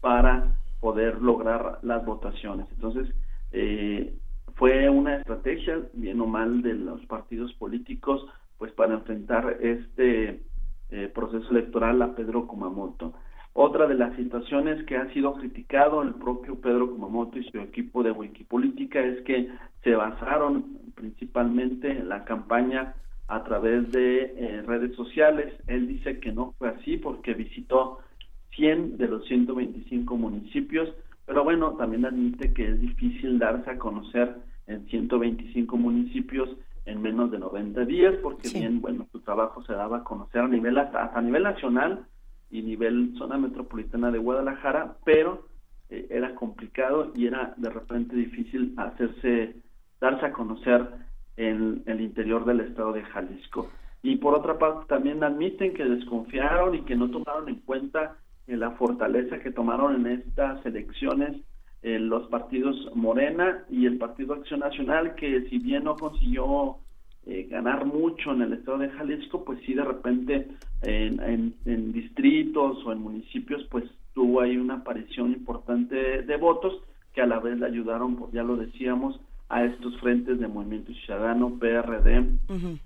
para 0.00 0.56
poder 0.80 1.20
lograr 1.20 1.78
las 1.82 2.04
votaciones. 2.04 2.66
Entonces, 2.72 3.14
eh, 3.52 4.14
fue 4.56 4.88
una 4.88 5.16
estrategia, 5.16 5.80
bien 5.92 6.20
o 6.20 6.26
mal, 6.26 6.62
de 6.62 6.74
los 6.74 7.04
partidos 7.06 7.52
políticos, 7.54 8.26
pues 8.58 8.72
para 8.72 8.94
enfrentar 8.94 9.56
este 9.60 10.42
eh, 10.90 11.10
proceso 11.14 11.50
electoral 11.50 12.02
a 12.02 12.14
Pedro 12.14 12.46
Kumamoto. 12.46 13.14
Otra 13.52 13.86
de 13.86 13.94
las 13.94 14.14
situaciones 14.16 14.84
que 14.84 14.96
ha 14.96 15.12
sido 15.12 15.34
criticado 15.34 16.02
el 16.02 16.14
propio 16.14 16.60
Pedro 16.60 16.90
Kumamoto 16.90 17.38
y 17.38 17.44
su 17.50 17.58
equipo 17.58 18.02
de 18.02 18.12
Wikipolítica 18.12 19.00
es 19.00 19.22
que 19.22 19.48
se 19.82 19.94
basaron 19.94 20.78
principalmente 20.94 21.90
en 21.90 22.08
la 22.08 22.24
campaña 22.24 22.94
a 23.28 23.42
través 23.44 23.90
de 23.92 24.34
eh, 24.36 24.62
redes 24.66 24.94
sociales. 24.94 25.54
Él 25.66 25.88
dice 25.88 26.20
que 26.20 26.32
no 26.32 26.54
fue 26.58 26.68
así 26.68 26.96
porque 26.96 27.34
visitó 27.34 27.98
100 28.56 28.98
de 28.98 29.08
los 29.08 29.24
125 29.26 30.16
municipios, 30.16 30.88
pero 31.26 31.44
bueno, 31.44 31.72
también 31.74 32.04
admite 32.04 32.52
que 32.52 32.68
es 32.68 32.80
difícil 32.80 33.38
darse 33.38 33.70
a 33.70 33.78
conocer 33.78 34.36
en 34.66 34.86
125 34.86 35.76
municipios 35.76 36.48
en 36.86 37.02
menos 37.02 37.30
de 37.30 37.38
90 37.38 37.84
días, 37.84 38.14
porque 38.22 38.48
bien, 38.48 38.80
bueno, 38.80 39.06
su 39.12 39.20
trabajo 39.20 39.62
se 39.64 39.72
daba 39.72 39.98
a 39.98 40.04
conocer 40.04 40.42
a 40.42 40.48
nivel 40.48 40.78
hasta, 40.78 41.06
a 41.16 41.20
nivel 41.20 41.44
nacional 41.44 42.04
y 42.50 42.62
nivel 42.62 43.14
zona 43.16 43.38
metropolitana 43.38 44.10
de 44.10 44.18
Guadalajara, 44.18 44.96
pero 45.04 45.46
eh, 45.88 46.06
era 46.10 46.34
complicado 46.34 47.12
y 47.14 47.26
era 47.26 47.54
de 47.56 47.70
repente 47.70 48.16
difícil 48.16 48.74
hacerse, 48.76 49.56
darse 50.00 50.26
a 50.26 50.32
conocer 50.32 50.88
en 51.36 51.82
el 51.86 52.00
interior 52.00 52.44
del 52.44 52.60
estado 52.60 52.92
de 52.92 53.02
Jalisco. 53.02 53.70
Y 54.02 54.16
por 54.16 54.34
otra 54.34 54.58
parte 54.58 54.86
también 54.88 55.22
admiten 55.22 55.74
que 55.74 55.84
desconfiaron 55.84 56.74
y 56.74 56.82
que 56.82 56.96
no 56.96 57.10
tomaron 57.10 57.48
en 57.48 57.56
cuenta 57.56 58.16
la 58.56 58.72
fortaleza 58.72 59.38
que 59.38 59.50
tomaron 59.50 60.06
en 60.06 60.18
estas 60.18 60.64
elecciones 60.66 61.36
eh, 61.82 61.98
los 61.98 62.26
partidos 62.28 62.76
Morena 62.94 63.64
y 63.70 63.86
el 63.86 63.96
Partido 63.96 64.34
Acción 64.34 64.60
Nacional, 64.60 65.14
que 65.14 65.48
si 65.48 65.58
bien 65.58 65.84
no 65.84 65.96
consiguió 65.96 66.76
eh, 67.26 67.46
ganar 67.50 67.86
mucho 67.86 68.32
en 68.32 68.42
el 68.42 68.52
estado 68.52 68.78
de 68.78 68.90
Jalisco, 68.90 69.44
pues 69.44 69.60
sí 69.64 69.72
de 69.72 69.84
repente 69.84 70.48
en, 70.82 71.54
en, 71.64 71.92
distritos 71.92 72.84
o 72.84 72.92
en 72.92 73.00
municipios, 73.00 73.66
pues 73.70 73.84
tuvo 74.12 74.42
ahí 74.42 74.58
una 74.58 74.74
aparición 74.74 75.32
importante 75.32 76.22
de, 76.22 76.36
votos 76.36 76.82
que 77.14 77.22
a 77.22 77.26
la 77.26 77.40
vez 77.40 77.58
le 77.58 77.66
ayudaron, 77.66 78.16
pues 78.16 78.32
ya 78.32 78.42
lo 78.42 78.56
decíamos, 78.56 79.18
a 79.48 79.64
estos 79.64 79.98
frentes 80.00 80.38
de 80.38 80.48
Movimiento 80.48 80.92
Ciudadano, 80.92 81.58
PRD 81.58 82.24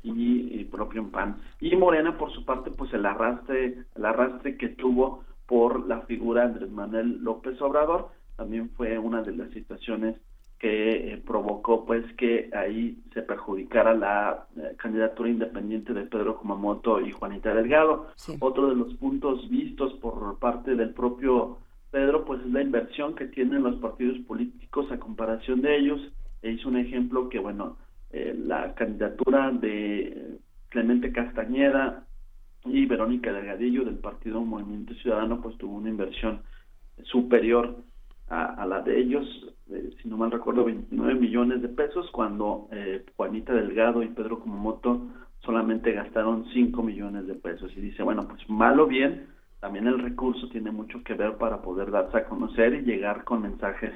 y, 0.02 0.60
y, 0.60 0.64
propio 0.64 1.10
PAN. 1.10 1.36
Y 1.60 1.74
Morena, 1.76 2.16
por 2.16 2.32
su 2.32 2.44
parte, 2.44 2.70
pues 2.70 2.92
el 2.94 3.04
arrastre, 3.04 3.78
el 3.94 4.04
arrastre 4.04 4.56
que 4.56 4.68
tuvo 4.68 5.24
por 5.46 5.86
la 5.86 6.02
figura 6.02 6.42
de 6.42 6.46
Andrés 6.48 6.70
Manuel 6.70 7.22
López 7.22 7.60
Obrador, 7.60 8.10
también 8.36 8.70
fue 8.70 8.98
una 8.98 9.22
de 9.22 9.36
las 9.36 9.50
situaciones 9.50 10.16
que 10.58 11.12
eh, 11.12 11.22
provocó 11.26 11.84
pues 11.84 12.04
que 12.14 12.48
ahí 12.54 13.02
se 13.12 13.22
perjudicara 13.22 13.92
la 13.94 14.46
eh, 14.56 14.74
candidatura 14.76 15.28
independiente 15.28 15.92
de 15.92 16.06
Pedro 16.06 16.38
Kumamoto 16.38 17.00
y 17.00 17.12
Juanita 17.12 17.54
Delgado. 17.54 18.08
Otro 18.40 18.68
de 18.68 18.76
los 18.76 18.94
puntos 18.94 19.48
vistos 19.50 19.92
por 19.94 20.38
parte 20.38 20.74
del 20.74 20.90
propio 20.94 21.58
Pedro 21.90 22.24
pues 22.24 22.40
es 22.40 22.52
la 22.52 22.62
inversión 22.62 23.14
que 23.14 23.26
tienen 23.26 23.62
los 23.62 23.76
partidos 23.76 24.18
políticos 24.26 24.90
a 24.90 24.98
comparación 24.98 25.60
de 25.60 25.76
ellos. 25.76 26.00
E 26.42 26.52
hizo 26.52 26.68
un 26.68 26.76
ejemplo 26.76 27.28
que 27.28 27.38
bueno, 27.38 27.76
eh, 28.10 28.34
la 28.36 28.74
candidatura 28.74 29.50
de 29.50 30.38
Clemente 30.70 31.12
Castañeda 31.12 32.06
y 32.64 32.86
Verónica 32.86 33.32
Delgadillo 33.32 33.84
del 33.84 33.98
Partido 33.98 34.40
Movimiento 34.40 34.94
Ciudadano 34.94 35.40
pues 35.40 35.56
tuvo 35.58 35.76
una 35.76 35.90
inversión 35.90 36.42
superior 37.02 37.76
a, 38.28 38.64
la 38.66 38.80
de 38.80 38.98
ellos, 38.98 39.26
eh, 39.70 39.90
si 40.02 40.08
no 40.08 40.16
mal 40.16 40.30
recuerdo, 40.30 40.64
29 40.64 41.14
millones 41.14 41.62
de 41.62 41.68
pesos, 41.68 42.10
cuando 42.10 42.68
eh, 42.72 43.04
Juanita 43.16 43.52
Delgado 43.52 44.02
y 44.02 44.08
Pedro 44.08 44.40
Kumamoto 44.40 45.08
solamente 45.40 45.92
gastaron 45.92 46.46
5 46.52 46.82
millones 46.82 47.26
de 47.26 47.34
pesos. 47.34 47.70
Y 47.76 47.80
dice, 47.80 48.02
bueno, 48.02 48.26
pues 48.26 48.48
mal 48.48 48.80
o 48.80 48.86
bien, 48.86 49.26
también 49.60 49.86
el 49.86 49.98
recurso 49.98 50.48
tiene 50.48 50.70
mucho 50.70 51.02
que 51.04 51.14
ver 51.14 51.36
para 51.36 51.60
poder 51.60 51.90
darse 51.90 52.16
a 52.16 52.24
conocer 52.24 52.74
y 52.74 52.82
llegar 52.82 53.24
con 53.24 53.42
mensajes 53.42 53.92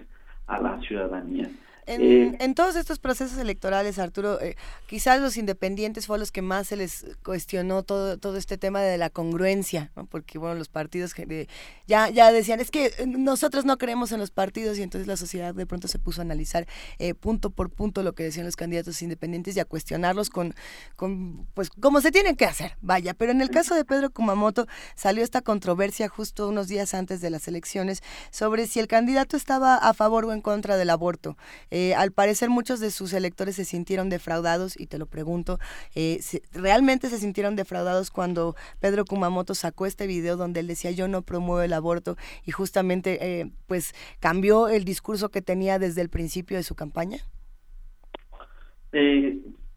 a 0.46 0.60
la 0.60 0.78
ciudadanía. 0.80 1.48
Eh, 1.88 2.36
en, 2.38 2.54
todos 2.54 2.76
estos 2.76 2.98
procesos 2.98 3.38
electorales, 3.38 3.98
Arturo, 3.98 4.38
eh, 4.42 4.56
quizás 4.86 5.22
los 5.22 5.38
independientes 5.38 6.06
fue 6.06 6.16
a 6.16 6.18
los 6.18 6.30
que 6.30 6.42
más 6.42 6.68
se 6.68 6.76
les 6.76 7.06
cuestionó 7.24 7.82
todo, 7.82 8.18
todo 8.18 8.36
este 8.36 8.58
tema 8.58 8.82
de 8.82 8.98
la 8.98 9.08
congruencia, 9.08 9.90
porque 10.10 10.38
bueno, 10.38 10.54
los 10.56 10.68
partidos 10.68 11.14
que 11.14 11.48
ya, 11.86 12.10
ya 12.10 12.30
decían, 12.30 12.60
es 12.60 12.70
que 12.70 12.92
nosotros 13.06 13.64
no 13.64 13.78
creemos 13.78 14.12
en 14.12 14.20
los 14.20 14.30
partidos 14.30 14.78
y 14.78 14.82
entonces 14.82 15.08
la 15.08 15.16
sociedad 15.16 15.54
de 15.54 15.64
pronto 15.64 15.88
se 15.88 15.98
puso 15.98 16.20
a 16.20 16.24
analizar 16.24 16.66
eh, 16.98 17.14
punto 17.14 17.48
por 17.48 17.70
punto 17.70 18.02
lo 18.02 18.12
que 18.12 18.24
decían 18.24 18.44
los 18.44 18.56
candidatos 18.56 19.00
independientes 19.00 19.56
y 19.56 19.60
a 19.60 19.64
cuestionarlos 19.64 20.28
con, 20.28 20.54
con, 20.94 21.46
pues, 21.54 21.70
como 21.70 22.02
se 22.02 22.10
tienen 22.10 22.36
que 22.36 22.44
hacer, 22.44 22.76
vaya. 22.82 23.14
Pero 23.14 23.32
en 23.32 23.40
el 23.40 23.48
caso 23.48 23.74
de 23.74 23.86
Pedro 23.86 24.10
Kumamoto 24.10 24.66
salió 24.94 25.24
esta 25.24 25.40
controversia 25.40 26.08
justo 26.10 26.48
unos 26.48 26.68
días 26.68 26.92
antes 26.92 27.22
de 27.22 27.30
las 27.30 27.48
elecciones 27.48 28.02
sobre 28.30 28.66
si 28.66 28.78
el 28.78 28.88
candidato 28.88 29.38
estaba 29.38 29.76
a 29.76 29.94
favor 29.94 30.26
o 30.26 30.34
en 30.34 30.42
contra 30.42 30.76
del 30.76 30.90
aborto. 30.90 31.38
Eh, 31.70 31.77
al 31.96 32.12
parecer 32.12 32.50
muchos 32.50 32.80
de 32.80 32.90
sus 32.90 33.12
electores 33.12 33.56
se 33.56 33.64
sintieron 33.64 34.08
defraudados 34.08 34.78
y 34.78 34.86
te 34.86 34.98
lo 34.98 35.06
pregunto, 35.06 35.58
eh, 35.94 36.20
¿realmente 36.52 37.08
se 37.08 37.18
sintieron 37.18 37.56
defraudados 37.56 38.10
cuando 38.10 38.56
Pedro 38.80 39.04
Kumamoto 39.04 39.54
sacó 39.54 39.86
este 39.86 40.06
video 40.06 40.36
donde 40.36 40.60
él 40.60 40.66
decía 40.66 40.90
yo 40.90 41.08
no 41.08 41.22
promuevo 41.22 41.62
el 41.62 41.72
aborto 41.72 42.16
y 42.44 42.50
justamente 42.50 43.18
eh, 43.20 43.50
pues 43.66 43.94
cambió 44.20 44.68
el 44.68 44.84
discurso 44.84 45.30
que 45.30 45.42
tenía 45.42 45.78
desde 45.78 46.00
el 46.00 46.08
principio 46.08 46.56
de 46.56 46.62
su 46.62 46.74
campaña? 46.74 47.18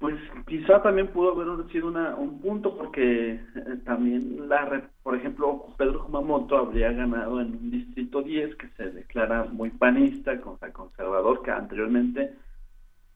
Pues 0.01 0.15
quizá 0.47 0.81
también 0.81 1.09
pudo 1.09 1.39
haber 1.39 1.71
sido 1.71 1.87
una, 1.87 2.15
un 2.15 2.41
punto 2.41 2.75
porque 2.75 3.33
eh, 3.33 3.39
también, 3.85 4.49
la 4.49 4.89
por 5.03 5.15
ejemplo, 5.15 5.67
Pedro 5.77 6.05
Kumamoto 6.05 6.57
habría 6.57 6.91
ganado 6.91 7.39
en 7.39 7.53
un 7.53 7.69
distrito 7.69 8.23
10 8.23 8.55
que 8.55 8.67
se 8.69 8.89
declara 8.89 9.43
muy 9.43 9.69
panista, 9.69 10.41
conservador, 10.41 11.43
que 11.43 11.51
anteriormente 11.51 12.33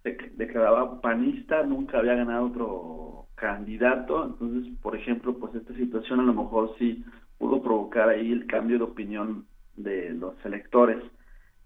se 0.03 0.16
declaraba 0.36 1.02
panista, 1.02 1.64
nunca 1.64 1.98
había 1.98 2.14
ganado 2.14 2.45
otro 2.45 3.26
candidato, 3.34 4.24
entonces, 4.24 4.72
por 4.84 4.95
ejemplo, 4.95 5.34
pues 5.40 5.56
esta 5.56 5.74
situación 5.74 6.20
a 6.20 6.24
lo 6.24 6.36
mejor 6.36 6.76
sí 6.78 7.03
pudo 7.40 7.64
provocar 7.64 8.10
ahí 8.10 8.32
el 8.32 8.45
cambio 8.45 8.78
de 8.78 8.84
opinión 8.84 9.48
de 9.76 10.12
los 10.12 10.34
electores. 10.45 11.03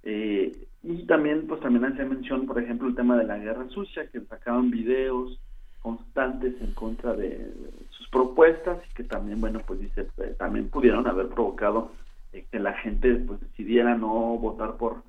Eh, 0.04 0.68
y 0.84 1.06
también, 1.06 1.48
pues 1.48 1.60
también 1.62 1.86
hacía 1.86 2.06
mención, 2.06 2.46
por 2.46 2.60
ejemplo, 2.60 2.88
el 2.88 2.96
tema 2.96 3.18
de 3.18 3.26
la 3.26 3.38
guerra 3.38 3.68
sucia, 3.70 4.08
que 4.08 4.22
sacaban 4.22 4.72
videos 4.72 5.40
constantes 5.82 6.56
en 6.62 6.74
contra 6.74 7.14
de 7.14 7.54
sus 7.92 8.08
propuestas 8.10 8.80
y 8.90 8.94
que 8.94 9.04
también, 9.04 9.42
bueno, 9.42 9.60
pues 9.66 9.80
dice, 9.80 10.08
eh, 10.18 10.36
también 10.38 10.70
pudieron 10.70 11.08
haber 11.08 11.28
provocado 11.30 11.92
eh, 12.32 12.46
que 12.52 12.60
la 12.60 12.74
gente 12.74 13.16
pues 13.16 13.40
decidiera 13.42 13.96
no 13.96 14.38
votar 14.38 14.78
por, 14.78 15.04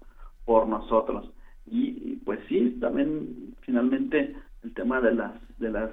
por 0.44 0.68
nosotros. 0.68 1.30
Y, 1.66 2.16
pues 2.24 2.40
sí, 2.48 2.78
también 2.80 3.54
finalmente 3.60 4.34
el 4.64 4.74
tema 4.74 5.00
de 5.00 5.14
las, 5.14 5.32
de 5.58 5.70
las 5.70 5.90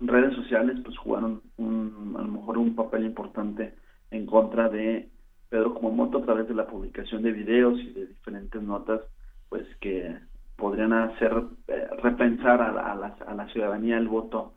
redes 0.00 0.34
sociales 0.34 0.78
pues 0.84 0.96
jugaron 0.98 1.42
un, 1.56 2.14
a 2.16 2.22
lo 2.22 2.28
mejor 2.28 2.58
un 2.58 2.74
papel 2.74 3.04
importante 3.04 3.74
en 4.10 4.26
contra 4.26 4.68
de 4.68 5.08
Pedro 5.48 5.74
Kumamoto 5.74 6.18
a 6.18 6.24
través 6.24 6.48
de 6.48 6.54
la 6.54 6.66
publicación 6.66 7.22
de 7.22 7.32
videos 7.32 7.78
y 7.80 7.92
de 7.92 8.06
diferentes 8.06 8.62
notas, 8.62 9.00
pues 9.48 9.64
que 9.80 10.16
podrían 10.56 10.92
hacer 10.92 11.32
eh, 11.68 11.88
repensar 12.02 12.60
a, 12.60 12.94
la, 12.94 13.48
ciudadanía 13.52 13.96
el 13.96 14.08
voto 14.08 14.52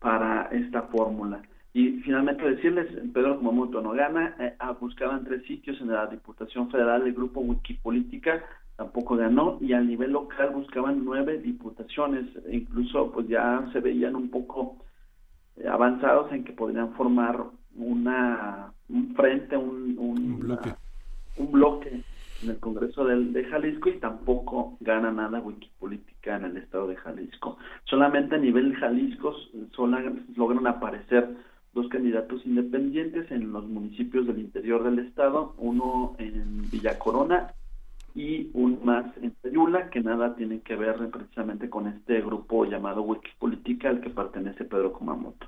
para 0.00 0.48
esta 0.52 0.82
fórmula. 0.82 1.42
Y 1.72 2.00
finalmente 2.00 2.44
decirles, 2.44 2.88
Pedro 3.14 3.38
Kumamoto 3.38 3.80
no 3.80 3.92
gana, 3.92 4.36
eh, 4.38 4.54
buscaban 4.80 5.24
tres 5.24 5.44
sitios 5.46 5.80
en 5.80 5.88
la 5.88 6.06
Diputación 6.06 6.70
Federal, 6.70 7.06
el 7.06 7.14
grupo 7.14 7.40
Wikipolítica 7.40 8.44
tampoco 8.76 9.16
ganó 9.16 9.58
y 9.60 9.72
a 9.74 9.80
nivel 9.80 10.12
local 10.12 10.50
buscaban 10.50 11.04
nueve 11.04 11.38
diputaciones, 11.38 12.26
incluso 12.50 13.12
pues 13.12 13.28
ya 13.28 13.68
se 13.72 13.80
veían 13.80 14.16
un 14.16 14.30
poco 14.30 14.76
eh, 15.56 15.68
avanzados 15.68 16.32
en 16.32 16.44
que 16.44 16.52
podrían 16.52 16.92
formar 16.94 17.44
una 17.76 18.72
un 18.92 19.14
frente, 19.14 19.56
un, 19.56 19.96
un, 19.98 20.38
bloque. 20.38 20.74
un 21.38 21.50
bloque 21.50 22.02
en 22.42 22.50
el 22.50 22.58
Congreso 22.58 23.04
de, 23.04 23.44
Jalisco 23.44 23.88
y 23.88 23.98
tampoco 23.98 24.76
gana 24.80 25.10
nada 25.10 25.40
Wikipolítica 25.40 26.36
en 26.36 26.44
el 26.44 26.56
estado 26.58 26.88
de 26.88 26.96
Jalisco. 26.96 27.56
Solamente 27.84 28.34
a 28.34 28.38
nivel 28.38 28.74
Jalisco 28.76 29.34
logran 30.36 30.66
aparecer 30.66 31.36
dos 31.72 31.88
candidatos 31.88 32.44
independientes 32.44 33.30
en 33.30 33.52
los 33.52 33.66
municipios 33.66 34.26
del 34.26 34.38
interior 34.38 34.82
del 34.84 34.98
estado, 34.98 35.54
uno 35.58 36.14
en 36.18 36.70
Villa 36.70 36.98
Corona 36.98 37.54
y 38.14 38.50
un 38.52 38.80
más 38.84 39.06
en 39.22 39.30
Peyula, 39.30 39.88
que 39.88 40.02
nada 40.02 40.36
tiene 40.36 40.60
que 40.60 40.76
ver 40.76 41.08
precisamente 41.10 41.70
con 41.70 41.86
este 41.86 42.20
grupo 42.20 42.66
llamado 42.66 43.02
Wikipolítica 43.02 43.88
al 43.88 44.00
que 44.00 44.10
pertenece 44.10 44.64
Pedro 44.64 44.92
Kumamoto 44.92 45.46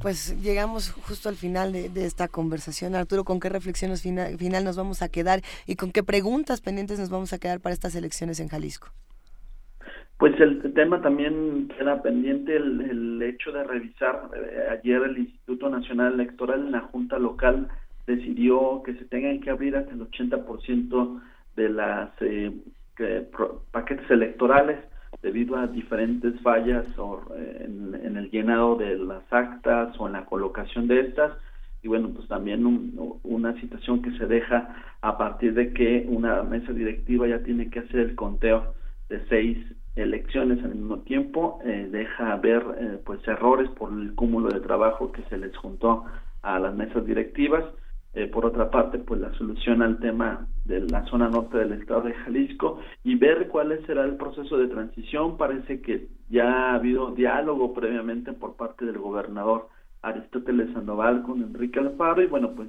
pues 0.00 0.40
llegamos 0.42 0.90
justo 0.90 1.28
al 1.28 1.34
final 1.34 1.72
de, 1.72 2.06
esta 2.06 2.28
conversación. 2.28 2.94
Arturo, 2.94 3.24
¿con 3.24 3.40
qué 3.40 3.48
reflexiones 3.48 4.02
final, 4.02 4.36
final 4.38 4.64
nos 4.64 4.76
vamos 4.76 5.02
a 5.02 5.08
quedar 5.08 5.40
y 5.66 5.76
con 5.76 5.92
qué 5.92 6.02
preguntas 6.02 6.60
pendientes 6.60 6.98
nos 6.98 7.10
vamos 7.10 7.32
a 7.32 7.38
quedar 7.38 7.60
para 7.60 7.72
estas 7.72 7.94
elecciones 7.94 8.40
en 8.40 8.48
Jalisco? 8.48 8.88
Pues 10.18 10.38
el 10.40 10.72
tema 10.74 11.00
también 11.00 11.68
queda 11.78 12.02
pendiente 12.02 12.56
el, 12.56 13.22
hecho 13.22 13.52
de 13.52 13.62
revisar. 13.62 14.30
Eh, 14.34 14.78
ayer 14.80 15.02
el 15.02 15.18
Instituto 15.18 15.68
Nacional 15.68 16.14
Electoral 16.14 16.60
en 16.60 16.72
la 16.72 16.80
Junta 16.80 17.18
Local 17.18 17.68
decidió 18.06 18.82
que 18.84 18.94
se 18.94 19.04
tengan 19.04 19.40
que 19.40 19.50
abrir 19.50 19.76
hasta 19.76 19.92
el 19.92 20.00
80% 20.00 21.20
de 21.56 21.68
las 21.68 22.10
eh, 22.20 22.52
paquetes 23.70 24.10
electorales 24.10 24.78
debido 25.22 25.56
a 25.56 25.66
diferentes 25.66 26.40
fallas 26.40 26.86
o, 26.98 27.22
eh, 27.36 27.66
en, 27.66 28.16
el 28.16 28.30
llenado 28.30 28.76
de 28.76 28.96
las 28.96 29.22
actas 29.32 29.98
o 29.98 30.06
en 30.06 30.14
la 30.14 30.24
colocación 30.24 30.86
de 30.88 31.00
estas 31.00 31.32
y 31.82 31.88
bueno 31.88 32.10
pues 32.10 32.26
también 32.28 32.64
una 33.22 33.58
situación 33.60 34.02
que 34.02 34.16
se 34.18 34.26
deja 34.26 34.74
a 35.00 35.16
partir 35.16 35.54
de 35.54 35.72
que 35.72 36.06
una 36.08 36.42
mesa 36.42 36.72
directiva 36.72 37.26
ya 37.28 37.42
tiene 37.42 37.70
que 37.70 37.80
hacer 37.80 38.00
el 38.00 38.14
conteo 38.16 38.74
de 39.08 39.24
seis 39.28 39.58
elecciones 39.96 40.62
al 40.64 40.74
mismo 40.74 40.98
tiempo 41.00 41.60
eh, 41.64 41.88
deja 41.90 42.36
ver 42.36 42.64
eh, 42.78 42.98
pues 43.04 43.26
errores 43.26 43.68
por 43.70 43.92
el 43.92 44.14
cúmulo 44.14 44.48
de 44.48 44.60
trabajo 44.60 45.12
que 45.12 45.22
se 45.24 45.38
les 45.38 45.56
juntó 45.56 46.04
a 46.42 46.58
las 46.58 46.74
mesas 46.74 47.04
directivas 47.04 47.64
eh, 48.14 48.26
por 48.26 48.46
otra 48.46 48.70
parte, 48.70 48.98
pues 48.98 49.20
la 49.20 49.32
solución 49.34 49.82
al 49.82 49.98
tema 49.98 50.46
de 50.64 50.80
la 50.80 51.04
zona 51.06 51.28
norte 51.28 51.58
del 51.58 51.72
estado 51.72 52.02
de 52.02 52.14
Jalisco 52.14 52.80
y 53.04 53.16
ver 53.16 53.48
cuál 53.48 53.78
será 53.86 54.04
el 54.04 54.16
proceso 54.16 54.56
de 54.56 54.68
transición. 54.68 55.36
Parece 55.36 55.80
que 55.82 56.08
ya 56.28 56.70
ha 56.70 56.74
habido 56.74 57.12
diálogo 57.12 57.74
previamente 57.74 58.32
por 58.32 58.56
parte 58.56 58.86
del 58.86 58.98
gobernador 58.98 59.68
Aristóteles 60.02 60.72
Sandoval 60.72 61.22
con 61.22 61.42
Enrique 61.42 61.80
Alfaro 61.80 62.22
y 62.22 62.26
bueno, 62.26 62.52
pues 62.54 62.68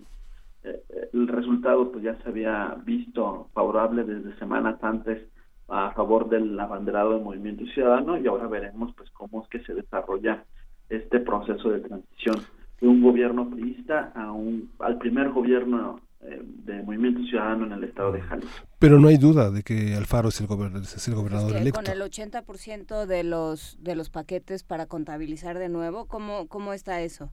eh, 0.64 0.82
el 1.14 1.28
resultado 1.28 1.92
pues 1.92 2.04
ya 2.04 2.16
se 2.22 2.30
había 2.30 2.76
visto 2.84 3.50
favorable 3.54 4.04
desde 4.04 4.38
semanas 4.40 4.84
antes 4.84 5.26
a 5.70 5.92
favor 5.92 6.28
del 6.30 6.60
abanderado 6.60 7.14
del 7.14 7.24
Movimiento 7.24 7.66
Ciudadano 7.74 8.18
y 8.18 8.28
ahora 8.28 8.48
veremos 8.48 8.94
pues 8.96 9.10
cómo 9.12 9.44
es 9.44 9.50
que 9.50 9.64
se 9.64 9.74
desarrolla 9.74 10.44
este 10.90 11.20
proceso 11.20 11.70
de 11.70 11.80
transición 11.82 12.36
de 12.82 12.88
un 12.88 13.02
gobierno 13.02 13.50
priista 13.50 14.12
a 14.16 14.32
un, 14.32 14.72
al 14.80 14.98
primer 14.98 15.30
gobierno 15.30 16.00
eh, 16.22 16.42
de 16.44 16.82
Movimiento 16.84 17.24
Ciudadano 17.24 17.66
en 17.66 17.72
el 17.74 17.84
estado 17.86 18.12
de 18.12 18.22
Jalisco. 18.22 18.68
Pero 18.78 19.00
no 19.00 19.08
hay 19.08 19.18
duda 19.18 19.52
de 19.52 19.64
que 19.64 19.96
Alfaro 19.96 20.30
es 20.30 20.42
el, 20.42 20.48
es 20.82 21.08
el 21.08 21.16
gobernador 21.16 21.56
electo. 21.56 21.80
Con 21.80 21.92
el 21.92 22.02
80% 22.02 23.06
de 23.06 23.24
los, 23.24 23.78
de 23.82 23.96
los 23.96 24.10
paquetes 24.10 24.64
para 24.64 24.86
contabilizar 24.86 25.58
de 25.58 25.70
nuevo, 25.70 26.08
¿cómo, 26.08 26.48
cómo 26.48 26.74
está 26.74 27.02
eso? 27.02 27.32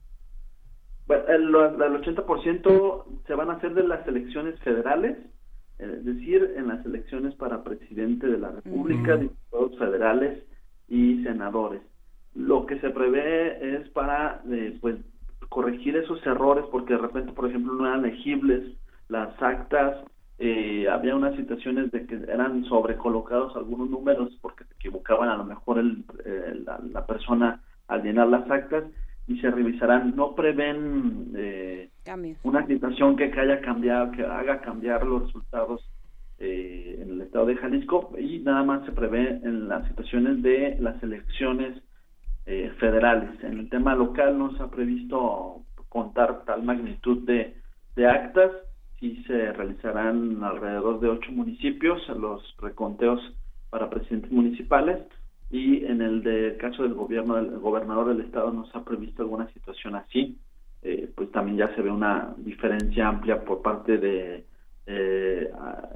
Bueno, 1.07 1.25
el, 1.29 1.43
el 1.43 2.03
80% 2.03 3.05
se 3.27 3.35
van 3.35 3.51
a 3.51 3.55
hacer 3.55 3.75
de 3.75 3.87
las 3.87 4.07
elecciones 4.07 4.59
federales, 4.61 5.17
es 5.79 6.05
decir, 6.05 6.55
en 6.57 6.69
las 6.69 6.85
elecciones 6.85 7.35
para 7.35 7.63
presidente 7.63 8.27
de 8.27 8.39
la 8.39 8.51
República, 8.51 9.17
diputados 9.17 9.79
federales 9.79 10.43
y 10.89 11.23
senadores. 11.23 11.83
Lo 12.35 12.67
que 12.67 12.81
se 12.81 12.91
prevé 12.91 13.77
es 13.77 13.89
para 13.91 14.43
eh, 14.51 14.79
pues 14.81 14.97
corregir 15.49 15.97
esos 15.97 16.25
errores 16.27 16.65
porque 16.71 16.95
de 16.95 17.01
repente, 17.01 17.33
por 17.33 17.49
ejemplo, 17.49 17.75
no 17.75 17.87
eran 17.87 18.03
legibles 18.03 18.77
las 19.09 19.41
actas, 19.41 20.05
eh, 20.39 20.87
había 20.91 21.17
unas 21.17 21.35
situaciones 21.37 21.91
de 21.93 22.07
que 22.07 22.15
eran 22.15 22.65
sobrecolocados 22.65 23.57
algunos 23.57 23.89
números 23.89 24.37
porque 24.43 24.65
se 24.65 24.75
equivocaban 24.75 25.31
a 25.31 25.37
lo 25.37 25.45
mejor 25.45 25.79
el, 25.79 26.05
la, 26.93 27.07
persona 27.07 27.63
al 27.89 28.03
llenar 28.03 28.29
las 28.29 28.51
actas 28.51 28.85
y 29.27 29.41
se 29.41 29.51
revisarán. 29.51 30.15
No 30.15 30.35
prevén 30.35 31.33
eh, 31.37 31.91
una 32.43 32.67
situación 32.67 33.17
que, 33.17 33.25
haya 33.25 33.61
cambiado, 33.61 34.13
que 34.13 34.25
haga 34.25 34.61
cambiar 34.61 35.07
los 35.07 35.23
resultados 35.27 35.89
eh, 36.39 36.99
en 37.01 37.13
el 37.13 37.21
estado 37.23 37.47
de 37.47 37.57
Jalisco 37.57 38.13
y 38.19 38.41
nada 38.41 38.63
más 38.63 38.85
se 38.85 38.93
prevé 38.93 39.41
en 39.43 39.69
las 39.69 39.89
situaciones 39.89 40.43
de 40.43 40.77
las 40.81 41.03
elecciones 41.03 41.83
eh, 42.47 42.73
federales. 42.79 43.43
En 43.43 43.59
el 43.59 43.69
tema 43.69 43.95
local 43.95 44.39
no 44.39 44.57
se 44.57 44.63
ha 44.63 44.69
previsto 44.69 45.63
contar 45.89 46.45
tal 46.45 46.63
magnitud 46.63 47.27
de, 47.27 47.57
de 47.95 48.07
actas, 48.07 48.51
y 49.01 49.23
se 49.25 49.53
realizarán 49.53 50.43
alrededor 50.43 51.01
de 51.01 51.09
ocho 51.09 51.31
municipios 51.33 52.07
los 52.09 52.57
reconteos 52.59 53.21
para 53.71 53.91
presidentes 53.91 54.33
municipales. 54.33 54.99
Y 55.51 55.85
en 55.85 56.03
el 56.03 56.23
de, 56.23 56.57
caso 56.57 56.83
del 56.83 56.95
gobierno 56.95 57.37
del 57.37 57.59
gobernador 57.59 58.09
del 58.09 58.25
estado 58.25 58.53
no 58.53 58.67
se 58.67 58.77
ha 58.77 58.85
previsto 58.85 59.23
alguna 59.23 59.49
situación 59.53 59.95
así. 59.95 60.39
Eh, 60.83 61.11
pues 61.15 61.31
también 61.31 61.59
ya 61.59 61.75
se 61.75 61.83
ve 61.83 61.91
una 61.91 62.35
diferencia 62.39 63.09
amplia 63.09 63.45
por 63.45 63.63
parte 63.63 63.99
de 63.99 64.45
eh, 64.87 65.51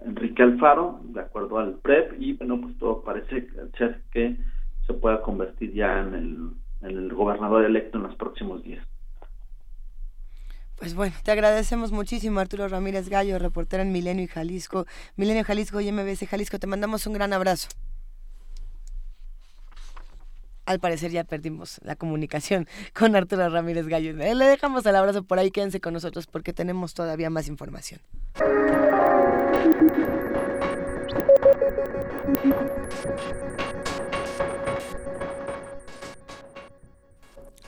Enrique 0.05 0.43
Alfaro 0.43 1.01
de 1.05 1.21
acuerdo 1.21 1.59
al 1.59 1.75
PREP 1.75 2.15
y 2.19 2.33
bueno 2.33 2.61
pues 2.61 2.77
todo 2.79 3.05
parece 3.05 3.47
ser 3.79 4.01
que 4.11 4.37
se 4.91 4.99
pueda 4.99 5.23
convertir 5.23 5.73
ya 5.73 6.01
en 6.01 6.57
el, 6.83 7.13
gobernador 7.13 7.65
electo 7.65 7.99
en 7.99 8.05
los 8.05 8.17
próximos 8.17 8.63
días. 8.63 8.85
Pues 10.77 10.95
bueno, 10.95 11.15
te 11.23 11.31
agradecemos 11.31 11.93
muchísimo 11.93 12.41
Arturo 12.41 12.67
Ramírez 12.67 13.09
Gallo, 13.09 13.39
reportero 13.39 13.83
en 13.83 13.93
Milenio 13.93 14.25
y 14.25 14.29
Jalisco, 14.29 14.87
Milenio 15.17 15.45
Jalisco 15.45 15.81
y 15.81 15.93
MBS 15.93 16.27
Jalisco. 16.27 16.59
Te 16.59 16.67
mandamos 16.67 17.07
un 17.07 17.13
gran 17.13 17.33
abrazo. 17.33 17.69
Al 20.65 20.81
parecer 20.81 21.11
ya 21.11 21.25
perdimos 21.25 21.81
la 21.85 21.97
comunicación 21.97 22.67
con 22.99 23.15
Arturo 23.15 23.49
Ramírez 23.49 23.87
Gallo. 23.87 24.13
Le 24.15 24.45
dejamos 24.47 24.87
el 24.87 24.97
abrazo 24.97 25.23
por 25.23 25.39
ahí, 25.39 25.51
quédense 25.51 25.81
con 25.81 25.93
nosotros 25.93 26.27
porque 26.27 26.53
tenemos 26.53 26.95
todavía 26.95 27.29
más 27.31 27.47
información. 27.47 28.01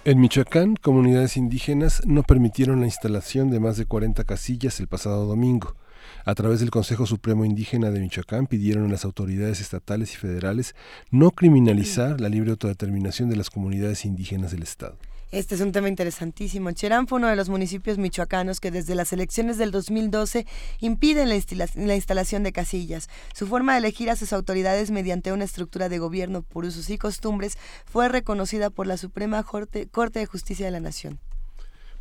En 0.05 0.19
Michoacán, 0.19 0.75
comunidades 0.75 1.37
indígenas 1.37 2.03
no 2.05 2.25
permitieron 2.25 2.81
la 2.81 2.87
instalación 2.87 3.53
de 3.53 3.61
más 3.61 3.77
de 3.77 3.87
40 3.87 4.25
casillas 4.25 4.81
el 4.81 4.89
pasado 4.89 5.27
domingo. 5.27 5.77
A 6.25 6.35
través 6.35 6.59
del 6.59 6.73
Consejo 6.73 7.07
Supremo 7.07 7.45
Indígena 7.45 7.93
de 7.93 8.01
Michoacán 8.01 8.49
pidieron 8.49 8.87
a 8.87 8.89
las 8.89 9.05
autoridades 9.05 9.61
estatales 9.61 10.15
y 10.15 10.17
federales 10.17 10.75
no 11.13 11.31
criminalizar 11.31 12.21
la 12.21 12.29
libre 12.29 12.51
autodeterminación 12.51 13.31
de 13.31 13.37
las 13.37 13.49
comunidades 13.49 14.05
indígenas 14.05 14.51
del 14.51 14.65
Estado. 14.65 14.99
Este 15.33 15.55
es 15.55 15.63
un 15.63 15.73
tema 15.73 15.89
interesantísimo. 15.89 16.71
Cherán 16.73 17.07
fue 17.07 17.17
uno 17.17 17.27
de 17.27 17.37
los 17.37 17.49
municipios 17.49 17.97
michoacanos 17.97 18.61
que 18.61 18.71
desde 18.71 18.95
las 18.95 19.15
elecciones 19.15 19.57
del 19.57 19.71
2012 19.71 20.47
impiden 20.81 21.31
la, 21.31 21.95
instalación 21.95 22.43
de 22.43 22.53
casillas. 22.53 23.09
Su 23.33 23.47
forma 23.47 23.73
de 23.73 23.79
elegir 23.79 24.11
a 24.11 24.17
sus 24.17 24.35
autoridades 24.35 24.91
mediante 24.91 25.33
una 25.33 25.45
estructura 25.45 25.89
de 25.89 25.99
gobierno 25.99 26.43
por 26.43 26.67
usos 26.67 26.91
y 26.91 26.99
costumbres 26.99 27.57
fue 27.87 28.11
reconocida 28.11 28.69
por 28.69 28.87
la 28.87 28.99
Suprema 28.99 29.43
Corte, 29.43 29.89
de 30.13 30.27
Justicia 30.27 30.67
de 30.67 30.73
la 30.73 30.81
Nación. 30.81 31.19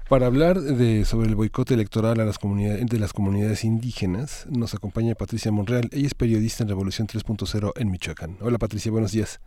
Para 0.09 0.25
hablar 0.25 0.59
de, 0.59 1.05
sobre 1.05 1.29
el 1.29 1.37
boicot 1.37 1.71
electoral 1.71 2.19
a 2.19 2.25
las 2.25 2.37
comunidades, 2.37 2.85
de 2.85 2.99
las 2.99 3.13
comunidades 3.13 3.63
indígenas, 3.63 4.45
nos 4.49 4.73
acompaña 4.73 5.15
Patricia 5.15 5.53
Monreal. 5.53 5.87
Ella 5.93 6.07
es 6.07 6.15
periodista 6.15 6.63
en 6.63 6.67
Revolución 6.67 7.07
3.0 7.07 7.71
en 7.77 7.91
Michoacán. 7.91 8.35
Hola 8.41 8.57
Patricia, 8.57 8.91
buenos 8.91 9.13
días. 9.13 9.39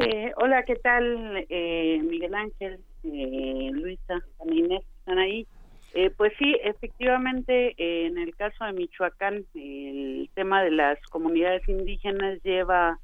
Eh, 0.00 0.32
hola, 0.36 0.62
¿qué 0.62 0.76
tal? 0.76 1.44
Eh, 1.48 2.00
Miguel 2.04 2.32
Ángel, 2.32 2.78
eh, 3.02 3.70
Luisa, 3.72 4.22
Inés, 4.48 4.84
están 5.00 5.18
ahí. 5.18 5.44
Eh, 5.92 6.10
pues 6.16 6.32
sí, 6.38 6.56
efectivamente, 6.62 7.74
en 7.76 8.16
el 8.16 8.36
caso 8.36 8.64
de 8.64 8.74
Michoacán, 8.74 9.44
el 9.56 10.30
tema 10.34 10.62
de 10.62 10.70
las 10.70 11.00
comunidades 11.10 11.68
indígenas 11.68 12.40
lleva 12.44 13.00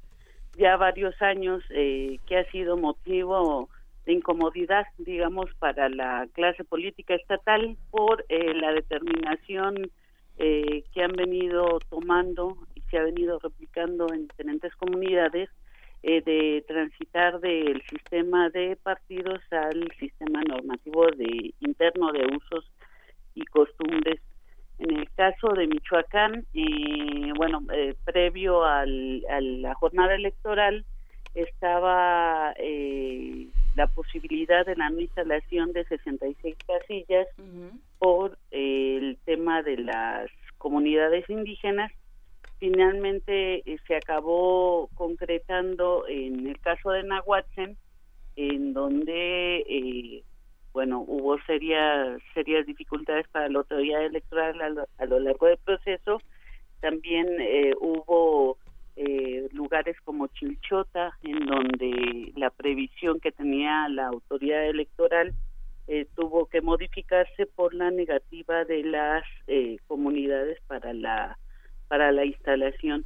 ya 0.57 0.77
varios 0.77 1.21
años 1.21 1.61
que 1.67 2.37
ha 2.37 2.49
sido 2.51 2.77
motivo 2.77 3.67
de 4.05 4.13
incomodidad, 4.13 4.85
digamos, 4.97 5.53
para 5.59 5.89
la 5.89 6.29
clase 6.31 6.63
política 6.63 7.15
estatal 7.15 7.75
por 7.91 8.23
la 8.29 8.71
determinación 8.71 9.91
que 10.37 11.03
han 11.03 11.11
venido 11.11 11.79
tomando 11.89 12.55
y 12.73 12.81
se 12.89 12.99
ha 12.99 13.03
venido 13.03 13.37
replicando 13.39 14.13
en 14.13 14.29
diferentes 14.29 14.73
comunidades 14.75 15.49
eh, 16.07 16.21
de 16.21 16.63
transitar 16.67 17.39
del 17.39 17.81
sistema 17.89 18.51
de 18.51 18.75
partidos 18.75 19.41
al 19.49 19.91
sistema 19.99 20.43
normativo 20.43 21.07
de 21.07 21.51
interno 21.61 22.11
de 22.11 22.27
usos 22.27 22.71
y 23.33 23.43
costumbres. 23.45 24.21
En 24.77 24.99
el 24.99 25.09
caso 25.15 25.47
de 25.55 25.65
Michoacán, 25.65 26.45
eh, 26.53 27.31
bueno, 27.35 27.63
eh, 27.73 27.95
previo 28.03 28.63
al, 28.63 29.25
a 29.31 29.41
la 29.41 29.73
jornada 29.73 30.13
electoral 30.13 30.85
estaba 31.33 32.53
la 33.75 33.87
posibilidad 33.87 34.63
de 34.63 34.75
la 34.75 34.91
no 34.91 35.01
instalación 35.01 35.73
de 35.73 35.85
66 35.85 36.55
casillas 36.67 37.27
por 37.97 38.37
el 38.51 39.17
tema 39.25 39.63
de 39.63 39.77
las 39.77 40.29
comunidades 40.59 41.27
indígenas 41.31 41.91
finalmente 42.59 43.61
eh, 43.65 43.77
se 43.87 43.95
acabó 43.95 44.89
concretando 44.95 46.05
en 46.07 46.47
el 46.47 46.59
caso 46.59 46.91
de 46.91 47.03
Nahuatzen, 47.03 47.77
en 48.35 48.73
donde, 48.73 49.57
eh, 49.59 50.23
bueno, 50.73 51.03
hubo 51.07 51.37
serias, 51.43 52.21
serias 52.33 52.65
dificultades 52.65 53.27
para 53.29 53.49
la 53.49 53.59
autoridad 53.59 54.05
electoral 54.05 54.87
a 54.97 55.05
lo, 55.05 55.19
largo 55.19 55.47
del 55.47 55.57
proceso. 55.57 56.21
También 56.81 57.27
eh, 57.39 57.73
hubo 57.79 58.57
lugares 59.51 59.97
como 60.05 60.27
Chilchota, 60.27 61.17
en 61.23 61.45
donde 61.45 62.31
la 62.37 62.49
previsión 62.49 63.19
que 63.19 63.33
tenía 63.33 63.89
la 63.89 64.07
autoridad 64.07 64.65
electoral 64.69 65.33
tuvo 66.15 66.45
que 66.45 66.61
modificarse 66.61 67.45
por 67.45 67.73
la 67.73 67.91
negativa 67.91 68.63
de 68.63 68.83
las 68.83 69.23
comunidades 69.87 70.59
para 70.67 70.93
la 70.93 71.37
para 71.87 72.11
la 72.11 72.25
instalación. 72.25 73.05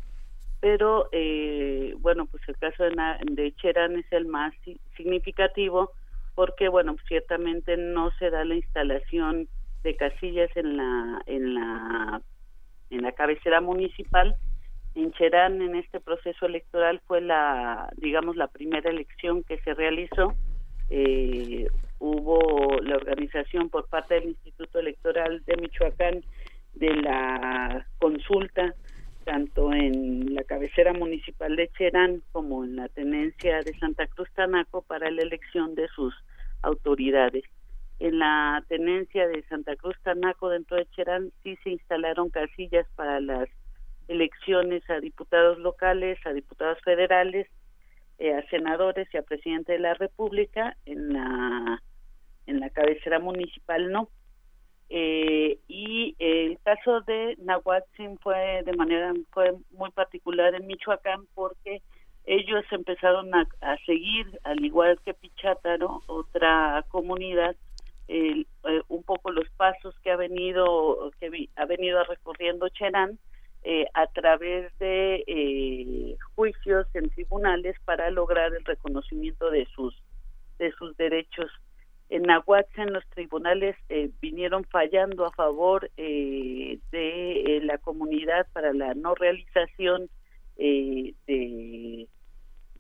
Pero, 0.62 1.08
eh, 1.12 1.94
bueno, 2.00 2.26
pues 2.26 2.44
el 2.48 2.58
caso 2.58 2.84
de, 2.84 2.96
de 3.32 3.56
Cherán 3.56 3.98
es 3.98 4.12
el 4.12 4.26
más 4.26 4.54
significativo 4.98 5.92
porque, 6.36 6.68
bueno, 6.70 6.96
ciertamente 7.08 7.78
no 7.78 8.12
se 8.20 8.30
da 8.30 8.44
la 8.44 8.56
instalación 8.56 9.48
de 9.84 9.96
casillas 9.96 10.50
en 10.56 10.78
la, 10.78 11.22
en 11.26 11.54
la, 11.56 12.22
en 12.90 13.02
la 13.02 13.12
cabecera 13.14 13.62
municipal. 13.62 14.36
En 14.96 15.12
Cherán, 15.14 15.62
en 15.62 15.76
este 15.76 16.00
proceso 16.00 16.46
electoral, 16.46 17.00
fue 17.08 17.22
la, 17.22 17.90
digamos, 17.98 18.36
la 18.36 18.48
primera 18.48 18.90
elección 18.90 19.44
que 19.44 19.60
se 19.60 19.74
realizó. 19.74 20.34
Eh, 20.90 21.68
hubo 22.00 22.80
la 22.82 22.96
organización 22.96 23.70
por 23.70 23.88
parte 23.88 24.16
del 24.16 24.30
Instituto 24.30 24.80
Electoral 24.80 25.44
de 25.46 25.58
Michoacán 25.58 26.24
de 26.74 26.96
la 26.96 27.86
consulta 28.00 28.74
tanto 29.26 29.72
en 29.74 30.34
la 30.34 30.44
cabecera 30.44 30.92
municipal 30.94 31.56
de 31.56 31.70
Cherán 31.78 32.24
como 32.32 32.64
en 32.64 32.78
la 32.78 32.90
tenencia 32.90 33.62
de 33.62 33.78
Santa 33.78 34.08
Cruz 34.08 34.28
Tanaco 34.34 34.82
para 34.82 35.12
la 35.12 35.22
elección 35.22 35.76
de 35.76 35.88
sus 35.90 36.16
autoridades. 36.64 37.44
En 38.00 38.18
la 38.18 38.64
tenencia 38.68 39.28
de 39.28 39.44
Santa 39.44 39.76
Cruz 39.76 39.96
Tanaco 40.04 40.50
dentro 40.50 40.78
de 40.78 40.88
Cherán 40.88 41.32
sí 41.44 41.58
se 41.64 41.70
instalaron 41.72 42.30
casillas 42.30 42.88
para 42.96 43.20
las 43.20 43.48
elecciones 44.08 44.90
a 44.90 45.00
diputados 45.00 45.60
locales, 45.60 46.18
a 46.26 46.34
diputados 46.34 46.80
federales, 46.84 47.48
eh, 48.18 48.34
a 48.34 48.42
senadores 48.50 49.08
y 49.14 49.18
a 49.18 49.22
presidente 49.22 49.74
de 49.74 49.80
la 49.80 49.94
República. 49.94 50.76
En 50.86 51.14
la 51.14 51.82
en 52.48 52.60
la 52.60 52.70
cabecera 52.72 53.20
municipal 53.20 53.92
no. 53.92 54.10
Eh, 54.92 55.60
y 55.68 56.16
el 56.18 56.58
caso 56.64 57.02
de 57.02 57.38
Nahuatzin 57.44 58.18
fue 58.20 58.64
de 58.66 58.74
manera 58.74 59.14
fue 59.32 59.54
muy 59.72 59.92
particular 59.92 60.56
en 60.56 60.66
Michoacán 60.66 61.28
porque 61.36 61.84
ellos 62.26 62.66
empezaron 62.72 63.32
a, 63.36 63.46
seguir, 63.86 64.40
al 64.44 64.64
igual 64.66 65.00
que 65.06 65.14
Pichátaro, 65.14 66.02
otra 66.08 66.84
comunidad, 66.90 67.56
eh, 68.08 68.46
un 68.88 69.04
poco 69.04 69.32
los 69.32 69.48
pasos 69.58 69.96
que 70.04 70.12
ha 70.12 70.16
venido 70.16 71.12
que 71.20 71.50
ha 71.56 71.66
venido 71.66 72.04
recorriendo 72.06 72.68
Cherán 72.70 73.20
eh, 73.64 73.86
a 73.94 74.08
través 74.08 74.76
de 74.80 76.18
juicios 76.34 76.88
en 76.96 77.10
tribunales 77.12 77.76
para 77.86 78.10
lograr 78.10 78.54
el 78.56 78.66
reconocimiento 78.66 79.52
de 79.52 79.68
sus 79.76 79.96
de 80.58 80.72
sus 80.72 80.98
derechos 80.98 81.52
en 82.10 82.24
Nahuatl 82.24 82.92
los 82.92 83.06
tribunales 83.10 83.76
eh, 83.90 84.10
vinieron 84.20 84.64
fallando 84.66 85.26
a 85.26 85.32
favor 85.32 85.92
eh, 85.96 86.80
de 86.92 87.58
eh, 87.58 87.62
la 87.62 87.78
comunidad 87.78 88.48
para 88.52 88.74
la 88.74 88.96
no 88.96 89.14
realización 89.16 90.10
de, 90.58 91.16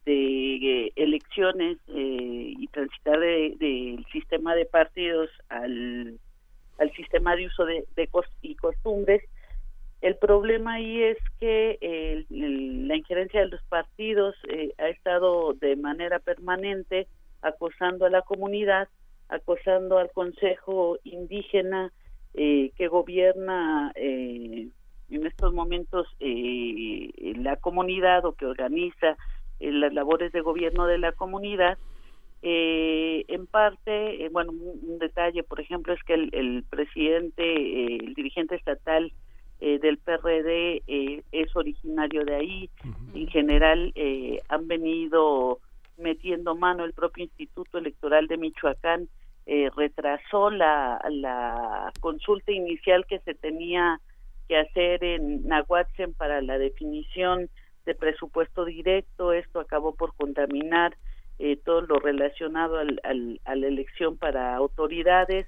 de 0.05 0.91
elecciones 0.97 1.77
y 1.87 2.67
transitar 2.67 3.17
del 3.19 4.05
sistema 4.11 4.53
de 4.53 4.65
partidos 4.65 5.29
al, 5.47 6.19
sistema 6.97 7.37
de 7.37 7.45
uso 7.45 7.63
de, 7.65 7.85
y 8.41 8.55
costumbres. 8.55 9.23
El 10.01 10.17
problema 10.17 10.73
ahí 10.73 11.03
es 11.03 11.17
que 11.39 12.25
la 12.29 12.97
injerencia 12.97 13.39
de 13.39 13.47
los 13.47 13.63
partidos 13.69 14.35
ha 14.77 14.89
estado 14.89 15.53
de 15.53 15.77
manera 15.77 16.19
permanente 16.19 17.07
acosando 17.41 18.05
a 18.05 18.09
la 18.09 18.23
comunidad 18.23 18.89
acosando 19.29 19.97
al 19.97 20.11
Consejo 20.11 20.97
Indígena 21.03 21.91
eh, 22.33 22.71
que 22.75 22.87
gobierna 22.87 23.91
eh, 23.95 24.67
en 25.09 25.25
estos 25.25 25.53
momentos 25.53 26.07
eh, 26.19 27.33
la 27.37 27.55
comunidad 27.55 28.25
o 28.25 28.33
que 28.33 28.45
organiza 28.45 29.17
las 29.59 29.93
labores 29.93 30.31
de 30.31 30.41
gobierno 30.41 30.85
de 30.85 30.99
la 30.99 31.11
comunidad. 31.11 31.77
en 32.41 33.47
parte, 33.47 34.29
bueno, 34.31 34.51
un, 34.51 34.99
detalle, 34.99 35.43
por 35.43 35.59
ejemplo, 35.59 35.93
es 35.93 36.01
que 36.03 36.13
el, 36.13 36.63
presidente, 36.69 37.95
el 37.95 38.13
dirigente 38.13 38.55
estatal 38.55 39.11
del 39.59 39.97
PRD 39.97 40.81
es 41.33 41.55
originario 41.57 42.23
de 42.23 42.35
ahí. 42.35 42.69
En 43.13 43.27
general, 43.27 43.93
han 44.47 44.67
venido 44.69 45.59
metiendo 45.99 46.55
mano 46.55 46.85
el 46.85 46.93
propio 46.93 47.25
Instituto 47.25 47.77
Electoral 47.77 48.27
de 48.27 48.37
Michoacán 48.37 49.09
eh, 49.45 49.69
retrasó 49.75 50.49
la, 50.51 51.91
consulta 51.99 52.51
inicial 52.51 53.05
que 53.07 53.19
se 53.19 53.33
tenía 53.33 53.99
que 54.47 54.57
hacer 54.57 55.03
en 55.03 55.47
Nahuatzen 55.47 56.13
para 56.13 56.41
la 56.41 56.57
definición 56.57 57.49
de 57.85 57.95
presupuesto 57.95 58.65
directo. 58.65 59.33
Esto 59.33 59.59
acabó 59.59 59.95
por 59.95 60.15
contaminar 60.15 60.95
eh, 61.39 61.57
todo 61.57 61.81
lo 61.81 61.99
relacionado 61.99 62.77
al, 62.77 63.41
a 63.43 63.55
la 63.55 63.67
elección 63.67 64.17
para 64.17 64.55
autoridades. 64.55 65.47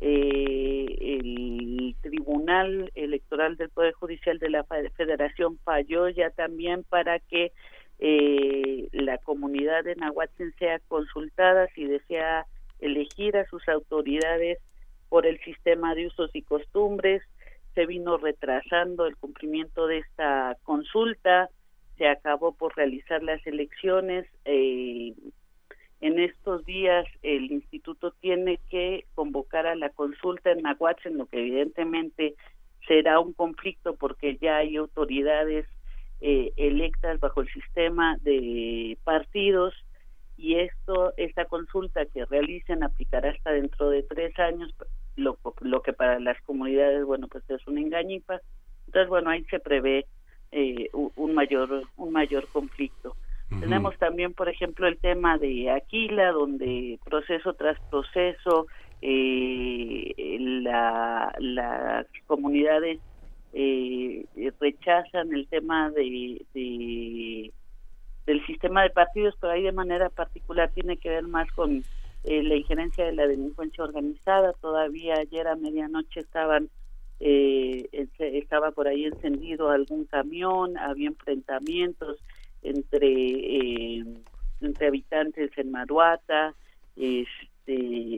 Eh, 0.00 1.18
el 1.18 1.96
Tribunal 2.02 2.90
Electoral 2.94 3.56
del 3.56 3.70
Poder 3.70 3.92
Judicial 3.94 4.38
de 4.38 4.50
la 4.50 4.64
Federación 4.96 5.58
falló 5.64 6.08
ya 6.08 6.30
también 6.30 6.84
para 6.84 7.20
que 7.20 7.52
la 7.98 9.18
comunidad 9.18 9.84
de 9.84 9.96
Nahuatzen 9.96 10.52
sea 10.58 10.78
consultada 10.88 11.68
si 11.74 11.84
desea 11.84 12.46
elegir 12.80 13.36
a 13.36 13.46
sus 13.46 13.66
autoridades 13.68 14.58
por 15.08 15.26
el 15.26 15.38
sistema 15.40 15.94
de 15.94 16.06
usos 16.08 16.30
y 16.34 16.42
costumbres, 16.42 17.22
se 17.74 17.86
vino 17.86 18.16
retrasando 18.16 19.06
el 19.06 19.16
cumplimiento 19.16 19.86
de 19.86 19.98
esta 19.98 20.56
consulta, 20.62 21.50
se 21.96 22.08
acabó 22.08 22.52
por 22.52 22.76
realizar 22.76 23.22
las 23.22 23.44
elecciones. 23.46 24.26
Eh, 24.44 25.14
en 26.00 26.18
estos 26.18 26.64
días 26.66 27.06
el 27.22 27.50
instituto 27.50 28.12
tiene 28.20 28.58
que 28.70 29.06
convocar 29.14 29.66
a 29.66 29.74
la 29.74 29.90
consulta 29.90 30.50
en 30.50 30.62
Nahuatl, 30.62 31.08
en 31.08 31.18
lo 31.18 31.26
que 31.26 31.40
evidentemente 31.40 32.34
será 32.86 33.20
un 33.20 33.32
conflicto 33.32 33.94
porque 33.94 34.36
ya 34.36 34.58
hay 34.58 34.76
autoridades 34.76 35.66
eh, 36.26 36.54
electas 36.56 37.20
bajo 37.20 37.42
el 37.42 37.52
sistema 37.52 38.16
de 38.22 38.96
partidos 39.04 39.74
y 40.38 40.54
esto 40.54 41.12
esta 41.18 41.44
consulta 41.44 42.06
que 42.06 42.24
realicen 42.24 42.82
aplicará 42.82 43.28
hasta 43.28 43.52
dentro 43.52 43.90
de 43.90 44.04
tres 44.04 44.32
años 44.38 44.74
lo, 45.16 45.36
lo 45.60 45.82
que 45.82 45.92
para 45.92 46.18
las 46.20 46.40
comunidades 46.40 47.04
bueno 47.04 47.28
pues 47.28 47.44
es 47.50 47.66
una 47.66 47.82
engañipa. 47.82 48.40
Entonces 48.86 49.10
bueno 49.10 49.28
ahí 49.28 49.44
se 49.50 49.60
prevé 49.60 50.06
eh, 50.50 50.88
un 50.94 51.34
mayor 51.34 51.82
un 51.98 52.10
mayor 52.10 52.48
conflicto. 52.48 53.14
Tenemos 53.60 53.94
también 53.98 54.32
por 54.32 54.48
ejemplo 54.48 54.88
el 54.88 54.96
tema 54.96 55.36
de 55.36 55.70
Aquila 55.72 56.32
donde 56.32 56.98
proceso 57.04 57.52
tras 57.52 57.78
proceso 57.90 58.66
eh, 59.02 60.38
la, 60.62 61.34
las 61.38 62.06
comunidades 62.26 62.98
eh, 63.54 64.26
rechazan 64.60 65.32
el 65.32 65.46
tema 65.46 65.90
de, 65.90 67.52
del 68.26 68.46
sistema 68.46 68.82
de 68.82 68.90
partidos, 68.90 69.36
pero 69.40 69.52
ahí 69.52 69.62
de 69.62 69.72
manera 69.72 70.10
particular 70.10 70.70
tiene 70.74 70.96
que 70.96 71.08
ver 71.08 71.22
más 71.22 71.50
con 71.52 71.84
eh, 72.24 72.42
la 72.42 72.56
injerencia 72.56 73.04
de 73.04 73.12
la 73.12 73.28
delincuencia 73.28 73.84
organizada. 73.84 74.54
Todavía 74.54 75.14
ayer 75.14 75.46
a 75.46 75.54
medianoche 75.54 76.20
estaban 76.20 76.68
eh, 77.20 77.88
estaba 78.18 78.72
por 78.72 78.88
ahí 78.88 79.04
encendido 79.04 79.70
algún 79.70 80.04
camión, 80.04 80.76
había 80.76 81.08
enfrentamientos 81.08 82.18
entre 82.62 83.08
eh, 83.08 84.04
entre 84.60 84.88
habitantes 84.88 85.56
en 85.56 85.70
Maruata 85.70 86.54
este, 86.96 87.72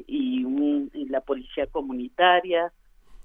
y, 0.06 0.46
y 0.94 1.04
la 1.10 1.20
policía 1.20 1.66
comunitaria. 1.66 2.72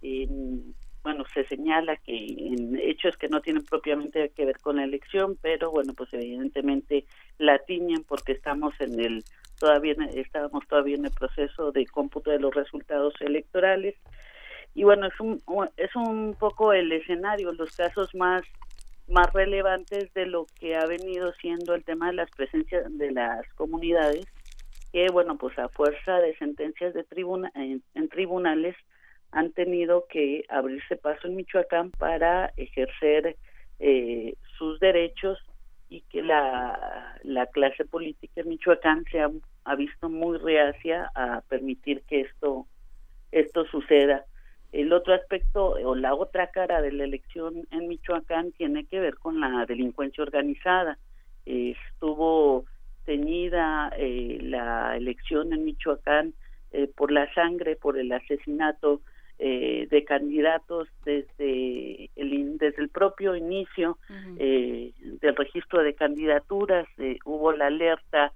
En, 0.01 0.73
bueno, 1.03 1.23
se 1.33 1.43
señala 1.45 1.95
que 1.97 2.13
en 2.15 2.77
hechos 2.79 3.17
que 3.17 3.27
no 3.27 3.41
tienen 3.41 3.65
propiamente 3.65 4.29
que 4.35 4.45
ver 4.45 4.59
con 4.59 4.75
la 4.75 4.83
elección, 4.83 5.37
pero 5.41 5.71
bueno, 5.71 5.93
pues 5.93 6.13
evidentemente 6.13 7.05
la 7.39 7.57
tiñen 7.59 8.03
porque 8.03 8.33
estamos 8.33 8.73
en 8.79 8.99
el 8.99 9.23
todavía 9.59 9.95
estábamos 10.13 10.67
todavía 10.67 10.95
en 10.95 11.05
el 11.05 11.11
proceso 11.11 11.71
de 11.71 11.85
cómputo 11.85 12.31
de 12.31 12.39
los 12.39 12.53
resultados 12.53 13.13
electorales. 13.19 13.95
Y 14.73 14.83
bueno 14.83 15.07
es 15.07 15.19
un 15.19 15.41
es 15.77 15.95
un 15.95 16.35
poco 16.39 16.73
el 16.73 16.91
escenario 16.91 17.51
los 17.53 17.75
casos 17.75 18.13
más 18.15 18.43
más 19.07 19.31
relevantes 19.33 20.13
de 20.13 20.25
lo 20.25 20.45
que 20.59 20.75
ha 20.75 20.85
venido 20.85 21.33
siendo 21.33 21.75
el 21.75 21.83
tema 21.83 22.07
de 22.07 22.13
las 22.13 22.31
presencias 22.31 22.85
de 22.97 23.11
las 23.11 23.45
comunidades 23.55 24.25
que 24.93 25.07
bueno 25.11 25.37
pues 25.37 25.59
a 25.59 25.67
fuerza 25.67 26.19
de 26.19 26.35
sentencias 26.37 26.93
de 26.93 27.03
tribuna 27.03 27.51
en 27.53 28.09
tribunales 28.09 28.77
han 29.31 29.51
tenido 29.51 30.05
que 30.09 30.43
abrirse 30.49 30.95
paso 30.97 31.27
en 31.27 31.35
Michoacán 31.35 31.91
para 31.91 32.51
ejercer 32.57 33.37
eh, 33.79 34.35
sus 34.57 34.79
derechos 34.79 35.39
y 35.89 36.01
que 36.01 36.21
la, 36.21 37.17
la 37.23 37.47
clase 37.47 37.85
política 37.85 38.41
en 38.41 38.49
Michoacán 38.49 39.05
se 39.11 39.19
ha, 39.19 39.75
visto 39.75 40.09
muy 40.09 40.37
reacia 40.37 41.11
a 41.15 41.41
permitir 41.47 42.01
que 42.03 42.21
esto 42.21 42.65
esto 43.31 43.65
suceda. 43.65 44.25
El 44.71 44.91
otro 44.91 45.13
aspecto 45.13 45.71
o 45.71 45.95
la 45.95 46.13
otra 46.15 46.47
cara 46.47 46.81
de 46.81 46.91
la 46.91 47.05
elección 47.05 47.67
en 47.71 47.87
Michoacán 47.87 48.51
tiene 48.53 48.85
que 48.85 48.99
ver 48.99 49.15
con 49.15 49.39
la 49.39 49.65
delincuencia 49.65 50.23
organizada. 50.23 50.97
estuvo 51.45 52.65
teñida 53.05 53.91
eh, 53.97 54.39
la 54.41 54.95
elección 54.95 55.53
en 55.53 55.65
Michoacán 55.65 56.33
eh, 56.71 56.87
por 56.95 57.11
la 57.11 57.31
sangre, 57.33 57.75
por 57.75 57.97
el 57.97 58.11
asesinato 58.11 59.01
eh, 59.43 59.87
de 59.89 60.03
candidatos 60.03 60.87
desde 61.03 62.11
el, 62.15 62.59
desde 62.59 62.79
el 62.79 62.89
propio 62.89 63.35
inicio 63.35 63.97
eh, 64.37 64.93
del 65.19 65.35
registro 65.35 65.81
de 65.81 65.95
candidaturas, 65.95 66.87
eh, 66.99 67.17
hubo 67.25 67.51
la 67.51 67.65
alerta 67.65 68.33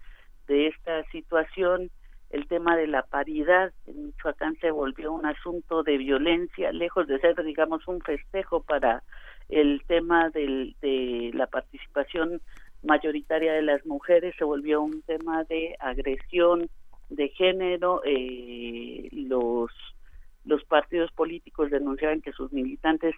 de 0.48 0.66
esta 0.66 1.04
situación, 1.12 1.92
el 2.32 2.48
tema 2.48 2.76
de 2.76 2.88
la 2.88 3.04
paridad 3.04 3.72
en 3.86 4.08
Michoacán 4.08 4.56
se 4.60 4.72
volvió 4.72 5.14
un 5.14 5.28
asunto 5.28 5.84
de 5.84 6.00
violencia, 6.00 6.72
lejos 6.72 7.06
de 7.06 7.20
ser, 7.20 7.36
digamos, 7.44 7.88
un 7.88 8.02
festejo 8.02 8.64
para 8.64 9.04
el 9.50 9.84
tema 9.86 10.32
del, 10.32 10.76
de 10.82 11.30
la 11.36 11.46
participación 11.46 12.42
mayoritaria 12.82 13.54
de 13.54 13.62
las 13.62 13.86
mujeres, 13.86 14.34
se 14.40 14.44
volvió 14.44 14.82
un 14.82 15.04
tema 15.04 15.44
de 15.44 15.76
agresión 15.80 16.68
de 17.10 17.30
género, 17.30 18.02
los 19.12 19.70
los 20.46 20.64
partidos 20.66 21.12
políticos 21.12 21.72
denunciaban 21.72 22.22
que 22.22 22.32
sus 22.32 22.52
militantes 22.54 23.16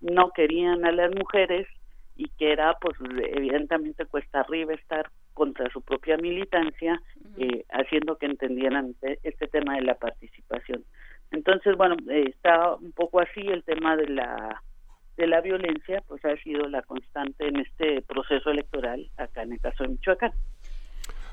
no 0.00 0.30
querían 0.30 0.84
a 0.84 0.92
las 0.92 1.10
mujeres 1.14 1.66
y 2.16 2.28
que 2.38 2.52
era 2.52 2.76
pues 2.80 2.96
evidentemente 3.34 4.06
cuesta 4.06 4.40
arriba 4.40 4.74
estar 4.74 5.10
contra 5.34 5.70
su 5.70 5.82
propia 5.82 6.16
militancia 6.16 7.00
eh, 7.38 7.64
haciendo 7.70 8.16
que 8.16 8.26
entendieran 8.26 8.94
este 9.22 9.46
tema 9.48 9.76
de 9.76 9.82
la 9.82 9.94
participación. 9.94 10.84
Entonces 11.30 11.76
bueno 11.76 11.96
eh, 12.10 12.24
está 12.28 12.74
un 12.74 12.92
poco 12.92 13.20
así 13.20 13.40
el 13.40 13.62
tema 13.64 13.96
de 13.96 14.08
la 14.08 14.62
de 15.16 15.26
la 15.26 15.40
violencia 15.40 16.02
pues 16.06 16.24
ha 16.24 16.36
sido 16.36 16.68
la 16.68 16.82
constante 16.82 17.46
en 17.46 17.56
este 17.56 18.02
proceso 18.02 18.50
electoral 18.50 19.10
acá 19.16 19.42
en 19.42 19.52
el 19.52 19.60
caso 19.60 19.84
de 19.84 19.90
Michoacán 19.90 20.32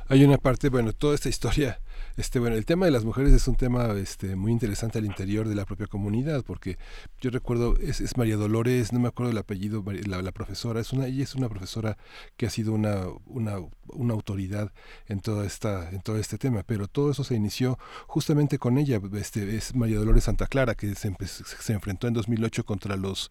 hay 0.10 0.24
una 0.24 0.38
parte, 0.38 0.70
bueno, 0.70 0.94
toda 0.94 1.16
esta 1.16 1.30
historia, 1.30 1.82
este, 2.16 2.40
bueno, 2.40 2.56
el 2.56 2.66
tema 2.66 2.86
de 2.86 2.92
las 2.92 3.04
mujeres 3.04 3.34
es 3.34 3.48
un 3.48 3.56
tema 3.56 3.92
este, 3.94 4.36
muy 4.36 4.52
interesante 4.52 4.98
al 4.98 5.06
interior 5.06 5.48
de 5.48 5.56
la 5.56 5.66
propia 5.66 5.88
comunidad, 5.88 6.44
porque 6.44 6.78
yo 7.22 7.30
recuerdo, 7.30 7.78
es, 7.78 8.18
María 8.18 8.38
Dolores, 8.38 8.94
no 8.94 9.00
me 9.00 9.08
acuerdo 9.10 9.32
el 9.32 9.38
apellido, 9.38 9.84
la, 10.06 10.32
profesora, 10.32 10.80
es 10.80 10.94
una, 10.94 11.08
ella 11.08 11.24
es 11.24 11.36
una 11.36 11.50
profesora 11.50 11.98
que 12.38 12.46
ha 12.46 12.50
sido 12.50 12.74
una, 12.74 13.04
una, 13.26 13.58
una 13.90 14.14
autoridad 14.14 14.72
en 15.08 15.20
toda 15.20 15.46
esta, 15.46 15.90
en 15.90 16.02
todo 16.02 16.18
este 16.18 16.38
tema, 16.38 16.64
pero 16.64 16.88
todo 16.88 17.12
eso 17.12 17.24
se 17.24 17.36
inició 17.36 17.78
justamente 18.08 18.58
con 18.58 18.78
ella, 18.78 19.00
este, 19.16 19.56
es 19.56 19.76
María 19.76 20.00
Dolores 20.00 20.24
Santa 20.24 20.48
Clara, 20.48 20.76
que 20.76 20.96
se, 20.96 21.14
se 21.20 21.74
enfrentó 21.74 22.08
en 22.08 22.14
2008 22.14 22.66
contra 22.66 22.96
los 22.96 23.30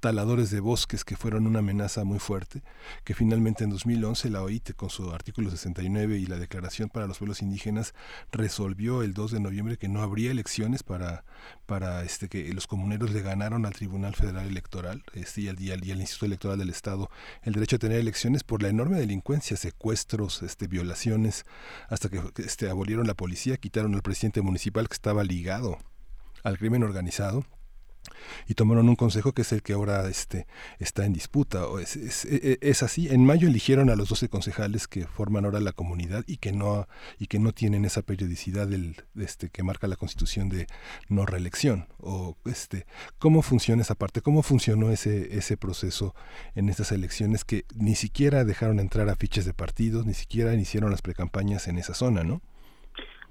taladores 0.00 0.50
de 0.50 0.60
bosques, 0.60 1.04
que 1.04 1.16
fueron 1.16 1.46
una 1.46 1.60
amenaza 1.60 2.04
muy 2.04 2.18
fuerte, 2.18 2.62
que 3.04 3.14
finalmente 3.14 3.64
en 3.64 3.70
2011 3.70 4.30
la 4.30 4.42
OIT, 4.42 4.74
con 4.74 4.90
su 4.90 5.10
artículo 5.10 5.50
69, 5.50 6.15
y 6.18 6.26
la 6.26 6.38
Declaración 6.38 6.88
para 6.88 7.06
los 7.06 7.18
Pueblos 7.18 7.42
Indígenas 7.42 7.94
resolvió 8.32 9.02
el 9.02 9.14
2 9.14 9.32
de 9.32 9.40
noviembre 9.40 9.76
que 9.76 9.88
no 9.88 10.02
habría 10.02 10.30
elecciones 10.30 10.82
para, 10.82 11.24
para 11.66 12.02
este, 12.02 12.28
que 12.28 12.52
los 12.52 12.66
comuneros 12.66 13.12
le 13.12 13.22
ganaron 13.22 13.66
al 13.66 13.72
Tribunal 13.72 14.14
Federal 14.14 14.46
Electoral 14.46 15.04
este, 15.14 15.42
y, 15.42 15.48
al, 15.48 15.60
y, 15.60 15.70
al, 15.70 16.00
Instituto 16.00 16.26
Electoral 16.26 16.58
del 16.58 16.70
Estado 16.70 17.10
el 17.42 17.52
derecho 17.54 17.76
a 17.76 17.78
tener 17.78 17.98
elecciones 17.98 18.44
por 18.44 18.62
la 18.62 18.68
enorme 18.68 18.98
delincuencia, 18.98 19.56
secuestros, 19.56 20.42
este, 20.42 20.66
violaciones, 20.66 21.44
hasta 21.88 22.08
que 22.08 22.20
este, 22.36 22.68
abolieron 22.68 23.06
la 23.06 23.14
policía, 23.14 23.56
quitaron 23.56 23.94
al 23.94 24.02
presidente 24.02 24.42
municipal 24.42 24.88
que 24.88 24.94
estaba 24.94 25.24
ligado 25.24 25.78
al 26.42 26.58
crimen 26.58 26.82
organizado 26.82 27.44
y 28.46 28.54
tomaron 28.54 28.88
un 28.88 28.96
consejo 28.96 29.32
que 29.32 29.42
es 29.42 29.52
el 29.52 29.62
que 29.62 29.72
ahora 29.72 30.08
este, 30.08 30.46
está 30.78 31.04
en 31.04 31.12
disputa. 31.12 31.64
Es, 31.80 31.96
es, 31.96 32.24
e, 32.24 32.52
e, 32.52 32.58
es, 32.60 32.82
así. 32.82 33.08
En 33.08 33.24
mayo 33.24 33.48
eligieron 33.48 33.90
a 33.90 33.96
los 33.96 34.08
12 34.08 34.28
concejales 34.28 34.88
que 34.88 35.06
forman 35.06 35.44
ahora 35.44 35.60
la 35.60 35.72
comunidad 35.72 36.24
y 36.26 36.38
que 36.38 36.52
no, 36.52 36.88
y 37.18 37.26
que 37.26 37.38
no 37.38 37.52
tienen 37.52 37.84
esa 37.84 38.02
periodicidad 38.02 38.66
del, 38.66 38.96
este, 39.16 39.50
que 39.50 39.62
marca 39.62 39.86
la 39.86 39.96
constitución 39.96 40.48
de 40.48 40.66
no 41.08 41.26
reelección. 41.26 41.86
O, 41.98 42.36
este, 42.44 42.86
¿Cómo 43.18 43.42
funciona 43.42 43.82
esa 43.82 43.94
parte? 43.94 44.22
¿Cómo 44.22 44.42
funcionó 44.42 44.90
ese, 44.90 45.36
ese 45.36 45.56
proceso 45.56 46.14
en 46.54 46.68
estas 46.68 46.92
elecciones 46.92 47.44
que 47.44 47.64
ni 47.74 47.94
siquiera 47.94 48.44
dejaron 48.44 48.80
entrar 48.80 49.08
a 49.08 49.16
fiches 49.16 49.44
de 49.44 49.54
partidos, 49.54 50.06
ni 50.06 50.14
siquiera 50.14 50.54
iniciaron 50.54 50.90
las 50.90 51.02
precampañas 51.02 51.68
en 51.68 51.78
esa 51.78 51.94
zona, 51.94 52.24
¿no? 52.24 52.40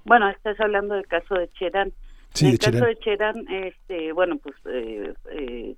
Bueno, 0.04 0.28
estás 0.30 0.58
hablando 0.60 0.94
del 0.94 1.06
caso 1.06 1.34
de 1.34 1.50
Cherán 1.52 1.92
en 2.40 2.46
el 2.48 2.58
caso 2.58 2.84
de 2.84 2.96
Cherán, 2.96 3.46
este, 3.48 4.12
bueno, 4.12 4.38
pues 4.38 4.54
eh, 4.66 5.14
eh, 5.30 5.74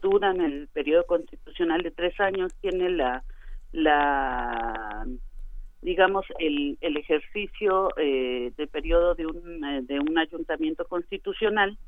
duran 0.00 0.40
el 0.40 0.68
periodo 0.68 1.04
constitucional 1.06 1.82
de 1.82 1.90
tres 1.90 2.18
años, 2.20 2.52
tiene 2.60 2.90
la, 2.90 3.22
la 3.72 5.06
digamos, 5.82 6.26
el, 6.38 6.76
el 6.80 6.96
ejercicio 6.96 7.90
eh, 7.96 8.52
de 8.56 8.66
periodo 8.66 9.14
de 9.14 9.26
un, 9.26 9.64
eh, 9.64 9.82
de 9.82 10.00
un 10.00 10.18
ayuntamiento 10.18 10.84
constitucional. 10.86 11.78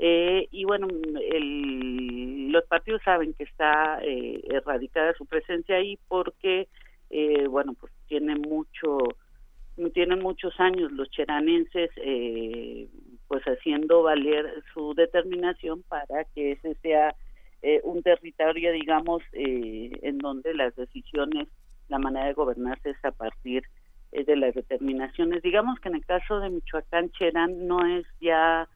Eh, 0.00 0.46
y 0.52 0.64
bueno, 0.64 0.86
el, 1.32 2.52
los 2.52 2.64
partidos 2.66 3.02
saben 3.04 3.34
que 3.34 3.44
está 3.44 3.98
eh, 4.02 4.40
erradicada 4.48 5.12
su 5.14 5.26
presencia 5.26 5.76
ahí 5.76 5.98
porque, 6.08 6.68
bueno, 7.48 7.74
pues 7.80 7.92
tiene 8.06 8.36
mucho 8.36 8.98
tienen 9.92 10.20
muchos 10.20 10.58
años 10.58 10.90
los 10.92 11.08
cheranenses 11.10 11.90
eh, 11.96 12.88
pues 13.28 13.42
haciendo 13.44 14.02
valer 14.02 14.62
su 14.74 14.94
determinación 14.94 15.82
para 15.84 16.24
que 16.34 16.52
ese 16.52 16.74
sea 16.76 17.14
eh, 17.62 17.80
un 17.84 18.02
territorio 18.02 18.72
digamos 18.72 19.22
eh, 19.32 19.90
en 20.02 20.18
donde 20.18 20.54
las 20.54 20.74
decisiones 20.76 21.48
la 21.88 21.98
manera 21.98 22.26
de 22.26 22.34
gobernarse 22.34 22.90
es 22.90 23.04
a 23.04 23.12
partir 23.12 23.62
de 24.10 24.36
las 24.36 24.54
determinaciones. 24.54 25.42
Digamos 25.42 25.78
que 25.80 25.88
en 25.88 25.96
el 25.96 26.04
caso 26.04 26.40
de 26.40 26.50
Michoacán 26.50 27.10
Cherán 27.12 27.66
no 27.66 27.84
es 27.86 28.06
ya 28.20 28.68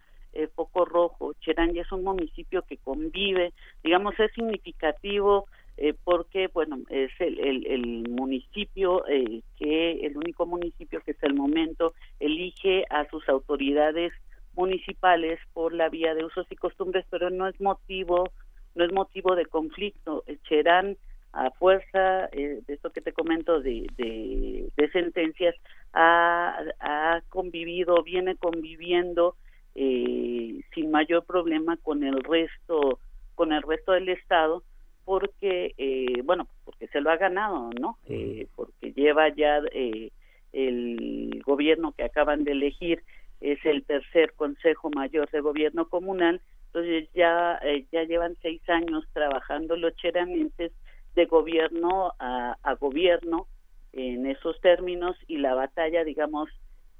foco 0.54 0.84
rojo. 0.86 1.34
Cherán 1.40 1.72
ya 1.74 1.82
es 1.82 1.92
un 1.92 2.04
municipio 2.04 2.62
que 2.62 2.78
convive. 2.78 3.52
Digamos 3.82 4.18
es 4.18 4.32
significativo 4.32 5.46
eh, 5.78 5.94
porque 6.04 6.48
bueno 6.48 6.78
es 6.90 7.10
el, 7.18 7.66
el, 7.66 8.08
municipio 8.10 9.06
eh, 9.08 9.40
que 9.58 10.06
el 10.06 10.18
único 10.18 10.44
municipio 10.44 11.00
que 11.00 11.12
hasta 11.12 11.26
el 11.26 11.34
momento 11.34 11.94
elige 12.20 12.84
a 12.90 13.08
sus 13.08 13.26
autoridades 13.28 14.12
municipales 14.54 15.38
por 15.52 15.72
la 15.72 15.88
vía 15.88 16.14
de 16.14 16.24
usos 16.24 16.46
y 16.50 16.56
costumbres 16.56 17.04
pero 17.10 17.30
no 17.30 17.48
es 17.48 17.60
motivo 17.60 18.30
no 18.74 18.84
es 18.84 18.92
motivo 18.92 19.34
de 19.34 19.46
conflicto 19.46 20.24
Cherán 20.48 20.96
a 21.32 21.50
fuerza 21.52 22.26
eh, 22.32 22.60
de 22.66 22.74
esto 22.74 22.90
que 22.90 23.00
te 23.00 23.12
comento 23.12 23.60
de, 23.60 23.86
de, 23.96 24.90
sentencias 24.90 25.54
ha, 25.94 26.58
ha, 26.80 27.22
convivido 27.30 28.02
viene 28.02 28.36
conviviendo 28.36 29.36
sin 29.74 30.90
mayor 30.90 31.24
problema 31.24 31.78
con 31.78 32.04
el 32.04 32.22
resto 32.22 32.98
con 33.34 33.52
el 33.52 33.62
resto 33.62 33.92
del 33.92 34.10
estado 34.10 34.62
porque, 35.04 35.74
eh, 35.78 36.22
bueno, 36.24 36.46
porque 36.64 36.86
se 36.88 37.00
lo 37.00 37.10
ha 37.10 37.16
ganado, 37.16 37.70
¿no? 37.78 37.98
Eh, 38.08 38.46
porque 38.54 38.92
lleva 38.92 39.28
ya 39.34 39.60
eh, 39.72 40.10
el 40.52 41.42
gobierno 41.44 41.92
que 41.92 42.04
acaban 42.04 42.44
de 42.44 42.52
elegir, 42.52 43.02
es 43.42 43.64
el 43.64 43.84
tercer 43.84 44.32
Consejo 44.34 44.90
Mayor 44.90 45.28
de 45.30 45.40
Gobierno 45.40 45.88
Comunal, 45.88 46.40
entonces 46.66 47.08
ya, 47.14 47.60
ya 47.90 48.04
llevan 48.04 48.36
seis 48.40 48.62
años 48.68 49.04
trabajando 49.12 49.76
los 49.76 49.94
cheranenses 49.96 50.72
de 51.14 51.26
gobierno 51.26 52.14
a, 52.18 52.56
gobierno 52.80 53.46
en 53.92 54.26
esos 54.26 54.58
términos 54.60 55.16
y 55.26 55.36
la 55.36 55.54
batalla, 55.54 56.04
digamos, 56.04 56.48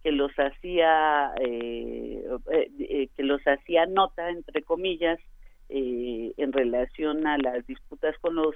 que 0.02 0.12
los 0.12 0.32
hacía 0.36 1.32
que 1.38 3.22
los 3.22 3.40
hacía 3.46 3.86
nota 3.86 4.28
entre 4.28 4.62
comillas 4.62 5.18
eh, 5.68 6.32
en 6.36 6.52
relación 6.52 7.26
a 7.26 7.38
las 7.38 7.66
disputas 7.66 8.18
con 8.18 8.34
los 8.34 8.54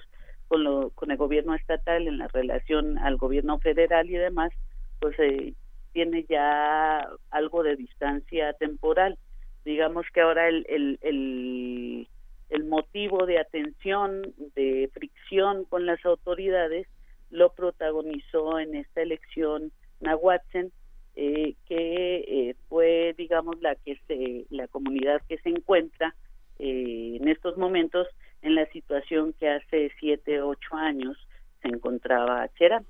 con, 0.48 0.64
lo, 0.64 0.90
con 0.90 1.10
el 1.10 1.16
gobierno 1.16 1.54
estatal 1.54 2.06
en 2.06 2.18
la 2.18 2.28
relación 2.28 2.98
al 2.98 3.16
gobierno 3.16 3.58
federal 3.58 4.10
y 4.10 4.16
demás 4.16 4.52
pues 5.00 5.18
eh, 5.20 5.54
tiene 5.96 6.26
ya 6.28 7.08
algo 7.30 7.62
de 7.62 7.74
distancia 7.74 8.52
temporal 8.52 9.16
digamos 9.64 10.04
que 10.12 10.20
ahora 10.20 10.46
el, 10.46 10.66
el, 10.68 12.06
el, 12.50 12.64
motivo 12.64 13.24
de 13.24 13.38
atención 13.38 14.34
de 14.54 14.90
fricción 14.92 15.64
con 15.64 15.86
las 15.86 16.04
autoridades 16.04 16.86
lo 17.30 17.50
protagonizó 17.54 18.58
en 18.58 18.74
esta 18.74 19.00
elección 19.00 19.72
Nahuatzen 20.00 20.70
eh, 21.14 21.54
que 21.66 22.16
eh, 22.28 22.56
fue 22.68 23.14
digamos 23.16 23.58
la 23.62 23.74
que 23.76 23.98
se 24.06 24.44
la 24.50 24.68
comunidad 24.68 25.22
que 25.26 25.38
se 25.38 25.48
encuentra 25.48 26.14
eh, 26.58 27.16
en 27.18 27.26
estos 27.28 27.56
momentos 27.56 28.06
en 28.42 28.54
la 28.54 28.66
situación 28.66 29.32
que 29.40 29.48
hace 29.48 29.90
siete, 29.98 30.42
ocho 30.42 30.74
años 30.74 31.16
se 31.62 31.68
encontraba 31.68 32.46
Cherán. 32.58 32.84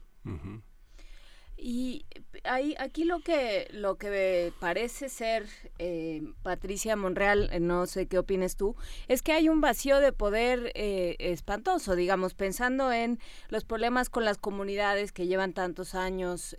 Y 1.57 2.05
hay, 2.45 2.74
aquí 2.78 3.05
lo 3.05 3.20
que, 3.20 3.69
lo 3.73 3.97
que 3.97 4.53
parece 4.61 5.09
ser, 5.09 5.47
eh, 5.78 6.23
Patricia 6.43 6.97
Monreal, 6.97 7.49
eh, 7.51 7.61
no 7.61 7.87
sé 7.87 8.07
qué 8.07 8.19
opines 8.19 8.57
tú, 8.57 8.77
es 9.09 9.23
que 9.23 9.33
hay 9.33 9.49
un 9.49 9.61
vacío 9.61 10.01
de 10.01 10.12
poder 10.12 10.73
espantoso, 10.74 11.97
digamos, 11.97 12.35
pensando 12.35 12.93
en 12.93 13.19
los 13.49 13.65
problemas 13.65 14.11
con 14.11 14.24
las 14.24 14.39
comunidades 14.39 15.12
que 15.12 15.27
llevan 15.27 15.55
tantos 15.55 15.95
años 15.95 16.57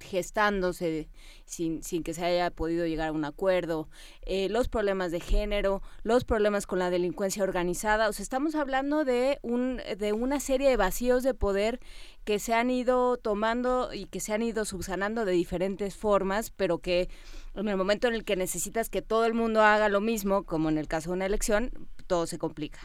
gestándose 0.00 1.08
sin, 1.44 1.82
sin 1.82 2.02
que 2.02 2.14
se 2.14 2.24
haya 2.24 2.50
podido 2.50 2.86
llegar 2.86 3.08
a 3.08 3.12
un 3.12 3.24
acuerdo, 3.24 3.88
eh, 4.26 4.48
los 4.48 4.68
problemas 4.68 5.12
de 5.12 5.20
género, 5.20 5.82
los 6.02 6.24
problemas 6.24 6.66
con 6.66 6.78
la 6.78 6.90
delincuencia 6.90 7.42
organizada. 7.42 8.08
O 8.08 8.12
sea, 8.12 8.22
estamos 8.22 8.54
hablando 8.54 9.04
de, 9.04 9.38
un, 9.42 9.80
de 9.98 10.12
una 10.12 10.40
serie 10.40 10.68
de 10.68 10.76
vacíos 10.76 11.22
de 11.22 11.34
poder 11.34 11.80
que 12.24 12.38
se 12.38 12.54
han 12.54 12.70
ido 12.70 13.16
tomando 13.16 13.92
y 13.92 14.06
que 14.06 14.20
se 14.20 14.32
han 14.32 14.42
ido 14.42 14.64
subsanando 14.64 15.24
de 15.24 15.32
diferentes 15.32 15.96
formas, 15.96 16.50
pero 16.50 16.78
que 16.78 17.08
en 17.54 17.68
el 17.68 17.76
momento 17.76 18.08
en 18.08 18.14
el 18.14 18.24
que 18.24 18.36
necesitas 18.36 18.90
que 18.90 19.02
todo 19.02 19.26
el 19.26 19.34
mundo 19.34 19.62
haga 19.62 19.88
lo 19.88 20.00
mismo, 20.00 20.44
como 20.44 20.68
en 20.68 20.78
el 20.78 20.88
caso 20.88 21.10
de 21.10 21.16
una 21.16 21.26
elección, 21.26 21.70
todo 22.06 22.26
se 22.26 22.38
complica. 22.38 22.80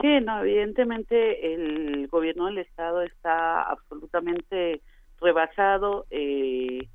Sí, 0.00 0.08
no, 0.20 0.40
evidentemente 0.42 1.54
el 1.54 2.06
gobierno 2.08 2.46
del 2.46 2.58
Estado 2.58 3.00
está 3.02 3.62
absolutamente 3.62 4.82
rebasado 5.20 6.06
eh, 6.10 6.88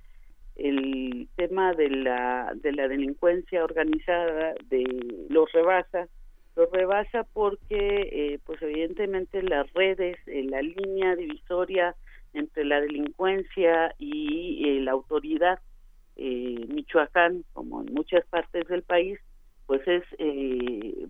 el 0.55 1.27
tema 1.35 1.73
de 1.73 1.89
la 1.89 2.53
de 2.55 2.71
la 2.73 2.87
delincuencia 2.87 3.63
organizada 3.63 4.53
de 4.69 4.83
los 5.29 5.51
rebasa 5.51 6.07
los 6.55 6.69
rebasa 6.71 7.23
porque 7.33 8.09
eh, 8.11 8.39
pues 8.45 8.61
evidentemente 8.61 9.41
las 9.41 9.71
redes 9.73 10.17
eh, 10.27 10.43
la 10.43 10.61
línea 10.61 11.15
divisoria 11.15 11.95
entre 12.33 12.65
la 12.65 12.79
delincuencia 12.79 13.93
y 13.97 14.79
la 14.79 14.91
autoridad 14.91 15.59
Michoacán 16.15 17.43
como 17.53 17.81
en 17.81 17.93
muchas 17.93 18.25
partes 18.27 18.67
del 18.67 18.83
país 18.83 19.19
pues 19.65 19.81
es 19.87 20.03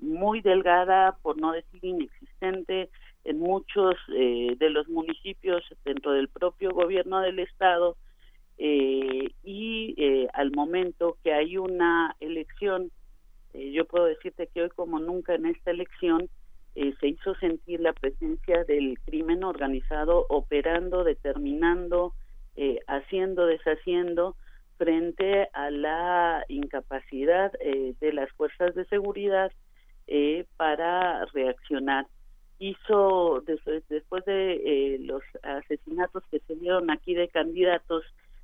muy 0.01 0.41
delgada 0.41 1.17
por 1.21 1.37
no 1.37 1.51
decir 1.51 1.83
inexistente 1.83 2.89
en 3.23 3.39
muchos 3.39 3.95
eh, 4.15 4.55
de 4.57 4.69
los 4.69 4.87
municipios 4.87 5.63
dentro 5.85 6.13
del 6.13 6.27
propio 6.27 6.71
gobierno 6.71 7.21
del 7.21 7.39
estado 7.39 7.95
eh, 8.57 9.31
y 9.43 9.95
eh, 9.97 10.27
al 10.33 10.51
momento 10.51 11.17
que 11.23 11.33
hay 11.33 11.57
una 11.57 12.15
elección 12.19 12.91
yo 13.53 13.83
puedo 13.83 14.05
decirte 14.05 14.47
que 14.47 14.61
hoy 14.61 14.69
como 14.69 14.99
nunca 14.99 15.35
en 15.35 15.45
esta 15.45 15.71
elección 15.71 16.29
se 16.73 17.07
hizo 17.07 17.35
sentir 17.35 17.81
la 17.81 17.91
presencia 17.91 18.63
del 18.63 18.97
crimen 19.05 19.43
organizado 19.43 20.25
operando 20.29 21.03
determinando 21.03 22.13
haciendo 22.87 23.45
deshaciendo 23.47 24.37
frente 24.77 25.49
a 25.51 25.69
la 25.69 26.45
incapacidad 26.47 27.51
de 27.51 28.13
las 28.13 28.31
fuerzas 28.37 28.73
de 28.73 28.85
seguridad 28.85 29.51
para 30.55 31.25
reaccionar 31.33 32.07
hizo 32.61 33.43
después 33.89 34.23
de 34.25 34.53
eh, 34.53 34.99
los 34.99 35.23
asesinatos 35.41 36.23
que 36.29 36.39
se 36.41 36.55
dieron 36.55 36.91
aquí 36.91 37.15
de 37.15 37.27
candidatos 37.27 38.03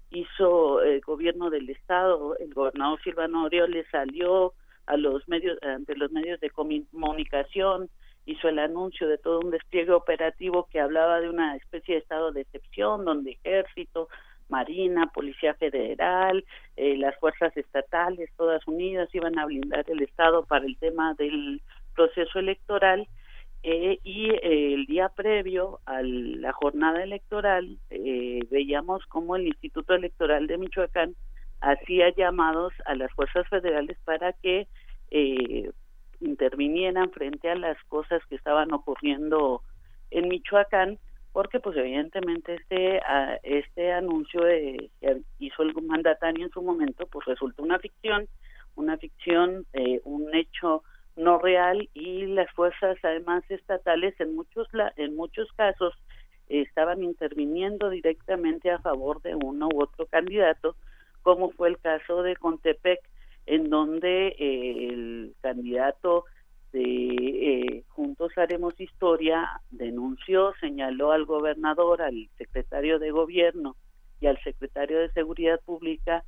hizo 0.10 0.82
el 0.82 1.02
gobierno 1.02 1.52
del 1.52 1.70
estado 1.70 2.36
el 2.38 2.52
gobernador 2.52 3.00
Silvano 3.04 3.44
Aureoles 3.44 3.86
salió 3.92 4.54
a 4.88 4.98
los 4.98 5.28
medios 5.28 5.62
ante 5.62 5.96
los 5.96 6.12
medios 6.12 6.40
de 6.40 6.50
comunicación 6.50 7.92
hizo 8.26 8.50
el 8.50 8.58
anuncio 8.58 9.08
de 9.08 9.20
todo 9.20 9.40
un 9.40 9.52
despliegue 9.52 9.92
operativo 9.92 10.68
que 10.72 10.80
hablaba 10.80 11.22
de 11.22 11.30
una 11.30 11.56
especie 11.56 11.94
de 11.94 12.02
estado 12.02 12.32
de 12.32 12.42
excepción 12.42 13.06
donde 13.06 13.38
ejército 13.44 14.10
marina 14.50 15.12
policía 15.14 15.54
federal 15.54 16.44
eh, 16.76 16.98
las 16.98 17.16
fuerzas 17.18 17.56
estatales 17.56 18.32
todas 18.36 18.68
unidas 18.68 19.14
iban 19.14 19.38
a 19.38 19.46
blindar 19.46 19.86
el 19.88 20.02
estado 20.02 20.44
para 20.44 20.66
el 20.66 20.76
tema 20.80 21.14
del 21.14 21.62
proceso 21.94 22.40
electoral 22.40 23.08
eh, 23.64 24.00
y 24.04 24.30
eh, 24.30 24.74
el 24.74 24.86
día 24.86 25.10
previo 25.10 25.80
a 25.86 26.02
la 26.02 26.54
jornada 26.54 27.04
electoral 27.04 27.78
eh, 27.90 28.40
veíamos 28.52 29.06
cómo 29.08 29.36
el 29.36 29.48
Instituto 29.48 29.94
Electoral 29.96 30.48
de 30.48 30.58
Michoacán 30.58 31.16
hacía 31.60 32.14
llamados 32.16 32.72
a 32.86 32.96
las 32.96 33.12
fuerzas 33.14 33.48
federales 33.50 33.98
para 34.06 34.34
que 34.34 34.68
intervinieran 36.20 37.12
frente 37.12 37.50
a 37.50 37.56
las 37.56 37.82
cosas 37.86 38.22
que 38.30 38.36
estaban 38.36 38.72
ocurriendo 38.74 39.62
en 40.12 40.28
Michoacán 40.28 41.00
porque 41.32 41.60
pues 41.60 41.78
evidentemente 41.78 42.56
este 42.56 43.02
este 43.44 43.92
anuncio 43.94 44.42
que 44.42 45.22
hizo 45.40 45.64
el 45.64 45.74
mandatario 45.82 46.46
en 46.46 46.52
su 46.52 46.62
momento 46.62 47.08
pues 47.08 47.26
resultó 47.26 47.64
una 47.64 47.80
ficción 47.80 48.28
una 48.76 48.98
ficción 48.98 49.66
un 50.04 50.36
hecho 50.36 50.84
no 51.18 51.40
real 51.40 51.90
y 51.94 52.26
las 52.28 52.50
fuerzas 52.52 52.98
además 53.04 53.44
estatales 53.50 54.20
en 54.20 54.36
muchos 54.36 54.68
en 54.96 55.16
muchos 55.16 55.52
casos 55.54 55.94
estaban 56.48 57.04
interviniendo 57.04 57.90
directamente 57.90 58.72
a 58.72 58.80
favor 58.80 59.22
de 59.22 59.36
uno 59.36 59.68
u 59.74 59.82
otro 59.82 60.06
candidato 60.06 60.76
como 61.24 61.52
fue 61.52 61.70
el 61.70 61.78
caso 61.80 62.24
de 62.24 62.36
Contepec 62.38 63.02
en 63.48 63.70
donde 63.70 64.28
eh, 64.28 64.90
el 64.90 65.36
candidato 65.42 66.26
de 66.72 66.82
eh, 66.84 67.84
Juntos 67.88 68.32
Haremos 68.38 68.80
Historia 68.80 69.62
denunció, 69.72 70.54
señaló 70.60 71.12
al 71.12 71.26
gobernador, 71.26 72.02
al 72.02 72.30
secretario 72.38 73.00
de 73.00 73.12
gobierno 73.12 73.76
y 74.20 74.28
al 74.28 74.42
secretario 74.44 75.00
de 75.00 75.12
Seguridad 75.12 75.60
Pública 75.66 76.24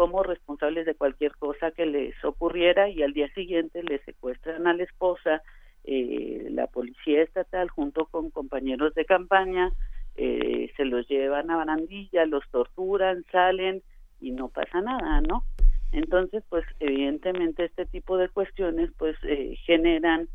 como 0.00 0.22
responsables 0.22 0.86
de 0.86 0.94
cualquier 0.94 1.36
cosa 1.36 1.72
que 1.72 1.84
les 1.84 2.14
ocurriera 2.24 2.88
y 2.88 3.02
al 3.02 3.12
día 3.12 3.28
siguiente 3.34 3.82
le 3.82 3.98
secuestran 4.04 4.66
a 4.66 4.72
la 4.72 4.84
esposa, 4.84 5.42
eh, 5.84 6.46
la 6.52 6.68
policía 6.68 7.20
estatal 7.20 7.68
junto 7.68 8.06
con 8.06 8.30
compañeros 8.30 8.94
de 8.94 9.04
campaña, 9.04 9.70
eh, 10.16 10.72
se 10.74 10.86
los 10.86 11.06
llevan 11.06 11.50
a 11.50 11.56
barandilla, 11.58 12.24
los 12.24 12.42
torturan, 12.50 13.26
salen 13.30 13.82
y 14.22 14.30
no 14.30 14.48
pasa 14.48 14.80
nada, 14.80 15.20
¿no? 15.20 15.44
Entonces, 15.92 16.42
pues 16.48 16.64
evidentemente 16.78 17.66
este 17.66 17.84
tipo 17.84 18.16
de 18.16 18.30
cuestiones 18.30 18.90
pues 18.96 19.18
eh, 19.24 19.54
generan 19.66 20.30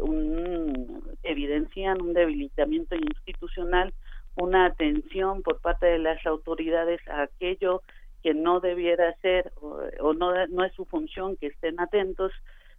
un 0.00 1.02
evidencian 1.24 2.00
un 2.00 2.14
debilitamiento 2.14 2.94
institucional, 2.94 3.92
una 4.36 4.64
atención 4.64 5.42
por 5.42 5.60
parte 5.60 5.84
de 5.84 5.98
las 5.98 6.24
autoridades 6.24 7.06
a 7.06 7.24
aquello 7.24 7.82
que 8.24 8.32
no 8.32 8.58
debiera 8.58 9.14
ser 9.20 9.52
o, 9.60 10.14
no, 10.14 10.32
no 10.46 10.64
es 10.64 10.72
su 10.72 10.86
función 10.86 11.36
que 11.36 11.48
estén 11.48 11.78
atentos, 11.78 12.32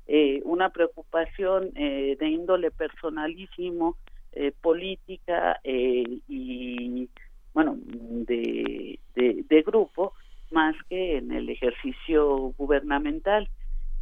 eh, 0.07 0.41
una 0.43 0.69
preocupación 0.69 1.69
eh, 1.75 2.17
de 2.19 2.27
índole 2.27 2.71
personalísimo, 2.71 3.95
eh, 4.31 4.51
política 4.59 5.59
y, 5.63 7.07
bueno, 7.53 7.77
de, 7.77 8.99
de, 9.13 9.61
grupo, 9.61 10.13
más 10.49 10.75
que 10.89 11.17
en 11.17 11.31
el 11.31 11.47
ejercicio 11.49 12.53
gubernamental. 12.57 13.47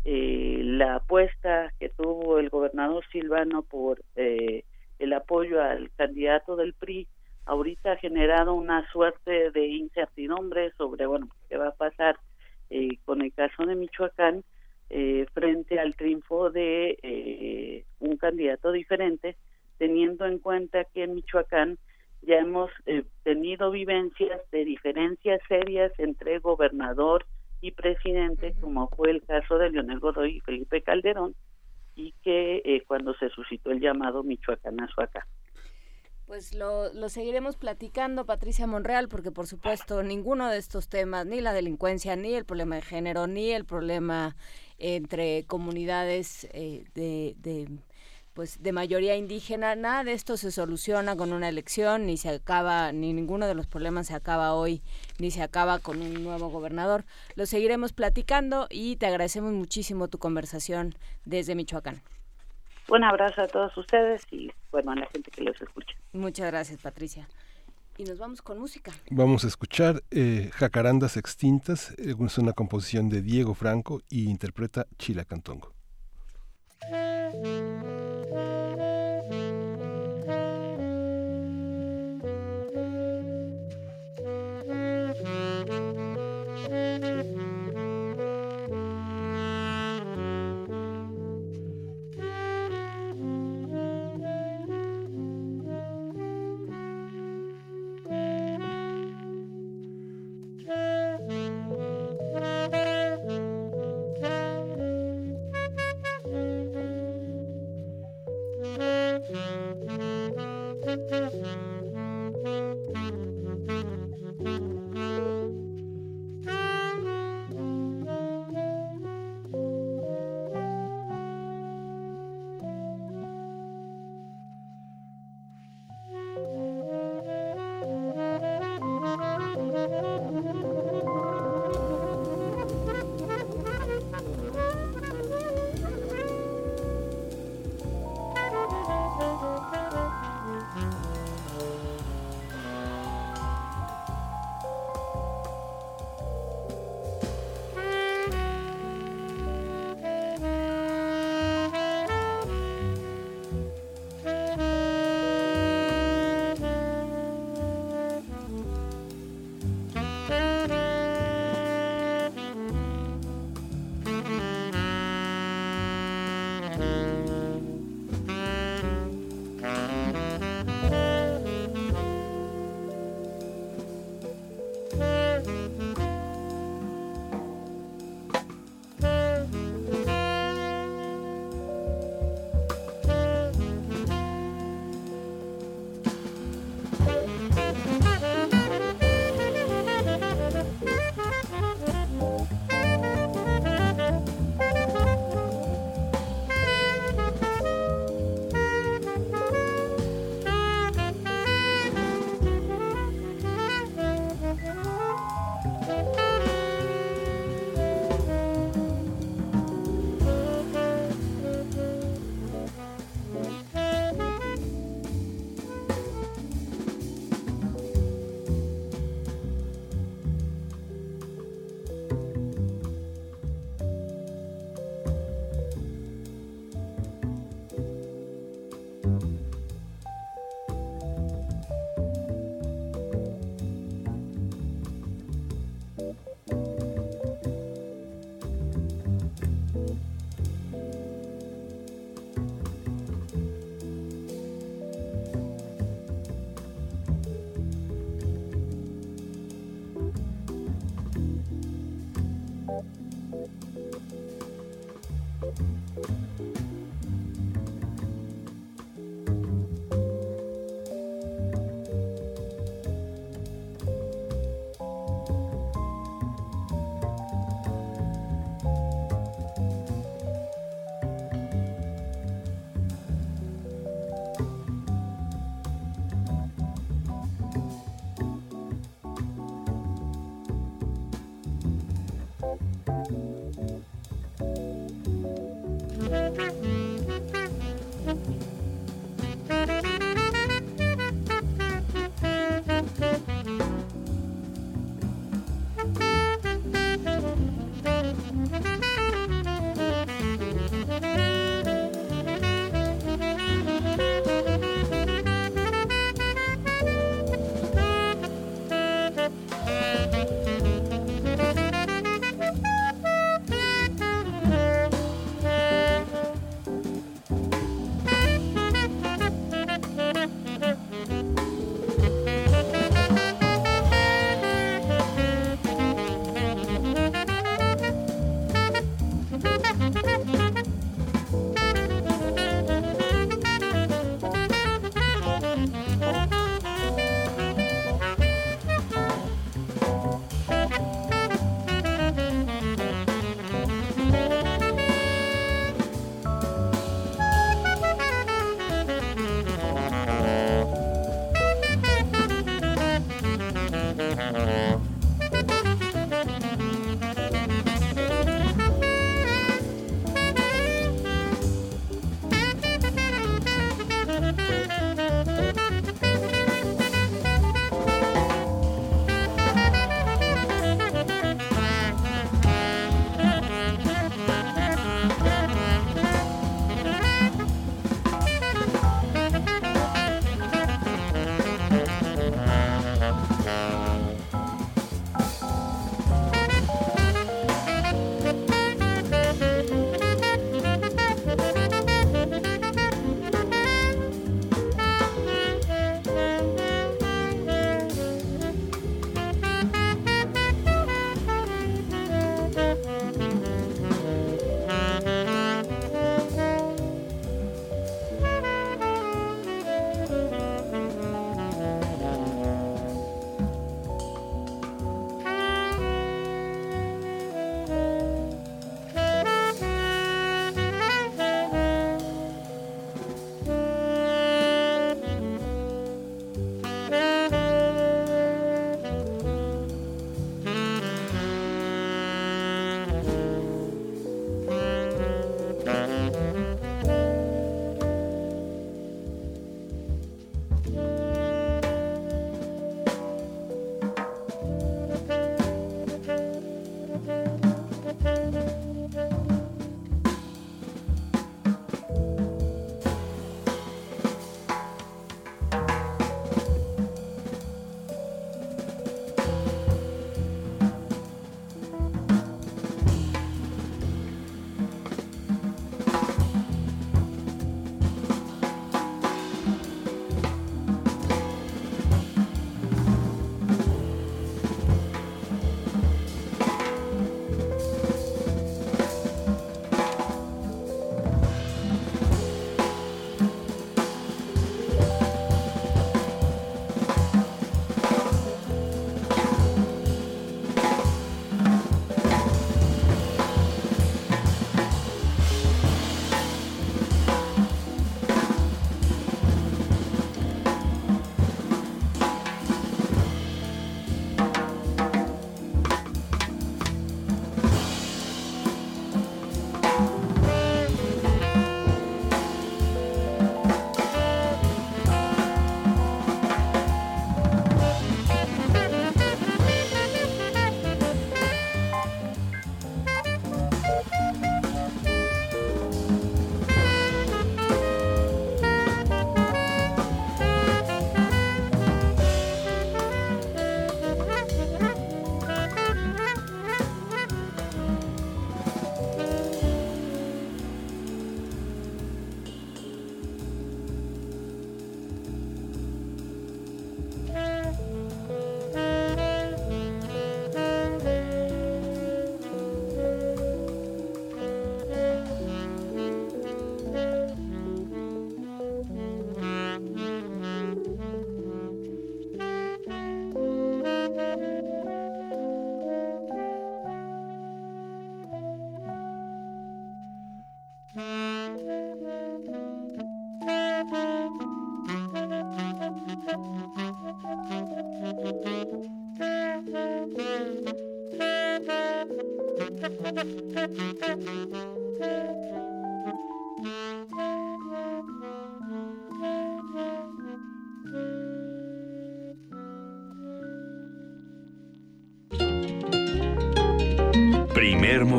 la 0.05 0.95
apuesta 0.95 1.73
que 1.77 1.89
tuvo 1.89 2.39
el 2.39 2.49
gobernador 2.49 3.03
Silvano 3.11 3.63
por 3.63 4.01
el 4.15 5.13
apoyo 5.13 5.61
al 5.61 5.91
candidato 5.97 6.55
del 6.55 6.73
PRI 6.73 7.05
ahorita 7.45 7.93
ha 7.93 7.97
generado 7.97 8.53
una 8.53 8.89
suerte 8.91 9.51
de 9.51 9.67
incertidumbre 9.67 10.71
sobre, 10.77 11.05
bueno, 11.05 11.27
qué 11.49 11.57
va 11.57 11.69
a 11.69 11.75
pasar 11.75 12.17
eh, 12.69 12.97
con 13.05 13.21
el 13.21 13.33
caso 13.33 13.65
de 13.65 13.75
Michoacán 13.75 14.43
eh, 14.89 15.25
frente 15.33 15.79
al 15.79 15.95
triunfo 15.95 16.49
de 16.49 16.97
eh, 17.03 17.85
un 17.99 18.17
candidato 18.17 18.71
diferente, 18.71 19.35
teniendo 19.77 20.25
en 20.25 20.39
cuenta 20.39 20.85
que 20.85 21.03
en 21.03 21.15
Michoacán 21.15 21.77
ya 22.21 22.37
hemos 22.37 22.71
tenido 23.23 23.69
vivencias 23.69 24.39
de 24.51 24.63
diferencias 24.63 25.41
serias 25.49 25.91
entre 25.97 26.39
gobernador 26.39 27.25
y 27.59 27.71
presidente, 27.71 28.53
como 28.61 28.87
fue 28.87 29.11
el 29.11 29.21
caso 29.23 29.57
de 29.57 29.71
Leonel 29.71 29.99
Godoy 29.99 30.37
y 30.37 30.39
Felipe 30.39 30.81
Calderón, 30.81 31.35
y 31.95 32.13
que 32.23 32.81
cuando 32.87 33.13
se 33.15 33.27
suscitó 33.29 33.71
el 33.71 33.81
llamado 33.81 34.23
Michoacán 34.23 34.79
a 34.79 34.87
acá. 34.97 35.27
Pues 36.33 36.55
lo, 36.55 36.91
lo, 36.93 37.09
seguiremos 37.09 37.57
platicando, 37.57 38.25
Patricia 38.25 38.65
Monreal, 38.65 39.07
porque 39.07 39.29
por 39.29 39.45
supuesto 39.45 40.01
ninguno 40.01 40.49
de 40.49 40.57
estos 40.57 40.87
temas, 40.87 41.27
ni 41.27 41.41
la 41.41 41.53
delincuencia, 41.53 42.15
ni 42.15 42.33
el 42.33 42.43
problema 42.43 42.73
de 42.77 42.81
género, 42.81 43.27
ni 43.27 43.51
el 43.51 43.65
problema 43.65 44.35
entre 44.79 45.43
comunidades 45.43 46.47
eh, 46.53 46.85
de, 46.95 47.35
de, 47.37 47.69
pues 48.33 48.63
de 48.63 48.71
mayoría 48.71 49.15
indígena, 49.15 49.75
nada 49.75 50.03
de 50.03 50.13
esto 50.13 50.35
se 50.35 50.51
soluciona 50.51 51.15
con 51.15 51.33
una 51.33 51.49
elección, 51.49 52.07
ni 52.07 52.17
se 52.17 52.29
acaba, 52.29 52.91
ni 52.93 53.13
ninguno 53.13 53.45
de 53.45 53.53
los 53.53 53.67
problemas 53.67 54.07
se 54.07 54.15
acaba 54.15 54.55
hoy, 54.55 54.81
ni 55.19 55.29
se 55.29 55.43
acaba 55.43 55.77
con 55.77 56.01
un 56.01 56.23
nuevo 56.23 56.49
gobernador. 56.49 57.05
Lo 57.35 57.45
seguiremos 57.45 57.93
platicando 57.93 58.65
y 58.71 58.95
te 58.95 59.05
agradecemos 59.05 59.53
muchísimo 59.53 60.07
tu 60.07 60.17
conversación 60.17 60.95
desde 61.25 61.53
Michoacán. 61.53 62.01
Un 62.89 63.03
abrazo 63.03 63.41
a 63.41 63.47
todos 63.47 63.75
ustedes 63.77 64.23
y 64.31 64.51
bueno, 64.71 64.91
a 64.91 64.95
la 64.95 65.07
gente 65.07 65.31
que 65.31 65.41
los 65.41 65.59
escucha. 65.61 65.95
Muchas 66.11 66.47
gracias, 66.47 66.81
Patricia. 66.81 67.27
Y 67.97 68.03
nos 68.03 68.17
vamos 68.17 68.41
con 68.41 68.59
música. 68.59 68.91
Vamos 69.11 69.43
a 69.45 69.47
escuchar 69.47 70.03
eh, 70.09 70.49
Jacarandas 70.53 71.15
Extintas, 71.15 71.91
eh, 71.99 72.15
es 72.19 72.37
una 72.37 72.53
composición 72.53 73.09
de 73.09 73.21
Diego 73.21 73.53
Franco 73.53 74.01
y 74.09 74.29
interpreta 74.29 74.87
Chila 74.97 75.25
Cantongo. 75.25 75.73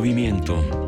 Movimiento 0.05 0.84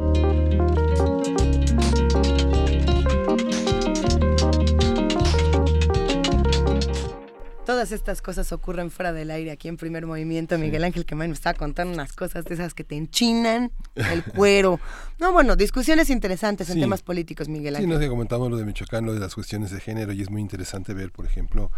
Todas 7.77 7.93
estas 7.93 8.23
cosas 8.23 8.53
ocurren 8.53 8.91
fuera 8.91 9.13
del 9.13 9.31
aire 9.31 9.51
aquí 9.51 9.69
en 9.69 9.77
primer 9.77 10.07
movimiento. 10.07 10.57
Miguel 10.57 10.83
Ángel 10.83 11.05
que 11.05 11.15
me 11.15 11.27
estaba 11.27 11.59
contando 11.59 11.93
unas 11.93 12.15
cosas 12.15 12.47
de 12.47 12.55
esas 12.55 12.73
que 12.73 12.85
te 12.85 12.97
enchinan 12.97 13.71
el 13.95 14.25
cuero. 14.35 14.81
No, 15.19 15.31
bueno, 15.31 15.57
discusiones 15.57 16.09
interesantes 16.09 16.71
en 16.71 16.81
temas 16.81 17.03
políticos, 17.03 17.51
Miguel 17.51 17.77
Ángel. 17.77 17.91
Sí, 17.91 17.99
nos 17.99 18.09
comentamos 18.09 18.51
lo 18.51 18.57
de 18.57 18.65
Michoacán, 18.65 19.05
lo 19.05 19.13
de 19.13 19.21
las 19.21 19.35
cuestiones 19.35 19.73
de 19.73 19.81
género, 19.81 20.15
y 20.15 20.23
es 20.23 20.31
muy 20.31 20.41
interesante 20.41 20.95
ver, 20.95 21.13
por 21.13 21.27
ejemplo, 21.27 21.71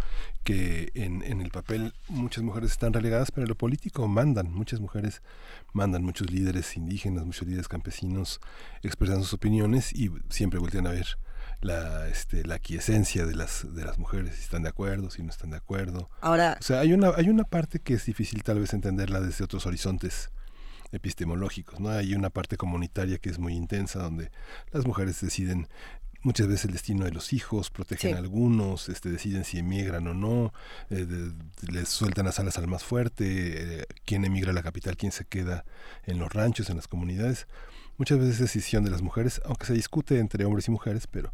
que 0.45 0.93
en, 0.95 1.25
en 1.25 1.41
el 1.41 1.51
papel 1.51 1.93
muchas 2.09 2.45
mujeres 2.45 2.71
están 2.71 2.93
relegadas, 2.93 3.33
pero 3.33 3.47
en 3.47 3.49
lo 3.49 3.57
político 3.57 4.07
mandan, 4.07 4.53
muchas 4.53 4.79
mujeres 4.79 5.21
mandan, 5.73 6.05
muchos 6.05 6.31
líderes 6.31 6.77
indígenas, 6.77 7.27
muchos 7.27 7.49
líderes 7.49 7.67
campesinos 7.67 8.39
expresan 8.85 9.19
sus 9.25 9.33
opiniones 9.33 9.93
y 9.93 10.13
siempre 10.29 10.61
voltean 10.61 10.87
a 10.87 10.93
ver 10.93 11.19
la, 11.61 12.09
este, 12.09 12.45
la 12.45 12.59
quiesencia 12.59 13.27
de 13.27 13.35
las, 13.35 13.75
de 13.75 13.85
las 13.85 13.99
mujeres, 13.99 14.37
si 14.37 14.43
están 14.43 14.63
de 14.63 14.69
acuerdo, 14.69 15.11
si 15.11 15.23
no 15.23 15.31
están 15.31 15.51
de 15.51 15.57
acuerdo. 15.57 16.11
Ahora, 16.21 16.57
o 16.61 16.63
sea, 16.63 16.81
hay 16.81 16.93
una, 16.93 17.11
hay 17.17 17.29
una 17.29 17.45
parte 17.45 17.81
que 17.81 17.95
es 17.95 18.07
difícil 18.07 18.43
tal 18.43 18.61
vez 18.61 18.73
entenderla 18.73 19.21
desde 19.21 19.45
otros 19.45 19.67
horizontes 19.67 20.31
epistemológicos, 20.93 21.81
¿no? 21.81 21.91
Hay 21.91 22.15
una 22.15 22.31
parte 22.31 22.57
comunitaria 22.57 23.19
que 23.19 23.29
es 23.29 23.39
muy 23.39 23.55
intensa, 23.55 24.01
donde 24.01 24.31
las 24.73 24.87
mujeres 24.87 25.21
deciden 25.21 25.69
muchas 26.23 26.49
veces 26.49 26.67
el 26.67 26.73
destino 26.73 27.05
de 27.05 27.13
los 27.13 27.33
hijos, 27.33 27.71
protegen 27.71 28.15
a 28.15 28.19
algunos, 28.19 28.89
este, 28.89 29.11
deciden 29.11 29.45
si 29.45 29.59
emigran 29.59 30.07
o 30.09 30.15
no, 30.15 30.53
eh, 30.91 31.07
les 31.71 31.89
sueltan 31.89 32.27
las 32.27 32.41
alas 32.41 32.59
al 32.59 32.67
más 32.67 32.85
fuerte, 32.85 33.81
eh, 33.81 33.85
quién 34.05 34.25
emigra 34.25 34.51
a 34.51 34.55
la 34.55 34.63
capital, 34.63 34.97
quién 34.97 35.13
se 35.13 35.25
queda 35.25 35.65
en 36.05 36.19
los 36.19 36.33
ranchos, 36.33 36.71
en 36.71 36.77
las 36.77 36.89
comunidades. 36.89 37.47
Muchas 37.99 38.19
veces 38.19 38.35
es 38.35 38.41
decisión 38.41 38.85
de 38.85 38.91
las 38.91 39.03
mujeres, 39.03 39.41
aunque 39.45 39.67
se 39.67 39.75
discute 39.75 40.19
entre 40.19 40.45
hombres 40.45 40.69
y 40.69 40.71
mujeres, 40.71 41.07
pero 41.07 41.33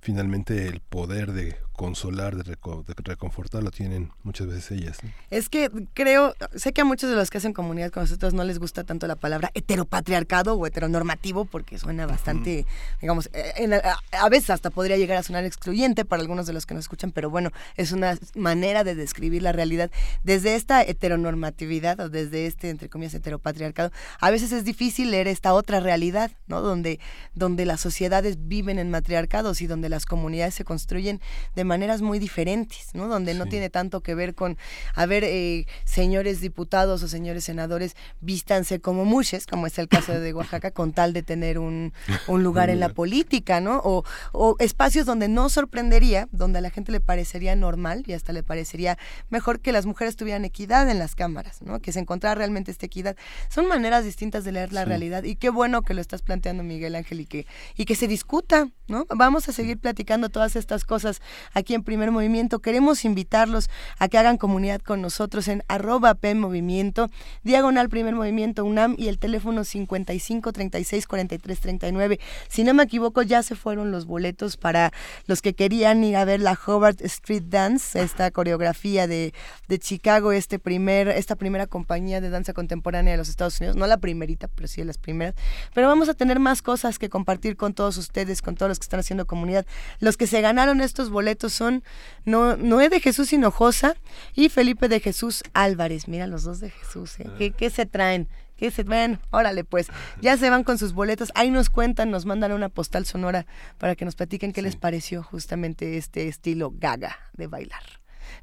finalmente 0.00 0.66
el 0.66 0.80
poder 0.80 1.32
de 1.32 1.56
consolar, 1.78 2.34
de, 2.34 2.56
reconfortar, 3.04 3.62
lo 3.62 3.70
tienen 3.70 4.10
muchas 4.24 4.48
veces 4.48 4.72
ellas. 4.72 4.98
Es 5.30 5.48
que 5.48 5.70
creo, 5.94 6.34
sé 6.56 6.72
que 6.72 6.80
a 6.80 6.84
muchos 6.84 7.08
de 7.08 7.14
los 7.14 7.30
que 7.30 7.38
hacen 7.38 7.52
comunidad 7.52 7.92
con 7.92 8.02
nosotros 8.02 8.34
no 8.34 8.42
les 8.42 8.58
gusta 8.58 8.82
tanto 8.82 9.06
la 9.06 9.14
palabra 9.14 9.52
heteropatriarcado 9.54 10.56
o 10.56 10.66
heteronormativo 10.66 11.44
porque 11.44 11.78
suena 11.78 12.04
bastante, 12.06 12.66
digamos, 13.00 13.30
eh, 13.32 13.80
a, 14.10 14.28
veces 14.28 14.50
hasta 14.50 14.70
podría 14.70 14.96
llegar 14.96 15.18
a 15.18 15.22
sonar 15.22 15.44
excluyente 15.44 16.04
para 16.04 16.20
algunos 16.20 16.48
de 16.48 16.52
los 16.52 16.66
que 16.66 16.74
nos 16.74 16.82
escuchan, 16.82 17.12
pero 17.12 17.30
bueno, 17.30 17.52
es 17.76 17.92
una 17.92 18.18
manera 18.34 18.82
de 18.82 18.96
describir 18.96 19.42
la 19.42 19.52
realidad. 19.52 19.92
Desde 20.24 20.56
esta 20.56 20.82
heteronormatividad 20.82 22.00
o 22.00 22.08
desde 22.08 22.46
este, 22.46 22.70
entre 22.70 22.88
comillas, 22.88 23.14
heteropatriarcado, 23.14 23.92
a 24.18 24.30
veces 24.32 24.50
es 24.50 24.64
difícil 24.64 25.12
leer 25.12 25.28
esta 25.28 25.54
otra 25.54 25.78
realidad, 25.78 26.32
¿no? 26.48 26.60
Donde, 26.60 26.98
donde 27.34 27.64
las 27.66 27.80
sociedades 27.80 28.48
viven 28.48 28.80
en 28.80 28.90
matriarcados 28.90 29.60
y 29.60 29.68
donde 29.68 29.88
las 29.88 30.06
comunidades 30.06 30.56
se 30.56 30.64
construyen 30.64 31.20
de 31.54 31.67
maneras 31.68 32.02
muy 32.02 32.18
diferentes, 32.18 32.94
¿no? 32.94 33.06
Donde 33.06 33.34
no 33.34 33.46
tiene 33.46 33.70
tanto 33.70 34.00
que 34.00 34.16
ver 34.16 34.34
con, 34.34 34.58
a 34.94 35.06
ver, 35.06 35.22
eh, 35.22 35.66
señores 35.84 36.40
diputados 36.40 37.02
o 37.02 37.08
señores 37.08 37.44
senadores, 37.44 37.94
vístanse 38.20 38.80
como 38.80 39.04
muches, 39.04 39.46
como 39.46 39.66
es 39.68 39.78
el 39.78 39.88
caso 39.88 40.18
de 40.18 40.32
Oaxaca, 40.32 40.72
con 40.72 40.92
tal 40.92 41.12
de 41.12 41.22
tener 41.22 41.58
un, 41.58 41.92
lugar 42.26 42.70
en 42.70 42.80
la 42.80 42.88
política, 43.00 43.60
¿no? 43.60 43.80
O, 43.84 44.04
o 44.32 44.56
espacios 44.58 45.06
donde 45.06 45.28
no 45.28 45.48
sorprendería, 45.48 46.28
donde 46.32 46.58
a 46.58 46.62
la 46.62 46.70
gente 46.70 46.90
le 46.90 47.00
parecería 47.00 47.54
normal 47.54 48.02
y 48.06 48.14
hasta 48.14 48.32
le 48.32 48.42
parecería 48.42 48.98
mejor 49.30 49.60
que 49.60 49.70
las 49.70 49.86
mujeres 49.86 50.16
tuvieran 50.16 50.44
equidad 50.44 50.90
en 50.90 50.98
las 50.98 51.14
cámaras, 51.14 51.62
¿no? 51.62 51.80
Que 51.80 51.92
se 51.92 52.00
encontrara 52.00 52.34
realmente 52.34 52.70
esta 52.70 52.86
equidad. 52.86 53.16
Son 53.48 53.68
maneras 53.68 54.04
distintas 54.04 54.44
de 54.44 54.52
leer 54.52 54.72
la 54.72 54.84
realidad 54.84 55.22
y 55.24 55.36
qué 55.36 55.50
bueno 55.50 55.82
que 55.82 55.94
lo 55.94 56.00
estás 56.00 56.22
planteando, 56.22 56.62
Miguel 56.62 56.94
Ángel, 56.94 57.20
y 57.20 57.26
que, 57.26 57.46
y 57.76 57.84
que 57.84 57.94
se 57.94 58.08
discuta, 58.08 58.68
¿no? 58.86 59.06
Vamos 59.14 59.48
a 59.48 59.52
seguir 59.52 59.78
platicando 59.78 60.30
todas 60.30 60.56
estas 60.56 60.84
cosas 60.84 61.20
aquí 61.58 61.74
en 61.74 61.82
Primer 61.82 62.10
Movimiento. 62.10 62.60
Queremos 62.60 63.04
invitarlos 63.04 63.68
a 63.98 64.08
que 64.08 64.18
hagan 64.18 64.38
comunidad 64.38 64.80
con 64.80 65.02
nosotros 65.02 65.48
en 65.48 65.62
arroba 65.68 66.14
P 66.14 66.34
Movimiento, 66.34 67.10
diagonal 67.42 67.88
Primer 67.88 68.14
Movimiento 68.14 68.64
UNAM 68.64 68.94
y 68.96 69.08
el 69.08 69.18
teléfono 69.18 69.64
55 69.64 70.52
36 70.52 71.06
43 71.06 71.60
39. 71.60 72.20
Si 72.48 72.64
no 72.64 72.74
me 72.74 72.84
equivoco, 72.84 73.22
ya 73.22 73.42
se 73.42 73.54
fueron 73.54 73.90
los 73.90 74.06
boletos 74.06 74.56
para 74.56 74.92
los 75.26 75.42
que 75.42 75.54
querían 75.54 76.02
ir 76.04 76.16
a 76.16 76.24
ver 76.24 76.40
la 76.40 76.58
Hobart 76.66 77.00
Street 77.02 77.44
Dance, 77.46 78.00
esta 78.00 78.30
coreografía 78.30 79.06
de, 79.06 79.34
de 79.68 79.78
Chicago, 79.78 80.32
este 80.32 80.58
primer, 80.58 81.08
esta 81.08 81.36
primera 81.36 81.66
compañía 81.66 82.20
de 82.20 82.30
danza 82.30 82.52
contemporánea 82.52 83.12
de 83.12 83.18
los 83.18 83.28
Estados 83.28 83.60
Unidos. 83.60 83.76
No 83.76 83.86
la 83.86 83.98
primerita, 83.98 84.48
pero 84.48 84.68
sí 84.68 84.80
de 84.80 84.86
las 84.86 84.98
primeras. 84.98 85.34
Pero 85.74 85.88
vamos 85.88 86.08
a 86.08 86.14
tener 86.14 86.38
más 86.38 86.62
cosas 86.62 86.98
que 86.98 87.08
compartir 87.08 87.56
con 87.56 87.74
todos 87.74 87.96
ustedes, 87.96 88.42
con 88.42 88.54
todos 88.54 88.68
los 88.70 88.78
que 88.78 88.84
están 88.84 89.00
haciendo 89.00 89.26
comunidad. 89.26 89.66
Los 90.00 90.16
que 90.16 90.26
se 90.26 90.40
ganaron 90.40 90.80
estos 90.80 91.10
boletos 91.10 91.47
son 91.48 91.82
no, 92.24 92.56
Noé 92.56 92.88
de 92.88 93.00
Jesús 93.00 93.32
Hinojosa 93.32 93.96
y 94.34 94.48
Felipe 94.48 94.88
de 94.88 95.00
Jesús 95.00 95.42
Álvarez. 95.54 96.08
Mira, 96.08 96.26
los 96.26 96.44
dos 96.44 96.60
de 96.60 96.70
Jesús, 96.70 97.18
¿eh? 97.20 97.52
¿Qué, 97.56 97.70
se 97.70 97.86
traen? 97.86 98.28
¿Qué 98.56 98.70
se 98.70 98.82
ven? 98.82 99.20
Órale, 99.30 99.64
pues, 99.64 99.88
ya 100.20 100.36
se 100.36 100.50
van 100.50 100.64
con 100.64 100.78
sus 100.78 100.92
boletos. 100.92 101.30
Ahí 101.34 101.50
nos 101.50 101.70
cuentan, 101.70 102.10
nos 102.10 102.26
mandan 102.26 102.52
una 102.52 102.68
postal 102.68 103.06
sonora 103.06 103.46
para 103.78 103.94
que 103.94 104.04
nos 104.04 104.16
platiquen 104.16 104.52
qué 104.52 104.62
les 104.62 104.76
pareció 104.76 105.22
justamente 105.22 105.96
este 105.96 106.28
estilo 106.28 106.72
gaga 106.74 107.16
de 107.34 107.46
bailar. 107.46 107.82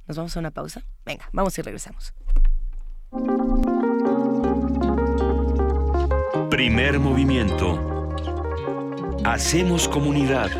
Nos 0.07 0.17
vamos 0.17 0.35
a 0.35 0.39
una 0.39 0.51
pausa. 0.51 0.83
Venga, 1.05 1.29
vamos 1.31 1.57
y 1.57 1.61
regresamos. 1.61 2.13
Primer 6.49 6.99
movimiento. 6.99 7.95
Hacemos 9.25 9.87
comunidad. 9.87 10.51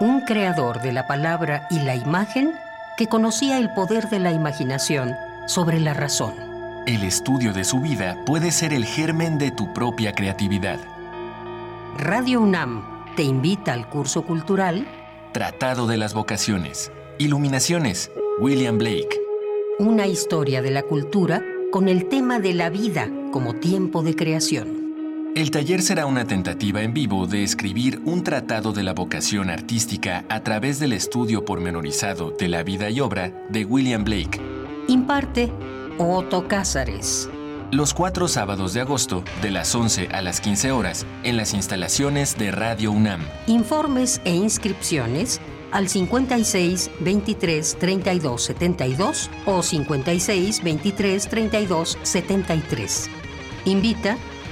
Un 0.00 0.22
creador 0.22 0.80
de 0.80 0.92
la 0.92 1.06
palabra 1.06 1.66
y 1.70 1.78
la 1.78 1.94
imagen 1.94 2.52
que 2.96 3.06
conocía 3.06 3.58
el 3.58 3.70
poder 3.74 4.08
de 4.08 4.18
la 4.18 4.32
imaginación 4.32 5.14
sobre 5.46 5.78
la 5.78 5.92
razón. 5.92 6.32
El 6.86 7.04
estudio 7.04 7.52
de 7.52 7.64
su 7.64 7.80
vida 7.80 8.16
puede 8.24 8.50
ser 8.50 8.72
el 8.72 8.86
germen 8.86 9.36
de 9.36 9.50
tu 9.50 9.72
propia 9.74 10.12
creatividad. 10.14 10.80
Radio 11.98 12.40
UNAM 12.40 12.82
te 13.14 13.22
invita 13.22 13.74
al 13.74 13.88
curso 13.88 14.22
cultural 14.22 14.88
Tratado 15.32 15.86
de 15.86 15.98
las 15.98 16.14
Vocaciones. 16.14 16.90
Iluminaciones. 17.18 18.10
William 18.40 18.78
Blake. 18.78 19.20
Una 19.78 20.06
historia 20.06 20.62
de 20.62 20.70
la 20.70 20.82
cultura 20.82 21.42
con 21.70 21.88
el 21.88 22.08
tema 22.08 22.40
de 22.40 22.54
la 22.54 22.70
vida 22.70 23.10
como 23.32 23.54
tiempo 23.54 24.02
de 24.02 24.16
creación. 24.16 24.79
El 25.36 25.52
taller 25.52 25.80
será 25.80 26.06
una 26.06 26.26
tentativa 26.26 26.82
en 26.82 26.92
vivo 26.92 27.28
de 27.28 27.44
escribir 27.44 28.02
un 28.04 28.24
tratado 28.24 28.72
de 28.72 28.82
la 28.82 28.94
vocación 28.94 29.48
artística 29.48 30.24
a 30.28 30.40
través 30.40 30.80
del 30.80 30.92
estudio 30.92 31.44
pormenorizado 31.44 32.32
de 32.32 32.48
la 32.48 32.64
vida 32.64 32.90
y 32.90 32.98
obra 32.98 33.32
de 33.48 33.64
William 33.64 34.02
Blake. 34.02 34.40
Imparte 34.88 35.52
Otto 35.98 36.48
Cázares. 36.48 37.30
Los 37.70 37.94
cuatro 37.94 38.26
sábados 38.26 38.74
de 38.74 38.80
agosto, 38.80 39.22
de 39.40 39.52
las 39.52 39.72
11 39.72 40.08
a 40.08 40.20
las 40.20 40.40
15 40.40 40.72
horas, 40.72 41.06
en 41.22 41.36
las 41.36 41.54
instalaciones 41.54 42.36
de 42.36 42.50
Radio 42.50 42.90
UNAM. 42.90 43.24
Informes 43.46 44.20
e 44.24 44.34
inscripciones 44.34 45.40
al 45.70 45.88
56 45.88 46.90
23 46.98 47.76
32 47.78 48.42
72 48.42 49.30
o 49.46 49.62
56 49.62 50.64
23 50.64 51.28
32 51.28 51.98
73. 52.02 53.10
Invita 53.66 54.16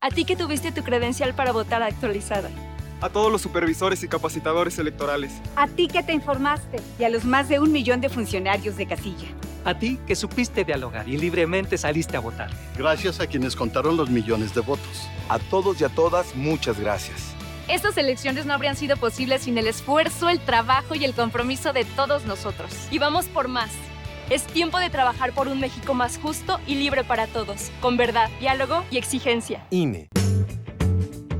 A 0.00 0.10
ti 0.10 0.24
que 0.24 0.36
tuviste 0.36 0.70
tu 0.70 0.84
credencial 0.84 1.34
para 1.34 1.50
votar 1.52 1.82
actualizada. 1.82 2.50
a 3.00 3.08
todos 3.10 3.30
los 3.30 3.42
supervisores 3.42 4.02
y 4.02 4.08
capacitadores 4.08 4.76
electorales. 4.80 5.32
A 5.54 5.68
ti 5.68 5.86
que 5.86 6.02
te 6.02 6.12
informaste 6.12 6.80
y 6.98 7.04
a 7.04 7.08
los 7.08 7.24
más 7.24 7.48
de 7.48 7.60
un 7.60 7.70
millón 7.70 8.00
de 8.00 8.08
funcionarios 8.08 8.76
de 8.76 8.86
casilla. 8.86 9.28
A 9.64 9.78
ti 9.78 10.00
que 10.06 10.16
supiste 10.16 10.64
dialogar 10.64 11.08
y 11.08 11.16
libremente 11.16 11.78
saliste 11.78 12.16
a 12.16 12.20
votar. 12.20 12.50
Gracias 12.76 13.20
a 13.20 13.26
quienes 13.28 13.54
contaron 13.54 13.96
los 13.96 14.10
millones 14.10 14.52
de 14.54 14.62
votos. 14.62 15.08
A 15.28 15.38
todos 15.38 15.80
y 15.80 15.84
a 15.84 15.88
todas, 15.88 16.34
muchas 16.34 16.78
gracias. 16.80 17.34
Estas 17.68 17.96
elecciones 17.98 18.46
no 18.46 18.54
habrían 18.54 18.74
sido 18.76 18.96
posibles 18.96 19.42
sin 19.42 19.58
el 19.58 19.66
esfuerzo, 19.68 20.28
el 20.28 20.40
trabajo 20.40 20.94
y 20.96 21.04
el 21.04 21.14
compromiso 21.14 21.72
de 21.72 21.84
todos 21.84 22.24
nosotros. 22.24 22.72
Y 22.90 22.98
vamos 22.98 23.26
por 23.26 23.46
más. 23.46 23.70
Es 24.30 24.42
tiempo 24.42 24.78
de 24.78 24.90
trabajar 24.90 25.32
por 25.32 25.48
un 25.48 25.58
México 25.58 25.94
más 25.94 26.18
justo 26.18 26.60
y 26.66 26.74
libre 26.74 27.02
para 27.02 27.26
todos, 27.26 27.70
con 27.80 27.96
verdad, 27.96 28.28
diálogo 28.40 28.84
y 28.90 28.98
exigencia. 28.98 29.66
INE. 29.70 30.08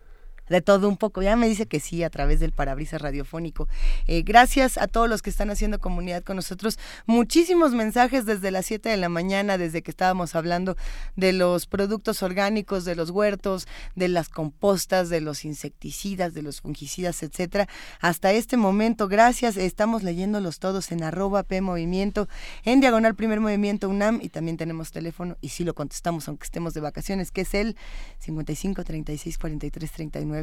de 0.48 0.60
todo 0.60 0.88
un 0.88 0.96
poco. 0.96 1.22
Ya 1.22 1.36
me 1.36 1.48
dice 1.48 1.66
que 1.66 1.80
sí 1.80 2.02
a 2.02 2.10
través 2.10 2.40
del 2.40 2.52
parabrisas 2.52 3.00
radiofónico. 3.00 3.68
Eh, 4.06 4.22
gracias 4.22 4.78
a 4.78 4.86
todos 4.86 5.08
los 5.08 5.22
que 5.22 5.30
están 5.30 5.50
haciendo 5.50 5.78
comunidad 5.78 6.22
con 6.22 6.36
nosotros. 6.36 6.78
Muchísimos 7.06 7.72
mensajes 7.72 8.26
desde 8.26 8.50
las 8.50 8.66
7 8.66 8.88
de 8.88 8.96
la 8.96 9.08
mañana, 9.08 9.58
desde 9.58 9.82
que 9.82 9.90
estábamos 9.90 10.34
hablando 10.34 10.76
de 11.16 11.32
los 11.32 11.66
productos 11.66 12.22
orgánicos, 12.22 12.84
de 12.84 12.94
los 12.96 13.10
huertos, 13.10 13.66
de 13.94 14.08
las 14.08 14.28
compostas, 14.28 15.08
de 15.08 15.20
los 15.20 15.44
insecticidas, 15.44 16.34
de 16.34 16.42
los 16.42 16.60
fungicidas, 16.60 17.22
etcétera. 17.22 17.68
Hasta 18.00 18.32
este 18.32 18.56
momento, 18.56 19.08
gracias. 19.08 19.56
Estamos 19.56 20.02
leyéndolos 20.02 20.58
todos 20.58 20.92
en 20.92 21.02
arroba 21.02 21.42
P 21.42 21.60
Movimiento, 21.60 22.28
en 22.64 22.80
diagonal 22.80 23.14
Primer 23.14 23.40
Movimiento 23.40 23.88
UNAM 23.88 24.20
y 24.22 24.28
también 24.28 24.56
tenemos 24.56 24.92
teléfono 24.92 25.36
y 25.40 25.50
sí 25.50 25.64
lo 25.64 25.74
contestamos 25.74 26.28
aunque 26.28 26.44
estemos 26.44 26.74
de 26.74 26.80
vacaciones, 26.80 27.30
que 27.30 27.42
es 27.42 27.54
el 27.54 27.76
55 28.18 28.84
36 28.84 29.38
43 29.38 29.92
39 29.92 30.35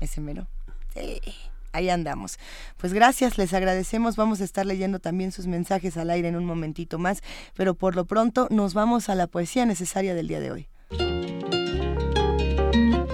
ese 0.00 0.20
mero. 0.20 0.46
ahí 1.72 1.88
andamos. 1.90 2.38
Pues 2.76 2.92
gracias, 2.92 3.38
les 3.38 3.54
agradecemos. 3.54 4.16
Vamos 4.16 4.40
a 4.40 4.44
estar 4.44 4.66
leyendo 4.66 4.98
también 4.98 5.32
sus 5.32 5.46
mensajes 5.46 5.96
al 5.96 6.10
aire 6.10 6.28
en 6.28 6.36
un 6.36 6.44
momentito 6.44 6.98
más, 6.98 7.22
pero 7.54 7.74
por 7.74 7.96
lo 7.96 8.04
pronto 8.04 8.48
nos 8.50 8.74
vamos 8.74 9.08
a 9.08 9.14
la 9.14 9.26
poesía 9.26 9.66
necesaria 9.66 10.14
del 10.14 10.28
día 10.28 10.40
de 10.40 10.50
hoy. 10.50 10.68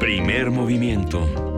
Primer 0.00 0.50
movimiento. 0.50 1.57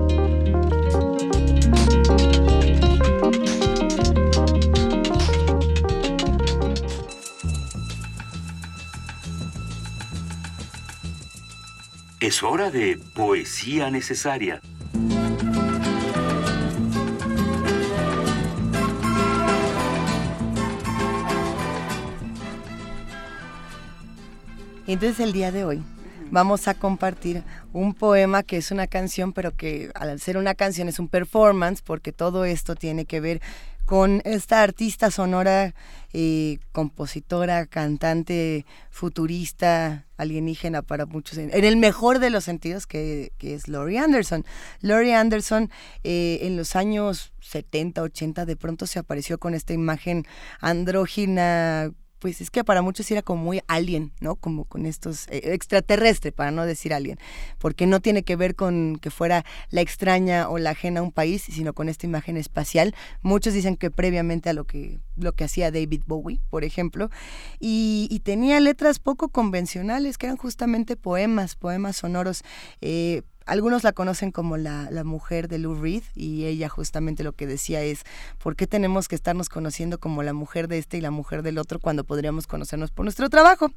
Es 12.21 12.43
hora 12.43 12.71
de 12.71 12.99
poesía 13.15 13.91
necesaria. 13.91 14.61
Entonces 24.87 25.21
el 25.21 25.33
día 25.33 25.51
de 25.51 25.65
hoy 25.65 25.83
vamos 26.31 26.69
a 26.69 26.75
compartir 26.75 27.43
un 27.73 27.95
poema 27.95 28.43
que 28.43 28.59
es 28.59 28.71
una 28.71 28.87
canción, 28.87 29.33
pero 29.33 29.57
que 29.57 29.91
al 29.95 30.21
ser 30.21 30.37
una 30.37 30.55
canción 30.55 30.89
es 30.89 30.99
un 30.99 31.09
performance, 31.09 31.81
porque 31.81 32.13
todo 32.13 32.45
esto 32.45 32.75
tiene 32.75 33.07
que 33.07 33.21
ver 33.21 33.41
con 33.91 34.23
esta 34.25 34.63
artista 34.63 35.11
sonora, 35.11 35.75
eh, 36.13 36.61
compositora, 36.71 37.67
cantante, 37.67 38.65
futurista, 38.89 40.07
alienígena 40.17 40.83
para 40.83 41.07
muchos, 41.07 41.39
en 41.39 41.51
el 41.53 41.77
mejor 41.77 42.21
de 42.21 42.31
los 42.31 42.45
sentidos, 42.45 42.87
que, 42.87 43.33
es 43.41 43.67
Laurie 43.67 43.99
Anderson. 43.99 44.45
Laurie 44.81 45.17
Anderson 45.17 45.73
eh, 46.05 46.39
en 46.43 46.57
los 46.57 46.77
años 46.77 47.33
70, 47.41 48.01
80 48.03 48.47
de 48.47 48.55
pronto 48.55 48.87
se 48.87 49.01
apareció 49.01 49.39
con 49.39 49.55
esta 49.55 49.73
imagen 49.73 50.25
andrógina 50.61 51.91
pues 52.21 52.41
es 52.41 52.51
que 52.51 52.63
para 52.63 52.83
muchos 52.83 53.11
era 53.11 53.23
como 53.23 53.43
muy 53.43 53.63
alien, 53.67 54.13
¿no? 54.21 54.37
Como 54.37 54.65
con 54.67 54.87
estos 54.87 55.27
eh, 55.29 55.53
extraterrestre, 55.53 56.31
para 56.31 56.51
no 56.51 56.65
decir 56.67 56.95
alien, 56.95 57.19
porque 57.59 57.87
no 57.87 58.01
tiene 58.01 58.23
que 58.23 58.37
ver 58.37 58.55
con 58.55 58.99
que 59.01 59.11
fuera 59.11 59.45
la 59.71 59.81
extraña 59.81 60.49
o 60.49 60.59
la 60.59 60.71
ajena 60.71 61.01
a 61.01 61.03
un 61.03 61.13
país, 61.13 61.43
sino 61.43 61.73
con 61.73 61.89
esta 61.89 62.07
imagen 62.07 62.37
espacial. 62.37 62.95
Muchos 63.23 63.55
dicen 63.55 63.77
que 63.77 63.91
previamente 63.91 64.51
a 64.51 64.53
lo 64.53 64.65
que 64.65 65.01
lo 65.17 65.33
que 65.33 65.45
hacía 65.45 65.71
David 65.71 66.03
Bowie, 66.07 66.41
por 66.51 66.65
ejemplo, 66.65 67.11
y, 67.59 68.21
tenía 68.25 68.61
letras 68.61 68.99
poco 68.99 69.31
convencionales, 69.31 70.19
que 70.19 70.27
eran 70.27 70.37
justamente 70.37 70.97
poemas, 70.97 71.57
poemas 71.57 71.97
sonoros. 71.97 72.43
Eh, 72.81 73.23
algunos 73.47 73.85
la 73.85 73.93
conocen 73.93 74.31
como 74.31 74.57
la, 74.57 74.89
mujer 75.05 75.49
de 75.49 75.59
Lou 75.59 75.75
Reed 75.75 76.03
y 76.15 76.45
ella 76.45 76.69
justamente 76.69 77.25
lo 77.25 77.33
que 77.33 77.47
decía 77.47 77.83
es, 77.83 78.05
¿por 78.39 78.55
qué 78.55 78.67
tenemos 78.67 79.09
que 79.09 79.15
estarnos 79.15 79.49
conociendo 79.49 79.99
como 79.99 80.23
la 80.23 80.33
mujer 80.33 80.69
de 80.69 80.79
este 80.79 80.99
y 80.99 81.01
la 81.01 81.11
mujer 81.11 81.43
del 81.43 81.59
otro 81.59 81.81
cuando 81.81 82.05
podríamos 82.05 82.47
conocernos 82.47 82.91
por 82.91 83.05
nuestro 83.05 83.29
trabajo? 83.31 83.71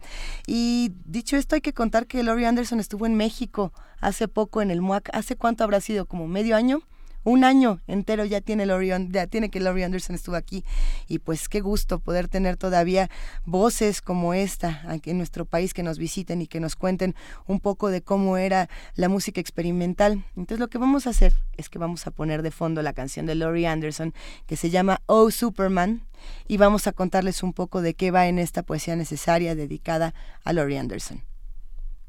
Y 0.45 0.91
dicho 1.05 1.37
esto, 1.37 1.55
hay 1.55 1.61
que 1.61 1.73
contar 1.73 2.07
que 2.07 2.23
Laurie 2.23 2.45
Anderson 2.45 2.79
estuvo 2.79 3.05
en 3.05 3.15
México 3.15 3.73
hace 3.99 4.27
poco 4.27 4.61
en 4.61 4.69
el 4.69 4.81
MUAC. 4.81 5.09
¿Hace 5.13 5.35
cuánto 5.35 5.63
habrá 5.63 5.79
sido? 5.81 6.05
¿Como 6.05 6.27
medio 6.27 6.55
año? 6.55 6.81
Un 7.23 7.43
año 7.43 7.79
entero 7.87 8.25
ya 8.25 8.41
tiene 8.41 8.65
ya 9.09 9.27
tiene 9.27 9.49
que 9.49 9.59
Laurie 9.59 9.85
Anderson 9.85 10.15
estuvo 10.15 10.35
aquí 10.35 10.63
y 11.07 11.19
pues 11.19 11.49
qué 11.49 11.61
gusto 11.61 11.99
poder 11.99 12.27
tener 12.27 12.57
todavía 12.57 13.09
voces 13.45 14.01
como 14.01 14.33
esta 14.33 14.81
aquí 14.87 15.11
en 15.11 15.17
nuestro 15.17 15.45
país 15.45 15.73
que 15.73 15.83
nos 15.83 15.97
visiten 15.97 16.41
y 16.41 16.47
que 16.47 16.59
nos 16.59 16.75
cuenten 16.75 17.15
un 17.45 17.59
poco 17.59 17.89
de 17.89 18.01
cómo 18.01 18.37
era 18.37 18.69
la 18.95 19.09
música 19.09 19.39
experimental. 19.39 20.23
Entonces 20.35 20.59
lo 20.59 20.69
que 20.69 20.77
vamos 20.77 21.07
a 21.07 21.11
hacer 21.11 21.33
es 21.57 21.69
que 21.69 21.79
vamos 21.79 22.07
a 22.07 22.11
poner 22.11 22.41
de 22.41 22.51
fondo 22.51 22.81
la 22.81 22.93
canción 22.93 23.25
de 23.25 23.35
Laurie 23.35 23.67
Anderson 23.67 24.13
que 24.45 24.55
se 24.55 24.69
llama 24.69 25.01
Oh 25.05 25.31
Superman 25.31 26.07
y 26.47 26.57
vamos 26.57 26.87
a 26.87 26.93
contarles 26.93 27.43
un 27.43 27.53
poco 27.53 27.81
de 27.81 27.93
qué 27.93 28.11
va 28.11 28.27
en 28.27 28.39
esta 28.39 28.63
poesía 28.63 28.95
necesaria 28.95 29.55
dedicada 29.55 30.13
a 30.43 30.53
Laurie 30.53 30.79
Anderson. 30.79 31.23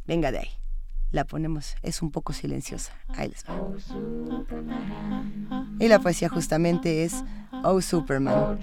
Venga 0.07 0.31
de 0.31 0.39
ahí 0.39 0.64
la 1.15 1.25
ponemos, 1.25 1.77
es 1.83 2.03
un 2.03 2.11
poco 2.11 2.33
silenciosa. 2.33 2.93
Ahí 3.17 3.29
les 3.29 3.45
va. 3.45 3.55
Y 5.79 5.87
la 5.87 6.01
poesía 6.01 6.29
justamente 6.29 7.05
es 7.05 7.23
Oh 7.63 7.81
Superman. 7.81 8.59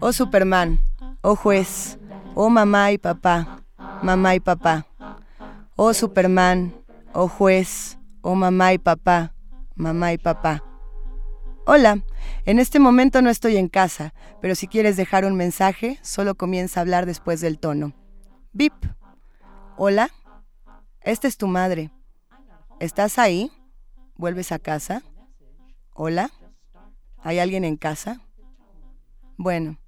Oh 0.00 0.12
Superman, 0.12 0.80
oh 1.22 1.36
juez, 1.36 1.98
oh 2.34 2.50
mamá 2.50 2.90
y 2.90 2.98
papá, 2.98 3.60
mamá 4.02 4.34
y 4.34 4.40
papá. 4.40 4.86
Oh 5.76 5.94
Superman, 5.94 6.74
oh 7.12 7.28
juez, 7.28 7.96
oh 8.22 8.34
mamá 8.34 8.72
y 8.72 8.78
papá, 8.78 9.32
mamá 9.76 10.12
y 10.12 10.18
papá. 10.18 10.64
Hola, 11.64 12.02
en 12.44 12.58
este 12.58 12.78
momento 12.78 13.22
no 13.22 13.30
estoy 13.30 13.56
en 13.56 13.68
casa, 13.68 14.14
pero 14.40 14.54
si 14.54 14.66
quieres 14.66 14.96
dejar 14.96 15.24
un 15.24 15.34
mensaje, 15.34 15.98
solo 16.02 16.34
comienza 16.34 16.80
a 16.80 16.82
hablar 16.82 17.06
después 17.06 17.40
del 17.40 17.58
tono. 17.58 17.92
Bip. 18.52 18.74
Hola, 19.76 20.10
esta 21.02 21.28
es 21.28 21.36
tu 21.36 21.46
madre. 21.46 21.90
¿Estás 22.78 23.18
ahí? 23.18 23.50
¿Vuelves 24.16 24.52
a 24.52 24.58
casa? 24.58 25.02
Hola, 25.94 26.30
¿hay 27.18 27.38
alguien 27.38 27.64
en 27.64 27.76
casa? 27.76 28.20
Bueno, 29.36 29.78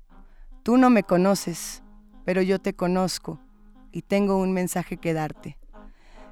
tú 0.63 0.77
no 0.77 0.91
me 0.91 1.03
conoces, 1.03 1.83
pero 2.25 2.43
yo 2.43 2.59
te 2.59 2.75
conozco 2.75 3.41
y 3.91 4.03
tengo 4.03 4.37
un 4.37 4.53
mensaje 4.53 4.97
que 4.97 5.13
darte. 5.13 5.59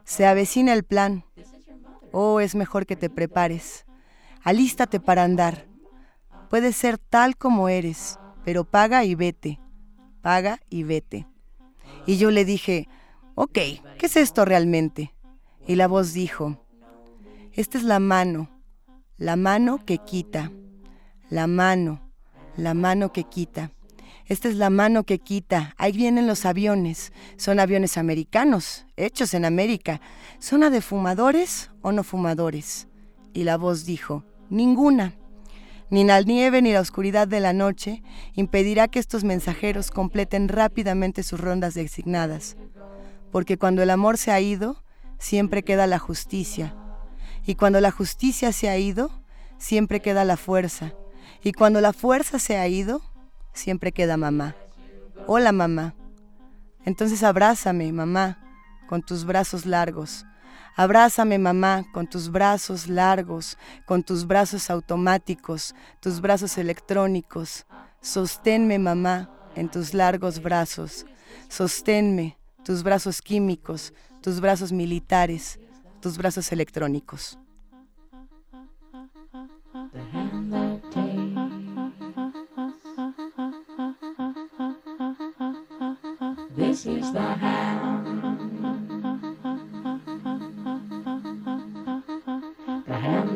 Se 0.04 0.26
avecina 0.26 0.72
el 0.72 0.84
plan. 0.84 1.24
Oh, 2.12 2.40
es 2.40 2.54
mejor 2.54 2.86
que 2.86 2.96
te 2.96 3.10
prepares 3.10 3.84
alístate 4.42 5.00
para 5.00 5.24
andar. 5.24 5.66
Puedes 6.50 6.74
ser 6.74 6.98
tal 6.98 7.36
como 7.36 7.68
eres, 7.68 8.18
pero 8.44 8.64
paga 8.64 9.04
y 9.04 9.14
vete, 9.14 9.60
paga 10.20 10.58
y 10.68 10.82
vete. 10.82 11.28
Y 12.06 12.18
yo 12.18 12.32
le 12.32 12.44
dije, 12.44 12.88
ok, 13.36 13.52
¿qué 13.52 14.06
es 14.06 14.16
esto 14.16 14.44
realmente? 14.44 15.14
Y 15.68 15.76
la 15.76 15.86
voz 15.86 16.12
dijo, 16.12 16.58
esta 17.52 17.78
es 17.78 17.84
la 17.84 18.00
mano, 18.00 18.50
la 19.16 19.36
mano 19.36 19.78
que 19.86 19.98
quita, 19.98 20.50
la 21.28 21.46
mano, 21.46 22.00
la 22.56 22.74
mano 22.74 23.12
que 23.12 23.22
quita. 23.22 23.70
Esta 24.26 24.48
es 24.48 24.56
la 24.56 24.70
mano 24.70 25.04
que 25.04 25.20
quita. 25.20 25.74
Ahí 25.76 25.92
vienen 25.92 26.26
los 26.26 26.46
aviones. 26.46 27.12
Son 27.36 27.58
aviones 27.58 27.96
americanos, 27.96 28.86
hechos 28.96 29.34
en 29.34 29.44
América. 29.44 30.00
¿Son 30.38 30.60
de 30.60 30.80
fumadores 30.80 31.70
o 31.82 31.90
no 31.92 32.04
fumadores? 32.04 32.88
Y 33.32 33.44
la 33.44 33.56
voz 33.56 33.86
dijo, 33.86 34.24
Ninguna. 34.48 35.19
Ni 35.90 36.04
la 36.04 36.20
nieve 36.22 36.62
ni 36.62 36.72
la 36.72 36.80
oscuridad 36.80 37.26
de 37.26 37.40
la 37.40 37.52
noche 37.52 38.02
impedirá 38.34 38.86
que 38.86 39.00
estos 39.00 39.24
mensajeros 39.24 39.90
completen 39.90 40.48
rápidamente 40.48 41.24
sus 41.24 41.40
rondas 41.40 41.74
designadas, 41.74 42.56
porque 43.32 43.58
cuando 43.58 43.82
el 43.82 43.90
amor 43.90 44.16
se 44.16 44.30
ha 44.30 44.40
ido, 44.40 44.84
siempre 45.18 45.64
queda 45.64 45.88
la 45.88 45.98
justicia, 45.98 46.76
y 47.44 47.56
cuando 47.56 47.80
la 47.80 47.90
justicia 47.90 48.52
se 48.52 48.68
ha 48.68 48.78
ido, 48.78 49.10
siempre 49.58 49.98
queda 50.00 50.24
la 50.24 50.36
fuerza, 50.36 50.94
y 51.42 51.52
cuando 51.52 51.80
la 51.80 51.92
fuerza 51.92 52.38
se 52.38 52.56
ha 52.56 52.68
ido, 52.68 53.02
siempre 53.52 53.90
queda 53.90 54.16
mamá. 54.16 54.54
Hola 55.26 55.50
mamá. 55.50 55.96
Entonces 56.84 57.24
abrázame, 57.24 57.92
mamá, 57.92 58.38
con 58.88 59.02
tus 59.02 59.24
brazos 59.24 59.66
largos, 59.66 60.24
Abrázame, 60.80 61.38
mamá, 61.38 61.84
con 61.92 62.06
tus 62.06 62.30
brazos 62.30 62.88
largos, 62.88 63.58
con 63.84 64.02
tus 64.02 64.26
brazos 64.26 64.70
automáticos, 64.70 65.74
tus 66.00 66.22
brazos 66.22 66.56
electrónicos. 66.56 67.66
Sosténme, 68.00 68.78
mamá, 68.78 69.28
en 69.56 69.68
tus 69.68 69.92
largos 69.92 70.40
brazos. 70.40 71.04
Sosténme, 71.50 72.38
tus 72.64 72.82
brazos 72.82 73.20
químicos, 73.20 73.92
tus 74.22 74.40
brazos 74.40 74.72
militares, 74.72 75.60
tus 76.00 76.16
brazos 76.16 76.50
electrónicos. 76.50 77.38
This 86.56 86.86
is 86.86 87.12
the 87.12 87.20
hand 87.20 87.89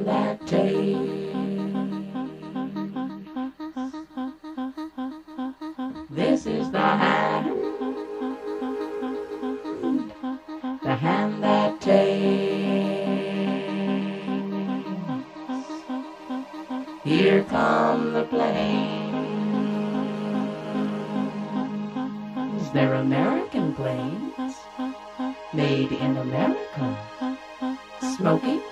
that 0.05 0.47
takes. 0.47 0.99
This 6.11 6.47
is 6.47 6.71
the 6.71 6.79
hand, 6.79 7.51
the 10.83 10.95
hand 10.95 11.43
that 11.43 11.81
takes. 11.81 12.25
Here 17.05 17.45
come 17.45 18.13
the 18.13 18.25
planes. 18.25 19.05
They're 22.73 22.95
American 22.95 23.73
planes, 23.75 24.57
made 25.53 25.93
in 25.93 26.17
America, 26.17 26.99
smoking 28.17 28.64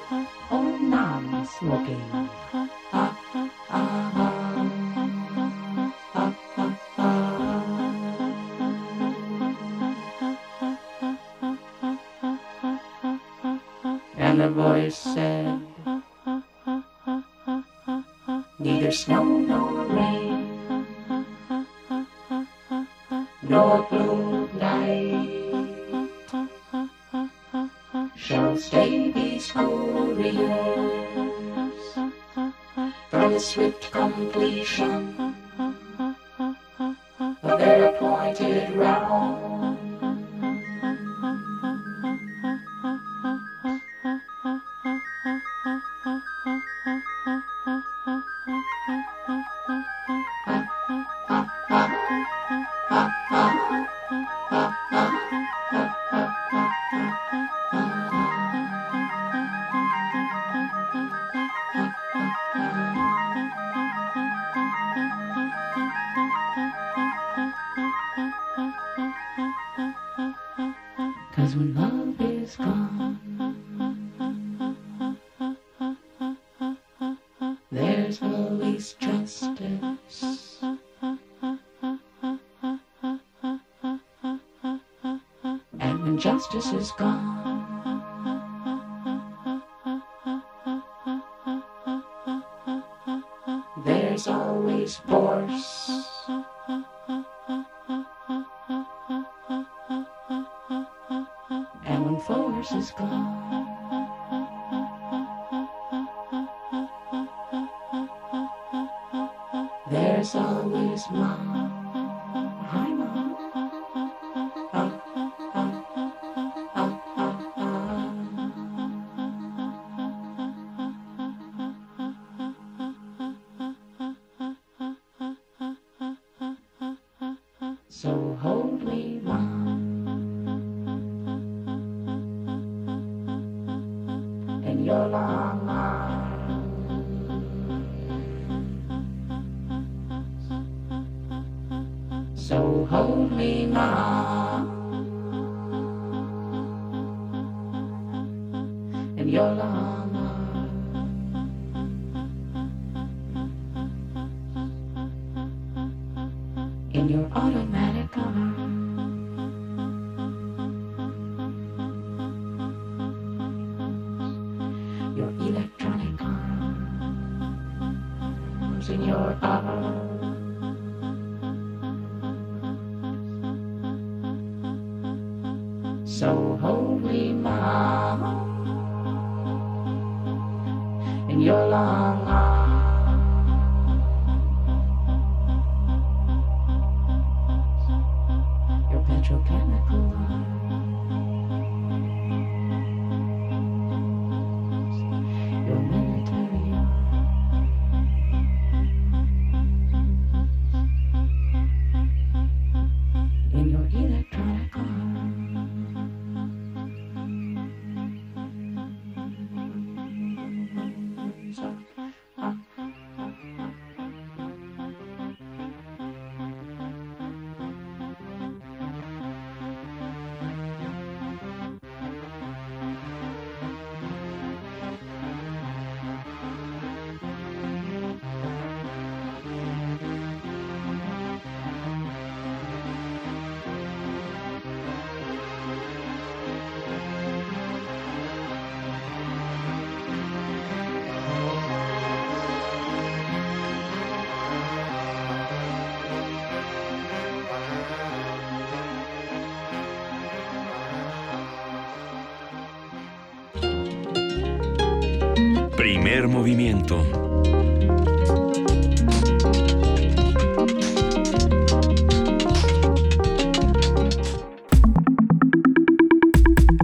Primer 256.22 256.38
movimiento. 256.38 257.04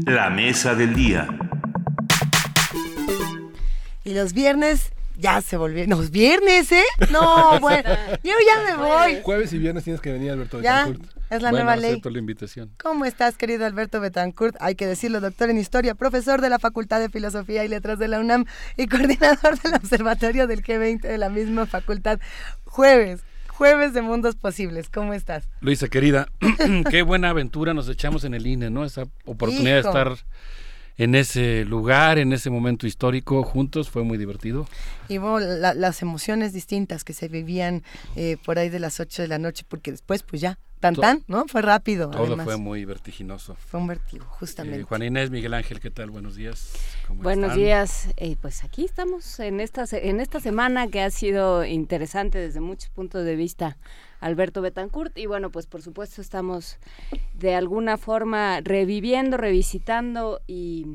La 0.07 0.29
mesa 0.31 0.75
del 0.75 0.93
día. 0.93 1.29
Y 4.03 4.15
los 4.15 4.33
viernes 4.33 4.91
ya 5.17 5.41
se 5.41 5.57
volvieron. 5.57 5.91
¿Los 5.91 6.11
viernes, 6.11 6.73
eh? 6.73 6.83
No, 7.13 7.61
bueno. 7.61 7.91
Yo 8.25 8.33
ya 8.45 8.65
me 8.65 8.83
voy. 8.83 9.21
Jueves 9.23 9.53
y 9.53 9.59
viernes 9.59 9.85
tienes 9.85 10.01
que 10.01 10.11
venir, 10.11 10.33
Alberto 10.33 10.61
Ya, 10.61 10.87
Betancourt. 10.87 11.18
Es 11.31 11.43
la 11.43 11.51
bueno, 11.51 11.65
nueva 11.65 11.77
ley. 11.77 11.91
acepto 11.93 12.11
la 12.11 12.19
invitación. 12.19 12.71
¿Cómo 12.83 13.05
estás, 13.05 13.37
querido 13.37 13.67
Alberto 13.67 14.01
Betancourt? 14.01 14.57
Hay 14.61 14.75
que 14.75 14.87
decirlo, 14.87 15.21
doctor 15.21 15.51
en 15.51 15.59
Historia, 15.59 15.95
profesor 15.95 16.41
de 16.41 16.49
la 16.51 16.59
Facultad 16.59 17.01
de 17.01 17.09
Filosofía 17.09 17.65
y 17.65 17.69
Letras 17.69 17.99
de 17.99 18.09
la 18.09 18.21
UNAM 18.21 18.45
y 18.77 18.87
coordinador 18.89 19.61
del 19.61 19.75
Observatorio 19.75 20.47
del 20.47 20.63
G20 20.63 21.01
de 21.03 21.19
la 21.19 21.29
misma 21.29 21.67
facultad. 21.67 22.19
Jueves, 22.65 23.21
jueves 23.49 23.93
de 23.93 24.03
Mundos 24.03 24.37
Posibles. 24.37 24.89
¿Cómo 24.89 25.15
estás? 25.15 25.49
Luisa, 25.61 25.89
querida, 25.89 26.29
qué 26.91 27.03
buena 27.03 27.31
aventura 27.31 27.75
nos 27.75 27.89
echamos 27.89 28.25
en 28.25 28.35
el 28.35 28.47
INE, 28.47 28.71
¿no? 28.71 28.85
Esa 28.85 29.05
oportunidad 29.25 29.81
Hijo. 29.81 29.93
de 29.93 29.99
estar 30.01 30.25
en 30.97 31.15
ese 31.15 31.65
lugar, 31.65 32.19
en 32.19 32.33
ese 32.33 32.51
momento 32.51 32.85
histórico 32.87 33.45
juntos, 33.45 33.89
fue 33.89 34.03
muy 34.03 34.19
divertido. 34.19 34.67
Y 35.09 35.19
bueno, 35.19 35.39
la- 35.47 35.73
las 35.75 36.03
emociones 36.03 36.53
distintas 36.53 37.05
que 37.05 37.13
se 37.13 37.29
vivían 37.29 37.85
eh, 38.17 38.37
por 38.45 38.59
ahí 38.59 38.69
de 38.69 38.81
las 38.81 38.99
8 38.99 39.23
de 39.23 39.29
la 39.29 39.39
noche, 39.39 39.65
porque 39.69 39.93
después, 39.93 40.25
pues 40.25 40.43
ya, 40.43 40.59
tan 40.79 40.95
tan, 40.95 41.25
¿no? 41.27 41.47
Fue 41.49 41.63
rápido. 41.63 42.11
Todo 42.11 42.25
además. 42.27 42.45
fue 42.45 42.57
muy 42.57 42.85
vertiginoso. 42.85 43.55
Fue 43.57 43.81
un 43.81 43.87
vertigo, 43.89 44.25
justamente. 44.29 44.81
Eh, 44.81 44.83
Juan 44.85 45.03
Inés, 45.03 45.31
Miguel 45.31 45.55
Ángel, 45.55 45.81
¿qué 45.81 45.91
tal? 45.91 46.11
Buenos 46.11 46.37
días. 46.37 46.73
¿Cómo 47.07 47.23
Buenos 47.23 47.51
están? 47.51 47.59
días, 47.65 48.09
Eh, 48.17 48.37
pues 48.41 48.65
aquí 48.65 48.85
estamos 48.85 49.41
en 49.41 49.61
esta, 49.61 49.87
se- 49.87 50.09
en 50.09 50.21
esta 50.21 50.41
semana 50.41 50.89
que 50.89 51.01
ha 51.03 51.11
sido 51.11 51.65
interesante 51.65 52.39
desde 52.39 52.61
muchos 52.61 52.91
puntos 52.91 53.25
de 53.25 53.37
vista, 53.37 53.77
Alberto 54.21 54.63
Betancourt, 54.63 55.17
y 55.19 55.27
bueno, 55.27 55.51
pues 55.51 55.67
por 55.67 55.83
supuesto 55.83 56.21
estamos 56.21 56.79
de 57.35 57.55
alguna 57.55 57.97
forma 57.97 58.61
reviviendo, 58.63 59.37
revisitando 59.37 60.41
y 60.47 60.87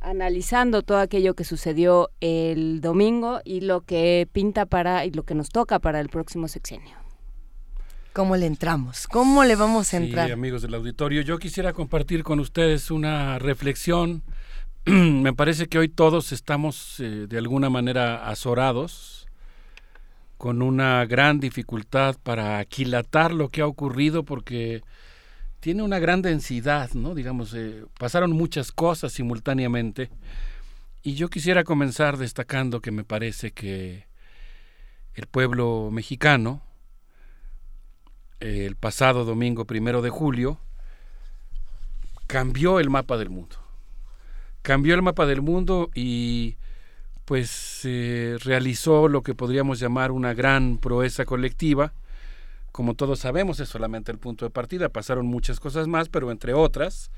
analizando 0.00 0.82
todo 0.82 0.98
aquello 0.98 1.34
que 1.34 1.44
sucedió 1.44 2.10
el 2.20 2.80
domingo 2.80 3.40
y 3.44 3.60
lo 3.62 3.80
que 3.82 4.28
pinta 4.32 4.64
para 4.66 5.04
y 5.04 5.10
lo 5.10 5.24
que 5.24 5.34
nos 5.34 5.48
toca 5.50 5.78
para 5.80 6.00
el 6.00 6.08
próximo 6.08 6.46
sexenio. 6.48 6.96
¿Cómo 8.12 8.36
le 8.36 8.46
entramos? 8.46 9.06
¿Cómo 9.06 9.44
le 9.44 9.54
vamos 9.54 9.88
a 9.94 9.98
Sí, 9.98 10.04
entrar? 10.04 10.30
amigos 10.32 10.62
del 10.62 10.74
auditorio, 10.74 11.22
yo 11.22 11.38
quisiera 11.38 11.72
compartir 11.72 12.24
con 12.24 12.40
ustedes 12.40 12.90
una 12.90 13.38
reflexión. 13.38 14.22
Me 14.86 15.32
parece 15.34 15.66
que 15.68 15.78
hoy 15.78 15.88
todos 15.88 16.32
estamos 16.32 16.98
eh, 17.00 17.26
de 17.28 17.38
alguna 17.38 17.70
manera 17.70 18.28
azorados, 18.28 19.26
con 20.36 20.62
una 20.62 21.04
gran 21.06 21.40
dificultad 21.40 22.16
para 22.22 22.58
aquilatar 22.58 23.32
lo 23.32 23.48
que 23.48 23.60
ha 23.60 23.66
ocurrido, 23.66 24.24
porque 24.24 24.82
tiene 25.60 25.82
una 25.82 25.98
gran 25.98 26.22
densidad, 26.22 26.90
¿no? 26.94 27.14
Digamos, 27.14 27.52
eh, 27.54 27.84
pasaron 27.98 28.32
muchas 28.32 28.72
cosas 28.72 29.12
simultáneamente. 29.12 30.10
Y 31.02 31.14
yo 31.14 31.28
quisiera 31.28 31.64
comenzar 31.64 32.16
destacando 32.16 32.80
que 32.80 32.90
me 32.90 33.04
parece 33.04 33.52
que 33.52 34.06
el 35.14 35.26
pueblo 35.26 35.90
mexicano, 35.92 36.62
el 38.40 38.76
pasado 38.76 39.24
domingo 39.24 39.64
primero 39.64 40.02
de 40.02 40.10
julio, 40.10 40.58
cambió 42.26 42.78
el 42.78 42.90
mapa 42.90 43.16
del 43.16 43.30
mundo. 43.30 43.56
Cambió 44.62 44.94
el 44.94 45.02
mapa 45.02 45.26
del 45.26 45.42
mundo 45.42 45.90
y 45.94 46.56
pues 47.24 47.80
eh, 47.84 48.38
realizó 48.42 49.08
lo 49.08 49.22
que 49.22 49.34
podríamos 49.34 49.78
llamar 49.80 50.12
una 50.12 50.34
gran 50.34 50.78
proeza 50.78 51.24
colectiva. 51.24 51.92
Como 52.72 52.94
todos 52.94 53.18
sabemos, 53.18 53.60
es 53.60 53.68
solamente 53.68 54.12
el 54.12 54.18
punto 54.18 54.44
de 54.44 54.50
partida, 54.50 54.88
pasaron 54.88 55.26
muchas 55.26 55.58
cosas 55.60 55.88
más, 55.88 56.08
pero 56.08 56.30
entre 56.30 56.54
otras, 56.54 57.10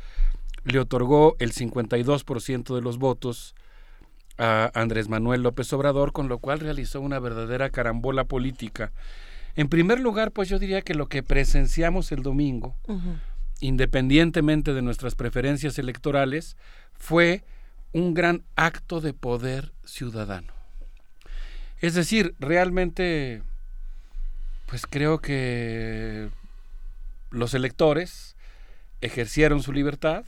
le 0.64 0.78
otorgó 0.78 1.36
el 1.38 1.52
52% 1.52 2.74
de 2.74 2.80
los 2.80 2.98
votos 2.98 3.55
a 4.38 4.70
Andrés 4.74 5.09
Manuel 5.09 5.42
López 5.42 5.72
Obrador, 5.72 6.12
con 6.12 6.28
lo 6.28 6.38
cual 6.38 6.60
realizó 6.60 7.01
una 7.01 7.18
verdadera 7.18 7.70
carambola 7.70 8.24
política. 8.24 8.92
En 9.56 9.68
primer 9.68 10.01
lugar, 10.01 10.32
pues 10.32 10.48
yo 10.48 10.59
diría 10.59 10.82
que 10.82 10.94
lo 10.94 11.06
que 11.06 11.22
presenciamos 11.22 12.12
el 12.12 12.22
domingo, 12.22 12.77
independientemente 13.60 14.72
de 14.72 14.82
nuestras 14.82 15.14
preferencias 15.14 15.78
electorales, 15.78 16.56
fue 16.93 17.44
un 17.93 18.14
gran 18.14 18.44
acto 18.56 19.01
de 19.01 19.12
poder 19.12 19.72
ciudadano. 19.85 20.52
Es 21.81 21.94
decir, 21.94 22.35
realmente 22.39 23.43
Pues 24.66 24.86
creo 24.86 25.18
que 25.18 26.28
los 27.31 27.55
electores 27.55 28.36
ejercieron 29.01 29.64
su 29.64 29.72
libertad, 29.72 30.24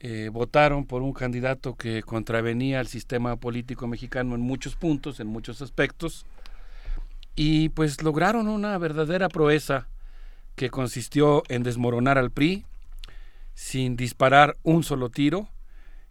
eh, 0.00 0.28
votaron 0.32 0.86
por 0.86 1.02
un 1.02 1.12
candidato 1.12 1.76
que 1.76 2.02
contravenía 2.02 2.80
al 2.80 2.88
sistema 2.88 3.36
político 3.36 3.86
mexicano 3.86 4.34
en 4.34 4.40
muchos 4.40 4.74
puntos, 4.74 5.20
en 5.20 5.28
muchos 5.28 5.62
aspectos, 5.62 6.26
y 7.34 7.70
pues 7.70 8.02
lograron 8.02 8.48
una 8.48 8.76
verdadera 8.78 9.28
proeza 9.28 9.88
que 10.54 10.70
consistió 10.70 11.42
en 11.48 11.62
desmoronar 11.62 12.18
al 12.18 12.30
PRI 12.30 12.64
sin 13.54 13.96
disparar 13.96 14.56
un 14.62 14.82
solo 14.82 15.10
tiro, 15.10 15.48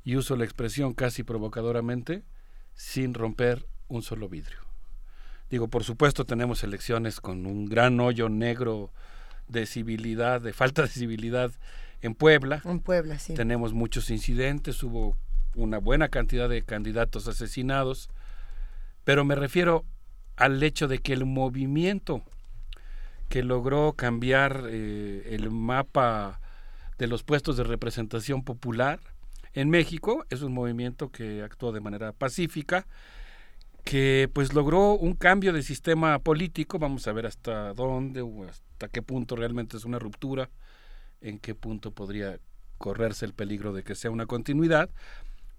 y 0.03 0.15
uso 0.15 0.35
la 0.35 0.45
expresión 0.45 0.93
casi 0.93 1.23
provocadoramente, 1.23 2.23
sin 2.73 3.13
romper 3.13 3.67
un 3.87 4.01
solo 4.01 4.29
vidrio. 4.29 4.59
Digo, 5.49 5.67
por 5.67 5.83
supuesto 5.83 6.25
tenemos 6.25 6.63
elecciones 6.63 7.19
con 7.19 7.45
un 7.45 7.65
gran 7.65 7.99
hoyo 7.99 8.29
negro 8.29 8.91
de 9.47 9.65
civilidad, 9.65 10.41
de 10.41 10.53
falta 10.53 10.83
de 10.83 10.87
civilidad 10.87 11.51
en 12.01 12.15
Puebla. 12.15 12.61
En 12.65 12.79
Puebla, 12.79 13.19
sí. 13.19 13.33
Tenemos 13.33 13.73
muchos 13.73 14.09
incidentes, 14.09 14.81
hubo 14.81 15.15
una 15.55 15.77
buena 15.77 16.07
cantidad 16.07 16.47
de 16.47 16.63
candidatos 16.63 17.27
asesinados, 17.27 18.09
pero 19.03 19.25
me 19.25 19.35
refiero 19.35 19.83
al 20.35 20.61
hecho 20.63 20.87
de 20.87 20.99
que 20.99 21.13
el 21.13 21.25
movimiento 21.25 22.23
que 23.29 23.43
logró 23.43 23.93
cambiar 23.93 24.65
eh, 24.69 25.29
el 25.31 25.51
mapa 25.51 26.41
de 26.97 27.07
los 27.07 27.23
puestos 27.23 27.57
de 27.57 27.63
representación 27.63 28.43
popular 28.43 28.99
en 29.53 29.69
México 29.69 30.25
es 30.29 30.41
un 30.41 30.53
movimiento 30.53 31.09
que 31.09 31.41
actuó 31.41 31.71
de 31.71 31.81
manera 31.81 32.13
pacífica, 32.13 32.85
que 33.83 34.29
pues 34.33 34.53
logró 34.53 34.93
un 34.93 35.13
cambio 35.13 35.53
de 35.53 35.63
sistema 35.63 36.19
político, 36.19 36.79
vamos 36.79 37.07
a 37.07 37.13
ver 37.13 37.25
hasta 37.25 37.73
dónde 37.73 38.21
o 38.21 38.43
hasta 38.43 38.87
qué 38.87 39.01
punto 39.01 39.35
realmente 39.35 39.77
es 39.77 39.85
una 39.85 39.99
ruptura, 39.99 40.49
en 41.21 41.39
qué 41.39 41.55
punto 41.55 41.91
podría 41.91 42.39
correrse 42.77 43.25
el 43.25 43.33
peligro 43.33 43.73
de 43.73 43.83
que 43.83 43.95
sea 43.95 44.11
una 44.11 44.25
continuidad, 44.25 44.89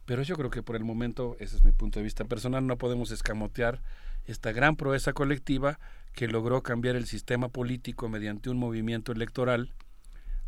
pero 0.04 0.22
yo 0.22 0.36
creo 0.36 0.50
que 0.50 0.62
por 0.62 0.76
el 0.76 0.84
momento, 0.84 1.36
ese 1.38 1.56
es 1.56 1.64
mi 1.64 1.72
punto 1.72 2.00
de 2.00 2.04
vista 2.04 2.24
personal, 2.24 2.66
no 2.66 2.76
podemos 2.76 3.10
escamotear 3.10 3.80
esta 4.26 4.52
gran 4.52 4.76
proeza 4.76 5.12
colectiva 5.12 5.78
que 6.12 6.28
logró 6.28 6.62
cambiar 6.62 6.96
el 6.96 7.06
sistema 7.06 7.48
político 7.48 8.08
mediante 8.08 8.50
un 8.50 8.58
movimiento 8.58 9.12
electoral 9.12 9.72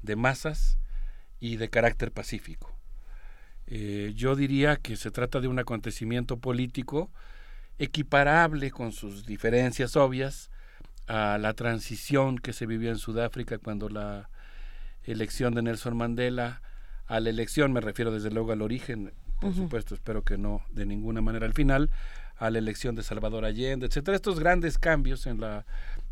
de 0.02 0.16
masas 0.16 0.78
y 1.40 1.56
de 1.56 1.70
carácter 1.70 2.12
pacífico. 2.12 2.74
Eh, 3.66 4.12
yo 4.14 4.36
diría 4.36 4.76
que 4.76 4.96
se 4.96 5.10
trata 5.10 5.40
de 5.40 5.48
un 5.48 5.58
acontecimiento 5.58 6.36
político 6.36 7.10
equiparable 7.78 8.70
con 8.70 8.92
sus 8.92 9.24
diferencias 9.24 9.96
obvias 9.96 10.50
a 11.06 11.38
la 11.38 11.54
transición 11.54 12.38
que 12.38 12.52
se 12.52 12.66
vivió 12.66 12.90
en 12.90 12.98
Sudáfrica 12.98 13.58
cuando 13.58 13.88
la 13.88 14.28
elección 15.02 15.54
de 15.54 15.62
Nelson 15.62 15.96
Mandela, 15.96 16.62
a 17.06 17.20
la 17.20 17.30
elección, 17.30 17.72
me 17.72 17.80
refiero 17.80 18.10
desde 18.10 18.30
luego 18.30 18.52
al 18.52 18.62
origen, 18.62 19.12
por 19.40 19.54
supuesto, 19.54 19.94
espero 19.94 20.22
que 20.22 20.38
no 20.38 20.62
de 20.70 20.86
ninguna 20.86 21.20
manera 21.20 21.44
al 21.44 21.52
final, 21.52 21.90
a 22.44 22.50
la 22.50 22.58
elección 22.58 22.94
de 22.94 23.02
Salvador 23.02 23.46
Allende, 23.46 23.86
etcétera, 23.86 24.16
estos 24.16 24.38
grandes 24.38 24.76
cambios 24.76 25.26
en 25.26 25.40
la 25.40 25.64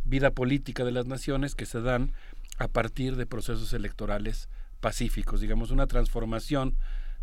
vida 0.05 0.31
política 0.31 0.83
de 0.83 0.93
las 0.93 1.07
naciones 1.07 1.55
que 1.55 1.67
se 1.67 1.83
dan 1.83 2.13
a 2.59 2.69
partir 2.69 3.17
de 3.17 3.27
procesos 3.27 3.73
electorales 3.75 4.49
pacíficos, 4.81 5.43
digamos, 5.43 5.71
una 5.71 5.87
transformación 5.87 6.77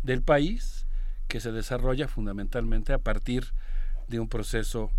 del 0.04 0.22
país 0.22 0.86
que 1.26 1.40
se 1.40 1.50
desarrolla 1.50 2.06
fundamentalmente 2.06 2.92
a 2.92 2.98
partir 2.98 3.46
de 4.06 4.20
un 4.20 4.28
proceso 4.28 4.90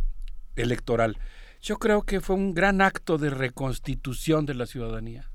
electoral. 0.57 1.17
Yo 1.61 1.77
creo 1.77 2.01
que 2.01 2.19
fue 2.19 2.35
un 2.35 2.53
gran 2.53 2.81
acto 2.81 3.17
de 3.17 3.29
reconstitución 3.29 4.45
de 4.45 4.55
la 4.55 4.65
ciudadanía, 4.65 5.29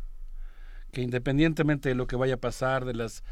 que 0.92 1.00
independientemente 1.00 1.88
de 1.88 1.94
lo 1.94 2.06
que 2.06 2.16
vaya 2.16 2.34
a 2.34 2.38
pasar, 2.40 2.84
de 2.84 2.94
las 2.94 3.24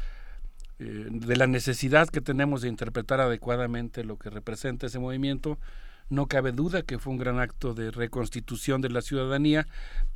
eh, 0.79 1.07
de 1.09 1.35
la 1.35 1.47
necesidad 1.47 2.09
que 2.09 2.21
tenemos 2.21 2.61
de 2.61 2.69
interpretar 2.69 3.21
adecuadamente 3.21 4.03
lo 4.03 4.17
que 4.17 4.29
representa 4.29 4.87
ese 4.87 4.99
movimiento, 4.99 5.57
no 6.09 6.27
cabe 6.27 6.51
duda 6.51 6.83
que 6.83 6.99
fue 6.99 7.13
un 7.13 7.19
gran 7.19 7.39
acto 7.39 7.73
de 7.73 7.91
reconstitución 7.91 8.81
de 8.81 8.89
la 8.89 9.01
ciudadanía 9.01 9.67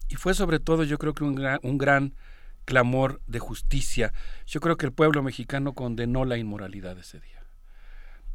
y 0.07 0.15
fue 0.15 0.34
sobre 0.34 0.60
todo 0.60 0.84
yo 0.84 0.98
creo 0.98 1.14
que 1.14 1.23
un 1.23 1.36
gran, 1.36 1.60
un 1.64 1.77
gran 1.77 2.14
clamor 2.65 3.22
de 3.26 3.40
justicia. 3.40 4.14
Yo 4.45 4.60
creo 4.60 4.77
que 4.77 4.86
el 4.86 4.91
pueblo 4.91 5.23
mexicano 5.23 5.73
condenó 5.73 6.26
la 6.26 6.38
inmoralidad 6.38 6.98
ese 6.99 7.19
día 7.19 7.40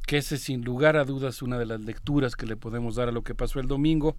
que 0.06 0.18
ese 0.18 0.36
sin 0.38 0.64
lugar 0.64 0.96
a 0.96 1.04
dudas 1.04 1.42
una 1.42 1.58
de 1.58 1.66
las 1.66 1.80
lecturas 1.80 2.36
que 2.36 2.46
le 2.46 2.56
podemos 2.56 2.96
dar 2.96 3.08
a 3.08 3.12
lo 3.12 3.22
que 3.22 3.34
pasó 3.34 3.60
el 3.60 3.68
domingo. 3.68 4.16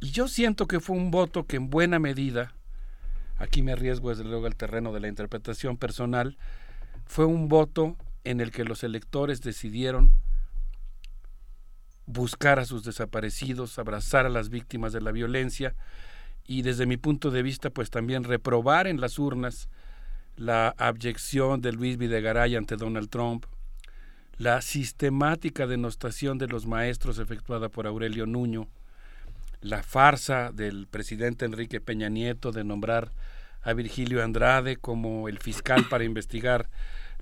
Y 0.00 0.10
yo 0.10 0.28
siento 0.28 0.66
que 0.66 0.80
fue 0.80 0.96
un 0.96 1.10
voto 1.10 1.44
que 1.46 1.56
en 1.56 1.70
buena 1.70 1.98
medida, 1.98 2.54
aquí 3.38 3.62
me 3.62 3.72
arriesgo 3.72 4.10
desde 4.10 4.24
luego 4.24 4.46
al 4.46 4.56
terreno 4.56 4.92
de 4.92 5.00
la 5.00 5.08
interpretación 5.08 5.76
personal, 5.76 6.36
fue 7.10 7.24
un 7.24 7.48
voto 7.48 7.96
en 8.22 8.40
el 8.40 8.52
que 8.52 8.62
los 8.62 8.84
electores 8.84 9.42
decidieron 9.42 10.12
buscar 12.06 12.60
a 12.60 12.64
sus 12.64 12.84
desaparecidos, 12.84 13.80
abrazar 13.80 14.26
a 14.26 14.28
las 14.28 14.48
víctimas 14.48 14.92
de 14.92 15.00
la 15.00 15.10
violencia 15.10 15.74
y 16.46 16.62
desde 16.62 16.86
mi 16.86 16.98
punto 16.98 17.32
de 17.32 17.42
vista 17.42 17.70
pues 17.70 17.90
también 17.90 18.22
reprobar 18.22 18.86
en 18.86 19.00
las 19.00 19.18
urnas 19.18 19.68
la 20.36 20.68
abyección 20.78 21.60
de 21.60 21.72
Luis 21.72 21.96
Videgaray 21.96 22.54
ante 22.54 22.76
Donald 22.76 23.10
Trump, 23.10 23.44
la 24.38 24.62
sistemática 24.62 25.66
denostación 25.66 26.38
de 26.38 26.46
los 26.46 26.68
maestros 26.68 27.18
efectuada 27.18 27.70
por 27.70 27.88
Aurelio 27.88 28.24
Nuño, 28.24 28.68
la 29.62 29.82
farsa 29.82 30.52
del 30.52 30.86
presidente 30.86 31.44
Enrique 31.44 31.80
Peña 31.80 32.08
Nieto 32.08 32.52
de 32.52 32.62
nombrar 32.62 33.10
a 33.62 33.72
Virgilio 33.72 34.22
Andrade 34.22 34.76
como 34.76 35.28
el 35.28 35.38
fiscal 35.38 35.86
para 35.88 36.04
investigar 36.04 36.68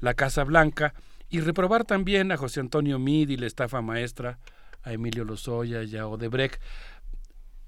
la 0.01 0.15
Casa 0.15 0.45
Blanca 0.45 0.95
y 1.31 1.41
reprobar 1.41 1.85
también 1.85 2.33
a 2.33 2.37
José 2.37 2.61
Antonio 2.61 2.99
Mid 2.99 3.29
y 3.29 3.37
la 3.37 3.47
estafa 3.47 3.83
maestra, 3.83 4.39
a 4.83 4.93
Emilio 4.93 5.25
Lozoya 5.25 5.83
y 5.83 5.97
a 5.97 6.07
Odebrecht, 6.07 6.61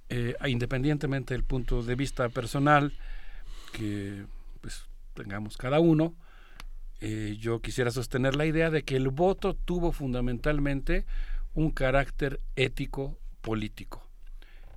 eh, 0.09 0.35
independientemente 0.47 1.35
del 1.35 1.45
punto 1.45 1.83
de 1.83 1.95
vista 1.95 2.29
personal 2.29 2.95
que 3.73 4.25
pues 4.61 4.89
tengamos 5.15 5.57
cada 5.57 5.81
uno, 5.81 6.15
eh, 7.01 7.37
yo 7.39 7.61
quisiera 7.61 7.91
sostener 7.91 8.37
la 8.37 8.47
idea 8.47 8.71
de 8.71 8.83
que 8.83 8.97
el 8.97 9.09
voto 9.09 9.55
tuvo 9.55 9.93
fundamentalmente 9.93 11.07
un 11.55 11.71
carácter 11.71 12.41
ético 12.57 13.19
político. 13.41 14.07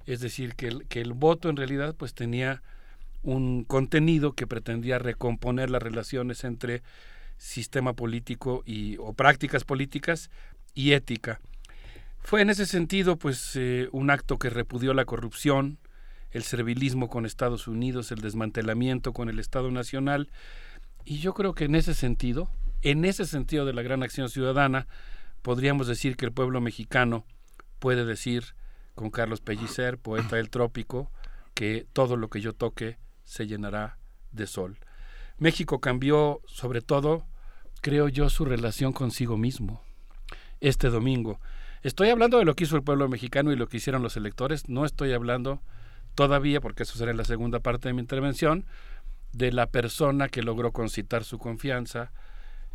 Es 0.05 0.19
decir, 0.19 0.55
que 0.55 0.67
el, 0.67 0.87
que 0.87 1.01
el 1.01 1.13
voto 1.13 1.49
en 1.49 1.57
realidad 1.57 1.95
pues 1.95 2.13
tenía 2.13 2.61
un 3.23 3.63
contenido 3.63 4.33
que 4.33 4.47
pretendía 4.47 4.99
recomponer 4.99 5.69
las 5.69 5.81
relaciones 5.81 6.43
entre 6.43 6.83
sistema 7.37 7.93
político 7.93 8.63
y, 8.65 8.97
o 8.97 9.13
prácticas 9.13 9.63
políticas 9.63 10.29
y 10.73 10.91
ética. 10.91 11.39
Fue 12.19 12.41
en 12.41 12.49
ese 12.49 12.65
sentido 12.65 13.17
pues 13.17 13.55
eh, 13.55 13.89
un 13.91 14.09
acto 14.09 14.37
que 14.37 14.49
repudió 14.49 14.93
la 14.93 15.05
corrupción, 15.05 15.79
el 16.31 16.43
servilismo 16.43 17.09
con 17.09 17.25
Estados 17.25 17.67
Unidos, 17.67 18.11
el 18.11 18.21
desmantelamiento 18.21 19.13
con 19.13 19.29
el 19.29 19.39
Estado 19.39 19.71
Nacional 19.71 20.29
y 21.05 21.19
yo 21.19 21.33
creo 21.33 21.53
que 21.53 21.65
en 21.65 21.75
ese 21.75 21.93
sentido, 21.93 22.49
en 22.81 23.05
ese 23.05 23.25
sentido 23.25 23.65
de 23.65 23.73
la 23.73 23.81
gran 23.81 24.03
acción 24.03 24.29
ciudadana, 24.29 24.87
podríamos 25.41 25.87
decir 25.87 26.15
que 26.15 26.25
el 26.25 26.31
pueblo 26.31 26.61
mexicano 26.61 27.25
puede 27.79 28.05
decir 28.05 28.55
con 28.95 29.09
Carlos 29.09 29.41
Pellicer, 29.41 29.97
poeta 29.97 30.37
del 30.37 30.49
trópico, 30.49 31.11
que 31.53 31.85
todo 31.93 32.15
lo 32.15 32.29
que 32.29 32.41
yo 32.41 32.53
toque 32.53 32.97
se 33.23 33.47
llenará 33.47 33.97
de 34.31 34.47
sol. 34.47 34.77
México 35.37 35.79
cambió 35.79 36.41
sobre 36.45 36.81
todo, 36.81 37.25
creo 37.81 38.07
yo, 38.07 38.29
su 38.29 38.45
relación 38.45 38.93
consigo 38.93 39.37
mismo 39.37 39.81
este 40.63 40.89
domingo. 40.89 41.39
Estoy 41.81 42.09
hablando 42.09 42.39
de 42.39 42.45
lo 42.45 42.55
que 42.55 42.63
hizo 42.63 42.77
el 42.77 42.83
pueblo 42.83 43.09
mexicano 43.09 43.51
y 43.51 43.57
lo 43.57 43.67
que 43.67 43.77
hicieron 43.77 44.01
los 44.01 44.15
electores, 44.15 44.69
no 44.69 44.85
estoy 44.85 45.11
hablando 45.11 45.61
todavía, 46.15 46.61
porque 46.61 46.83
eso 46.83 46.97
será 46.97 47.11
en 47.11 47.17
la 47.17 47.25
segunda 47.25 47.59
parte 47.59 47.89
de 47.89 47.93
mi 47.93 47.99
intervención, 47.99 48.65
de 49.33 49.51
la 49.51 49.67
persona 49.67 50.29
que 50.29 50.43
logró 50.43 50.71
concitar 50.71 51.25
su 51.25 51.39
confianza, 51.39 52.13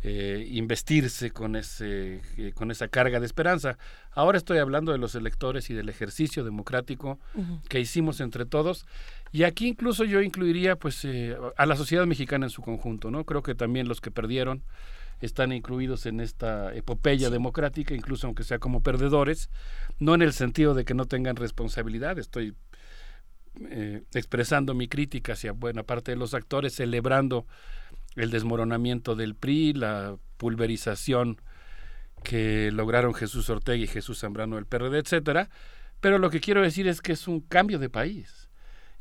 eh, 0.01 0.47
investirse 0.51 1.31
con, 1.31 1.57
ese, 1.57 2.21
eh, 2.37 2.53
con 2.53 2.71
esa 2.71 2.87
carga 2.87 3.19
de 3.19 3.25
esperanza. 3.25 3.77
Ahora 4.11 4.37
estoy 4.37 4.59
hablando 4.59 4.93
de 4.93 4.97
los 4.97 5.13
electores 5.13 5.69
y 5.69 5.73
del 5.73 5.89
ejercicio 5.89 6.45
democrático 6.45 7.19
que 7.67 7.81
hicimos 7.81 8.21
entre 8.21 8.45
todos. 8.45 8.85
Y 9.33 9.43
aquí 9.43 9.67
incluso 9.67 10.05
yo 10.05 10.21
incluiría 10.21 10.77
pues, 10.77 11.03
eh, 11.03 11.35
a 11.57 11.65
la 11.65 11.75
sociedad 11.75 12.05
mexicana 12.05 12.45
en 12.45 12.49
su 12.49 12.61
conjunto. 12.61 13.11
¿no? 13.11 13.25
Creo 13.25 13.43
que 13.43 13.55
también 13.55 13.89
los 13.89 13.99
que 13.99 14.09
perdieron 14.09 14.63
están 15.19 15.51
incluidos 15.51 16.05
en 16.05 16.21
esta 16.21 16.73
epopeya 16.73 17.29
democrática, 17.29 17.93
incluso 17.93 18.25
aunque 18.25 18.45
sea 18.45 18.57
como 18.57 18.81
perdedores, 18.81 19.49
no 19.99 20.15
en 20.15 20.21
el 20.21 20.31
sentido 20.31 20.75
de 20.75 20.85
que 20.85 20.93
no 20.93 21.07
tengan 21.07 21.35
responsabilidad, 21.35 22.17
estoy 22.17 22.55
expresando 24.13 24.73
mi 24.73 24.87
crítica 24.87 25.33
hacia 25.33 25.51
buena 25.51 25.83
parte 25.83 26.11
de 26.11 26.15
los 26.15 26.33
actores, 26.33 26.75
celebrando 26.75 27.45
el 28.19 28.31
desmoronamiento 28.31 29.15
del 29.15 29.35
PRI, 29.35 29.73
la 29.73 30.17
pulverización 30.37 31.41
que 32.23 32.69
lograron 32.71 33.13
Jesús 33.13 33.49
Ortega 33.49 33.83
y 33.83 33.87
Jesús 33.87 34.19
Zambrano 34.19 34.57
del 34.57 34.65
PRD, 34.65 34.99
etcétera, 34.99 35.49
Pero 36.01 36.17
lo 36.17 36.29
que 36.29 36.39
quiero 36.39 36.61
decir 36.61 36.87
es 36.87 37.01
que 37.01 37.11
es 37.11 37.27
un 37.27 37.41
cambio 37.41 37.77
de 37.79 37.89
país. 37.89 38.49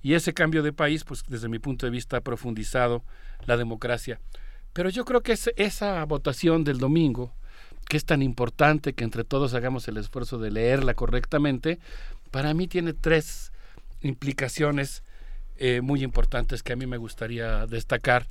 Y 0.03 0.15
ese 0.15 0.35
cambio 0.35 0.63
de 0.63 0.73
país, 0.73 1.05
pues 1.05 1.23
desde 1.29 1.49
mi 1.49 1.59
punto 1.59 1.87
de 1.87 1.91
vista, 1.91 2.17
ha 2.17 2.21
profundizado 2.21 3.05
la 3.47 3.57
democracia. 3.57 4.21
Pero 4.73 4.91
yo 4.91 5.05
creo 5.05 5.23
que 5.23 5.33
es 5.33 5.51
esa 5.57 6.05
votación 6.05 6.65
del 6.65 6.79
domingo, 6.79 7.35
que 7.89 7.97
es 7.97 8.05
tan 8.05 8.23
importante 8.23 8.95
que 8.95 9.05
entre 9.05 9.25
todos 9.25 9.55
hagamos 9.55 9.89
el 9.89 9.97
esfuerzo 9.97 10.39
de 10.39 10.51
leerla 10.51 10.95
correctamente, 10.95 11.79
para 12.31 12.55
mí 12.55 12.69
tiene 12.69 12.93
tres 12.93 13.53
implicaciones 14.01 15.03
eh, 15.59 15.81
muy 15.81 16.05
importantes 16.05 16.63
que 16.63 16.73
a 16.73 16.77
mí 16.77 16.87
me 16.87 16.97
gustaría 16.97 17.67
destacar. 17.67 18.29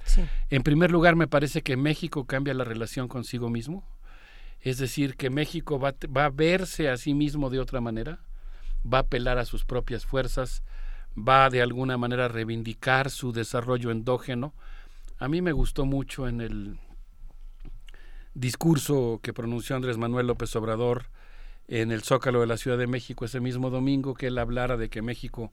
En 0.49 0.63
primer 0.63 0.91
lugar, 0.91 1.15
me 1.15 1.27
parece 1.27 1.61
que 1.61 1.75
México 1.75 2.25
cambia 2.25 2.53
la 2.53 2.63
relación 2.63 3.07
consigo 3.07 3.49
mismo, 3.49 3.83
es 4.61 4.77
decir, 4.77 5.15
que 5.15 5.29
México 5.29 5.77
va, 5.77 5.93
va 6.15 6.25
a 6.25 6.29
verse 6.29 6.89
a 6.89 6.95
sí 6.97 7.13
mismo 7.13 7.49
de 7.49 7.59
otra 7.59 7.81
manera, 7.81 8.19
va 8.81 8.99
a 8.99 9.01
apelar 9.01 9.37
a 9.37 9.45
sus 9.45 9.65
propias 9.65 10.05
fuerzas, 10.05 10.63
va 11.17 11.49
de 11.49 11.61
alguna 11.61 11.97
manera 11.97 12.25
a 12.25 12.29
reivindicar 12.29 13.09
su 13.09 13.33
desarrollo 13.33 13.91
endógeno. 13.91 14.53
A 15.19 15.27
mí 15.27 15.41
me 15.41 15.51
gustó 15.51 15.85
mucho 15.85 16.27
en 16.27 16.41
el 16.41 16.79
discurso 18.33 19.19
que 19.21 19.33
pronunció 19.33 19.75
Andrés 19.75 19.97
Manuel 19.97 20.27
López 20.27 20.55
Obrador 20.55 21.07
en 21.67 21.91
el 21.91 22.03
Zócalo 22.03 22.39
de 22.39 22.47
la 22.47 22.57
Ciudad 22.57 22.77
de 22.77 22.87
México 22.87 23.25
ese 23.25 23.41
mismo 23.41 23.69
domingo, 23.69 24.13
que 24.13 24.27
él 24.27 24.37
hablara 24.37 24.77
de 24.77 24.89
que 24.89 25.01
México 25.01 25.51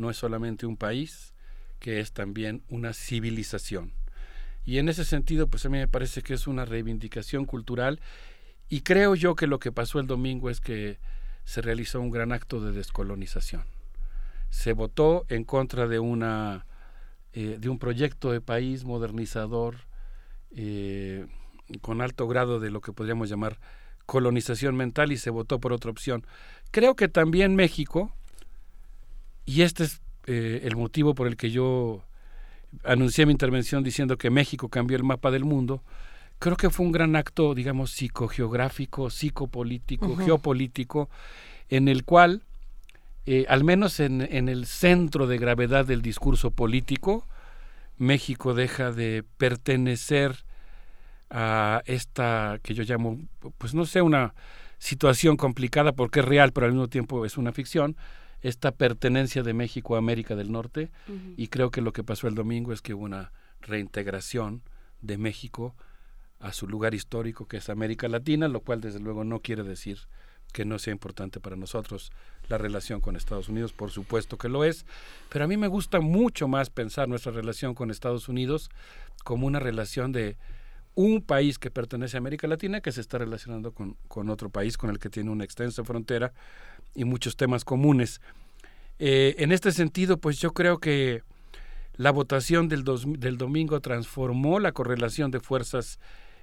no 0.00 0.10
es 0.10 0.16
solamente 0.16 0.66
un 0.66 0.76
país, 0.76 1.34
que 1.78 2.00
es 2.00 2.12
también 2.12 2.62
una 2.68 2.92
civilización. 2.92 3.92
Y 4.64 4.78
en 4.78 4.88
ese 4.88 5.04
sentido, 5.04 5.48
pues 5.48 5.64
a 5.64 5.68
mí 5.68 5.78
me 5.78 5.88
parece 5.88 6.22
que 6.22 6.34
es 6.34 6.46
una 6.46 6.64
reivindicación 6.64 7.44
cultural 7.44 8.00
y 8.68 8.82
creo 8.82 9.14
yo 9.14 9.34
que 9.34 9.46
lo 9.46 9.58
que 9.58 9.72
pasó 9.72 9.98
el 9.98 10.06
domingo 10.06 10.50
es 10.50 10.60
que 10.60 10.98
se 11.44 11.62
realizó 11.62 12.00
un 12.00 12.10
gran 12.10 12.32
acto 12.32 12.60
de 12.60 12.72
descolonización. 12.72 13.64
Se 14.50 14.72
votó 14.72 15.24
en 15.28 15.44
contra 15.44 15.88
de 15.88 15.98
una 15.98 16.66
eh, 17.32 17.58
de 17.60 17.68
un 17.68 17.78
proyecto 17.78 18.32
de 18.32 18.40
país 18.40 18.84
modernizador 18.84 19.76
eh, 20.50 21.26
con 21.80 22.00
alto 22.00 22.26
grado 22.26 22.58
de 22.58 22.70
lo 22.70 22.80
que 22.80 22.92
podríamos 22.92 23.28
llamar 23.28 23.58
colonización 24.04 24.76
mental 24.76 25.12
y 25.12 25.16
se 25.16 25.30
votó 25.30 25.60
por 25.60 25.72
otra 25.72 25.90
opción. 25.90 26.26
Creo 26.72 26.96
que 26.96 27.08
también 27.08 27.54
México, 27.54 28.12
y 29.50 29.62
este 29.62 29.82
es 29.82 30.00
eh, 30.26 30.60
el 30.62 30.76
motivo 30.76 31.12
por 31.12 31.26
el 31.26 31.36
que 31.36 31.50
yo 31.50 32.04
anuncié 32.84 33.26
mi 33.26 33.32
intervención 33.32 33.82
diciendo 33.82 34.16
que 34.16 34.30
México 34.30 34.68
cambió 34.68 34.96
el 34.96 35.02
mapa 35.02 35.32
del 35.32 35.44
mundo, 35.44 35.82
creo 36.38 36.56
que 36.56 36.70
fue 36.70 36.86
un 36.86 36.92
gran 36.92 37.16
acto, 37.16 37.52
digamos, 37.56 37.90
psicogeográfico, 37.90 39.10
psicopolítico, 39.10 40.14
geopolítico, 40.14 41.10
en 41.68 41.88
el 41.88 42.04
cual, 42.04 42.44
eh, 43.26 43.44
al 43.48 43.64
menos 43.64 43.98
en, 43.98 44.20
en, 44.20 44.48
el 44.48 44.66
centro 44.66 45.26
de 45.26 45.38
gravedad 45.38 45.84
del 45.84 46.00
discurso 46.00 46.52
político, 46.52 47.26
México 47.98 48.54
deja 48.54 48.92
de 48.92 49.24
pertenecer 49.36 50.44
a 51.28 51.82
esta 51.86 52.60
que 52.62 52.74
yo 52.74 52.84
llamo, 52.84 53.18
pues 53.58 53.74
no 53.74 53.84
sé, 53.84 54.00
una 54.00 54.32
situación 54.78 55.36
complicada 55.36 55.90
porque 55.90 56.20
es 56.20 56.26
real, 56.26 56.52
pero 56.52 56.66
al 56.66 56.72
mismo 56.72 56.86
tiempo 56.86 57.24
es 57.26 57.36
una 57.36 57.50
ficción, 57.50 57.96
esta 58.42 58.72
pertenencia 58.72 59.42
de 59.42 59.54
México 59.54 59.94
a 59.94 59.98
América 59.98 60.34
del 60.34 60.50
Norte 60.52 60.90
y 61.36 61.48
creo 61.48 61.70
que 61.70 61.82
lo 61.82 61.92
que 61.92 62.04
pasó 62.04 62.26
el 62.26 62.34
domingo 62.34 62.72
es 62.72 62.80
que 62.80 62.94
hubo 62.94 63.04
una 63.04 63.32
reintegración 63.60 64.62
de 65.02 65.18
México 65.18 65.74
a 66.38 66.52
su 66.52 66.66
lugar 66.66 66.94
histórico 66.94 67.46
que 67.46 67.58
es 67.58 67.68
América 67.68 68.08
Latina, 68.08 68.48
lo 68.48 68.60
cual 68.60 68.80
desde 68.80 69.00
luego 69.00 69.24
no 69.24 69.40
quiere 69.40 69.62
decir 69.62 69.98
que 70.52 70.64
no 70.64 70.78
sea 70.78 70.92
importante 70.92 71.38
para 71.38 71.56
nosotros 71.56 72.10
la 72.48 72.58
relación 72.58 73.00
con 73.00 73.14
Estados 73.14 73.48
Unidos, 73.48 73.72
por 73.72 73.90
supuesto 73.90 74.36
que 74.36 74.48
lo 74.48 74.64
es, 74.64 74.84
pero 75.28 75.44
a 75.44 75.48
mí 75.48 75.56
me 75.56 75.68
gusta 75.68 76.00
mucho 76.00 76.48
más 76.48 76.70
pensar 76.70 77.08
nuestra 77.08 77.30
relación 77.30 77.74
con 77.74 77.90
Estados 77.90 78.28
Unidos 78.28 78.70
como 79.22 79.46
una 79.46 79.60
relación 79.60 80.12
de 80.12 80.36
un 80.94 81.22
país 81.22 81.58
que 81.58 81.70
pertenece 81.70 82.16
a 82.16 82.18
América 82.18 82.48
Latina 82.48 82.80
que 82.80 82.90
se 82.90 83.00
está 83.00 83.18
relacionando 83.18 83.72
con, 83.72 83.96
con 84.08 84.28
otro 84.28 84.50
país 84.50 84.76
con 84.76 84.90
el 84.90 84.98
que 84.98 85.08
tiene 85.08 85.30
una 85.30 85.44
extensa 85.44 85.84
frontera 85.84 86.32
y 86.94 87.04
muchos 87.04 87.36
temas 87.36 87.64
comunes. 87.64 88.20
Eh, 88.98 89.36
en 89.38 89.52
este 89.52 89.72
sentido, 89.72 90.18
pues 90.18 90.38
yo 90.38 90.52
creo 90.52 90.78
que 90.78 91.22
la 91.94 92.10
votación 92.10 92.68
del, 92.68 92.84
del 93.18 93.38
domingo 93.38 93.80
transformó 93.80 94.60
la 94.60 94.72
correlación 94.72 95.30
de 95.30 95.40
fuerzas 95.40 95.98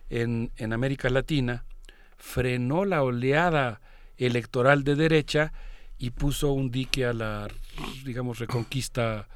en, 0.09 0.51
en, 0.57 0.73
América 0.73 1.09
Latina, 1.09 1.65
frenó 2.17 2.85
la 2.85 3.03
oleada 3.03 3.81
electoral 4.17 4.83
de 4.83 4.95
derecha 4.95 5.53
y 5.97 6.11
puso 6.11 6.51
un 6.51 6.71
dique 6.71 7.05
a 7.05 7.13
la, 7.13 7.47
digamos, 8.05 8.39
reconquista 8.39 9.27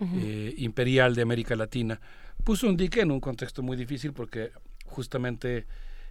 eh, 0.00 0.54
imperial 0.56 1.14
de 1.14 1.22
América 1.22 1.54
Latina 1.56 2.00
puso 2.40 2.66
un 2.68 2.76
dique 2.76 3.00
en 3.00 3.10
un 3.10 3.20
contexto 3.20 3.62
muy 3.62 3.76
difícil 3.76 4.12
porque 4.12 4.50
justamente 4.86 5.66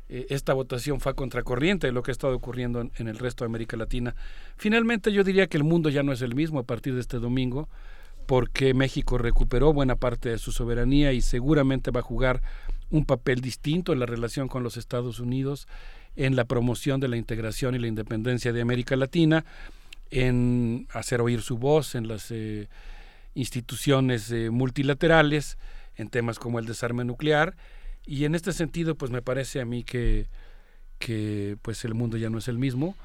eh, 0.09 0.25
esta 0.29 0.53
votación 0.53 0.99
fue 0.99 1.11
a 1.11 1.15
contracorriente 1.15 1.87
de 1.87 1.93
lo 1.93 2.01
que 2.01 2.11
ha 2.11 2.13
estado 2.13 2.35
ocurriendo 2.35 2.81
en, 2.81 3.07
el 3.07 3.17
resto 3.17 3.43
de 3.43 3.47
América 3.47 3.77
Latina. 3.77 4.15
Finalmente 4.57 5.11
yo 5.11 5.23
diría 5.23 5.47
que 5.47 5.57
el 5.57 5.63
mundo 5.63 5.89
ya 5.89 6.03
no 6.03 6.11
es 6.11 6.21
el 6.21 6.35
mismo 6.35 6.59
a 6.59 6.63
partir 6.63 6.95
de 6.95 7.01
este 7.01 7.19
domingo 7.19 7.69
porque 8.25 8.73
México 8.73 9.17
recuperó 9.17 9.71
buena 9.71 9.95
parte 9.95 10.29
de 10.29 10.37
su 10.37 10.51
soberanía 10.51 11.13
y 11.13 11.21
seguramente 11.21 11.91
va 11.91 12.01
a 12.01 12.03
jugar 12.03 12.41
un 12.91 13.05
papel 13.05 13.41
distinto 13.41 13.93
en 13.93 13.99
la 13.99 14.05
relación 14.05 14.47
con 14.47 14.63
los 14.63 14.77
Estados 14.77 15.19
Unidos, 15.19 15.67
en 16.15 16.35
la 16.35 16.45
promoción 16.45 16.99
de 16.99 17.07
la 17.07 17.17
integración 17.17 17.75
y 17.75 17.79
la 17.79 17.87
independencia 17.87 18.51
de 18.51 18.61
América 18.61 18.95
Latina, 18.95 19.45
en 20.11 20.87
hacer 20.91 21.21
oír 21.21 21.41
su 21.41 21.57
voz 21.57 21.93
en 21.95 22.07
las 22.07 22.31
eh, 22.31 22.67
instituciones 23.35 24.31
eh, 24.31 24.49
multilaterales, 24.49 25.57
en 25.95 26.09
temas 26.09 26.39
como 26.39 26.59
el 26.59 26.65
desarme 26.65 27.05
nuclear 27.05 27.55
y 28.09 28.25
en 28.25 28.33
este 28.33 28.53
sentido 28.53 28.95
pues 28.95 29.11
me 29.11 29.21
parece 29.21 29.61
a 29.61 29.65
mí 29.65 29.83
que, 29.83 30.25
que 30.97 31.57
pues 31.61 31.85
el 31.85 31.93
mundo 31.93 32.17
ya 32.17 32.31
no 32.31 32.39
es 32.39 32.47
el 32.47 32.57
mismo. 32.57 32.95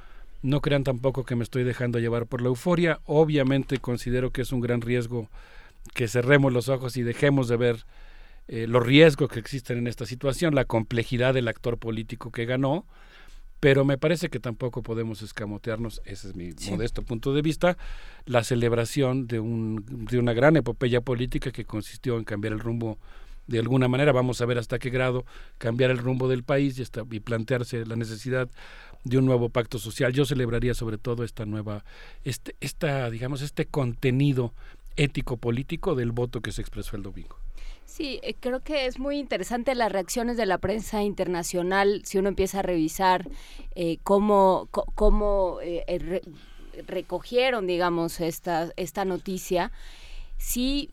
No 0.40 0.62
crean 0.62 0.82
tampoco 0.82 1.24
que 1.24 1.36
me 1.36 1.44
estoy 1.44 1.62
dejando 1.62 1.98
llevar 1.98 2.24
por 2.24 2.40
la 2.40 2.48
euforia. 2.48 3.00
Obviamente 3.04 3.76
considero 3.76 4.30
que 4.30 4.40
es 4.40 4.50
un 4.50 4.62
gran 4.62 4.80
riesgo 4.80 5.28
que 5.92 6.08
cerremos 6.08 6.54
los 6.54 6.70
ojos 6.70 6.96
y 6.96 7.02
dejemos 7.02 7.48
de 7.48 7.56
ver 7.58 7.84
eh, 8.48 8.66
los 8.66 8.82
riesgos 8.82 9.28
que 9.28 9.40
existen 9.40 9.76
en 9.76 9.88
esta 9.88 10.06
situación, 10.06 10.54
la 10.54 10.64
complejidad 10.64 11.34
del 11.34 11.48
actor 11.48 11.76
político 11.76 12.32
que 12.32 12.46
ganó, 12.46 12.86
pero 13.60 13.84
me 13.84 13.98
parece 13.98 14.30
que 14.30 14.40
tampoco 14.40 14.82
podemos 14.82 15.20
escamotearnos, 15.20 16.00
ese 16.06 16.28
es 16.28 16.34
mi 16.34 16.54
modesto 16.70 17.02
punto 17.02 17.34
de 17.34 17.42
vista, 17.42 17.76
la 18.24 18.42
celebración 18.42 19.26
de, 19.26 19.40
un, 19.40 19.84
de 19.86 20.18
una 20.18 20.32
gran 20.32 20.56
epopeya 20.56 21.02
política 21.02 21.50
que 21.50 21.66
consistió 21.66 22.16
en 22.16 22.24
cambiar 22.24 22.54
el 22.54 22.60
rumbo 22.60 22.98
de 23.46 23.58
alguna 23.58 23.88
manera, 23.88 24.12
vamos 24.12 24.40
a 24.40 24.46
ver 24.46 24.58
hasta 24.58 24.78
qué 24.78 24.90
grado 24.90 25.24
cambiar 25.58 25.90
el 25.90 25.98
rumbo 25.98 26.28
del 26.28 26.44
país 26.44 26.78
y, 26.78 26.84
y 27.14 27.20
plantearse 27.20 27.84
la 27.84 27.96
necesidad 27.96 28.48
de 29.04 29.18
un 29.18 29.26
nuevo 29.26 29.50
pacto 29.50 29.78
social. 29.78 30.12
Yo 30.12 30.24
celebraría 30.24 30.74
sobre 30.74 30.98
todo 30.98 31.24
esta 31.24 31.44
nueva, 31.44 31.84
este, 32.24 32.56
esta, 32.60 33.10
digamos, 33.10 33.42
este 33.42 33.66
contenido 33.66 34.54
ético 34.96 35.36
político 35.36 35.94
del 35.94 36.12
voto 36.12 36.40
que 36.40 36.52
se 36.52 36.62
expresó 36.62 36.96
el 36.96 37.02
domingo. 37.02 37.36
Sí, 37.84 38.18
eh, 38.22 38.34
creo 38.38 38.60
que 38.60 38.86
es 38.86 38.98
muy 38.98 39.18
interesante 39.18 39.74
las 39.74 39.92
reacciones 39.92 40.36
de 40.36 40.46
la 40.46 40.58
prensa 40.58 41.02
internacional 41.02 42.02
si 42.04 42.18
uno 42.18 42.28
empieza 42.28 42.60
a 42.60 42.62
revisar 42.62 43.28
eh, 43.74 43.98
cómo, 44.02 44.68
cómo 44.70 45.58
eh, 45.62 46.22
recogieron, 46.86 47.66
digamos, 47.66 48.20
esta, 48.20 48.72
esta 48.76 49.04
noticia. 49.04 49.70
Sí 50.38 50.88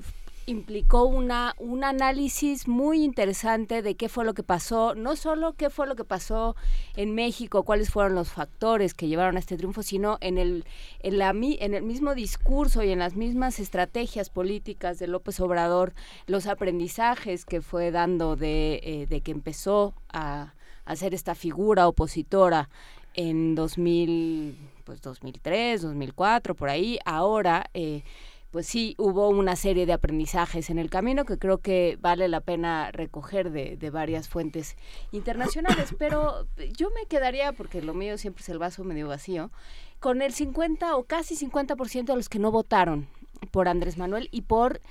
implicó 0.52 1.06
una, 1.06 1.56
un 1.58 1.84
análisis 1.84 2.68
muy 2.68 3.04
interesante 3.04 3.82
de 3.82 3.96
qué 3.96 4.10
fue 4.10 4.26
lo 4.26 4.34
que 4.34 4.44
pasó, 4.44 4.94
no 4.94 5.16
solo 5.16 5.54
qué 5.54 5.70
fue 5.70 5.88
lo 5.88 5.96
que 5.96 6.04
pasó 6.04 6.56
en 6.96 7.16
México, 7.16 7.64
cuáles 7.64 7.90
fueron 7.90 8.14
los 8.14 8.30
factores 8.30 8.94
que 8.94 9.08
llevaron 9.08 9.38
a 9.38 9.40
este 9.40 9.58
triunfo, 9.58 9.82
sino 9.82 10.18
en 10.22 10.38
el, 10.38 10.66
en, 11.00 11.18
la, 11.18 11.32
en 11.32 11.74
el 11.74 11.84
mismo 11.84 12.14
discurso 12.14 12.84
y 12.84 12.92
en 12.92 13.00
las 13.00 13.16
mismas 13.16 13.60
estrategias 13.60 14.30
políticas 14.30 15.00
de 15.00 15.08
López 15.08 15.40
Obrador, 15.40 15.94
los 16.28 16.46
aprendizajes 16.48 17.46
que 17.46 17.62
fue 17.62 17.92
dando 17.92 18.36
de, 18.36 18.82
eh, 18.84 19.08
de 19.08 19.22
que 19.22 19.32
empezó 19.32 19.94
a, 20.10 20.54
a 20.86 20.96
ser 20.96 21.14
esta 21.14 21.34
figura 21.34 21.88
opositora 21.88 22.70
en 23.14 23.56
2000, 23.56 24.58
pues 24.84 25.02
2003, 25.02 25.82
2004, 25.82 26.56
por 26.56 26.70
ahí, 26.70 27.00
ahora... 27.06 27.66
Eh, 27.74 28.04
pues 28.52 28.68
sí 28.68 28.96
hubo 28.98 29.30
una 29.30 29.56
serie 29.56 29.86
de 29.86 29.94
aprendizajes 29.94 30.70
en 30.70 30.78
el 30.78 30.90
camino 30.90 31.26
que 31.26 31.38
creo 31.38 31.60
que 31.60 31.98
vale 32.02 32.28
la 32.28 32.42
pena 32.42 32.92
recoger 32.92 33.52
de, 33.52 33.78
de, 33.78 33.90
varias 33.90 34.28
fuentes 34.28 34.76
internacionales, 35.12 35.96
pero 35.98 36.48
yo 36.78 36.90
me 36.92 37.06
quedaría, 37.08 37.54
porque 37.54 37.82
lo 37.82 37.94
mío 37.94 38.18
siempre 38.18 38.42
es 38.42 38.50
el 38.50 38.60
vaso 38.60 38.84
medio 38.84 39.08
vacío, 39.08 39.52
con 40.00 40.22
el 40.22 40.34
50 40.34 40.96
o 40.96 41.04
casi 41.04 41.36
50% 41.36 42.06
de 42.06 42.16
los 42.16 42.30
que 42.30 42.40
no 42.40 42.52
votaron 42.52 43.08
por 43.52 43.68
Andrés 43.68 43.98
Manuel 43.98 44.30
y 44.32 44.42
por 44.42 44.82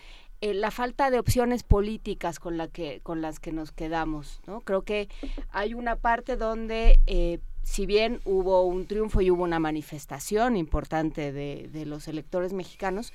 eh, 0.41 0.55
la 0.55 0.71
falta 0.71 1.11
de 1.11 1.19
opciones 1.19 1.63
políticas 1.63 2.39
con, 2.39 2.57
la 2.57 2.69
que, 2.69 3.01
con 3.03 3.21
las 3.21 3.41
que 3.41 3.53
nos 3.53 3.73
quedamos. 3.73 4.41
¿no? 4.47 4.63
Creo 4.63 4.83
que 4.83 5.09
hay 5.51 5.75
una 5.75 5.97
parte 5.97 6.37
donde, 6.37 6.99
eh, 7.07 7.41
si 7.63 7.85
bien 7.85 8.21
hubo 8.25 8.63
un 8.63 8.87
triunfo 8.87 9.21
y 9.21 9.31
hubo 9.31 9.43
una 9.43 9.59
manifestación 9.59 10.57
importante 10.57 11.31
de, 11.33 11.69
de 11.71 11.85
los 11.85 12.09
electores 12.09 12.55
mexicanos, 12.55 13.13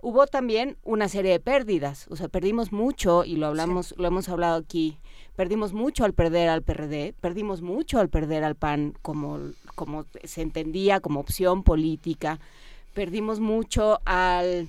hubo 0.00 0.26
también 0.26 0.76
una 0.84 1.08
serie 1.08 1.32
de 1.32 1.40
pérdidas. 1.40 2.06
O 2.10 2.16
sea, 2.16 2.28
perdimos 2.28 2.72
mucho 2.72 3.24
y 3.24 3.36
lo 3.36 3.46
hablamos, 3.46 3.94
lo 3.96 4.08
hemos 4.08 4.28
hablado 4.28 4.56
aquí. 4.56 4.98
Perdimos 5.36 5.72
mucho 5.72 6.04
al 6.04 6.14
perder 6.14 6.48
al 6.48 6.62
PRD, 6.62 7.14
perdimos 7.20 7.62
mucho 7.62 8.00
al 8.00 8.08
perder 8.08 8.44
al 8.44 8.56
PAN 8.56 8.94
como, 9.02 9.38
como 9.74 10.06
se 10.24 10.42
entendía 10.42 11.00
como 11.00 11.20
opción 11.20 11.62
política, 11.62 12.40
perdimos 12.94 13.38
mucho 13.38 14.00
al 14.04 14.68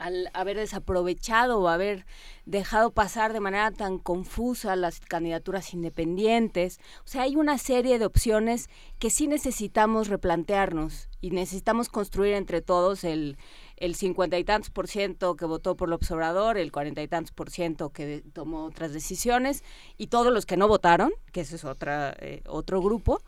al 0.00 0.30
haber 0.32 0.56
desaprovechado 0.56 1.60
o 1.60 1.68
haber 1.68 2.06
dejado 2.46 2.90
pasar 2.90 3.34
de 3.34 3.40
manera 3.40 3.70
tan 3.70 3.98
confusa 3.98 4.74
las 4.74 4.98
candidaturas 4.98 5.74
independientes. 5.74 6.80
O 7.04 7.08
sea, 7.08 7.22
hay 7.22 7.36
una 7.36 7.58
serie 7.58 7.98
de 7.98 8.06
opciones 8.06 8.70
que 8.98 9.10
sí 9.10 9.28
necesitamos 9.28 10.08
replantearnos 10.08 11.08
y 11.20 11.30
necesitamos 11.30 11.90
construir 11.90 12.32
entre 12.32 12.62
todos 12.62 13.04
el, 13.04 13.36
el 13.80 13.96
cincuenta 13.96 14.38
y 14.38 14.44
tantos 14.44 14.70
por 14.70 14.86
ciento 14.86 15.34
que 15.36 15.44
votó 15.46 15.76
por 15.76 15.88
el 15.88 15.94
observador, 15.94 16.56
el 16.56 16.70
cuarenta 16.70 17.02
y 17.02 17.08
tantos 17.08 17.32
por 17.32 17.50
ciento 17.50 17.90
que 17.90 18.22
tomó 18.32 18.66
otras 18.66 18.92
decisiones 18.92 19.64
y 19.98 20.06
todos 20.06 20.32
los 20.32 20.46
que 20.46 20.56
no 20.56 20.68
votaron, 20.68 21.12
que 21.32 21.40
ese 21.40 21.56
es 21.56 21.64
otra, 21.64 22.14
eh, 22.20 22.42
otro 22.46 22.80
grupo, 22.80 23.22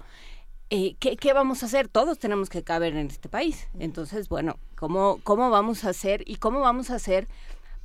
eh, 0.74 0.96
¿qué, 0.98 1.32
vamos 1.34 1.62
a 1.62 1.66
hacer? 1.66 1.88
Todos 1.88 2.18
tenemos 2.18 2.48
que 2.48 2.62
caber 2.62 2.96
en 2.96 3.08
este 3.08 3.28
país. 3.28 3.68
Entonces, 3.78 4.30
bueno, 4.30 4.58
¿cómo, 4.74 5.20
cómo 5.22 5.50
vamos 5.50 5.84
a 5.84 5.90
hacer 5.90 6.22
y 6.26 6.36
cómo 6.36 6.60
vamos 6.60 6.90
a 6.90 6.94
hacer 6.94 7.28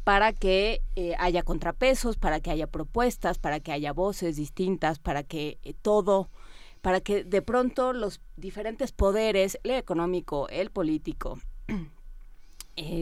para 0.06 0.32
que 0.32 0.82
eh, 0.96 1.14
haya 1.20 1.44
contrapesos, 1.44 2.16
para 2.16 2.40
que 2.40 2.50
haya 2.50 2.68
propuestas, 2.68 3.40
para 3.40 3.60
que 3.60 3.74
haya 3.74 3.92
voces 3.92 4.38
distintas, 4.38 5.00
para 5.00 5.24
que 5.24 5.58
eh, 5.64 5.74
todo, 5.74 6.30
para 6.80 7.02
que 7.02 7.26
de 7.26 7.42
pronto 7.42 7.92
los 7.92 8.22
diferentes 8.38 8.94
poderes, 8.94 9.60
el 9.66 9.72
económico, 9.72 10.48
el 10.48 10.72
político, 10.72 11.40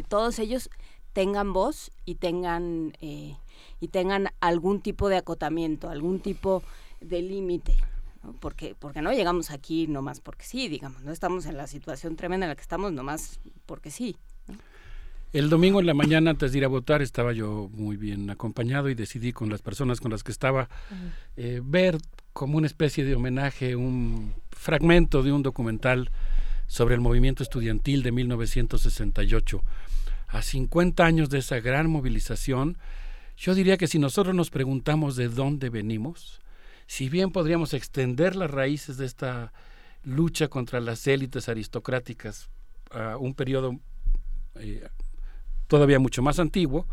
todos 0.07 0.39
ellos 0.39 0.69
tengan 1.13 1.53
voz 1.53 1.91
y 2.05 2.15
tengan 2.15 2.93
y 3.01 3.87
tengan 3.89 4.29
algún 4.39 4.81
tipo 4.81 5.09
de 5.09 5.17
acotamiento, 5.17 5.89
algún 5.89 6.19
tipo 6.19 6.63
de 7.01 7.21
límite 7.21 7.75
porque, 8.39 8.75
porque 8.77 9.01
no 9.01 9.11
llegamos 9.11 9.51
aquí 9.51 9.87
nomás 9.87 10.19
porque 10.19 10.45
sí, 10.45 10.67
digamos, 10.67 11.03
no 11.03 11.11
estamos 11.11 11.45
en 11.45 11.57
la 11.57 11.67
situación 11.67 12.15
tremenda 12.15 12.45
en 12.45 12.49
la 12.49 12.55
que 12.55 12.61
estamos 12.61 12.91
nomás 12.91 13.39
porque 13.65 13.91
sí. 13.91 14.15
El 15.33 15.49
domingo 15.49 15.81
en 15.81 15.85
la 15.85 15.93
mañana, 15.93 16.31
antes 16.31 16.53
de 16.53 16.59
ir 16.59 16.65
a 16.65 16.69
votar, 16.69 17.01
estaba 17.01 17.33
yo 17.33 17.69
muy 17.73 17.97
bien 17.97 18.29
acompañado 18.29 18.89
y 18.89 18.95
decidí 18.95 19.33
con 19.33 19.49
las 19.49 19.61
personas 19.61 19.99
con 19.99 20.11
las 20.11 20.23
que 20.23 20.31
estaba 20.31 20.69
eh, 21.35 21.61
ver 21.63 21.97
como 22.31 22.57
una 22.57 22.67
especie 22.67 23.03
de 23.03 23.15
homenaje 23.15 23.75
un 23.75 24.33
fragmento 24.49 25.23
de 25.23 25.33
un 25.33 25.43
documental 25.43 26.09
sobre 26.67 26.95
el 26.95 27.01
movimiento 27.01 27.43
estudiantil 27.43 28.03
de 28.03 28.11
1968. 28.11 29.63
A 30.27 30.41
50 30.41 31.05
años 31.05 31.29
de 31.29 31.39
esa 31.39 31.59
gran 31.59 31.89
movilización, 31.89 32.77
yo 33.37 33.53
diría 33.53 33.77
que 33.77 33.87
si 33.87 33.99
nosotros 33.99 34.35
nos 34.35 34.49
preguntamos 34.49 35.15
de 35.15 35.29
dónde 35.29 35.69
venimos, 35.69 36.41
si 36.87 37.09
bien 37.09 37.31
podríamos 37.31 37.73
extender 37.73 38.35
las 38.35 38.51
raíces 38.51 38.97
de 38.97 39.05
esta 39.05 39.51
lucha 40.03 40.47
contra 40.47 40.79
las 40.79 41.05
élites 41.07 41.49
aristocráticas 41.49 42.49
a 42.91 43.17
un 43.17 43.33
periodo 43.33 43.79
eh, 44.55 44.87
todavía 45.67 45.99
mucho 45.99 46.21
más 46.21 46.39
antiguo, 46.39 46.87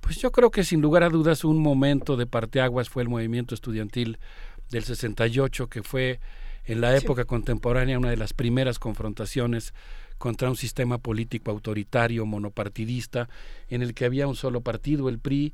pues 0.00 0.16
yo 0.20 0.32
creo 0.32 0.50
que 0.50 0.64
sin 0.64 0.80
lugar 0.80 1.02
a 1.02 1.08
dudas 1.08 1.44
un 1.44 1.58
momento 1.58 2.16
de 2.16 2.26
parteaguas 2.26 2.88
fue 2.88 3.02
el 3.02 3.08
movimiento 3.08 3.54
estudiantil 3.54 4.18
del 4.70 4.84
68, 4.84 5.68
que 5.68 5.82
fue 5.82 6.20
en 6.66 6.80
la 6.80 6.96
época 6.96 7.24
contemporánea 7.24 7.98
una 7.98 8.10
de 8.10 8.16
las 8.16 8.32
primeras 8.32 8.78
confrontaciones 8.78 9.72
contra 10.18 10.50
un 10.50 10.56
sistema 10.56 10.98
político 10.98 11.50
autoritario, 11.50 12.26
monopartidista, 12.26 13.28
en 13.68 13.82
el 13.82 13.94
que 13.94 14.04
había 14.04 14.26
un 14.26 14.36
solo 14.36 14.60
partido, 14.60 15.08
el 15.08 15.18
PRI, 15.18 15.52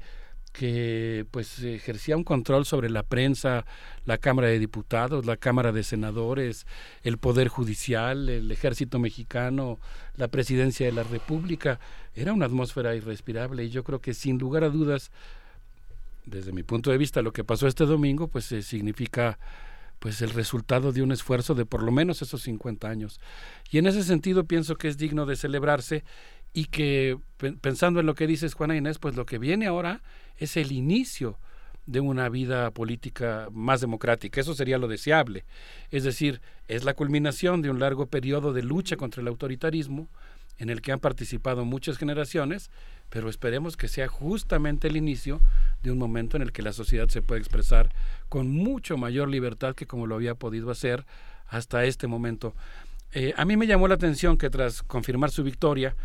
que 0.53 1.27
pues 1.31 1.63
ejercía 1.63 2.17
un 2.17 2.25
control 2.25 2.67
sobre 2.67 2.91
la 2.91 3.03
prensa, 3.03 3.65
la 4.05 4.19
Cámara 4.19 4.49
de 4.49 4.59
Diputados, 4.59 5.25
la 5.25 5.39
Cámara 5.39 5.73
de 5.73 5.83
Senadores, 5.83 6.67
el 7.03 7.19
Poder 7.19 7.49
Judicial, 7.49 8.29
el 8.29 8.51
Ejército 8.51 8.99
Mexicano, 8.99 9.79
la 10.17 10.29
Presidencia 10.29 10.87
de 10.87 10.93
la 10.93 11.05
República. 11.05 11.81
Era 12.15 12.35
una 12.35 12.47
atmósfera 12.47 12.95
irrespirable 12.95 13.65
y 13.65 13.71
yo 13.71 13.83
creo 13.83 14.01
que 14.01 14.13
sin 14.13 14.39
lugar 14.39 14.63
a 14.63 14.69
dudas, 14.69 15.11
desde 16.27 16.53
mi 16.53 16.63
punto 16.63 16.91
de 16.91 16.99
vista, 16.99 17.23
lo 17.23 17.33
que 17.33 17.45
pasó 17.45 17.67
este 17.67 17.87
domingo 17.87 18.29
pues 18.29 18.53
eh, 18.53 18.63
significa 18.63 19.39
pues 20.03 20.21
el 20.21 20.31
resultado 20.31 20.91
de 20.91 21.01
un 21.01 21.13
esfuerzo 21.13 21.55
de 21.55 21.65
por 21.65 21.85
lo 21.85 21.93
menos 21.93 22.23
esos 22.23 22.43
50 22.43 22.89
años. 22.89 23.21
Y 23.71 23.79
en 23.79 23.87
ese 23.87 24.03
sentido 24.03 24.47
pienso 24.47 24.75
que 24.75 24.89
es 24.89 24.99
digno 24.99 25.27
de 25.27 25.37
celebrarse 25.37 26.03
y 26.53 26.65
que 26.65 27.19
pensando 27.61 28.01
en 28.01 28.07
lo 28.07 28.17
que 28.17 28.27
dices 28.27 28.55
Juana 28.55 28.77
Inés, 28.77 28.99
pues 28.99 29.15
lo 29.15 29.27
que 29.27 29.39
viene 29.39 29.69
ahora 29.69 30.03
es 30.39 30.57
el 30.57 30.73
inicio 30.73 31.39
de 31.87 32.01
una 32.01 32.29
vida 32.29 32.73
política 32.73 33.47
más 33.53 33.81
democrática. 33.81 34.41
Eso 34.41 34.57
sería 34.57 34.77
lo 34.77 34.89
deseable. 34.89 35.45
Es 35.93 36.03
decir, 36.03 36.41
es 36.67 36.83
la 36.83 36.95
culminación 36.95 37.63
de 37.63 37.71
un 37.71 37.79
largo 37.79 38.07
periodo 38.07 38.53
de 38.53 38.65
lucha 38.65 38.97
contra 38.97 39.23
el 39.23 39.29
autoritarismo 39.29 40.09
en 40.63 40.71
el 40.71 40.81
que 40.81 40.93
han 40.93 41.01
participado 41.01 41.65
muchas 41.65 41.99
generaciones, 41.99 42.71
pero 43.11 43.29
esperemos 43.29 43.77
que 43.77 43.89
sea 43.89 44.07
justamente 44.07 44.87
el 44.87 44.97
inicio 44.97 45.41
de 45.83 45.91
un 45.91 45.99
momento 45.99 46.37
en 46.37 46.43
el 46.45 46.53
que 46.53 46.63
la 46.63 46.73
sociedad 46.73 47.09
se 47.09 47.21
puede 47.21 47.41
expresar 47.41 47.93
con 48.29 48.49
mucho 48.49 48.97
mayor 48.97 49.29
libertad 49.29 49.75
que 49.75 49.89
como 49.89 50.07
lo 50.07 50.15
había 50.15 50.37
podido 50.37 50.71
hacer 50.71 51.05
hasta 51.49 51.85
este 51.85 52.07
momento. 52.07 52.55
Eh, 53.11 53.35
a 53.37 53.45
mí 53.45 53.57
me 53.57 53.67
llamó 53.67 53.89
la 53.89 53.97
atención 53.97 54.39
que 54.39 54.51
tras 54.51 54.85
confirmar 54.85 55.33
su 55.33 55.43
victoria, 55.43 55.97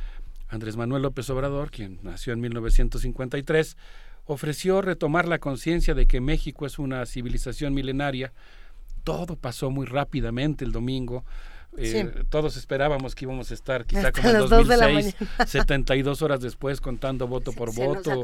Andrés 0.49 0.75
Manuel 0.75 1.03
López 1.03 1.29
Obrador, 1.29 1.69
quien 1.69 1.99
nació 2.01 2.33
en 2.33 2.41
1953, 2.41 3.77
ofreció 4.25 4.81
retomar 4.81 5.27
la 5.27 5.37
conciencia 5.37 5.93
de 5.93 6.07
que 6.07 6.19
México 6.19 6.65
es 6.65 6.79
una 6.79 7.05
civilización 7.05 7.75
milenaria. 7.75 8.33
Todo 9.03 9.35
pasó 9.35 9.69
muy 9.69 9.85
rápidamente 9.85 10.65
el 10.65 10.71
domingo. 10.71 11.25
Eh, 11.75 12.23
todos 12.29 12.57
esperábamos 12.57 13.13
que 13.13 13.25
íbamos 13.25 13.51
a 13.51 13.53
estar 13.53 13.85
quizá 13.85 14.11
como 14.11 14.29
en 14.29 14.37
2006, 14.39 15.15
72 15.45 16.21
horas 16.23 16.41
después 16.41 16.81
contando 16.81 17.27
voto 17.27 17.51
por 17.51 17.73
voto 17.73 18.21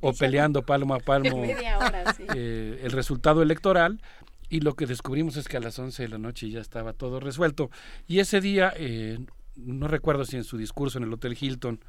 o 0.00 0.12
peleando 0.12 0.62
palmo 0.62 0.94
a 0.94 0.98
palmo 0.98 1.44
eh, 2.34 2.80
el 2.82 2.90
resultado 2.92 3.42
electoral. 3.42 4.00
Y 4.48 4.60
lo 4.60 4.74
que 4.74 4.86
descubrimos 4.86 5.36
es 5.36 5.48
que 5.48 5.56
a 5.56 5.60
las 5.60 5.76
11 5.78 6.04
de 6.04 6.08
la 6.08 6.18
noche 6.18 6.48
ya 6.48 6.60
estaba 6.60 6.92
todo 6.92 7.18
resuelto. 7.18 7.70
Y 8.06 8.20
ese 8.20 8.40
día 8.40 8.72
eh, 8.76 9.18
no 9.56 9.88
recuerdo 9.88 10.24
si 10.24 10.36
en 10.36 10.44
su 10.44 10.56
discurso 10.56 10.98
en 10.98 11.04
el 11.04 11.12
Hotel 11.12 11.36
Hilton 11.38 11.80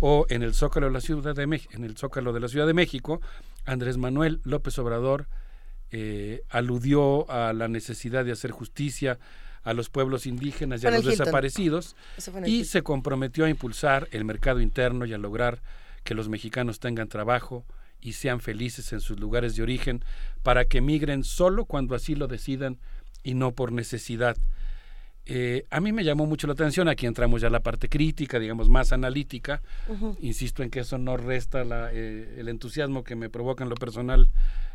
o 0.00 0.26
en 0.28 0.42
el 0.42 0.54
Zócalo 0.54 0.86
de 0.86 0.92
la 0.92 1.00
Ciudad 1.00 1.34
de 1.34 1.46
México, 1.46 1.72
en 1.74 1.84
el 1.84 1.96
Zócalo 1.96 2.32
de 2.32 2.40
la 2.40 2.48
Ciudad 2.48 2.66
de 2.66 2.74
México, 2.74 3.20
Andrés 3.64 3.96
Manuel 3.96 4.40
López 4.44 4.78
Obrador 4.78 5.26
eh, 5.90 6.42
aludió 6.50 7.30
a 7.30 7.52
la 7.52 7.68
necesidad 7.68 8.24
de 8.24 8.32
hacer 8.32 8.50
justicia 8.50 9.18
a 9.64 9.72
los 9.72 9.88
pueblos 9.88 10.26
indígenas 10.26 10.82
y 10.82 10.86
a 10.86 10.90
los 10.90 11.04
desaparecidos 11.04 11.96
y 12.46 12.64
se 12.64 12.82
comprometió 12.82 13.46
a 13.46 13.50
impulsar 13.50 14.08
el 14.12 14.24
mercado 14.24 14.60
interno 14.60 15.06
y 15.06 15.14
a 15.14 15.18
lograr 15.18 15.60
que 16.04 16.14
los 16.14 16.28
mexicanos 16.28 16.80
tengan 16.80 17.08
trabajo 17.08 17.64
y 18.00 18.12
sean 18.12 18.40
felices 18.40 18.92
en 18.92 19.00
sus 19.00 19.18
lugares 19.18 19.56
de 19.56 19.62
origen 19.62 20.04
para 20.42 20.66
que 20.66 20.82
migren 20.82 21.24
solo 21.24 21.64
cuando 21.64 21.94
así 21.94 22.14
lo 22.14 22.28
decidan 22.28 22.78
y 23.22 23.34
no 23.34 23.52
por 23.52 23.72
necesidad. 23.72 24.36
Eh, 25.26 25.64
a 25.70 25.80
mí 25.80 25.92
me 25.92 26.04
llamó 26.04 26.26
mucho 26.26 26.46
la 26.46 26.52
atención, 26.52 26.86
aquí 26.88 27.06
entramos 27.06 27.40
ya 27.40 27.48
a 27.48 27.50
la 27.50 27.60
parte 27.60 27.88
crítica, 27.88 28.38
digamos, 28.38 28.68
más 28.68 28.92
analítica. 28.92 29.62
Insisto 30.20 30.62
en 30.62 30.68
que 30.68 30.80
eso 30.80 30.98
no 30.98 31.16
resta 31.16 31.64
eh, 31.92 32.36
el 32.36 32.50
entusiasmo 32.50 33.04
que 33.04 33.16
me 33.16 33.30
provoca 33.30 33.64
en 33.64 33.70
lo 33.70 33.76
personal 33.76 34.28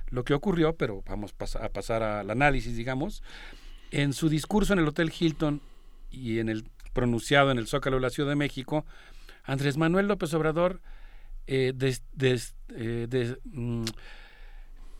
lo 0.10 0.24
que 0.24 0.34
ocurrió, 0.34 0.74
pero 0.74 1.04
vamos 1.08 1.36
a 1.62 1.70
pasar 1.70 2.02
al 2.02 2.32
análisis, 2.32 2.76
digamos. 2.76 3.22
En 3.92 4.14
su 4.14 4.30
discurso 4.30 4.74
en 4.74 4.80
el 4.80 4.88
Hotel 4.88 5.12
Hilton 5.18 5.62
y 6.12 6.40
en 6.40 6.50
el 6.50 6.66
pronunciado 6.94 7.52
en 7.52 7.58
el 7.58 7.68
Zócalo 7.68 7.98
de 7.98 8.02
la 8.02 8.10
Ciudad 8.10 8.30
de 8.30 8.36
México, 8.36 8.86
Andrés 9.44 9.78
Manuel 9.78 10.08
López 10.08 10.34
Obrador 10.34 10.82
eh, 11.48 11.74
mm, 13.46 13.86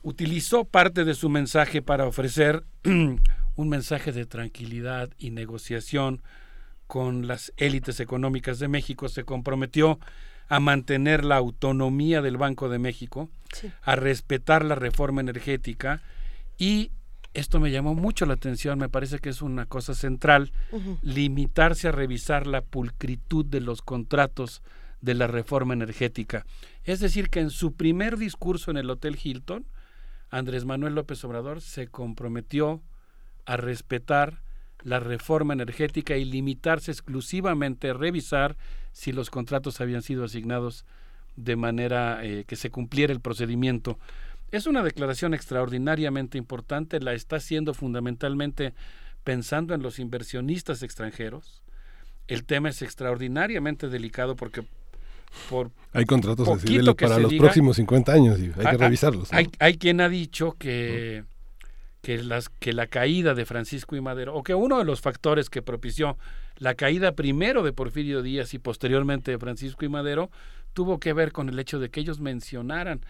utilizó 0.02 0.64
parte 0.64 1.04
de 1.04 1.14
su 1.14 1.28
mensaje 1.28 1.82
para 1.82 2.06
ofrecer 2.06 2.64
un 2.84 3.68
mensaje 3.68 4.12
de 4.12 4.26
tranquilidad 4.26 5.10
y 5.18 5.30
negociación 5.30 6.22
con 6.86 7.28
las 7.28 7.52
élites 7.56 8.00
económicas 8.00 8.58
de 8.58 8.66
México, 8.66 9.08
se 9.08 9.22
comprometió 9.22 10.00
a 10.48 10.58
mantener 10.58 11.24
la 11.24 11.36
autonomía 11.36 12.22
del 12.22 12.36
Banco 12.36 12.68
de 12.68 12.80
México, 12.80 13.30
a 13.82 13.94
respetar 13.94 14.64
la 14.64 14.74
reforma 14.74 15.20
energética 15.20 16.02
y 16.58 16.90
esto 17.34 17.60
me 17.60 17.70
llamó 17.70 17.94
mucho 17.94 18.26
la 18.26 18.34
atención, 18.34 18.78
me 18.78 18.88
parece 18.88 19.18
que 19.18 19.28
es 19.28 19.42
una 19.42 19.66
cosa 19.66 19.94
central, 19.94 20.52
limitarse 21.02 21.88
a 21.88 21.92
revisar 21.92 22.46
la 22.46 22.62
pulcritud 22.62 23.44
de 23.44 23.60
los 23.60 23.82
contratos 23.82 24.62
de 25.00 25.14
la 25.14 25.26
reforma 25.26 25.74
energética. 25.74 26.44
Es 26.84 27.00
decir, 27.00 27.30
que 27.30 27.40
en 27.40 27.50
su 27.50 27.74
primer 27.74 28.16
discurso 28.16 28.70
en 28.70 28.76
el 28.76 28.90
Hotel 28.90 29.18
Hilton, 29.22 29.66
Andrés 30.30 30.64
Manuel 30.64 30.94
López 30.94 31.24
Obrador 31.24 31.60
se 31.60 31.88
comprometió 31.88 32.82
a 33.46 33.56
respetar 33.56 34.42
la 34.82 35.00
reforma 35.00 35.52
energética 35.52 36.16
y 36.16 36.24
limitarse 36.24 36.90
exclusivamente 36.90 37.90
a 37.90 37.94
revisar 37.94 38.56
si 38.92 39.12
los 39.12 39.30
contratos 39.30 39.80
habían 39.80 40.02
sido 40.02 40.24
asignados 40.24 40.84
de 41.36 41.56
manera 41.56 42.24
eh, 42.24 42.44
que 42.46 42.56
se 42.56 42.70
cumpliera 42.70 43.12
el 43.12 43.20
procedimiento. 43.20 43.98
Es 44.52 44.66
una 44.66 44.82
declaración 44.82 45.34
extraordinariamente 45.34 46.38
importante, 46.38 47.00
la 47.00 47.14
está 47.14 47.36
haciendo 47.36 47.74
fundamentalmente 47.74 48.74
pensando 49.22 49.74
en 49.74 49.82
los 49.82 49.98
inversionistas 49.98 50.82
extranjeros. 50.82 51.62
El 52.26 52.44
tema 52.44 52.68
es 52.68 52.82
extraordinariamente 52.82 53.88
delicado 53.88 54.36
porque 54.36 54.64
por 55.48 55.70
hay 55.92 56.04
contratos 56.04 56.48
para 56.98 57.18
los 57.18 57.34
próximos 57.34 57.76
50 57.76 58.12
años 58.12 58.38
y 58.40 58.52
hay 58.56 58.70
que 58.70 58.76
revisarlos. 58.76 59.30
Hay, 59.32 59.76
quien 59.78 60.00
ha 60.00 60.08
dicho 60.08 60.56
que, 60.58 61.24
que, 62.02 62.22
las, 62.22 62.48
que 62.48 62.72
la 62.72 62.88
caída 62.88 63.34
de 63.34 63.46
Francisco 63.46 63.94
y 63.94 64.00
Madero, 64.00 64.34
o 64.34 64.42
que 64.42 64.54
uno 64.54 64.78
de 64.78 64.84
los 64.84 65.00
factores 65.00 65.48
que 65.48 65.62
propició 65.62 66.18
la 66.56 66.74
caída 66.74 67.12
primero 67.12 67.62
de 67.62 67.72
Porfirio 67.72 68.22
Díaz 68.22 68.54
y 68.54 68.58
posteriormente 68.58 69.30
de 69.30 69.38
Francisco 69.38 69.84
y 69.84 69.88
Madero, 69.88 70.30
tuvo 70.72 70.98
que 70.98 71.12
ver 71.12 71.32
con 71.32 71.48
el 71.48 71.58
hecho 71.58 71.78
de 71.78 71.90
que 71.90 72.00
ellos 72.00 72.20
mencionaran 72.20 73.00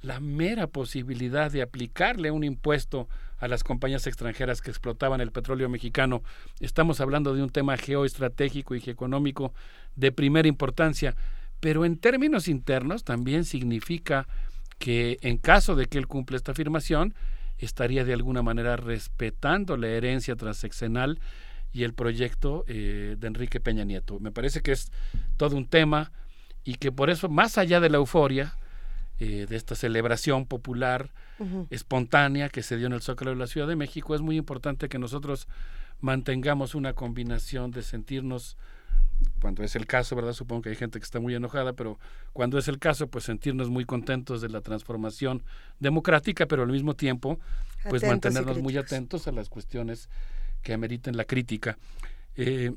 la 0.00 0.20
mera 0.20 0.66
posibilidad 0.66 1.50
de 1.50 1.62
aplicarle 1.62 2.30
un 2.30 2.44
impuesto 2.44 3.08
a 3.38 3.48
las 3.48 3.64
compañías 3.64 4.06
extranjeras 4.06 4.60
que 4.60 4.70
explotaban 4.70 5.20
el 5.20 5.32
petróleo 5.32 5.68
mexicano. 5.68 6.22
Estamos 6.60 7.00
hablando 7.00 7.34
de 7.34 7.42
un 7.42 7.50
tema 7.50 7.76
geoestratégico 7.76 8.74
y 8.74 8.82
económico 8.86 9.52
de 9.96 10.12
primera 10.12 10.48
importancia, 10.48 11.16
pero 11.60 11.84
en 11.84 11.96
términos 11.98 12.48
internos 12.48 13.04
también 13.04 13.44
significa 13.44 14.26
que 14.78 15.18
en 15.22 15.38
caso 15.38 15.74
de 15.76 15.86
que 15.86 15.98
él 15.98 16.06
cumpla 16.06 16.36
esta 16.36 16.52
afirmación, 16.52 17.14
estaría 17.58 18.04
de 18.04 18.12
alguna 18.12 18.42
manera 18.42 18.76
respetando 18.76 19.76
la 19.76 19.88
herencia 19.88 20.36
transeccional 20.36 21.20
y 21.72 21.84
el 21.84 21.94
proyecto 21.94 22.64
eh, 22.68 23.16
de 23.18 23.26
Enrique 23.26 23.60
Peña 23.60 23.84
Nieto. 23.84 24.20
Me 24.20 24.30
parece 24.30 24.60
que 24.60 24.72
es 24.72 24.90
todo 25.36 25.56
un 25.56 25.66
tema 25.66 26.12
y 26.64 26.74
que 26.76 26.92
por 26.92 27.10
eso, 27.10 27.28
más 27.28 27.58
allá 27.58 27.80
de 27.80 27.90
la 27.90 27.96
euforia, 27.96 28.56
eh, 29.18 29.46
de 29.48 29.56
esta 29.56 29.74
celebración 29.74 30.46
popular 30.46 31.12
espontánea 31.70 32.48
que 32.48 32.62
se 32.62 32.76
dio 32.76 32.86
en 32.86 32.92
el 32.92 33.02
Zócalo 33.02 33.32
de 33.32 33.36
la 33.36 33.46
Ciudad 33.46 33.66
de 33.66 33.76
México, 33.76 34.14
es 34.14 34.20
muy 34.20 34.36
importante 34.36 34.88
que 34.88 34.98
nosotros 34.98 35.48
mantengamos 36.00 36.74
una 36.74 36.92
combinación 36.92 37.70
de 37.70 37.82
sentirnos, 37.82 38.56
cuando 39.40 39.62
es 39.62 39.74
el 39.74 39.86
caso, 39.86 40.14
¿verdad? 40.16 40.32
Supongo 40.32 40.62
que 40.62 40.70
hay 40.70 40.76
gente 40.76 40.98
que 40.98 41.04
está 41.04 41.18
muy 41.18 41.34
enojada, 41.34 41.72
pero 41.72 41.98
cuando 42.32 42.58
es 42.58 42.68
el 42.68 42.78
caso, 42.78 43.08
pues 43.08 43.24
sentirnos 43.24 43.70
muy 43.70 43.84
contentos 43.84 44.40
de 44.40 44.48
la 44.48 44.60
transformación 44.60 45.42
democrática, 45.80 46.46
pero 46.46 46.62
al 46.62 46.70
mismo 46.70 46.94
tiempo, 46.94 47.38
pues 47.88 48.02
mantenernos 48.04 48.58
muy 48.60 48.76
atentos 48.76 49.26
a 49.28 49.32
las 49.32 49.48
cuestiones 49.48 50.08
que 50.62 50.72
ameriten 50.72 51.16
la 51.16 51.24
crítica. 51.24 51.78
Eh, 52.36 52.72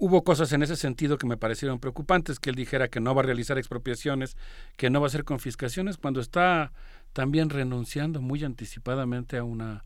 Hubo 0.00 0.22
cosas 0.22 0.52
en 0.52 0.62
ese 0.62 0.76
sentido 0.76 1.18
que 1.18 1.26
me 1.26 1.36
parecieron 1.36 1.80
preocupantes, 1.80 2.38
que 2.38 2.50
él 2.50 2.56
dijera 2.56 2.86
que 2.86 3.00
no 3.00 3.16
va 3.16 3.22
a 3.22 3.24
realizar 3.24 3.58
expropiaciones, 3.58 4.36
que 4.76 4.90
no 4.90 5.00
va 5.00 5.06
a 5.06 5.08
hacer 5.08 5.24
confiscaciones, 5.24 5.96
cuando 5.96 6.20
está 6.20 6.72
también 7.12 7.50
renunciando 7.50 8.20
muy 8.20 8.44
anticipadamente 8.44 9.38
a 9.38 9.42
una 9.42 9.84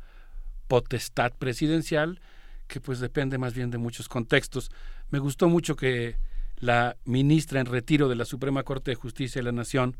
potestad 0.68 1.32
presidencial 1.38 2.20
que 2.66 2.78
pues 2.78 3.00
depende 3.00 3.38
más 3.38 3.54
bien 3.54 3.70
de 3.70 3.78
muchos 3.78 4.08
contextos. 4.08 4.70
Me 5.08 5.18
gustó 5.18 5.48
mucho 5.48 5.76
que 5.76 6.16
la 6.56 6.96
ministra 7.06 7.60
en 7.60 7.66
retiro 7.66 8.08
de 8.10 8.16
la 8.16 8.26
Suprema 8.26 8.64
Corte 8.64 8.90
de 8.90 8.96
Justicia 8.96 9.40
de 9.40 9.44
la 9.44 9.52
Nación, 9.52 9.96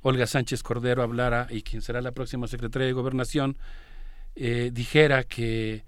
Olga 0.00 0.28
Sánchez 0.28 0.62
Cordero, 0.62 1.02
hablara, 1.02 1.48
y 1.50 1.62
quien 1.62 1.82
será 1.82 2.00
la 2.02 2.12
próxima 2.12 2.46
secretaria 2.46 2.86
de 2.86 2.92
Gobernación, 2.92 3.58
eh, 4.36 4.70
dijera 4.72 5.24
que 5.24 5.84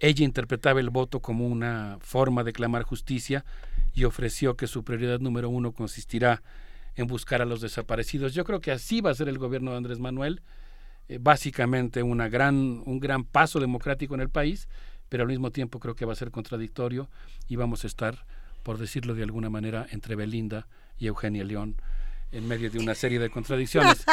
ella 0.00 0.24
interpretaba 0.24 0.80
el 0.80 0.90
voto 0.90 1.20
como 1.20 1.46
una 1.46 1.98
forma 2.00 2.42
de 2.42 2.52
clamar 2.52 2.82
justicia 2.82 3.44
y 3.94 4.04
ofreció 4.04 4.56
que 4.56 4.66
su 4.66 4.82
prioridad 4.82 5.20
número 5.20 5.50
uno 5.50 5.72
consistirá 5.72 6.42
en 6.96 7.06
buscar 7.06 7.42
a 7.42 7.44
los 7.44 7.60
desaparecidos. 7.60 8.34
Yo 8.34 8.44
creo 8.44 8.60
que 8.60 8.72
así 8.72 9.02
va 9.02 9.10
a 9.10 9.14
ser 9.14 9.28
el 9.28 9.38
gobierno 9.38 9.72
de 9.72 9.76
Andrés 9.76 9.98
Manuel, 9.98 10.40
eh, 11.08 11.18
básicamente 11.20 12.02
una 12.02 12.28
gran, 12.28 12.82
un 12.86 12.98
gran 12.98 13.24
paso 13.24 13.60
democrático 13.60 14.14
en 14.14 14.22
el 14.22 14.30
país, 14.30 14.68
pero 15.10 15.22
al 15.22 15.28
mismo 15.28 15.50
tiempo 15.50 15.78
creo 15.78 15.94
que 15.94 16.06
va 16.06 16.14
a 16.14 16.16
ser 16.16 16.30
contradictorio 16.30 17.10
y 17.46 17.56
vamos 17.56 17.84
a 17.84 17.86
estar, 17.86 18.24
por 18.62 18.78
decirlo 18.78 19.14
de 19.14 19.22
alguna 19.22 19.50
manera, 19.50 19.86
entre 19.90 20.16
Belinda 20.16 20.66
y 20.98 21.08
Eugenia 21.08 21.44
León 21.44 21.76
en 22.32 22.46
medio 22.46 22.70
de 22.70 22.78
una 22.78 22.94
serie 22.94 23.18
de 23.18 23.28
contradicciones. 23.28 24.04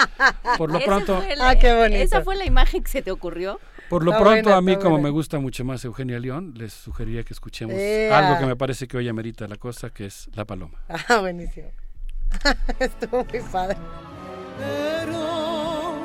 Por 0.57 0.71
lo 0.71 0.79
pronto... 0.85 1.21
ah, 1.39 1.55
qué. 1.55 2.01
¿Esa 2.01 2.23
fue 2.23 2.35
la 2.35 2.45
imagen 2.45 2.83
que 2.83 2.89
se 2.89 3.01
te 3.01 3.11
ocurrió? 3.11 3.59
Por 3.89 4.03
lo 4.03 4.17
pronto, 4.17 4.53
a 4.53 4.61
mí, 4.61 4.75
como 4.77 4.99
me 4.99 5.09
gusta 5.09 5.39
mucho 5.39 5.63
más 5.63 5.83
Eugenia 5.85 6.19
León, 6.19 6.53
les 6.55 6.73
sugeriría 6.73 7.23
que 7.23 7.33
escuchemos 7.33 7.75
algo 8.11 8.39
que 8.39 8.45
me 8.45 8.55
parece 8.55 8.87
que 8.87 8.97
hoy 8.97 9.07
amerita 9.07 9.47
la 9.47 9.57
cosa, 9.57 9.89
que 9.89 10.05
es 10.05 10.29
La 10.33 10.45
Paloma. 10.45 10.77
Ah, 11.09 11.19
buenísimo. 11.19 11.69
Estuvo 12.79 13.23
muy 13.23 13.39
padre. 13.51 13.77
Pero 14.57 15.95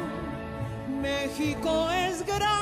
México 1.01 1.91
es 1.91 2.25
grande, 2.25 2.61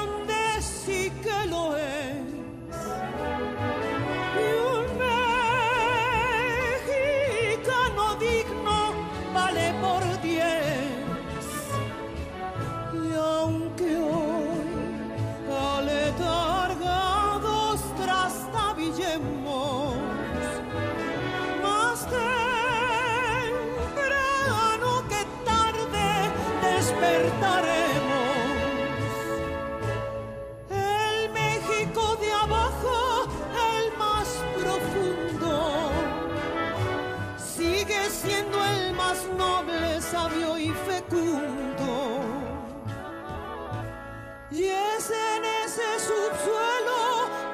en 45.10 45.44
ese 45.64 45.89
subsuelo 45.98 47.00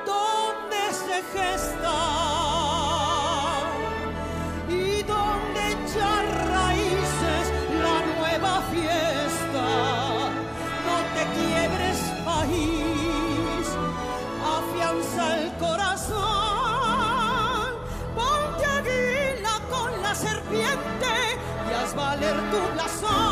donde 0.04 0.92
se 0.92 1.22
gesta 1.34 1.98
y 4.68 5.02
donde 5.02 5.60
echa 5.72 6.10
raíces 6.52 7.44
la 7.82 7.96
nueva 8.18 8.54
fiesta. 8.72 9.66
No 10.86 10.96
te 11.14 11.22
quiebres, 11.36 11.98
país, 12.24 13.66
afianza 14.58 15.22
el 15.38 15.48
corazón, 15.58 16.16
ponte 18.14 18.64
águila 18.66 19.54
con 19.70 19.90
la 20.02 20.14
serpiente 20.14 21.12
y 21.68 21.72
haz 21.74 21.94
valer 21.94 22.36
tu 22.50 22.60
blasón. 22.74 23.25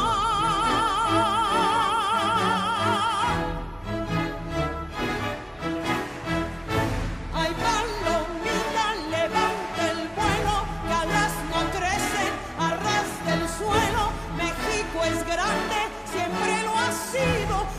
deceivo 17.15 17.74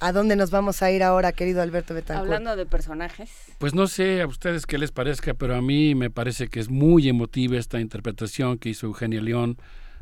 ¿A 0.00 0.12
dónde 0.12 0.34
nos 0.34 0.50
vamos 0.50 0.82
a 0.82 0.90
ir 0.90 1.02
ahora, 1.02 1.32
querido 1.32 1.60
Alberto 1.60 1.92
Betancourt? 1.94 2.26
Hablando 2.26 2.56
de 2.56 2.66
personajes. 2.66 3.30
Pues 3.58 3.74
no 3.74 3.86
sé 3.86 4.22
a 4.22 4.26
ustedes 4.26 4.64
qué 4.66 4.78
les 4.78 4.92
parezca, 4.92 5.34
pero 5.34 5.54
a 5.54 5.60
mí 5.60 5.94
me 5.94 6.10
parece 6.10 6.48
que 6.48 6.58
es 6.58 6.70
muy 6.70 7.08
emotiva 7.08 7.58
esta 7.58 7.80
interpretación 7.80 8.58
que 8.58 8.70
hizo 8.70 8.86
Eugenia 8.86 9.20
León 9.20 9.58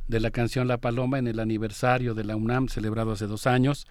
de 0.07 0.21
la 0.21 0.31
canción 0.31 0.69
La 0.69 0.79
Paloma 0.79 1.19
en 1.19 1.27
el 1.27 1.41
aniversario 1.41 2.15
de 2.15 2.25
la 2.25 2.37
UNAM 2.37 2.69
celebrado 2.69 3.13
hace 3.13 3.27
dos 3.27 3.47
años. 3.47 3.87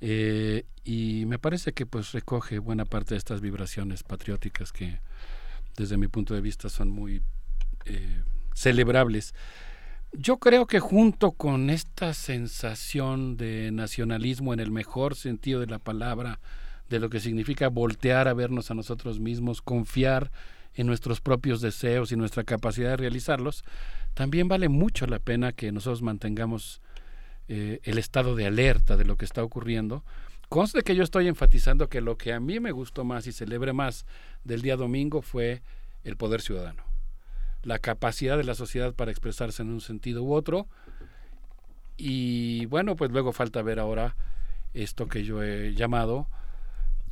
eh, 0.00 0.64
y 0.84 1.24
me 1.26 1.38
parece 1.38 1.72
que 1.72 1.84
pues 1.86 2.12
recoge 2.12 2.58
buena 2.58 2.84
parte 2.84 3.14
de 3.14 3.18
estas 3.18 3.40
vibraciones 3.40 4.02
patrióticas 4.02 4.72
que 4.72 4.98
desde 5.76 5.96
mi 5.98 6.08
punto 6.08 6.34
de 6.34 6.40
vista 6.40 6.68
son 6.68 6.88
muy 6.90 7.22
eh, 7.84 8.22
celebrables. 8.54 9.34
Yo 10.12 10.38
creo 10.38 10.66
que 10.66 10.80
junto 10.80 11.30
con 11.32 11.70
esta 11.70 12.14
sensación 12.14 13.36
de 13.36 13.70
nacionalismo 13.70 14.52
en 14.52 14.58
el 14.58 14.72
mejor 14.72 15.14
sentido 15.14 15.60
de 15.60 15.66
la 15.66 15.78
palabra, 15.78 16.40
de 16.88 16.98
lo 16.98 17.10
que 17.10 17.20
significa 17.20 17.68
voltear 17.68 18.26
a 18.26 18.34
vernos 18.34 18.70
a 18.70 18.74
nosotros 18.74 19.20
mismos, 19.20 19.62
confiar 19.62 20.32
en 20.74 20.88
nuestros 20.88 21.20
propios 21.20 21.60
deseos 21.60 22.10
y 22.10 22.16
nuestra 22.16 22.42
capacidad 22.42 22.90
de 22.90 22.96
realizarlos, 22.96 23.64
también 24.14 24.48
vale 24.48 24.68
mucho 24.68 25.06
la 25.06 25.20
pena 25.20 25.52
que 25.52 25.70
nosotros 25.70 26.02
mantengamos 26.02 26.80
eh, 27.46 27.78
el 27.84 27.96
estado 27.98 28.34
de 28.34 28.46
alerta 28.46 28.96
de 28.96 29.04
lo 29.04 29.16
que 29.16 29.24
está 29.24 29.44
ocurriendo. 29.44 30.04
Conste 30.48 30.82
que 30.82 30.96
yo 30.96 31.04
estoy 31.04 31.28
enfatizando 31.28 31.88
que 31.88 32.00
lo 32.00 32.18
que 32.18 32.32
a 32.32 32.40
mí 32.40 32.58
me 32.58 32.72
gustó 32.72 33.04
más 33.04 33.28
y 33.28 33.32
celebre 33.32 33.72
más 33.72 34.04
del 34.42 34.62
día 34.62 34.76
domingo 34.76 35.22
fue 35.22 35.62
el 36.02 36.16
poder 36.16 36.40
ciudadano, 36.40 36.82
la 37.62 37.78
capacidad 37.78 38.36
de 38.36 38.44
la 38.44 38.54
sociedad 38.54 38.94
para 38.94 39.10
expresarse 39.10 39.62
en 39.62 39.70
un 39.70 39.80
sentido 39.80 40.22
u 40.22 40.32
otro. 40.32 40.66
Y 41.96 42.66
bueno, 42.66 42.96
pues 42.96 43.10
luego 43.10 43.32
falta 43.32 43.62
ver 43.62 43.78
ahora 43.78 44.16
esto 44.72 45.08
que 45.08 45.24
yo 45.24 45.42
he 45.42 45.74
llamado, 45.74 46.28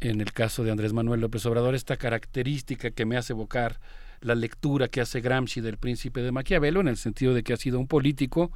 en 0.00 0.20
el 0.20 0.32
caso 0.32 0.64
de 0.64 0.70
Andrés 0.70 0.92
Manuel 0.92 1.20
López 1.20 1.44
Obrador, 1.46 1.74
esta 1.74 1.96
característica 1.96 2.90
que 2.90 3.04
me 3.04 3.16
hace 3.16 3.32
evocar 3.32 3.80
la 4.20 4.34
lectura 4.34 4.88
que 4.88 5.00
hace 5.00 5.20
Gramsci 5.20 5.60
del 5.60 5.76
príncipe 5.76 6.22
de 6.22 6.32
Maquiavelo, 6.32 6.80
en 6.80 6.88
el 6.88 6.96
sentido 6.96 7.34
de 7.34 7.42
que 7.42 7.52
ha 7.52 7.56
sido 7.56 7.78
un 7.78 7.86
político 7.86 8.50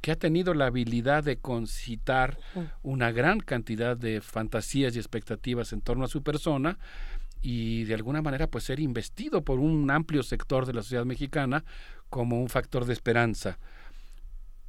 que 0.00 0.12
ha 0.12 0.16
tenido 0.16 0.52
la 0.52 0.66
habilidad 0.66 1.24
de 1.24 1.38
concitar 1.38 2.38
una 2.82 3.10
gran 3.10 3.40
cantidad 3.40 3.96
de 3.96 4.20
fantasías 4.20 4.94
y 4.94 4.98
expectativas 4.98 5.72
en 5.72 5.80
torno 5.80 6.04
a 6.04 6.08
su 6.08 6.22
persona 6.22 6.78
y 7.44 7.84
de 7.84 7.92
alguna 7.92 8.22
manera 8.22 8.46
pues 8.46 8.64
ser 8.64 8.80
investido 8.80 9.44
por 9.44 9.58
un 9.58 9.90
amplio 9.90 10.22
sector 10.22 10.64
de 10.64 10.72
la 10.72 10.82
sociedad 10.82 11.04
mexicana 11.04 11.62
como 12.08 12.40
un 12.40 12.48
factor 12.48 12.86
de 12.86 12.94
esperanza. 12.94 13.58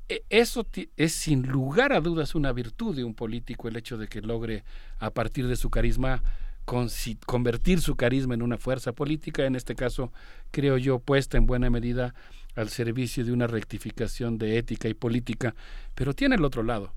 E, 0.10 0.26
eso 0.30 0.68
es 0.98 1.14
sin 1.14 1.48
lugar 1.48 1.94
a 1.94 2.02
dudas 2.02 2.36
una 2.36 2.52
virtud 2.52 2.94
de 2.94 3.06
un 3.06 3.16
político, 3.16 3.70
el 3.70 3.78
hecho 3.78 3.98
de 3.98 4.10
que 4.10 4.22
logre 4.22 4.66
a 5.00 5.10
partir 5.10 5.48
de 5.48 5.56
su 5.56 5.70
carisma 5.70 6.22
convertir 6.66 7.80
su 7.80 7.95
carisma 7.95 8.34
en 8.34 8.42
una 8.42 8.58
fuerza 8.58 8.92
política, 8.92 9.45
en 9.45 9.56
este 9.56 9.76
caso 9.76 10.12
creo 10.52 10.78
yo 10.78 11.00
puesta 11.00 11.38
en 11.38 11.45
buena 11.45 11.70
medida 11.70 12.14
al 12.56 12.70
servicio 12.70 13.24
de 13.24 13.32
una 13.32 13.48
rectificación 13.48 14.38
de 14.38 14.58
ética 14.58 14.90
y 14.90 14.95
política, 14.95 15.56
pero 15.94 16.14
tiene 16.14 16.36
el 16.36 16.44
otro 16.44 16.64
lado, 16.64 16.92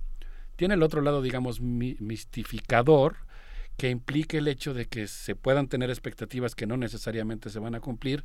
tiene 0.57 0.75
el 0.75 0.83
otro 0.83 1.03
lado, 1.03 1.23
digamos, 1.23 1.61
mistificador, 1.61 3.28
que 3.79 3.89
implica 3.91 4.37
el 4.37 4.49
hecho 4.49 4.75
de 4.75 4.87
que 4.87 5.07
se 5.07 5.37
puedan 5.37 5.69
tener 5.69 5.89
expectativas 5.89 6.57
que 6.57 6.67
no 6.67 6.77
necesariamente 6.77 7.49
se 7.49 7.61
van 7.61 7.77
a 7.77 7.81
cumplir 7.81 8.25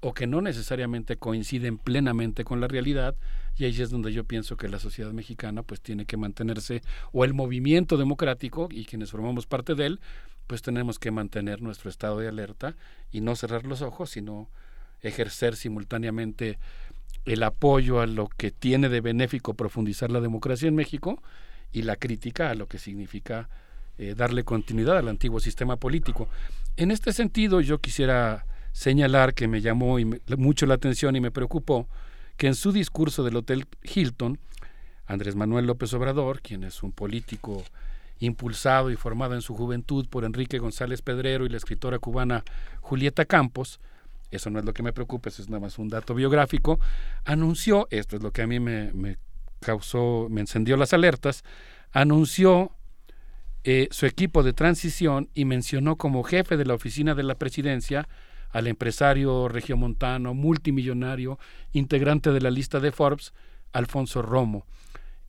o 0.00 0.14
que 0.14 0.28
no 0.28 0.40
necesariamente 0.40 1.16
coinciden 1.16 1.76
plenamente 1.76 2.44
con 2.44 2.60
la 2.60 2.68
realidad 2.68 3.16
y 3.56 3.64
ahí 3.64 3.82
es 3.82 3.90
donde 3.90 4.12
yo 4.12 4.22
pienso 4.24 4.56
que 4.56 4.68
la 4.68 4.78
sociedad 4.78 5.10
mexicana 5.12 5.64
pues 5.64 5.80
tiene 5.80 6.06
que 6.06 6.16
mantenerse 6.16 6.82
o 7.10 7.24
el 7.24 7.34
movimiento 7.34 7.96
democrático 7.96 8.68
y 8.70 8.84
quienes 8.84 9.10
formamos 9.10 9.46
parte 9.46 9.74
de 9.74 9.86
él 9.86 10.00
pues 10.46 10.62
tenemos 10.62 11.00
que 11.00 11.10
mantener 11.10 11.62
nuestro 11.62 11.90
estado 11.90 12.20
de 12.20 12.28
alerta 12.28 12.76
y 13.10 13.22
no 13.22 13.34
cerrar 13.34 13.66
los 13.66 13.82
ojos, 13.82 14.10
sino 14.10 14.50
ejercer 15.00 15.56
simultáneamente 15.56 16.60
el 17.24 17.42
apoyo 17.42 18.00
a 18.00 18.06
lo 18.06 18.28
que 18.28 18.52
tiene 18.52 18.88
de 18.88 19.00
benéfico 19.00 19.54
profundizar 19.54 20.12
la 20.12 20.20
democracia 20.20 20.68
en 20.68 20.76
México 20.76 21.20
y 21.72 21.82
la 21.82 21.96
crítica 21.96 22.50
a 22.50 22.54
lo 22.54 22.68
que 22.68 22.78
significa 22.78 23.48
eh, 23.98 24.14
darle 24.16 24.44
continuidad 24.44 24.98
al 24.98 25.08
antiguo 25.08 25.40
sistema 25.40 25.76
político. 25.76 26.28
En 26.76 26.90
este 26.90 27.12
sentido, 27.12 27.60
yo 27.60 27.78
quisiera 27.78 28.46
señalar 28.72 29.34
que 29.34 29.48
me 29.48 29.60
llamó 29.60 29.98
mucho 30.38 30.66
la 30.66 30.74
atención 30.74 31.14
y 31.14 31.20
me 31.20 31.30
preocupó 31.30 31.88
que 32.36 32.46
en 32.46 32.54
su 32.54 32.72
discurso 32.72 33.22
del 33.22 33.36
Hotel 33.36 33.66
Hilton, 33.82 34.38
Andrés 35.06 35.36
Manuel 35.36 35.66
López 35.66 35.92
Obrador, 35.94 36.40
quien 36.40 36.64
es 36.64 36.82
un 36.82 36.92
político 36.92 37.62
impulsado 38.18 38.90
y 38.90 38.96
formado 38.96 39.34
en 39.34 39.42
su 39.42 39.54
juventud 39.54 40.08
por 40.08 40.24
Enrique 40.24 40.58
González 40.58 41.02
Pedrero 41.02 41.44
y 41.44 41.48
la 41.48 41.56
escritora 41.56 41.98
cubana 41.98 42.44
Julieta 42.80 43.24
Campos, 43.24 43.80
eso 44.30 44.48
no 44.48 44.58
es 44.58 44.64
lo 44.64 44.72
que 44.72 44.82
me 44.82 44.92
preocupa, 44.92 45.28
eso 45.28 45.42
es 45.42 45.48
nada 45.48 45.60
más 45.60 45.78
un 45.78 45.88
dato 45.88 46.14
biográfico, 46.14 46.80
anunció, 47.24 47.86
esto 47.90 48.16
es 48.16 48.22
lo 48.22 48.32
que 48.32 48.42
a 48.42 48.46
mí 48.46 48.60
me, 48.60 49.18
causó, 49.60 50.28
me 50.30 50.40
encendió 50.40 50.76
las 50.76 50.92
alertas, 50.92 51.44
anunció 51.92 52.72
eh, 53.64 53.88
su 53.90 54.06
equipo 54.06 54.42
de 54.42 54.52
transición 54.52 55.28
y 55.34 55.44
mencionó 55.44 55.96
como 55.96 56.24
jefe 56.24 56.56
de 56.56 56.64
la 56.64 56.74
oficina 56.74 57.14
de 57.14 57.22
la 57.22 57.36
presidencia 57.36 58.08
al 58.50 58.66
empresario 58.66 59.48
regiomontano, 59.48 60.34
multimillonario, 60.34 61.38
integrante 61.72 62.32
de 62.32 62.40
la 62.40 62.50
lista 62.50 62.80
de 62.80 62.92
Forbes, 62.92 63.32
Alfonso 63.72 64.20
Romo. 64.20 64.66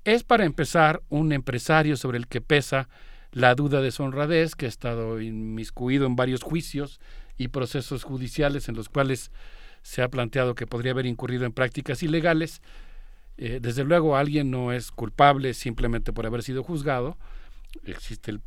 Es 0.04 0.24
para 0.24 0.46
empezar 0.46 1.02
un 1.10 1.32
empresario 1.32 1.96
sobre 1.96 2.18
el 2.18 2.28
que 2.28 2.42
pesa 2.42 2.90
la 3.32 3.56
duda 3.56 3.82
de 3.82 3.92
su 3.92 4.04
honradez, 4.04 4.56
que 4.56 4.66
ha 4.66 4.70
estado 4.70 5.22
inmiscuido 5.22 6.06
en 6.06 6.16
varios 6.16 6.44
juicios 6.44 7.00
y 7.38 7.48
procesos 7.48 8.04
judiciales 8.04 8.68
en 8.68 8.76
los 8.76 8.90
cuales 8.90 9.32
se 9.82 10.02
ha 10.02 10.10
planteado 10.10 10.56
que 10.56 10.68
podría 10.68 10.92
haber 10.92 11.06
incurrido 11.06 11.46
en 11.46 11.54
prácticas 11.54 12.04
ilegales. 12.04 12.62
Eh, 13.38 13.60
desde 13.62 13.84
luego 13.84 14.16
alguien 14.18 14.52
no 14.52 14.72
es 14.72 14.92
culpable 14.92 15.54
simplemente 15.54 16.14
por 16.14 16.26
haber 16.26 16.44
sido 16.44 16.64
juzgado, 16.64 17.18
existe 17.84 18.40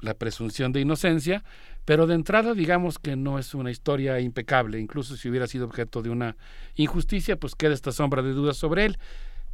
la 0.00 0.14
presunción 0.14 0.72
de 0.72 0.80
inocencia, 0.80 1.44
pero 1.84 2.06
de 2.06 2.14
entrada 2.14 2.54
digamos 2.54 2.98
que 2.98 3.16
no 3.16 3.38
es 3.38 3.54
una 3.54 3.70
historia 3.70 4.20
impecable, 4.20 4.78
incluso 4.80 5.16
si 5.16 5.28
hubiera 5.28 5.46
sido 5.46 5.64
objeto 5.64 6.02
de 6.02 6.10
una 6.10 6.36
injusticia, 6.74 7.36
pues 7.36 7.54
queda 7.54 7.74
esta 7.74 7.92
sombra 7.92 8.22
de 8.22 8.32
dudas 8.32 8.56
sobre 8.56 8.84
él. 8.84 8.98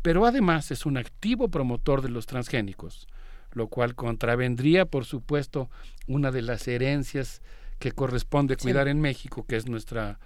Pero 0.03 0.27
además 0.27 0.71
es 0.71 0.87
un 0.87 0.97
activo 0.97 1.49
promotor 1.49 2.03
de 2.03 2.09
los 2.09 2.27
transgénicos, 2.27 3.09
lo 3.53 3.69
cual 3.69 3.95
contravendría, 3.95 4.85
por 4.87 5.05
supuesto, 5.05 5.71
una 6.07 6.31
de 6.31 6.43
las 6.43 6.67
herencias 6.69 7.43
que 7.79 7.93
corresponde 7.93 8.57
cuidar 8.57 8.89
en 8.89 9.01
México, 9.01 9.45
que 9.47 9.57
es 9.57 9.69
nuestra 9.69 10.19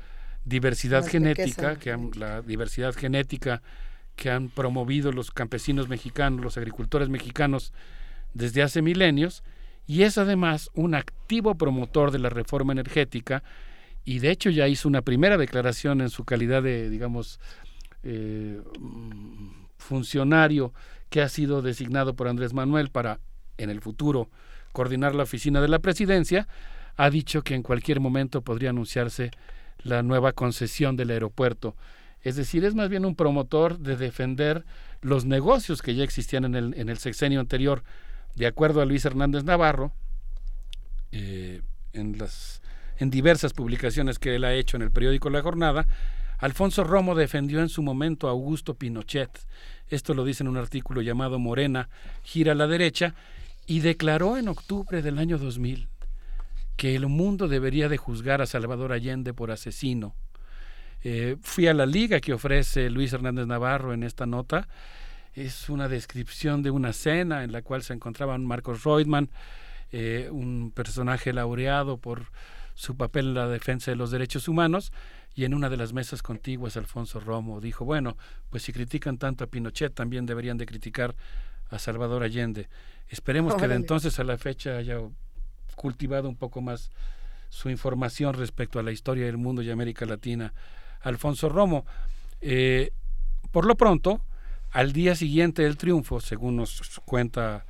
diversidad 0.45 1.07
genética, 1.07 1.77
que 1.77 1.97
la 2.17 2.43
diversidad 2.43 2.95
genética 2.95 3.63
que 4.17 4.31
han 4.31 4.49
promovido 4.49 5.13
los 5.13 5.31
campesinos 5.31 5.89
mexicanos, 5.89 6.43
los 6.43 6.57
agricultores 6.57 7.09
mexicanos 7.09 7.73
desde 8.35 8.63
hace 8.63 8.83
milenios, 8.83 9.43
y 9.87 10.03
es 10.03 10.19
además 10.19 10.71
un 10.75 10.95
activo 10.95 11.57
promotor 11.57 12.11
de 12.11 12.19
la 12.19 12.29
reforma 12.29 12.73
energética, 12.73 13.43
y 14.05 14.19
de 14.19 14.31
hecho 14.31 14.51
ya 14.51 14.69
hizo 14.69 14.89
una 14.89 15.03
primera 15.03 15.37
declaración 15.37 16.01
en 16.01 16.11
su 16.11 16.25
calidad 16.25 16.63
de, 16.63 16.91
digamos, 16.91 17.41
eh, 18.03 18.61
funcionario 19.79 20.73
que 21.09 21.23
ha 21.23 21.29
sido 21.29 21.63
designado 21.63 22.15
por 22.15 22.29
Andrés 22.29 22.53
Manuel 22.55 22.91
para 22.91 23.21
en 23.59 23.71
el 23.71 23.81
futuro 23.81 24.31
coordinar 24.73 25.15
la 25.15 25.25
oficina 25.25 25.61
de 25.61 25.69
la 25.69 25.79
presidencia, 25.79 26.49
ha 26.97 27.11
dicho 27.11 27.43
que 27.43 27.55
en 27.55 27.63
cualquier 27.63 28.01
momento 28.01 28.43
podría 28.43 28.71
anunciarse 28.71 29.31
la 29.83 30.03
nueva 30.03 30.33
concesión 30.33 30.97
del 30.97 31.11
aeropuerto. 31.11 31.77
Es 32.23 32.37
decir, 32.37 32.65
es 32.65 32.75
más 32.75 32.89
bien 32.89 33.05
un 33.05 33.17
promotor 33.17 33.79
de 33.79 33.97
defender 33.97 34.65
los 35.01 35.25
negocios 35.25 35.83
que 35.83 35.95
ya 35.95 36.05
existían 36.05 36.45
en 36.45 36.55
el, 36.55 36.75
en 36.75 36.89
el 36.89 36.99
sexenio 36.99 37.41
anterior. 37.41 37.83
De 38.35 38.47
acuerdo 38.47 38.81
a 38.81 38.85
Luis 38.85 39.05
Hernández 39.05 39.45
Navarro, 39.45 39.93
eh, 41.11 41.61
en, 41.93 42.19
las, 42.19 42.63
en 42.99 43.11
diversas 43.11 43.53
publicaciones 43.53 44.19
que 44.19 44.35
él 44.37 44.45
ha 44.45 44.55
hecho 44.55 44.77
en 44.77 44.83
el 44.83 44.91
periódico 44.91 45.31
La 45.31 45.43
Jornada, 45.43 45.87
Alfonso 46.39 46.83
Romo 46.83 47.15
defendió 47.15 47.61
en 47.61 47.69
su 47.69 47.83
momento 47.83 48.27
a 48.27 48.31
Augusto 48.31 48.75
Pinochet. 48.75 49.31
Esto 49.89 50.15
lo 50.15 50.25
dice 50.25 50.43
en 50.43 50.49
un 50.49 50.57
artículo 50.57 51.03
llamado 51.03 51.39
Morena, 51.39 51.89
gira 52.23 52.53
a 52.53 52.57
la 52.57 52.67
derecha, 52.67 53.15
y 53.67 53.81
declaró 53.81 54.37
en 54.37 54.49
octubre 54.49 55.03
del 55.03 55.19
año 55.19 55.39
2000 55.39 55.89
que 56.77 56.97
el 56.97 57.07
mundo 57.07 57.47
debería 57.47 57.89
de 57.89 57.97
juzgar 57.97 58.43
a 58.43 58.47
Salvador 58.47 58.93
Allende 58.93 59.35
por 59.35 59.51
asesino. 59.51 60.15
Eh, 61.05 61.37
fui 61.43 61.67
a 61.67 61.75
la 61.75 61.87
liga 61.87 62.21
que 62.21 62.33
ofrece 62.33 62.91
Luis 62.91 63.13
Hernández 63.13 63.47
Navarro 63.47 63.93
en 63.93 64.03
esta 64.03 64.27
nota. 64.27 64.69
Es 65.35 65.69
una 65.69 65.89
descripción 65.89 66.63
de 66.63 66.71
una 66.71 66.93
cena 66.93 67.45
en 67.45 67.53
la 67.53 67.63
cual 67.63 67.83
se 67.83 67.95
encontraban 67.95 68.45
Marcos 68.45 68.85
Reutemann, 68.85 69.31
eh, 69.91 70.29
un 70.31 70.73
personaje 70.75 71.33
laureado 71.33 71.97
por 71.97 72.27
su 72.75 72.97
papel 72.97 73.29
en 73.29 73.35
la 73.35 73.49
defensa 73.49 73.91
de 73.91 73.97
los 73.97 74.11
derechos 74.11 74.49
humanos, 74.49 74.93
y 75.35 75.45
en 75.45 75.55
una 75.55 75.71
de 75.71 75.79
las 75.79 75.93
mesas 75.93 76.23
contiguas 76.23 76.77
Alfonso 76.77 77.19
Romo 77.21 77.61
dijo, 77.61 77.85
bueno, 77.85 78.17
pues 78.51 78.63
si 78.63 78.73
critican 78.73 79.17
tanto 79.17 79.45
a 79.45 79.47
Pinochet, 79.47 79.95
también 79.95 80.27
deberían 80.27 80.59
de 80.59 80.67
criticar 80.67 81.15
a 81.71 81.79
Salvador 81.79 82.23
Allende. 82.23 82.69
Esperemos 83.09 83.55
que 83.55 83.69
de 83.69 83.75
entonces 83.75 84.19
a 84.19 84.25
la 84.25 84.37
fecha 84.37 84.77
haya 84.77 84.99
cultivado 85.75 86.29
un 86.29 86.37
poco 86.37 86.61
más 86.61 86.91
su 87.49 87.71
información 87.71 88.35
respecto 88.35 88.79
a 88.79 88.83
la 88.83 88.93
historia 88.93 89.27
del 89.27 89.39
mundo 89.39 89.63
y 89.63 89.71
América 89.71 90.05
Latina. 90.05 90.53
Alfonso 91.01 91.49
Romo, 91.49 91.87
eh, 92.41 92.93
por 93.51 93.67
lo 93.67 93.75
pronto, 93.75 94.21
al 94.73 94.93
día 94.93 95.15
siguiente 95.15 95.63
del 95.63 95.77
triunfo, 95.77 96.21
según 96.21 96.57
nos 96.57 97.01
cuenta 97.05 97.65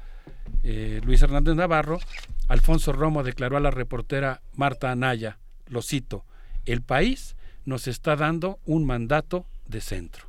eh, 0.63 1.01
Luis 1.05 1.21
Hernández 1.21 1.57
Navarro, 1.57 1.99
Alfonso 2.49 2.93
Romo 2.93 3.23
declaró 3.25 3.57
a 3.57 3.61
la 3.61 3.71
reportera 3.71 4.41
Marta 4.55 4.91
Anaya, 4.91 5.39
lo 5.67 5.83
cito, 5.83 6.25
el 6.65 6.83
país 6.83 7.37
nos 7.65 7.89
está 7.89 8.15
dando 8.15 8.61
un 8.67 8.85
mandato 8.87 9.47
de 9.67 9.81
centro. 9.81 10.27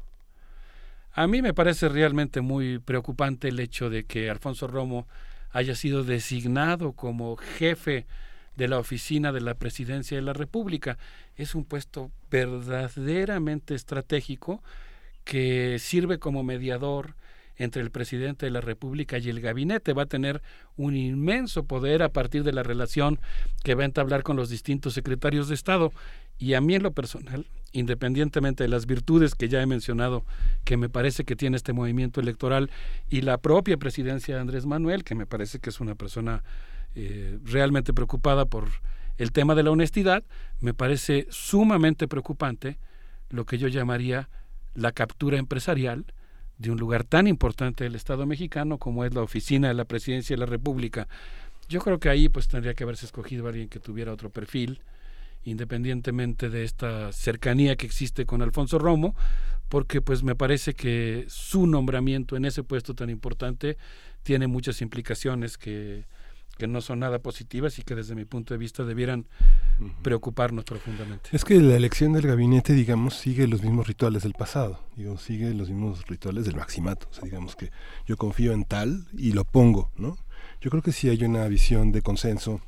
A 1.13 1.27
mí 1.27 1.43
me 1.43 1.53
parece 1.53 1.89
realmente 1.89 2.41
muy 2.41 2.79
preocupante 2.79 3.49
el 3.49 3.59
hecho 3.59 3.91
de 3.91 4.05
que 4.05 4.31
Alfonso 4.31 4.65
Romo 4.65 5.07
haya 5.51 5.75
sido 5.75 6.03
designado 6.03 6.93
como 6.93 7.35
jefe 7.35 8.07
de 8.55 8.67
la 8.67 8.79
oficina 8.79 9.31
de 9.31 9.41
la 9.41 9.53
presidencia 9.53 10.17
de 10.17 10.23
la 10.23 10.33
República. 10.33 10.97
Es 11.35 11.53
un 11.53 11.65
puesto 11.65 12.09
verdaderamente 12.31 13.75
estratégico 13.75 14.63
que 15.23 15.77
sirve 15.79 16.19
como 16.19 16.43
mediador 16.43 17.15
entre 17.55 17.81
el 17.81 17.91
presidente 17.91 18.45
de 18.45 18.51
la 18.51 18.61
República 18.61 19.17
y 19.17 19.29
el 19.29 19.39
gabinete. 19.39 19.93
Va 19.93 20.03
a 20.03 20.07
tener 20.07 20.41
un 20.75 20.95
inmenso 20.95 21.65
poder 21.65 22.01
a 22.03 22.09
partir 22.09 22.43
de 22.43 22.51
la 22.51 22.63
relación 22.63 23.19
que 23.63 23.75
va 23.75 23.83
a 23.83 23.85
entablar 23.85 24.23
con 24.23 24.35
los 24.35 24.49
distintos 24.49 24.93
secretarios 24.93 25.47
de 25.49 25.55
Estado. 25.55 25.91
Y 26.39 26.55
a 26.55 26.61
mí 26.61 26.75
en 26.75 26.83
lo 26.83 26.91
personal 26.91 27.45
independientemente 27.73 28.63
de 28.63 28.69
las 28.69 28.85
virtudes 28.85 29.35
que 29.35 29.49
ya 29.49 29.61
he 29.61 29.65
mencionado, 29.65 30.23
que 30.63 30.77
me 30.77 30.89
parece 30.89 31.25
que 31.25 31.35
tiene 31.35 31.57
este 31.57 31.73
movimiento 31.73 32.21
electoral 32.21 32.71
y 33.09 33.21
la 33.21 33.39
propia 33.39 33.77
presidencia 33.77 34.35
de 34.35 34.41
Andrés 34.41 34.65
Manuel, 34.65 35.03
que 35.03 35.15
me 35.15 35.25
parece 35.25 35.59
que 35.59 35.71
es 35.71 35.81
una 35.81 35.95
persona 35.95 36.43
eh, 36.95 37.39
realmente 37.43 37.91
preocupada 37.91 38.45
por 38.45 38.69
el 39.17 39.31
tema 39.31 39.55
de 39.55 39.63
la 39.63 39.71
honestidad, 39.71 40.23
me 40.59 40.73
parece 40.73 41.27
sumamente 41.29 42.07
preocupante 42.07 42.77
lo 43.29 43.45
que 43.45 43.57
yo 43.57 43.67
llamaría 43.67 44.29
la 44.75 44.91
captura 44.91 45.37
empresarial 45.37 46.05
de 46.57 46.71
un 46.71 46.77
lugar 46.77 47.03
tan 47.03 47.27
importante 47.27 47.83
del 47.83 47.95
Estado 47.95 48.25
mexicano 48.25 48.77
como 48.77 49.05
es 49.05 49.13
la 49.13 49.21
oficina 49.21 49.67
de 49.67 49.73
la 49.73 49.85
presidencia 49.85 50.35
de 50.35 50.39
la 50.39 50.45
República. 50.45 51.07
Yo 51.69 51.81
creo 51.81 51.99
que 51.99 52.09
ahí 52.09 52.29
pues 52.29 52.47
tendría 52.47 52.73
que 52.73 52.83
haberse 52.83 53.05
escogido 53.05 53.47
alguien 53.47 53.69
que 53.69 53.79
tuviera 53.79 54.13
otro 54.13 54.29
perfil, 54.29 54.81
independientemente 55.43 56.49
de 56.49 56.63
esta 56.63 57.11
cercanía 57.11 57.75
que 57.75 57.85
existe 57.85 58.25
con 58.25 58.41
Alfonso 58.41 58.79
Romo, 58.79 59.15
porque 59.69 60.01
pues 60.01 60.23
me 60.23 60.35
parece 60.35 60.73
que 60.73 61.25
su 61.27 61.67
nombramiento 61.67 62.35
en 62.35 62.45
ese 62.45 62.63
puesto 62.63 62.93
tan 62.93 63.09
importante 63.09 63.77
tiene 64.21 64.47
muchas 64.47 64.81
implicaciones 64.81 65.57
que, 65.57 66.05
que 66.57 66.67
no 66.67 66.81
son 66.81 66.99
nada 66.99 67.19
positivas 67.19 67.79
y 67.79 67.83
que 67.83 67.95
desde 67.95 68.15
mi 68.15 68.25
punto 68.25 68.53
de 68.53 68.57
vista 68.57 68.83
debieran 68.83 69.25
preocuparnos 70.01 70.65
profundamente. 70.65 71.29
Es 71.31 71.43
que 71.43 71.59
la 71.59 71.75
elección 71.75 72.13
del 72.13 72.27
gabinete, 72.27 72.73
digamos, 72.73 73.15
sigue 73.15 73.47
los 73.47 73.63
mismos 73.63 73.87
rituales 73.87 74.23
del 74.23 74.33
pasado, 74.33 74.79
digo, 74.95 75.17
sigue 75.17 75.53
los 75.53 75.69
mismos 75.69 76.05
rituales 76.07 76.45
del 76.45 76.55
maximato, 76.55 77.07
o 77.09 77.13
sea, 77.13 77.23
digamos 77.25 77.55
que 77.55 77.71
yo 78.05 78.17
confío 78.17 78.53
en 78.53 78.65
tal 78.65 79.07
y 79.13 79.31
lo 79.31 79.45
pongo, 79.45 79.91
¿no? 79.97 80.17
Yo 80.61 80.69
creo 80.69 80.81
que 80.81 80.91
si 80.91 81.09
hay 81.09 81.23
una 81.23 81.47
visión 81.47 81.91
de 81.91 82.01
consenso 82.01 82.61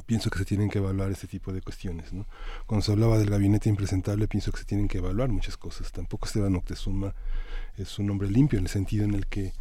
pienso 0.00 0.30
que 0.30 0.38
se 0.38 0.44
tienen 0.44 0.70
que 0.70 0.78
evaluar 0.78 1.10
este 1.10 1.26
tipo 1.26 1.52
de 1.52 1.60
cuestiones. 1.60 2.12
¿no? 2.12 2.26
Cuando 2.66 2.84
se 2.84 2.92
hablaba 2.92 3.18
del 3.18 3.30
gabinete 3.30 3.68
impresentable, 3.68 4.28
pienso 4.28 4.52
que 4.52 4.60
se 4.60 4.64
tienen 4.64 4.88
que 4.88 4.98
evaluar 4.98 5.28
muchas 5.28 5.56
cosas. 5.56 5.92
Tampoco 5.92 6.26
Esteban 6.26 6.54
Octezuma 6.56 7.14
es 7.76 7.98
un 7.98 8.10
hombre 8.10 8.30
limpio 8.30 8.58
en 8.58 8.64
el 8.64 8.70
sentido 8.70 9.04
en 9.04 9.14
el 9.14 9.26
que 9.26 9.52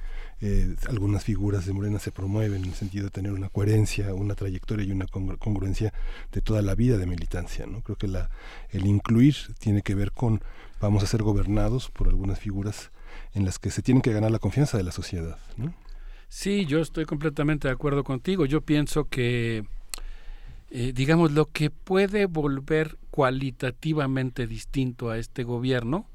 eh, 0.42 0.76
algunas 0.90 1.24
figuras 1.24 1.66
de 1.66 1.74
Morena 1.74 2.00
se 2.00 2.12
promueven 2.12 2.64
en 2.64 2.70
el 2.70 2.76
sentido 2.76 3.06
de 3.06 3.12
tener 3.12 3.32
una 3.32 3.50
coherencia, 3.50 4.14
una 4.14 4.36
trayectoria 4.36 4.86
y 4.86 4.92
una 4.92 5.06
congruencia 5.06 5.94
de 6.32 6.42
toda 6.42 6.62
la 6.62 6.76
vida 6.76 6.98
de 6.98 7.06
militancia. 7.06 7.66
¿no? 7.66 7.82
Creo 7.82 7.98
que 7.98 8.08
la, 8.08 8.30
el 8.70 8.86
incluir 8.86 9.36
tiene 9.60 9.82
que 9.82 9.96
ver 9.96 10.12
con 10.12 10.42
vamos 10.80 11.04
a 11.04 11.08
ser 11.08 11.22
gobernados 11.22 11.90
por 11.90 12.08
algunas 12.08 12.40
figuras 12.40 12.92
en 13.34 13.46
las 13.46 13.60
que 13.60 13.70
se 13.70 13.82
tienen 13.82 14.02
que 14.02 14.14
ganar 14.14 14.32
la 14.32 14.40
confianza 14.40 14.78
de 14.78 14.84
la 14.84 14.92
sociedad. 14.92 15.38
Sí, 16.28 16.66
yo 16.66 16.80
estoy 16.80 17.06
completamente 17.06 17.68
de 17.68 17.74
acuerdo 17.74 18.04
contigo. 18.04 18.46
Yo 18.46 18.62
pienso 18.62 19.06
que 19.06 19.64
eh, 20.74 20.94
digamos, 20.96 21.34
lo 21.34 21.52
que 21.52 21.70
puede 21.70 22.28
volver 22.28 22.98
cualitativamente 23.10 24.48
distinto 24.48 25.10
a 25.10 25.18
este 25.18 25.44
gobierno 25.44 26.08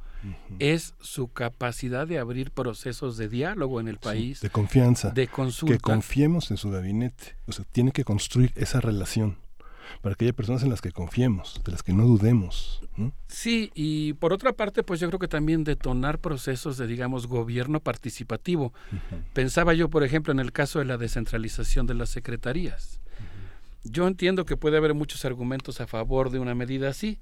es 0.59 0.95
su 1.01 1.29
capacidad 1.29 2.07
de 2.07 2.19
abrir 2.19 2.51
procesos 2.51 3.17
de 3.17 3.29
diálogo 3.29 3.81
en 3.81 3.89
el 3.89 3.99
país. 3.99 4.41
de 4.41 4.51
confianza. 4.51 5.11
De 5.11 5.29
consulta. 5.29 5.75
Que 5.75 5.81
confiemos 5.81 6.51
en 6.51 6.57
su 6.57 6.71
gabinete. 6.71 7.37
O 7.47 7.53
sea, 7.53 7.65
tiene 7.71 7.93
que 7.93 8.05
construir 8.05 8.53
esa 8.57 8.81
relación 8.81 9.39
para 10.03 10.15
que 10.15 10.25
haya 10.25 10.33
personas 10.33 10.63
en 10.63 10.71
las 10.71 10.81
que 10.81 10.93
confiemos, 10.93 11.61
de 11.65 11.73
las 11.73 11.83
que 11.83 11.93
no 11.93 12.05
dudemos. 12.05 12.81
Sí, 13.29 13.71
y 13.75 14.15
por 14.15 14.33
otra 14.33 14.53
parte, 14.53 14.83
pues 14.83 15.01
yo 15.01 15.09
creo 15.09 15.19
que 15.19 15.29
también 15.29 15.65
detonar 15.65 16.19
procesos 16.19 16.77
de, 16.77 16.87
digamos, 16.87 17.27
gobierno 17.27 17.81
participativo. 17.81 18.73
Pensaba 19.33 19.75
yo, 19.75 19.89
por 19.89 20.05
ejemplo, 20.05 20.33
en 20.33 20.41
el 20.41 20.53
caso 20.53 20.79
de 20.79 20.87
la 20.87 20.97
descentralización 20.97 21.87
de 21.87 21.95
las 21.95 22.11
secretarías. 22.11 23.01
Yo 23.85 24.07
entiendo 24.07 24.45
que 24.45 24.57
puede 24.57 24.77
haber 24.77 24.95
muchos 24.95 25.25
argumentos 25.25 25.81
a 25.81 25.87
favor 25.87 26.31
de 26.31 26.39
una 26.39 26.55
medida 26.55 26.89
así, 26.89 27.19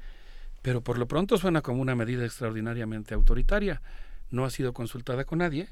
pero 0.64 0.80
por 0.80 0.96
lo 0.96 1.06
pronto 1.06 1.36
suena 1.36 1.60
como 1.60 1.82
una 1.82 1.94
medida 1.94 2.24
extraordinariamente 2.24 3.12
autoritaria. 3.12 3.82
No 4.30 4.46
ha 4.46 4.50
sido 4.50 4.72
consultada 4.72 5.26
con 5.26 5.40
nadie, 5.40 5.68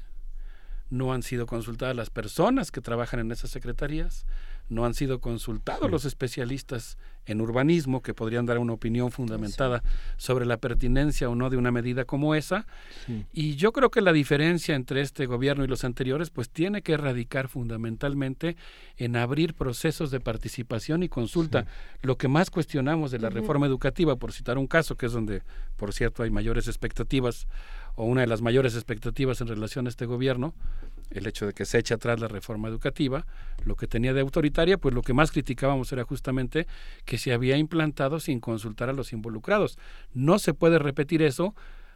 no 0.89 1.13
han 1.13 1.23
sido 1.23 1.45
consultadas 1.45 1.95
las 1.95 2.09
personas 2.09 2.71
que 2.71 2.81
trabajan 2.81 3.19
en 3.19 3.31
esas 3.31 3.49
secretarías, 3.49 4.25
no 4.69 4.85
han 4.85 4.93
sido 4.93 5.19
consultados 5.19 5.89
los 5.91 6.05
especialistas 6.05 6.97
en 7.25 7.39
urbanismo 7.39 8.01
que 8.01 8.13
podrían 8.13 8.45
dar 8.45 8.57
una 8.57 8.73
opinión 8.73 9.11
fundamentada 9.11 9.81
sobre 10.17 10.45
la 10.45 10.57
pertinencia 10.57 11.29
o 11.29 11.35
no 11.35 11.49
de 11.49 11.57
una 11.57 11.71
medida 11.71 12.05
como 12.05 12.35
esa. 12.35 12.65
Y 13.31 13.55
yo 13.55 13.71
creo 13.71 13.91
que 13.91 14.01
la 14.01 14.11
diferencia 14.11 14.75
entre 14.75 15.01
este 15.01 15.25
gobierno 15.25 15.63
y 15.63 15.67
los 15.67 15.83
anteriores 15.83 16.29
pues 16.29 16.49
tiene 16.49 16.81
que 16.81 16.97
radicar 16.97 17.47
fundamentalmente 17.47 18.57
en 18.97 19.15
abrir 19.15 19.53
procesos 19.53 20.11
de 20.11 20.19
participación 20.19 21.03
y 21.03 21.09
consulta. 21.09 21.65
Lo 22.01 22.17
que 22.17 22.27
más 22.27 22.49
cuestionamos 22.49 23.11
de 23.11 23.19
la 23.19 23.29
reforma 23.29 23.67
educativa, 23.67 24.15
por 24.17 24.33
citar 24.33 24.57
un 24.57 24.67
caso, 24.67 24.95
que 24.95 25.05
es 25.05 25.13
donde, 25.13 25.43
por 25.77 25.93
cierto, 25.93 26.23
hay 26.23 26.29
mayores 26.29 26.67
expectativas 26.67 27.47
o 27.95 28.05
una 28.05 28.21
de 28.21 28.27
las 28.27 28.41
mayores 28.41 28.75
expectativas 28.75 29.41
en 29.41 29.47
relación 29.47 29.85
a 29.85 29.89
este 29.89 30.05
gobierno, 30.05 30.53
el 31.11 31.27
hecho 31.27 31.45
de 31.45 31.53
que 31.53 31.65
se 31.65 31.77
eche 31.77 31.93
atrás 31.93 32.19
la 32.19 32.27
reforma 32.27 32.67
educativa, 32.67 33.25
lo 33.65 33.75
que 33.75 33.87
tenía 33.87 34.13
de 34.13 34.21
autoritaria, 34.21 34.77
pues 34.77 34.95
lo 34.95 35.01
que 35.01 35.13
más 35.13 35.31
criticábamos 35.31 35.91
era 35.91 36.03
justamente 36.03 36.67
que 37.05 37.17
se 37.17 37.33
había 37.33 37.57
implantado 37.57 38.19
sin 38.19 38.39
consultar 38.39 38.89
a 38.89 38.93
los 38.93 39.13
involucrados. 39.13 39.77
No 40.13 40.39
se 40.39 40.53
puede 40.53 40.79
repetir 40.79 41.21
eso 41.21 41.53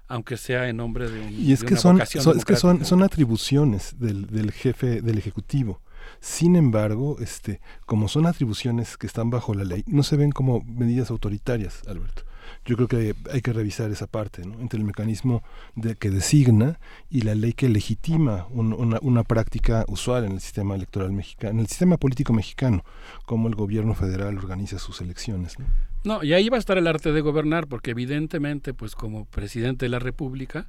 aunque 0.09 0.38
sea 0.38 0.69
en 0.69 0.77
nombre 0.77 1.09
de, 1.09 1.19
un, 1.19 1.34
y 1.34 1.51
es 1.51 1.66
que 1.66 1.76
son, 1.76 2.00
es 2.00 2.45
que 2.45 2.56
son, 2.56 2.85
son 2.85 3.03
atribuciones 3.03 4.00
del, 4.00 4.27
del 4.27 4.53
jefe 4.53 5.01
del 5.01 5.17
ejecutivo. 5.17 5.82
Sin 6.22 6.56
embargo, 6.56 7.17
este, 7.19 7.59
como 7.85 8.08
son 8.08 8.26
atribuciones 8.26 8.95
que 8.95 9.06
están 9.06 9.30
bajo 9.30 9.53
la 9.53 9.66
ley, 9.66 9.84
no 9.85 10.03
se 10.03 10.16
ven 10.16 10.32
como 10.32 10.61
medidas 10.61 11.11
autoritarias, 11.11 11.82
Alberto 11.88 12.24
yo 12.66 12.76
creo 12.76 12.88
que 12.88 13.16
hay 13.32 13.42
que 13.42 13.53
revisar 13.53 13.92
esa 13.92 14.08
parte, 14.08 14.45
¿no? 14.45 14.59
entre 14.59 14.80
el 14.80 14.85
mecanismo 14.85 15.43
de, 15.76 15.95
que 15.95 16.09
designa 16.09 16.80
y 17.09 17.22
la 17.22 17.35
ley 17.35 17.53
que 17.53 17.69
legitima 17.69 18.48
una, 18.51 19.00
una, 19.01 19.24
práctica 19.24 19.85
usual 19.88 20.26
en 20.26 20.34
el 20.34 20.42
sistema 20.42 20.76
electoral 20.76 21.11
mexicano, 21.11 21.53
en 21.53 21.59
el 21.59 21.67
sistema 21.67 21.98
político 21.98 22.34
mexicano, 22.34 22.84
como 23.26 23.48
el 23.48 23.56
gobierno 23.56 23.93
federal 23.93 24.38
organiza 24.38 24.80
sus 24.80 25.01
elecciones. 25.01 25.59
¿no? 25.59 25.66
no, 26.03 26.24
y 26.24 26.34
ahí 26.34 26.50
va 26.50 26.58
a 26.58 26.59
estar 26.59 26.77
el 26.77 26.88
arte 26.88 27.11
de 27.11 27.22
gobernar, 27.22 27.67
porque 27.67 27.92
evidentemente, 27.92 28.74
pues 28.74 28.95
como 28.95 29.26
presidente 29.26 29.85
de 29.85 29.90
la 29.90 30.00
República, 30.00 30.67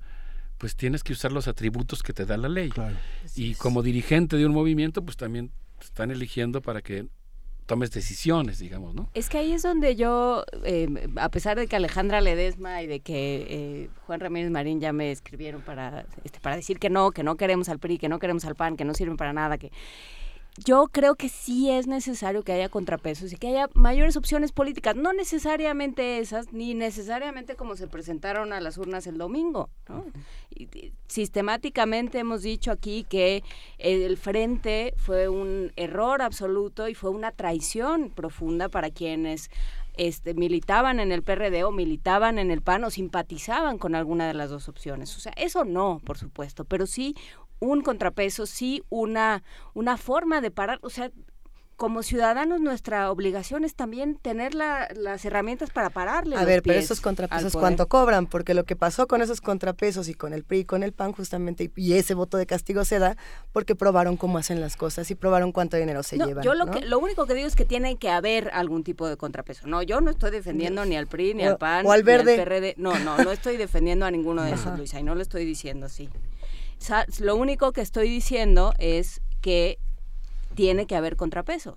pues 0.58 0.74
tienes 0.74 1.04
que 1.04 1.12
usar 1.12 1.32
los 1.32 1.48
atributos 1.48 2.02
que 2.02 2.12
te 2.12 2.26
da 2.26 2.36
la 2.36 2.48
ley. 2.48 2.72
Y 3.36 3.54
como 3.54 3.82
dirigente 3.82 4.36
de 4.36 4.44
un 4.44 4.52
movimiento, 4.52 5.02
pues 5.04 5.16
también 5.16 5.52
están 5.80 6.10
eligiendo 6.10 6.60
para 6.60 6.82
que 6.82 7.06
tomes 7.68 7.90
decisiones, 7.90 8.58
digamos, 8.58 8.94
¿no? 8.94 9.10
Es 9.12 9.28
que 9.28 9.36
ahí 9.36 9.52
es 9.52 9.62
donde 9.62 9.94
yo, 9.94 10.44
eh, 10.64 10.88
a 11.16 11.28
pesar 11.28 11.58
de 11.58 11.66
que 11.66 11.76
Alejandra 11.76 12.22
Ledesma 12.22 12.82
y 12.82 12.86
de 12.86 13.00
que 13.00 13.46
eh, 13.48 13.90
Juan 14.06 14.20
Ramírez 14.20 14.50
Marín 14.50 14.80
ya 14.80 14.94
me 14.94 15.12
escribieron 15.12 15.60
para, 15.60 16.06
este, 16.24 16.40
para 16.40 16.56
decir 16.56 16.78
que 16.78 16.88
no, 16.88 17.10
que 17.10 17.22
no 17.22 17.36
queremos 17.36 17.68
al 17.68 17.78
PRI, 17.78 17.98
que 17.98 18.08
no 18.08 18.18
queremos 18.18 18.46
al 18.46 18.54
PAN, 18.54 18.78
que 18.78 18.86
no 18.86 18.94
sirven 18.94 19.18
para 19.18 19.34
nada, 19.34 19.58
que 19.58 19.70
yo 20.64 20.88
creo 20.90 21.14
que 21.14 21.28
sí 21.28 21.70
es 21.70 21.86
necesario 21.86 22.42
que 22.42 22.52
haya 22.52 22.68
contrapesos 22.68 23.32
y 23.32 23.36
que 23.36 23.48
haya 23.48 23.68
mayores 23.74 24.16
opciones 24.16 24.52
políticas, 24.52 24.96
no 24.96 25.12
necesariamente 25.12 26.18
esas, 26.18 26.52
ni 26.52 26.74
necesariamente 26.74 27.54
como 27.54 27.76
se 27.76 27.86
presentaron 27.86 28.52
a 28.52 28.60
las 28.60 28.78
urnas 28.78 29.06
el 29.06 29.18
domingo. 29.18 29.70
sistemáticamente 31.06 32.18
hemos 32.18 32.42
dicho 32.42 32.70
aquí 32.70 33.04
que 33.08 33.42
el 33.78 34.16
frente 34.16 34.94
fue 34.96 35.28
un 35.28 35.72
error 35.76 36.22
absoluto 36.22 36.88
y 36.88 36.94
fue 36.94 37.10
una 37.10 37.32
traición 37.32 38.10
profunda 38.10 38.68
para 38.68 38.90
quienes 38.90 39.50
este, 39.98 40.34
militaban 40.34 41.00
en 41.00 41.10
el 41.12 41.22
PRD 41.22 41.64
o 41.64 41.72
militaban 41.72 42.38
en 42.38 42.50
el 42.50 42.62
PAN 42.62 42.84
o 42.84 42.90
simpatizaban 42.90 43.78
con 43.78 43.94
alguna 43.94 44.28
de 44.28 44.34
las 44.34 44.48
dos 44.48 44.68
opciones. 44.68 45.16
O 45.16 45.20
sea, 45.20 45.32
eso 45.36 45.64
no, 45.64 46.00
por 46.04 46.18
supuesto, 46.18 46.64
pero 46.64 46.86
sí 46.86 47.16
un 47.60 47.82
contrapeso, 47.82 48.46
sí 48.46 48.82
una, 48.88 49.42
una 49.74 49.96
forma 49.96 50.40
de 50.40 50.50
parar, 50.50 50.78
o 50.82 50.90
sea, 50.90 51.10
como 51.78 52.02
ciudadanos 52.02 52.60
nuestra 52.60 53.08
obligación 53.08 53.64
es 53.64 53.76
también 53.76 54.16
tener 54.16 54.52
las 54.52 55.24
herramientas 55.24 55.70
para 55.70 55.90
pararle. 55.90 56.34
A 56.34 56.44
ver, 56.44 56.60
pero 56.60 56.76
esos 56.76 57.00
contrapesos 57.00 57.52
cuánto 57.52 57.86
cobran, 57.86 58.26
porque 58.26 58.52
lo 58.52 58.64
que 58.64 58.74
pasó 58.74 59.06
con 59.06 59.22
esos 59.22 59.40
contrapesos 59.40 60.08
y 60.08 60.14
con 60.14 60.32
el 60.32 60.42
PRI 60.42 60.58
y 60.58 60.64
con 60.64 60.82
el 60.82 60.92
PAN 60.92 61.12
justamente 61.12 61.70
y 61.76 61.92
ese 61.92 62.14
voto 62.14 62.36
de 62.36 62.46
castigo 62.46 62.84
se 62.84 62.98
da 62.98 63.16
porque 63.52 63.76
probaron 63.76 64.16
cómo 64.16 64.38
hacen 64.38 64.60
las 64.60 64.76
cosas 64.76 65.08
y 65.12 65.14
probaron 65.14 65.52
cuánto 65.52 65.76
dinero 65.76 66.02
se 66.02 66.18
llevan. 66.18 66.42
Yo 66.42 66.54
lo 66.54 66.66
que 66.66 66.80
lo 66.80 66.98
único 66.98 67.26
que 67.26 67.34
digo 67.34 67.46
es 67.46 67.54
que 67.54 67.64
tiene 67.64 67.96
que 67.96 68.10
haber 68.10 68.50
algún 68.54 68.82
tipo 68.82 69.06
de 69.06 69.16
contrapeso. 69.16 69.68
No, 69.68 69.80
yo 69.80 70.00
no 70.00 70.10
estoy 70.10 70.32
defendiendo 70.32 70.84
ni 70.84 70.96
al 70.96 71.06
PRI 71.06 71.34
ni 71.34 71.44
al 71.44 71.58
PAN 71.58 71.86
o 71.86 71.92
al 71.92 72.02
verde. 72.02 72.34
ni 72.34 72.40
al 72.40 72.44
PRD. 72.44 72.74
No, 72.76 72.98
no, 72.98 73.18
no 73.18 73.30
estoy 73.30 73.56
defendiendo 73.56 74.04
a 74.04 74.10
ninguno 74.10 74.42
de 74.42 74.50
esos, 74.50 74.76
Luisa, 74.76 74.98
y 74.98 75.04
no 75.04 75.14
lo 75.14 75.22
estoy 75.22 75.44
diciendo 75.44 75.86
así. 75.86 76.10
Lo 77.20 77.36
único 77.36 77.72
que 77.72 77.80
estoy 77.80 78.08
diciendo 78.08 78.74
es 78.78 79.20
que 79.40 79.78
tiene 80.54 80.86
que 80.86 80.96
haber 80.96 81.16
contrapesos. 81.16 81.76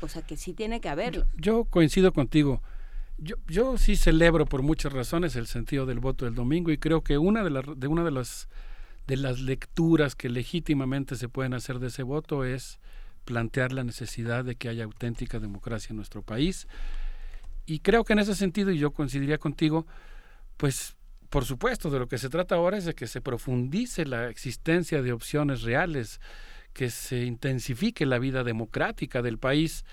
O 0.00 0.08
sea, 0.08 0.22
que 0.22 0.36
sí 0.36 0.52
tiene 0.52 0.80
que 0.80 0.88
haberlos. 0.88 1.26
Yo, 1.36 1.64
coincido 1.64 2.12
contigo. 2.12 2.62
Yo, 3.16 3.36
yo 3.46 3.78
sí 3.78 3.96
celebro 3.96 4.44
por 4.44 4.62
muchas 4.62 4.92
razones 4.92 5.36
el 5.36 5.46
sentido 5.46 5.86
del 5.86 6.00
voto 6.00 6.24
del 6.24 6.34
domingo 6.34 6.70
y 6.70 6.78
creo 6.78 7.02
que 7.02 7.16
una 7.16 7.44
de, 7.44 7.50
las 7.50 7.64
de 7.76 7.86
una 7.86 8.02
de 8.04 8.10
las 8.10 8.48
de 9.06 9.16
las 9.16 9.40
lecturas 9.40 10.14
que 10.14 10.28
legítimamente 10.28 11.16
se 11.16 11.28
pueden 11.28 11.54
hacer 11.54 11.78
de 11.78 11.88
ese 11.88 12.02
voto 12.02 12.44
es 12.44 12.78
plantear 13.24 13.72
la 13.72 13.84
necesidad 13.84 14.44
de 14.44 14.56
que 14.56 14.68
haya 14.68 14.84
auténtica 14.84 15.40
democracia 15.40 15.90
en 15.90 15.96
nuestro 15.96 16.22
país. 16.22 16.66
Y 17.66 17.80
creo 17.80 18.04
que 18.04 18.12
en 18.12 18.18
ese 18.18 18.34
sentido, 18.34 18.70
y 18.70 18.78
yo 18.78 18.92
coincidiría 18.92 19.38
contigo, 19.38 19.86
pues 20.56 20.96
por 21.34 21.46
supuesto, 21.46 21.90
de 21.90 21.98
lo 21.98 22.06
que 22.06 22.16
se 22.16 22.28
trata 22.28 22.54
ahora 22.54 22.78
es 22.78 22.84
de 22.84 22.94
que 22.94 23.08
se 23.08 23.20
profundice 23.20 24.06
la 24.06 24.28
existencia 24.28 25.02
de 25.02 25.12
opciones 25.12 25.62
reales, 25.62 26.20
que 26.72 26.90
se 26.90 27.24
intensifique 27.24 28.06
la 28.06 28.20
vida 28.20 28.44
democrática 28.44 29.20
del 29.20 29.38
país. 29.38 29.84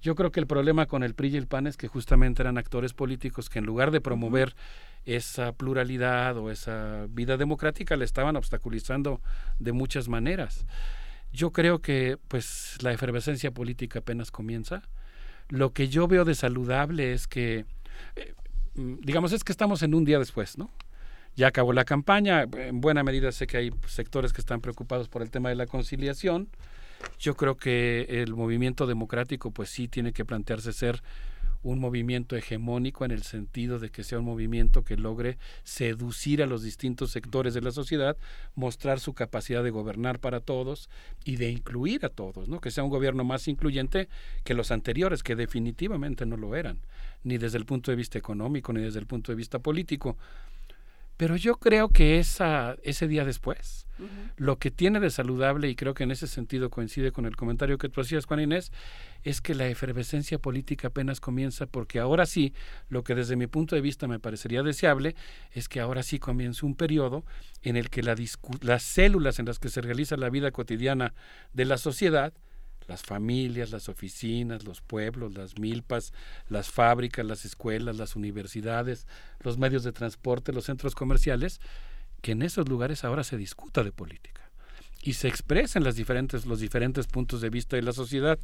Yo 0.00 0.14
creo 0.14 0.32
que 0.32 0.40
el 0.40 0.46
problema 0.46 0.86
con 0.86 1.02
el 1.02 1.12
PRI 1.12 1.28
y 1.28 1.36
el 1.36 1.46
PAN 1.46 1.66
es 1.66 1.76
que 1.76 1.88
justamente 1.88 2.40
eran 2.40 2.56
actores 2.56 2.94
políticos 2.94 3.50
que 3.50 3.58
en 3.58 3.66
lugar 3.66 3.90
de 3.90 4.00
promover 4.00 4.56
esa 5.04 5.52
pluralidad 5.52 6.38
o 6.38 6.50
esa 6.50 7.04
vida 7.10 7.36
democrática 7.36 7.94
le 7.94 8.06
estaban 8.06 8.36
obstaculizando 8.36 9.20
de 9.58 9.72
muchas 9.72 10.08
maneras. 10.08 10.64
Yo 11.30 11.52
creo 11.52 11.80
que 11.80 12.16
pues 12.28 12.78
la 12.80 12.94
efervescencia 12.94 13.50
política 13.50 13.98
apenas 13.98 14.30
comienza. 14.30 14.80
Lo 15.50 15.74
que 15.74 15.90
yo 15.90 16.08
veo 16.08 16.24
de 16.24 16.34
saludable 16.34 17.12
es 17.12 17.26
que 17.26 17.66
eh, 18.16 18.32
digamos 18.78 19.32
es 19.32 19.44
que 19.44 19.52
estamos 19.52 19.82
en 19.82 19.94
un 19.94 20.04
día 20.04 20.18
después, 20.18 20.56
¿no? 20.56 20.70
ya 21.38 21.46
acabó 21.46 21.72
la 21.72 21.84
campaña. 21.84 22.46
En 22.52 22.80
buena 22.80 23.04
medida 23.04 23.30
sé 23.30 23.46
que 23.46 23.56
hay 23.56 23.70
sectores 23.86 24.32
que 24.32 24.40
están 24.40 24.60
preocupados 24.60 25.08
por 25.08 25.22
el 25.22 25.30
tema 25.30 25.50
de 25.50 25.54
la 25.54 25.66
conciliación. 25.66 26.48
Yo 27.20 27.36
creo 27.36 27.56
que 27.56 28.06
el 28.08 28.34
movimiento 28.34 28.88
democrático 28.88 29.52
pues 29.52 29.70
sí 29.70 29.86
tiene 29.86 30.12
que 30.12 30.24
plantearse 30.24 30.72
ser 30.72 31.00
un 31.62 31.78
movimiento 31.78 32.36
hegemónico 32.36 33.04
en 33.04 33.12
el 33.12 33.22
sentido 33.22 33.78
de 33.78 33.90
que 33.90 34.04
sea 34.04 34.18
un 34.18 34.24
movimiento 34.24 34.84
que 34.84 34.96
logre 34.96 35.38
seducir 35.64 36.42
a 36.42 36.46
los 36.46 36.62
distintos 36.62 37.10
sectores 37.10 37.54
de 37.54 37.60
la 37.60 37.70
sociedad, 37.70 38.16
mostrar 38.54 39.00
su 39.00 39.12
capacidad 39.14 39.62
de 39.62 39.70
gobernar 39.70 40.18
para 40.20 40.40
todos 40.40 40.88
y 41.24 41.36
de 41.36 41.50
incluir 41.50 42.04
a 42.04 42.10
todos, 42.10 42.48
¿no? 42.48 42.60
Que 42.60 42.70
sea 42.70 42.84
un 42.84 42.90
gobierno 42.90 43.24
más 43.24 43.48
incluyente 43.48 44.08
que 44.44 44.54
los 44.54 44.70
anteriores, 44.70 45.22
que 45.22 45.36
definitivamente 45.36 46.26
no 46.26 46.36
lo 46.36 46.54
eran, 46.56 46.80
ni 47.24 47.38
desde 47.38 47.58
el 47.58 47.66
punto 47.66 47.90
de 47.90 47.96
vista 47.96 48.18
económico 48.18 48.72
ni 48.72 48.82
desde 48.82 48.98
el 48.98 49.06
punto 49.06 49.32
de 49.32 49.36
vista 49.36 49.58
político. 49.58 50.16
Pero 51.18 51.34
yo 51.34 51.56
creo 51.56 51.88
que 51.88 52.20
esa, 52.20 52.76
ese 52.84 53.08
día 53.08 53.24
después, 53.24 53.88
lo 54.36 54.56
que 54.60 54.70
tiene 54.70 55.00
de 55.00 55.10
saludable, 55.10 55.68
y 55.68 55.74
creo 55.74 55.92
que 55.92 56.04
en 56.04 56.12
ese 56.12 56.28
sentido 56.28 56.70
coincide 56.70 57.10
con 57.10 57.26
el 57.26 57.34
comentario 57.34 57.76
que 57.76 57.88
tú 57.88 58.00
hacías, 58.00 58.24
Juan 58.24 58.38
Inés, 58.38 58.70
es 59.24 59.40
que 59.40 59.56
la 59.56 59.66
efervescencia 59.66 60.38
política 60.38 60.88
apenas 60.88 61.18
comienza 61.18 61.66
porque 61.66 61.98
ahora 61.98 62.24
sí, 62.24 62.54
lo 62.88 63.02
que 63.02 63.16
desde 63.16 63.34
mi 63.34 63.48
punto 63.48 63.74
de 63.74 63.80
vista 63.80 64.06
me 64.06 64.20
parecería 64.20 64.62
deseable, 64.62 65.16
es 65.50 65.68
que 65.68 65.80
ahora 65.80 66.04
sí 66.04 66.20
comienza 66.20 66.64
un 66.64 66.76
periodo 66.76 67.24
en 67.62 67.76
el 67.76 67.90
que 67.90 68.04
la 68.04 68.14
las 68.60 68.84
células 68.84 69.40
en 69.40 69.46
las 69.46 69.58
que 69.58 69.70
se 69.70 69.80
realiza 69.80 70.16
la 70.16 70.30
vida 70.30 70.52
cotidiana 70.52 71.14
de 71.52 71.64
la 71.64 71.78
sociedad, 71.78 72.32
las 72.88 73.02
familias, 73.02 73.70
las 73.70 73.88
oficinas, 73.88 74.64
los 74.64 74.80
pueblos, 74.80 75.34
las 75.34 75.58
milpas, 75.58 76.12
las 76.48 76.70
fábricas, 76.70 77.24
las 77.24 77.44
escuelas, 77.44 77.96
las 77.96 78.16
universidades, 78.16 79.06
los 79.40 79.58
medios 79.58 79.84
de 79.84 79.92
transporte, 79.92 80.52
los 80.52 80.64
centros 80.64 80.94
comerciales, 80.94 81.60
que 82.22 82.32
en 82.32 82.42
esos 82.42 82.68
lugares 82.68 83.04
ahora 83.04 83.22
se 83.22 83.36
discuta 83.36 83.84
de 83.84 83.92
política 83.92 84.50
y 85.02 85.12
se 85.12 85.28
expresen 85.28 85.84
las 85.84 85.94
diferentes, 85.94 86.46
los 86.46 86.60
diferentes 86.60 87.06
puntos 87.06 87.40
de 87.40 87.50
vista 87.50 87.76
de 87.76 87.82
la 87.82 87.92
sociedad. 87.92 88.38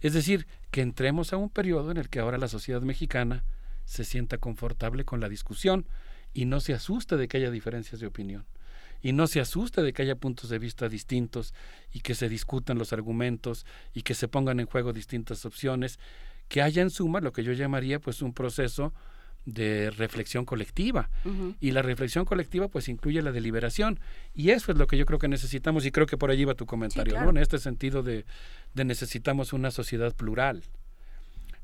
Es 0.00 0.14
decir, 0.14 0.46
que 0.70 0.80
entremos 0.80 1.32
a 1.32 1.36
un 1.36 1.50
periodo 1.50 1.90
en 1.92 1.98
el 1.98 2.08
que 2.08 2.18
ahora 2.18 2.38
la 2.38 2.48
sociedad 2.48 2.82
mexicana 2.82 3.44
se 3.84 4.04
sienta 4.04 4.38
confortable 4.38 5.04
con 5.04 5.20
la 5.20 5.28
discusión 5.28 5.86
y 6.34 6.46
no 6.46 6.60
se 6.60 6.72
asuste 6.72 7.16
de 7.16 7.28
que 7.28 7.36
haya 7.36 7.50
diferencias 7.50 8.00
de 8.00 8.06
opinión 8.06 8.46
y 9.02 9.12
no 9.12 9.26
se 9.26 9.40
asuste 9.40 9.82
de 9.82 9.92
que 9.92 10.02
haya 10.02 10.14
puntos 10.14 10.48
de 10.48 10.58
vista 10.58 10.88
distintos 10.88 11.52
y 11.92 12.00
que 12.00 12.14
se 12.14 12.28
discutan 12.28 12.78
los 12.78 12.92
argumentos 12.92 13.66
y 13.92 14.02
que 14.02 14.14
se 14.14 14.28
pongan 14.28 14.60
en 14.60 14.66
juego 14.66 14.92
distintas 14.92 15.44
opciones, 15.44 15.98
que 16.48 16.62
haya 16.62 16.82
en 16.82 16.90
suma 16.90 17.20
lo 17.20 17.32
que 17.32 17.42
yo 17.42 17.52
llamaría 17.52 17.98
pues 17.98 18.22
un 18.22 18.32
proceso 18.32 18.94
de 19.44 19.90
reflexión 19.90 20.44
colectiva. 20.44 21.10
Y 21.60 21.72
la 21.72 21.82
reflexión 21.82 22.24
colectiva 22.24 22.68
pues 22.68 22.88
incluye 22.88 23.20
la 23.22 23.32
deliberación. 23.32 23.98
Y 24.34 24.50
eso 24.50 24.70
es 24.70 24.78
lo 24.78 24.86
que 24.86 24.96
yo 24.96 25.04
creo 25.04 25.18
que 25.18 25.28
necesitamos 25.28 25.84
y 25.84 25.90
creo 25.90 26.06
que 26.06 26.16
por 26.16 26.30
allí 26.30 26.44
va 26.44 26.54
tu 26.54 26.66
comentario 26.66 27.20
¿no? 27.20 27.30
en 27.30 27.38
este 27.38 27.58
sentido 27.58 28.04
de, 28.04 28.24
de, 28.74 28.84
necesitamos 28.84 29.52
una 29.52 29.72
sociedad 29.72 30.14
plural. 30.14 30.62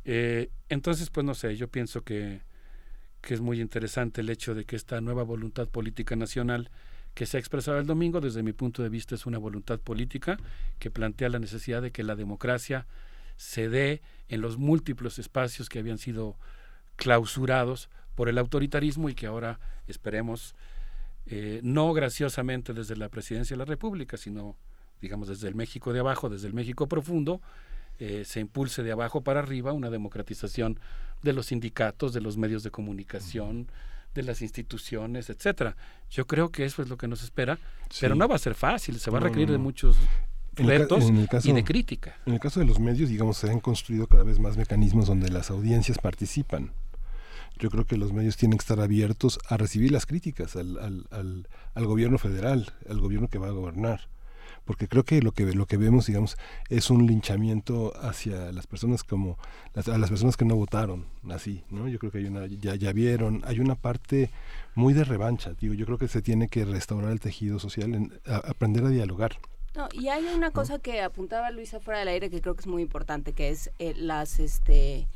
Eh, 0.04 0.50
entonces 0.68 1.10
pues 1.10 1.24
no 1.24 1.34
sé 1.34 1.56
yo 1.56 1.68
pienso 1.68 2.02
que, 2.02 2.40
que 3.20 3.34
es 3.34 3.40
muy 3.40 3.60
interesante 3.60 4.22
el 4.22 4.30
hecho 4.30 4.54
de 4.54 4.64
que 4.64 4.74
esta 4.74 5.00
nueva 5.00 5.22
voluntad 5.22 5.68
política 5.68 6.16
nacional 6.16 6.70
que 7.18 7.26
se 7.26 7.36
ha 7.36 7.40
expresado 7.40 7.80
el 7.80 7.86
domingo, 7.86 8.20
desde 8.20 8.44
mi 8.44 8.52
punto 8.52 8.80
de 8.80 8.88
vista, 8.88 9.16
es 9.16 9.26
una 9.26 9.38
voluntad 9.38 9.80
política 9.80 10.38
que 10.78 10.88
plantea 10.88 11.28
la 11.28 11.40
necesidad 11.40 11.82
de 11.82 11.90
que 11.90 12.04
la 12.04 12.14
democracia 12.14 12.86
se 13.36 13.68
dé 13.68 14.02
en 14.28 14.40
los 14.40 14.56
múltiples 14.56 15.18
espacios 15.18 15.68
que 15.68 15.80
habían 15.80 15.98
sido 15.98 16.36
clausurados 16.94 17.90
por 18.14 18.28
el 18.28 18.38
autoritarismo 18.38 19.08
y 19.08 19.16
que 19.16 19.26
ahora 19.26 19.58
esperemos, 19.88 20.54
eh, 21.26 21.58
no 21.64 21.92
graciosamente 21.92 22.72
desde 22.72 22.94
la 22.94 23.08
presidencia 23.08 23.54
de 23.56 23.58
la 23.58 23.64
República, 23.64 24.16
sino, 24.16 24.56
digamos, 25.00 25.26
desde 25.26 25.48
el 25.48 25.56
México 25.56 25.92
de 25.92 25.98
abajo, 25.98 26.28
desde 26.28 26.46
el 26.46 26.54
México 26.54 26.86
profundo, 26.86 27.40
eh, 27.98 28.22
se 28.24 28.38
impulse 28.38 28.84
de 28.84 28.92
abajo 28.92 29.22
para 29.22 29.40
arriba 29.40 29.72
una 29.72 29.90
democratización 29.90 30.78
de 31.24 31.32
los 31.32 31.46
sindicatos, 31.46 32.12
de 32.12 32.20
los 32.20 32.36
medios 32.36 32.62
de 32.62 32.70
comunicación, 32.70 33.66
de 34.14 34.22
las 34.22 34.42
instituciones, 34.42 35.30
etcétera. 35.30 35.76
Yo 36.10 36.26
creo 36.26 36.50
que 36.50 36.64
eso 36.64 36.82
es 36.82 36.88
lo 36.88 36.96
que 36.96 37.08
nos 37.08 37.22
espera, 37.22 37.58
pero 38.00 38.14
no 38.14 38.28
va 38.28 38.36
a 38.36 38.38
ser 38.38 38.54
fácil, 38.54 38.98
se 38.98 39.10
va 39.10 39.18
a 39.18 39.22
requerir 39.22 39.50
de 39.50 39.58
muchos 39.58 39.96
retos 40.54 41.04
y 41.44 41.52
de 41.52 41.64
crítica. 41.64 42.16
En 42.26 42.34
el 42.34 42.40
caso 42.40 42.60
de 42.60 42.66
los 42.66 42.80
medios, 42.80 43.08
digamos, 43.10 43.38
se 43.38 43.50
han 43.50 43.60
construido 43.60 44.06
cada 44.06 44.24
vez 44.24 44.38
más 44.38 44.56
mecanismos 44.56 45.06
donde 45.06 45.30
las 45.30 45.50
audiencias 45.50 45.98
participan. 45.98 46.72
Yo 47.58 47.70
creo 47.70 47.86
que 47.86 47.96
los 47.96 48.12
medios 48.12 48.36
tienen 48.36 48.58
que 48.58 48.62
estar 48.62 48.80
abiertos 48.80 49.38
a 49.48 49.56
recibir 49.56 49.90
las 49.90 50.06
críticas 50.06 50.54
al, 50.56 50.78
al, 51.10 51.48
al 51.74 51.86
gobierno 51.86 52.18
federal, 52.18 52.72
al 52.88 53.00
gobierno 53.00 53.28
que 53.28 53.38
va 53.38 53.48
a 53.48 53.52
gobernar 53.52 54.08
porque 54.68 54.86
creo 54.86 55.02
que 55.02 55.22
lo 55.22 55.32
que 55.32 55.46
lo 55.54 55.64
que 55.64 55.78
vemos 55.78 56.06
digamos 56.06 56.36
es 56.68 56.90
un 56.90 57.06
linchamiento 57.06 57.94
hacia 58.02 58.52
las 58.52 58.66
personas 58.66 59.02
como 59.02 59.38
a 59.74 59.96
las 59.96 60.10
personas 60.10 60.36
que 60.36 60.44
no 60.44 60.56
votaron 60.56 61.06
así 61.30 61.64
no 61.70 61.88
yo 61.88 61.98
creo 61.98 62.12
que 62.12 62.18
hay 62.18 62.26
una 62.26 62.46
ya 62.46 62.74
ya 62.74 62.92
vieron 62.92 63.40
hay 63.46 63.60
una 63.60 63.76
parte 63.76 64.30
muy 64.74 64.92
de 64.92 65.04
revancha 65.04 65.54
digo 65.58 65.72
yo 65.72 65.86
creo 65.86 65.96
que 65.96 66.06
se 66.06 66.20
tiene 66.20 66.48
que 66.48 66.66
restaurar 66.66 67.12
el 67.12 67.18
tejido 67.18 67.58
social 67.58 67.94
en, 67.94 68.20
aprender 68.26 68.84
a 68.84 68.90
dialogar. 68.90 69.38
No, 69.74 69.88
y 69.92 70.08
hay 70.08 70.24
una 70.26 70.50
cosa 70.50 70.78
que 70.78 71.00
apuntaba 71.00 71.50
Luisa 71.50 71.80
fuera 71.80 72.00
del 72.00 72.08
aire 72.08 72.28
que 72.28 72.40
creo 72.40 72.54
que 72.54 72.60
es 72.60 72.66
muy 72.66 72.82
importante 72.82 73.32
que 73.32 73.48
es 73.48 73.70
eh, 73.78 73.94
las 73.96 74.38
este 74.38 75.08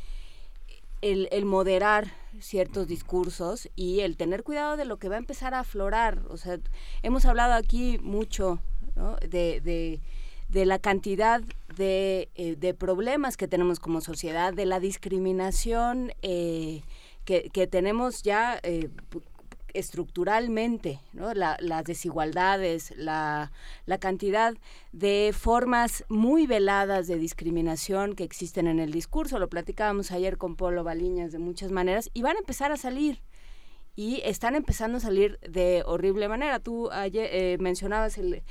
el, 1.02 1.28
el, 1.32 1.44
moderar 1.44 2.12
ciertos 2.38 2.86
discursos 2.86 3.68
y 3.74 4.00
el 4.00 4.16
tener 4.16 4.44
cuidado 4.44 4.76
de 4.76 4.84
lo 4.84 4.98
que 4.98 5.08
va 5.08 5.16
a 5.16 5.18
empezar 5.18 5.52
a 5.52 5.60
aflorar. 5.60 6.22
O 6.28 6.36
sea, 6.36 6.58
hemos 7.02 7.26
hablado 7.26 7.54
aquí 7.54 7.98
mucho 7.98 8.60
de, 9.28 10.00
de, 10.48 10.66
la 10.66 10.78
cantidad 10.78 11.40
de, 11.76 12.28
eh, 12.34 12.56
de, 12.56 12.74
problemas 12.74 13.36
que 13.36 13.48
tenemos 13.48 13.80
como 13.80 14.00
sociedad, 14.00 14.52
de 14.52 14.66
la 14.66 14.80
discriminación 14.80 16.12
eh, 16.22 16.82
que, 17.24 17.50
que, 17.50 17.66
tenemos 17.66 18.22
ya 18.22 18.58
eh, 18.62 18.90
estructuralmente, 19.72 21.00
¿no? 21.14 21.32
las 21.32 21.84
desigualdades, 21.84 22.92
la, 22.96 23.52
la, 23.86 23.98
cantidad 23.98 24.54
de 24.92 25.34
formas 25.34 26.04
muy 26.08 26.46
veladas 26.46 27.06
de 27.06 27.16
discriminación 27.16 28.14
que 28.14 28.24
existen 28.24 28.66
en 28.66 28.78
el 28.78 28.92
discurso. 28.92 29.38
Lo 29.38 29.48
platicábamos 29.48 30.10
ayer 30.10 30.36
con 30.36 30.56
Polo 30.56 30.84
Baliñas 30.84 31.32
de 31.32 31.38
muchas 31.38 31.70
maneras 31.70 32.10
y 32.12 32.22
van 32.22 32.36
a 32.36 32.40
empezar 32.40 32.72
a 32.72 32.76
salir 32.76 33.22
y 33.96 34.20
están 34.24 34.54
empezando 34.54 34.98
a 34.98 35.00
salir 35.00 35.38
de 35.40 35.82
horrible 35.86 36.28
manera. 36.28 36.60
Tú 36.60 36.90
ayer 36.90 37.58
mencionabas 37.58 38.18
el, 38.18 38.42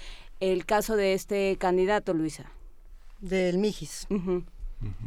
el 0.42 0.66
caso 0.66 0.98
de 0.98 1.14
este 1.14 1.56
candidato, 1.58 2.14
Luisa. 2.14 2.52
Del 3.22 3.60
Mijis. 3.60 4.08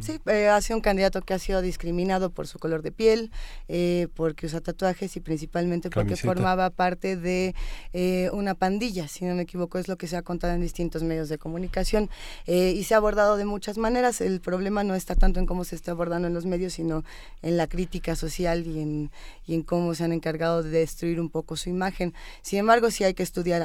Sí, 0.01 0.21
eh, 0.27 0.49
ha 0.49 0.61
sido 0.61 0.77
un 0.77 0.83
candidato 0.83 1.23
que 1.23 1.35
ha 1.35 1.39
sido 1.39 1.63
discriminado 1.63 2.31
por 2.31 2.47
su 2.47 2.59
color 2.59 2.83
de 2.83 2.93
piel, 2.93 3.31
eh, 3.69 4.09
porque 4.15 4.47
usa 4.47 4.61
tatuajes 4.61 5.17
y 5.17 5.21
principalmente 5.21 5.91
porque 5.91 6.17
formaba 6.17 6.71
parte 6.71 7.17
de 7.17 7.55
eh, 7.93 8.29
una 8.33 8.55
pandilla, 8.55 9.09
si 9.09 9.25
no 9.25 9.35
me 9.35 9.43
equivoco, 9.43 9.79
es 9.79 9.89
lo 9.89 9.97
que 9.97 10.07
se 10.07 10.17
ha 10.17 10.23
contado 10.23 10.53
en 10.55 10.61
distintos 10.61 11.03
medios 11.03 11.29
de 11.29 11.39
comunicación 11.39 12.11
y 12.47 12.85
se 12.85 12.95
ha 12.95 12.99
abordado 12.99 13.37
de 13.37 13.45
muchas 13.45 13.79
maneras. 13.79 14.21
El 14.21 14.41
problema 14.41 14.85
no 14.85 14.95
está 14.95 15.15
tanto 15.15 15.41
en 15.41 15.47
cómo 15.47 15.65
se 15.65 15.75
está 15.75 15.93
abordando 15.93 16.29
en 16.29 16.35
los 16.35 16.45
medios, 16.45 16.75
sino 16.75 17.03
en 17.43 17.57
la 17.57 17.67
crítica 17.67 18.15
social 18.15 18.67
y 18.67 18.81
en, 18.81 19.11
y 19.47 19.55
en 19.55 19.63
cómo 19.63 19.95
se 19.95 20.05
han 20.05 20.13
encargado 20.13 20.63
de 20.63 20.71
destruir 20.71 21.21
un 21.21 21.31
poco 21.31 21.57
su 21.57 21.71
imagen. 21.71 22.15
Sin 22.43 22.59
embargo, 22.59 22.91
sí 22.91 23.05
hay 23.05 23.15
que 23.15 23.23
estudiar 23.23 23.63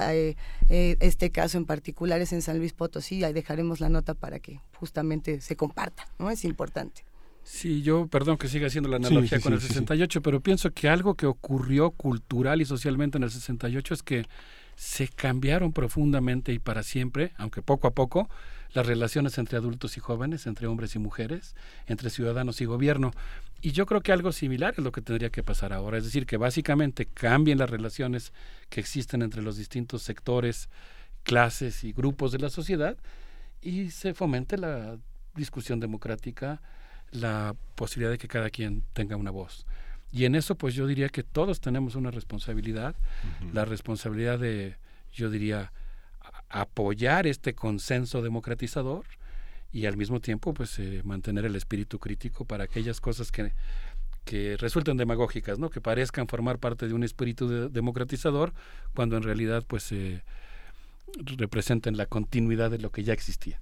este 0.70 1.32
caso 1.32 1.58
en 1.58 1.66
particular, 1.66 2.22
es 2.22 2.34
en 2.34 2.42
San 2.42 2.58
Luis 2.58 2.74
Potosí, 2.74 3.24
ahí 3.24 3.34
dejaremos 3.34 3.80
la 3.80 3.90
nota 3.90 4.14
para 4.14 4.40
que 4.40 4.60
justamente 4.80 5.42
se 5.42 5.56
¿no? 6.18 6.30
Es 6.30 6.44
importante. 6.46 7.04
Sí, 7.44 7.82
yo, 7.82 8.08
perdón 8.08 8.38
que 8.38 8.48
siga 8.48 8.68
haciendo 8.68 8.90
la 8.90 8.98
analogía 8.98 9.40
con 9.40 9.54
el 9.54 9.62
68, 9.62 10.22
pero 10.22 10.40
pienso 10.40 10.72
que 10.72 10.88
algo 10.88 11.16
que 11.16 11.26
ocurrió 11.26 11.92
cultural 11.92 12.62
y 12.62 12.66
socialmente 12.66 13.18
en 13.18 13.24
el 13.24 13.32
68 13.32 13.94
es 13.96 14.04
que 14.04 14.26
se 14.76 15.08
cambiaron 15.08 15.74
profundamente 15.74 16.54
y 16.54 16.60
para 16.60 16.84
siempre, 16.84 17.34
aunque 17.38 17.62
poco 17.62 17.88
a 17.88 17.92
poco, 17.92 18.30
las 18.72 18.86
relaciones 18.86 19.38
entre 19.38 19.58
adultos 19.58 19.98
y 19.98 20.00
jóvenes, 20.00 20.46
entre 20.48 20.68
hombres 20.68 20.96
y 20.96 21.00
mujeres, 21.00 21.56
entre 21.88 22.10
ciudadanos 22.10 22.62
y 22.62 22.66
gobierno. 22.66 23.12
Y 23.62 23.72
yo 23.72 23.86
creo 23.86 24.02
que 24.02 24.12
algo 24.12 24.32
similar 24.32 24.76
es 24.78 24.84
lo 24.84 24.92
que 24.92 25.02
tendría 25.02 25.32
que 25.32 25.44
pasar 25.44 25.74
ahora, 25.74 25.98
es 25.98 26.06
decir, 26.06 26.26
que 26.26 26.38
básicamente 26.38 27.08
cambien 27.08 27.58
las 27.58 27.70
relaciones 27.70 28.32
que 28.70 28.80
existen 28.80 29.22
entre 29.22 29.42
los 29.42 29.58
distintos 29.58 30.04
sectores, 30.04 30.70
clases 31.24 31.84
y 31.84 31.92
grupos 31.92 32.32
de 32.32 32.40
la 32.40 32.50
sociedad 32.50 32.96
y 33.62 33.90
se 33.90 34.14
fomente 34.14 34.58
la 34.58 34.98
discusión 35.40 35.80
democrática, 35.80 36.62
la 37.12 37.56
posibilidad 37.76 38.12
de 38.12 38.18
que 38.18 38.28
cada 38.28 38.50
quien 38.50 38.84
tenga 38.94 39.16
una 39.16 39.32
voz. 39.32 39.66
Y 40.12 40.26
en 40.26 40.36
eso 40.36 40.56
pues 40.56 40.74
yo 40.74 40.88
diría 40.88 41.10
que 41.10 41.24
todos 41.24 41.60
tenemos 41.62 41.96
una 41.96 42.12
responsabilidad, 42.12 42.96
la 43.54 43.66
responsabilidad 43.66 44.40
de, 44.40 44.78
yo 45.12 45.30
diría, 45.30 45.72
apoyar 46.50 47.28
este 47.28 47.54
consenso 47.54 48.22
democratizador 48.22 49.06
y 49.72 49.86
al 49.86 49.98
mismo 49.98 50.20
tiempo 50.20 50.54
pues 50.54 50.80
eh, 50.80 51.02
mantener 51.04 51.46
el 51.46 51.56
espíritu 51.56 52.00
crítico 52.00 52.46
para 52.46 52.64
aquellas 52.64 53.00
cosas 53.00 53.32
que, 53.32 53.54
que 54.26 54.58
resulten 54.58 54.98
demagógicas, 54.98 55.60
¿no? 55.60 55.70
que 55.70 55.80
parezcan 55.80 56.28
formar 56.28 56.58
parte 56.58 56.88
de 56.88 56.94
un 56.94 57.04
espíritu 57.04 57.70
democratizador 57.70 58.54
cuando 58.96 59.16
en 59.16 59.24
realidad 59.24 59.64
pues 59.68 59.92
eh, 59.92 60.24
representen 61.38 61.98
la 61.98 62.08
continuidad 62.08 62.72
de 62.72 62.80
lo 62.80 62.92
que 62.92 63.04
ya 63.04 63.14
existía. 63.14 63.62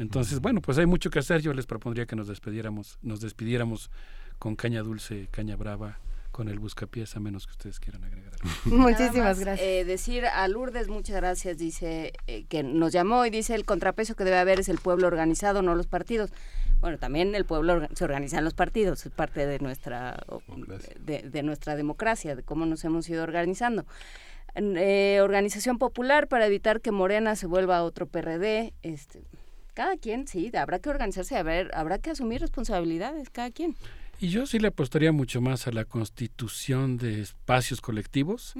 Entonces, 0.00 0.40
bueno, 0.40 0.62
pues 0.62 0.78
hay 0.78 0.86
mucho 0.86 1.10
que 1.10 1.18
hacer. 1.18 1.42
Yo 1.42 1.52
les 1.52 1.66
propondría 1.66 2.06
que 2.06 2.16
nos 2.16 2.26
despidiéramos, 2.26 2.98
nos 3.02 3.20
despidiéramos 3.20 3.90
con 4.38 4.56
caña 4.56 4.80
dulce, 4.80 5.28
caña 5.30 5.56
brava, 5.56 5.98
con 6.32 6.48
el 6.48 6.58
buscapiés, 6.58 7.14
a 7.16 7.20
menos 7.20 7.46
que 7.46 7.52
ustedes 7.52 7.78
quieran 7.80 8.04
agregar 8.04 8.32
algo. 8.32 8.50
Muchísimas 8.76 9.38
gracias. 9.38 9.68
Eh, 9.68 9.84
decir 9.84 10.24
a 10.24 10.48
Lourdes, 10.48 10.88
muchas 10.88 11.16
gracias, 11.16 11.58
dice 11.58 12.14
eh, 12.26 12.44
que 12.48 12.62
nos 12.62 12.92
llamó 12.92 13.26
y 13.26 13.30
dice 13.30 13.54
el 13.54 13.66
contrapeso 13.66 14.16
que 14.16 14.24
debe 14.24 14.38
haber 14.38 14.60
es 14.60 14.70
el 14.70 14.78
pueblo 14.78 15.06
organizado, 15.06 15.60
no 15.60 15.74
los 15.74 15.86
partidos. 15.86 16.30
Bueno, 16.80 16.96
también 16.96 17.34
el 17.34 17.44
pueblo 17.44 17.86
se 17.94 18.04
organiza 18.04 18.38
en 18.38 18.44
los 18.44 18.54
partidos, 18.54 19.04
es 19.04 19.12
parte 19.12 19.44
de 19.44 19.58
nuestra, 19.58 20.24
de, 20.98 21.28
de 21.28 21.42
nuestra 21.42 21.76
democracia, 21.76 22.34
de 22.34 22.42
cómo 22.42 22.64
nos 22.64 22.82
hemos 22.84 23.06
ido 23.10 23.22
organizando 23.22 23.84
eh, 24.54 25.20
organización 25.22 25.78
popular 25.78 26.26
para 26.26 26.46
evitar 26.46 26.80
que 26.80 26.90
Morena 26.90 27.36
se 27.36 27.46
vuelva 27.46 27.82
otro 27.82 28.06
PRD. 28.06 28.72
Este, 28.82 29.22
cada 29.70 29.96
quien, 29.96 30.26
sí, 30.26 30.50
habrá 30.56 30.78
que 30.78 30.90
organizarse, 30.90 31.36
a 31.36 31.42
ver, 31.42 31.70
habrá 31.74 31.98
que 31.98 32.10
asumir 32.10 32.40
responsabilidades, 32.40 33.30
cada 33.30 33.50
quien. 33.50 33.76
Y 34.20 34.28
yo 34.28 34.46
sí 34.46 34.58
le 34.58 34.68
apostaría 34.68 35.12
mucho 35.12 35.40
más 35.40 35.66
a 35.66 35.72
la 35.72 35.84
constitución 35.84 36.98
de 36.98 37.22
espacios 37.22 37.80
colectivos 37.80 38.54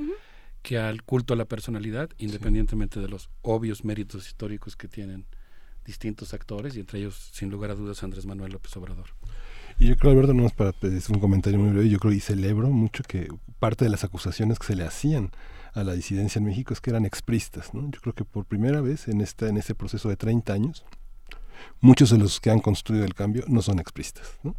que 0.62 0.78
al 0.78 1.02
culto 1.02 1.34
a 1.34 1.36
la 1.36 1.44
personalidad, 1.44 2.10
independientemente 2.18 3.00
de 3.00 3.08
los 3.08 3.30
obvios 3.42 3.84
méritos 3.84 4.26
históricos 4.26 4.76
que 4.76 4.88
tienen 4.88 5.26
distintos 5.84 6.34
actores, 6.34 6.76
y 6.76 6.80
entre 6.80 7.00
ellos, 7.00 7.30
sin 7.32 7.50
lugar 7.50 7.70
a 7.70 7.74
dudas, 7.74 8.02
Andrés 8.02 8.26
Manuel 8.26 8.52
López 8.52 8.76
Obrador. 8.76 9.10
Y 9.78 9.88
yo 9.88 9.96
creo, 9.96 10.12
Alberto, 10.12 10.34
no 10.34 10.46
es 10.46 10.52
para 10.52 10.72
es 10.82 11.08
un 11.08 11.20
comentario 11.20 11.58
muy 11.58 11.70
breve, 11.70 11.88
yo 11.88 11.98
creo 11.98 12.12
y 12.12 12.20
celebro 12.20 12.68
mucho 12.68 13.02
que 13.02 13.28
parte 13.58 13.84
de 13.84 13.90
las 13.90 14.04
acusaciones 14.04 14.58
que 14.58 14.66
se 14.66 14.76
le 14.76 14.84
hacían 14.84 15.30
a 15.72 15.84
la 15.84 15.94
disidencia 15.94 16.38
en 16.38 16.44
México 16.44 16.74
es 16.74 16.80
que 16.80 16.90
eran 16.90 17.06
expristas. 17.06 17.72
¿no? 17.74 17.90
Yo 17.90 18.00
creo 18.00 18.14
que 18.14 18.24
por 18.24 18.44
primera 18.44 18.80
vez 18.80 19.08
en, 19.08 19.20
esta, 19.20 19.48
en 19.48 19.56
este 19.56 19.74
proceso 19.74 20.08
de 20.08 20.16
30 20.16 20.52
años, 20.52 20.84
muchos 21.80 22.10
de 22.10 22.18
los 22.18 22.40
que 22.40 22.50
han 22.50 22.60
construido 22.60 23.04
el 23.04 23.14
cambio 23.14 23.44
no 23.48 23.62
son 23.62 23.78
expristas. 23.78 24.38
¿no? 24.42 24.54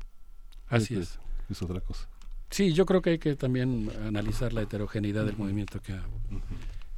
Así 0.68 0.98
es. 0.98 1.20
Es, 1.50 1.62
otra 1.62 1.82
cosa. 1.82 2.08
Sí, 2.50 2.74
yo 2.74 2.86
creo 2.86 3.02
que 3.02 3.12
hay 3.12 3.20
que 3.20 3.36
también 3.36 3.92
analizar 4.06 4.54
la 4.54 4.62
heterogeneidad 4.62 5.26
del 5.26 5.38
movimiento 5.38 5.82
que 5.82 5.94
ha 5.94 6.04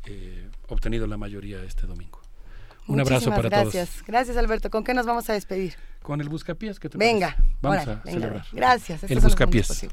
eh, 0.05 0.49
obtenido 0.67 1.07
la 1.07 1.17
mayoría 1.17 1.63
este 1.63 1.87
domingo. 1.87 2.21
Un 2.87 2.99
abrazo 2.99 3.29
para 3.29 3.49
gracias. 3.49 3.71
todos. 3.71 3.73
Gracias, 3.73 4.05
gracias 4.07 4.37
Alberto. 4.37 4.69
¿Con 4.69 4.83
qué 4.83 4.93
nos 4.93 5.05
vamos 5.05 5.29
a 5.29 5.33
despedir? 5.33 5.75
Con 6.01 6.19
el 6.21 6.29
buscapiés 6.29 6.79
que 6.79 6.89
te 6.89 6.97
Venga, 6.97 7.37
vamos 7.61 7.87
a 7.87 8.01
celebrar. 8.03 8.45
Gracias. 8.51 9.03
El 9.03 9.19
buscapiés. 9.19 9.87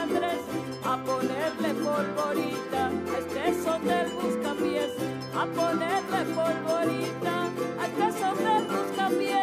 A 0.00 0.96
ponerle 0.96 1.74
polvorita 1.74 2.86
a 2.86 3.18
este 3.18 3.52
del 3.84 4.10
buscapiés, 4.14 4.92
a 5.34 5.44
ponerle 5.44 6.24
polvorita 6.34 7.50
a 7.78 7.86
este 7.86 8.18
son 8.18 8.36
del 8.38 8.64
buscapiés. 8.64 9.39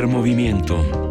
Primer 0.00 0.16
movimiento. 0.16 1.10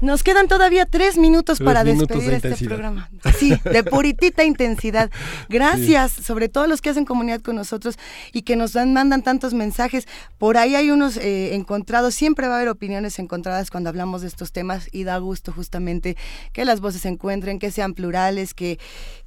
Nos 0.00 0.24
quedan 0.24 0.48
todavía 0.48 0.84
tres 0.84 1.16
minutos 1.16 1.60
para 1.60 1.84
despedir 1.84 2.32
este 2.32 2.66
programa. 2.66 3.08
Sí, 3.38 3.54
de 3.62 3.84
puritita 3.84 4.42
intensidad. 4.42 5.12
Gracias, 5.48 6.10
sobre 6.10 6.48
todo 6.48 6.64
a 6.64 6.66
los 6.66 6.80
que 6.80 6.90
hacen 6.90 7.04
comunidad 7.04 7.40
con 7.40 7.54
nosotros 7.54 8.00
y 8.32 8.42
que 8.42 8.56
nos 8.56 8.72
dan, 8.72 8.92
mandan 8.92 9.22
tantos 9.22 9.54
mensajes. 9.54 10.08
Por 10.38 10.56
ahí 10.56 10.74
hay 10.74 10.90
unos 10.90 11.16
eh, 11.18 11.54
encontrados. 11.54 12.16
Siempre 12.16 12.48
va 12.48 12.54
a 12.54 12.56
haber 12.56 12.68
opiniones 12.68 13.20
encontradas 13.20 13.70
cuando 13.70 13.90
hablamos 13.90 14.22
de 14.22 14.28
estos 14.28 14.50
temas 14.50 14.88
y 14.90 15.04
da 15.04 15.18
gusto 15.18 15.52
justamente 15.52 16.16
que 16.52 16.64
las 16.64 16.80
voces 16.80 17.02
se 17.02 17.08
encuentren, 17.08 17.60
que 17.60 17.70
sean 17.70 17.94
plurales, 17.94 18.54
que, 18.54 18.80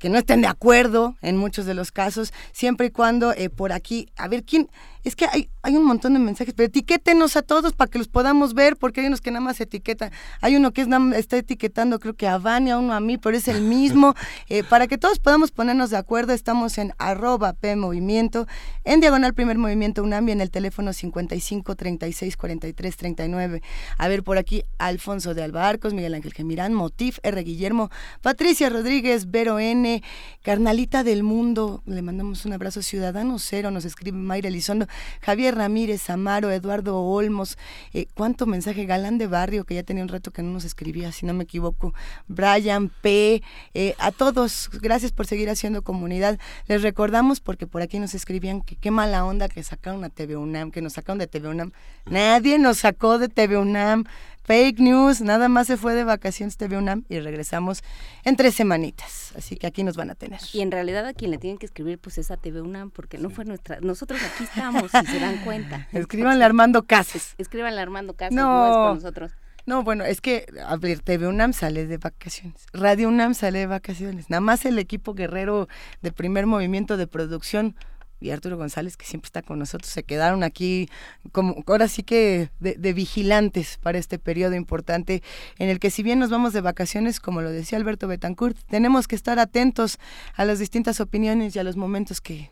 que 0.06 0.10
no 0.12 0.20
estén 0.20 0.42
de 0.42 0.48
acuerdo 0.48 1.16
en 1.24 1.36
muchos 1.36 1.66
de 1.66 1.74
los 1.74 1.92
casos, 1.92 2.32
siempre 2.52 2.86
y 2.86 2.90
cuando 2.92 3.34
eh, 3.34 3.50
por 3.50 3.72
aquí, 3.72 4.08
a 4.16 4.28
ver 4.28 4.44
quién 4.44 4.70
es 5.06 5.16
que 5.16 5.28
hay, 5.32 5.50
hay 5.62 5.78
un 5.78 5.86
montón 5.86 6.14
de 6.14 6.20
mensajes, 6.20 6.56
pero 6.56 6.66
etiquétenos 6.66 7.38
a 7.38 7.44
todos 7.44 7.74
para 7.74 7.90
que 7.90 8.00
los 8.00 8.08
podamos 8.08 8.56
ver, 8.56 8.76
porque 8.76 9.02
hay 9.02 9.08
unos 9.08 9.22
que 9.22 9.30
nada 9.30 9.46
más 9.46 9.62
etiquetan. 9.62 10.12
Hay 10.42 10.56
uno 10.56 10.72
que 10.72 10.82
es, 10.82 10.88
está 11.16 11.38
etiquetando, 11.38 12.00
creo 12.00 12.16
que 12.16 12.28
a 12.28 12.40
Vania, 12.40 12.80
uno 12.80 12.92
a 12.92 13.00
mí, 13.00 13.20
pero 13.20 13.38
es 13.38 13.48
el 13.48 13.62
mismo. 13.76 14.16
Eh, 14.50 14.64
para 14.64 14.88
que 14.88 14.98
todos 14.98 15.20
podamos 15.20 15.52
ponernos 15.52 15.92
de 15.92 15.98
acuerdo, 15.98 16.34
estamos 16.34 16.80
en 16.80 16.94
arroba 16.98 17.54
P 17.54 17.76
Movimiento, 17.76 18.48
en 18.84 19.00
Diagonal 19.00 19.36
Primer 19.36 19.60
Movimiento 19.60 20.02
UNAMI, 20.02 20.32
en 20.32 20.42
el 20.42 20.50
teléfono 20.50 20.92
55 20.92 21.76
36 21.76 22.36
43 22.36 22.98
39. 22.98 23.62
A 24.00 24.08
ver, 24.08 24.24
por 24.24 24.40
aquí, 24.40 24.64
Alfonso 24.80 25.36
de 25.36 25.44
Albarcos, 25.44 25.94
Miguel 25.94 26.16
Ángel 26.16 26.34
Gemirán, 26.34 26.74
Motif, 26.74 27.20
R. 27.22 27.44
Guillermo, 27.44 27.92
Patricia 28.22 28.70
Rodríguez, 28.70 29.30
Vero 29.30 29.60
N., 29.60 30.02
Carnalita 30.42 31.04
del 31.04 31.22
Mundo, 31.22 31.84
le 31.86 32.02
mandamos 32.02 32.46
un 32.46 32.54
abrazo, 32.54 32.82
Ciudadano 32.82 33.38
Cero, 33.38 33.70
nos 33.70 33.86
escribe 33.86 34.18
Mayra 34.18 34.48
Elizondo. 34.48 34.88
Javier 35.22 35.56
Ramírez, 35.56 36.10
Amaro, 36.10 36.52
Eduardo 36.52 37.00
Olmos, 37.02 37.58
eh, 37.94 38.08
cuánto 38.14 38.46
mensaje, 38.46 38.86
Galán 38.86 39.18
de 39.18 39.28
Barrio, 39.28 39.66
que 39.66 39.76
ya 39.76 39.84
tenía 39.84 40.04
un 40.04 40.10
rato 40.10 40.32
que 40.32 40.42
no 40.42 40.52
nos 40.52 40.66
escribía, 40.66 41.12
si 41.12 41.26
no 41.26 41.34
me 41.34 41.44
equivoco, 41.44 41.94
Brian 42.28 42.90
P., 43.02 43.42
eh, 43.74 43.96
a 44.00 44.12
todos, 44.12 44.70
gracias 44.82 45.12
por 45.12 45.28
seguir 45.28 45.50
haciendo 45.50 45.82
comunidad. 45.82 46.40
Les 46.68 46.82
recordamos, 46.82 47.40
porque 47.40 47.68
por 47.68 47.82
aquí 47.82 48.00
nos 48.00 48.14
escribían 48.14 48.62
que 48.62 48.76
qué 48.76 48.92
mala 48.92 49.26
onda 49.26 49.50
que 49.50 49.64
sacaron 49.64 50.04
a 50.04 50.10
TV 50.10 50.36
UNAM, 50.38 50.72
que 50.72 50.82
nos 50.82 50.94
sacaron 50.94 51.20
de 51.20 51.28
TV 51.28 51.50
UNAM. 51.50 51.72
Nadie 52.06 52.60
nos 52.60 52.80
sacó 52.80 53.18
de 53.18 53.30
TV 53.30 53.58
UNAM. 53.58 54.06
Fake 54.46 54.80
news, 54.80 55.22
nada 55.22 55.50
más 55.50 55.66
se 55.66 55.76
fue 55.76 55.96
de 55.96 56.04
vacaciones 56.04 56.56
TV 56.56 56.78
UNAM 56.78 57.04
y 57.10 57.20
regresamos 57.20 57.84
en 58.24 58.36
tres 58.36 58.54
semanitas. 58.54 59.34
Así 59.36 59.56
que 59.56 59.66
aquí 59.66 59.84
nos 59.84 59.98
van 59.98 60.12
a 60.12 60.16
tener. 60.16 60.40
Y 60.54 60.62
en 60.62 60.70
realidad 60.70 61.04
a 61.08 61.14
quien 61.14 61.32
le 61.32 61.40
tienen 61.40 61.58
que 61.58 61.66
escribir 61.66 61.98
pues 61.98 62.20
es 62.20 62.30
a 62.30 62.38
TV 62.38 62.62
UNAM 62.62 62.92
porque 62.92 63.18
no 63.18 63.32
fue 63.32 63.44
nuestra... 63.44 63.80
Nosotros 63.82 64.22
aquí 64.22 64.44
estamos, 64.44 64.92
si 64.92 65.06
se 65.08 65.20
dan 65.20 65.38
cuenta. 65.44 65.88
Escríbanle 65.94 66.46
Armando 66.46 66.84
Casas. 66.84 67.34
Escríbanle 67.40 67.82
Armando 67.82 68.14
Casas, 68.14 68.36
no, 68.36 68.66
es 68.68 68.72
con 68.72 68.96
nosotros. 68.98 69.32
No, 69.66 69.82
bueno, 69.82 70.06
es 70.06 70.22
que, 70.22 70.46
a 70.64 70.76
ver, 70.78 71.00
TV 71.00 71.28
UNAM 71.28 71.52
sale 71.52 71.88
de 71.88 71.98
vacaciones, 71.98 72.68
Radio 72.72 73.08
UNAM 73.08 73.34
sale 73.34 73.58
de 73.58 73.66
vacaciones, 73.66 74.30
nada 74.30 74.42
más 74.42 74.64
el 74.66 74.78
equipo 74.78 75.16
guerrero 75.16 75.68
de 76.04 76.12
primer 76.12 76.46
movimiento 76.46 76.98
de 76.98 77.08
producción 77.08 77.76
y 78.20 78.30
Arturo 78.30 78.58
González, 78.58 78.98
que 78.98 79.06
siempre 79.06 79.28
está 79.28 79.42
con 79.42 79.60
nosotros, 79.60 79.92
se 79.92 80.04
quedaron 80.04 80.44
aquí 80.44 80.90
como 81.32 81.64
ahora 81.68 81.88
sí 81.88 82.04
que 82.04 82.50
de, 82.60 82.94
vigilantes 82.94 83.78
para 83.82 83.98
este 83.98 84.20
periodo 84.20 84.56
importante 84.56 85.22
en 85.58 85.70
el 85.70 85.80
que 85.80 85.90
si 85.92 86.04
bien 86.04 86.20
nos 86.20 86.30
vamos 86.30 86.54
de 86.54 86.62
vacaciones, 86.62 87.20
como 87.20 87.42
lo 87.42 87.52
decía 87.52 87.78
Alberto 87.78 88.08
Betancourt, 88.08 88.58
tenemos 88.68 89.08
que 89.08 89.16
estar 89.16 89.40
atentos 89.40 90.00
a 90.36 90.46
las 90.46 90.60
distintas 90.60 91.00
opiniones 91.00 91.56
y 91.56 91.60
a 91.60 91.64
los 91.64 91.76
momentos 91.76 92.22
que, 92.22 92.52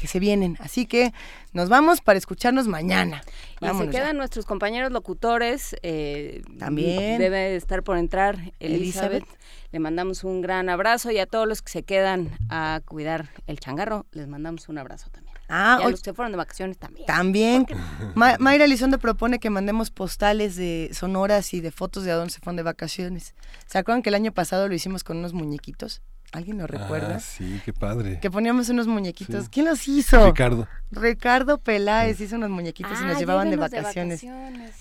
que 0.00 0.06
se 0.06 0.18
vienen. 0.18 0.56
Así 0.60 0.86
que 0.86 1.12
nos 1.52 1.68
vamos 1.68 2.00
para 2.00 2.16
escucharnos 2.16 2.66
mañana. 2.66 3.22
y 3.60 3.66
se 3.76 3.90
quedan 3.90 4.16
nuestros 4.16 4.46
compañeros 4.46 4.90
locutores. 4.92 5.76
Eh, 5.82 6.42
También. 6.58 7.18
Debe 7.18 7.54
estar 7.54 7.82
por 7.82 7.98
entrar 7.98 8.38
Elizabeth. 8.60 9.26
Le 9.72 9.78
mandamos 9.78 10.24
un 10.24 10.40
gran 10.40 10.70
abrazo 10.70 11.10
y 11.10 11.18
a 11.18 11.26
todos 11.26 11.46
los 11.46 11.60
que 11.60 11.70
se 11.70 11.82
quedan 11.82 12.30
a 12.48 12.80
cuidar 12.86 13.28
el 13.46 13.60
changarro, 13.60 14.06
les 14.12 14.26
mandamos 14.26 14.70
un 14.70 14.78
abrazo 14.78 15.10
también. 15.10 15.36
Ah, 15.50 15.78
y 15.82 15.84
a 15.84 15.90
los 15.90 16.00
que 16.00 16.14
fueron 16.14 16.32
de 16.32 16.38
vacaciones 16.38 16.78
también. 16.78 17.06
También. 17.06 17.66
Mayra 18.14 18.64
Elizondo 18.64 18.98
propone 18.98 19.38
que 19.38 19.50
mandemos 19.50 19.90
postales 19.90 20.56
de 20.56 20.90
sonoras 20.92 21.52
y 21.52 21.60
de 21.60 21.70
fotos 21.70 22.04
de 22.04 22.12
a 22.12 22.14
dónde 22.14 22.32
se 22.32 22.40
fueron 22.40 22.56
de 22.56 22.62
vacaciones. 22.62 23.34
¿Se 23.66 23.76
acuerdan 23.76 24.02
que 24.02 24.08
el 24.08 24.14
año 24.14 24.32
pasado 24.32 24.66
lo 24.66 24.74
hicimos 24.74 25.04
con 25.04 25.18
unos 25.18 25.34
muñequitos? 25.34 26.02
¿Alguien 26.32 26.58
lo 26.58 26.66
recuerda? 26.68 27.16
Ah, 27.16 27.20
sí, 27.20 27.60
qué 27.64 27.72
padre. 27.72 28.20
Que 28.20 28.30
poníamos 28.30 28.68
unos 28.68 28.86
muñequitos. 28.86 29.48
¿Quién 29.48 29.66
los 29.66 29.88
hizo? 29.88 30.26
Ricardo. 30.26 30.68
Ricardo 30.92 31.58
Peláez 31.58 32.20
hizo 32.20 32.36
unos 32.36 32.50
muñequitos 32.50 33.00
y 33.00 33.04
nos 33.04 33.16
ah, 33.16 33.18
llevaban 33.18 33.50
de 33.50 33.56
vacaciones. 33.56 34.24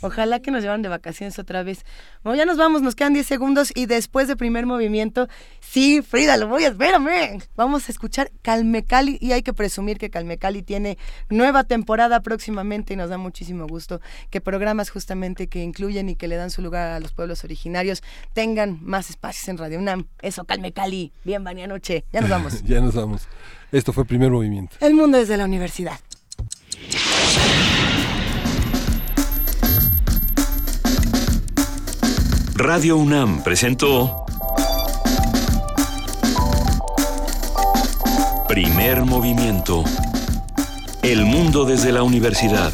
Ojalá 0.01 0.39
que 0.39 0.49
nos 0.51 0.61
llevaran 0.61 0.81
de 0.81 0.89
vacaciones 0.89 1.37
otra 1.37 1.61
vez. 1.63 1.85
Bueno, 2.23 2.37
ya 2.37 2.45
nos 2.45 2.57
vamos, 2.57 2.81
nos 2.81 2.95
quedan 2.95 3.13
10 3.13 3.25
segundos 3.25 3.71
y 3.75 3.85
después 3.85 4.27
de 4.27 4.35
primer 4.35 4.65
movimiento, 4.65 5.27
sí, 5.59 6.01
Frida, 6.01 6.37
lo 6.37 6.47
voy 6.47 6.65
a, 6.65 6.69
espérame. 6.69 7.41
Vamos 7.55 7.89
a 7.89 7.91
escuchar 7.91 8.31
Calmecali 8.41 9.17
y 9.21 9.33
hay 9.33 9.43
que 9.43 9.53
presumir 9.53 9.97
que 9.97 10.09
Calmecali 10.09 10.63
tiene 10.63 10.97
nueva 11.29 11.63
temporada 11.63 12.21
próximamente 12.21 12.93
y 12.93 12.97
nos 12.97 13.09
da 13.09 13.17
muchísimo 13.17 13.67
gusto 13.67 14.01
que 14.31 14.41
programas 14.41 14.89
justamente 14.89 15.47
que 15.47 15.63
incluyen 15.63 16.09
y 16.09 16.15
que 16.15 16.27
le 16.27 16.35
dan 16.35 16.49
su 16.49 16.61
lugar 16.61 16.89
a 16.89 16.99
los 16.99 17.13
pueblos 17.13 17.43
originarios 17.43 18.03
tengan 18.33 18.79
más 18.81 19.09
espacios 19.11 19.47
en 19.47 19.57
Radio 19.57 19.79
UNAM. 19.79 20.07
Eso, 20.21 20.43
Calmecali. 20.45 21.11
Bien, 21.39 21.43
Vania 21.45 21.67
Noche. 21.67 22.03
Ya 22.11 22.19
nos 22.19 22.29
vamos. 22.29 22.63
ya 22.65 22.81
nos 22.81 22.95
vamos. 22.95 23.21
Esto 23.71 23.93
fue 23.93 24.03
primer 24.03 24.29
movimiento. 24.29 24.75
El 24.81 24.93
mundo 24.93 25.17
desde 25.17 25.37
la 25.37 25.45
universidad. 25.45 25.97
Radio 32.55 32.97
UNAM 32.97 33.41
presentó 33.41 34.25
Primer 38.49 39.05
movimiento. 39.05 39.85
El 41.01 41.23
mundo 41.23 41.63
desde 41.63 41.93
la 41.93 42.03
universidad. 42.03 42.73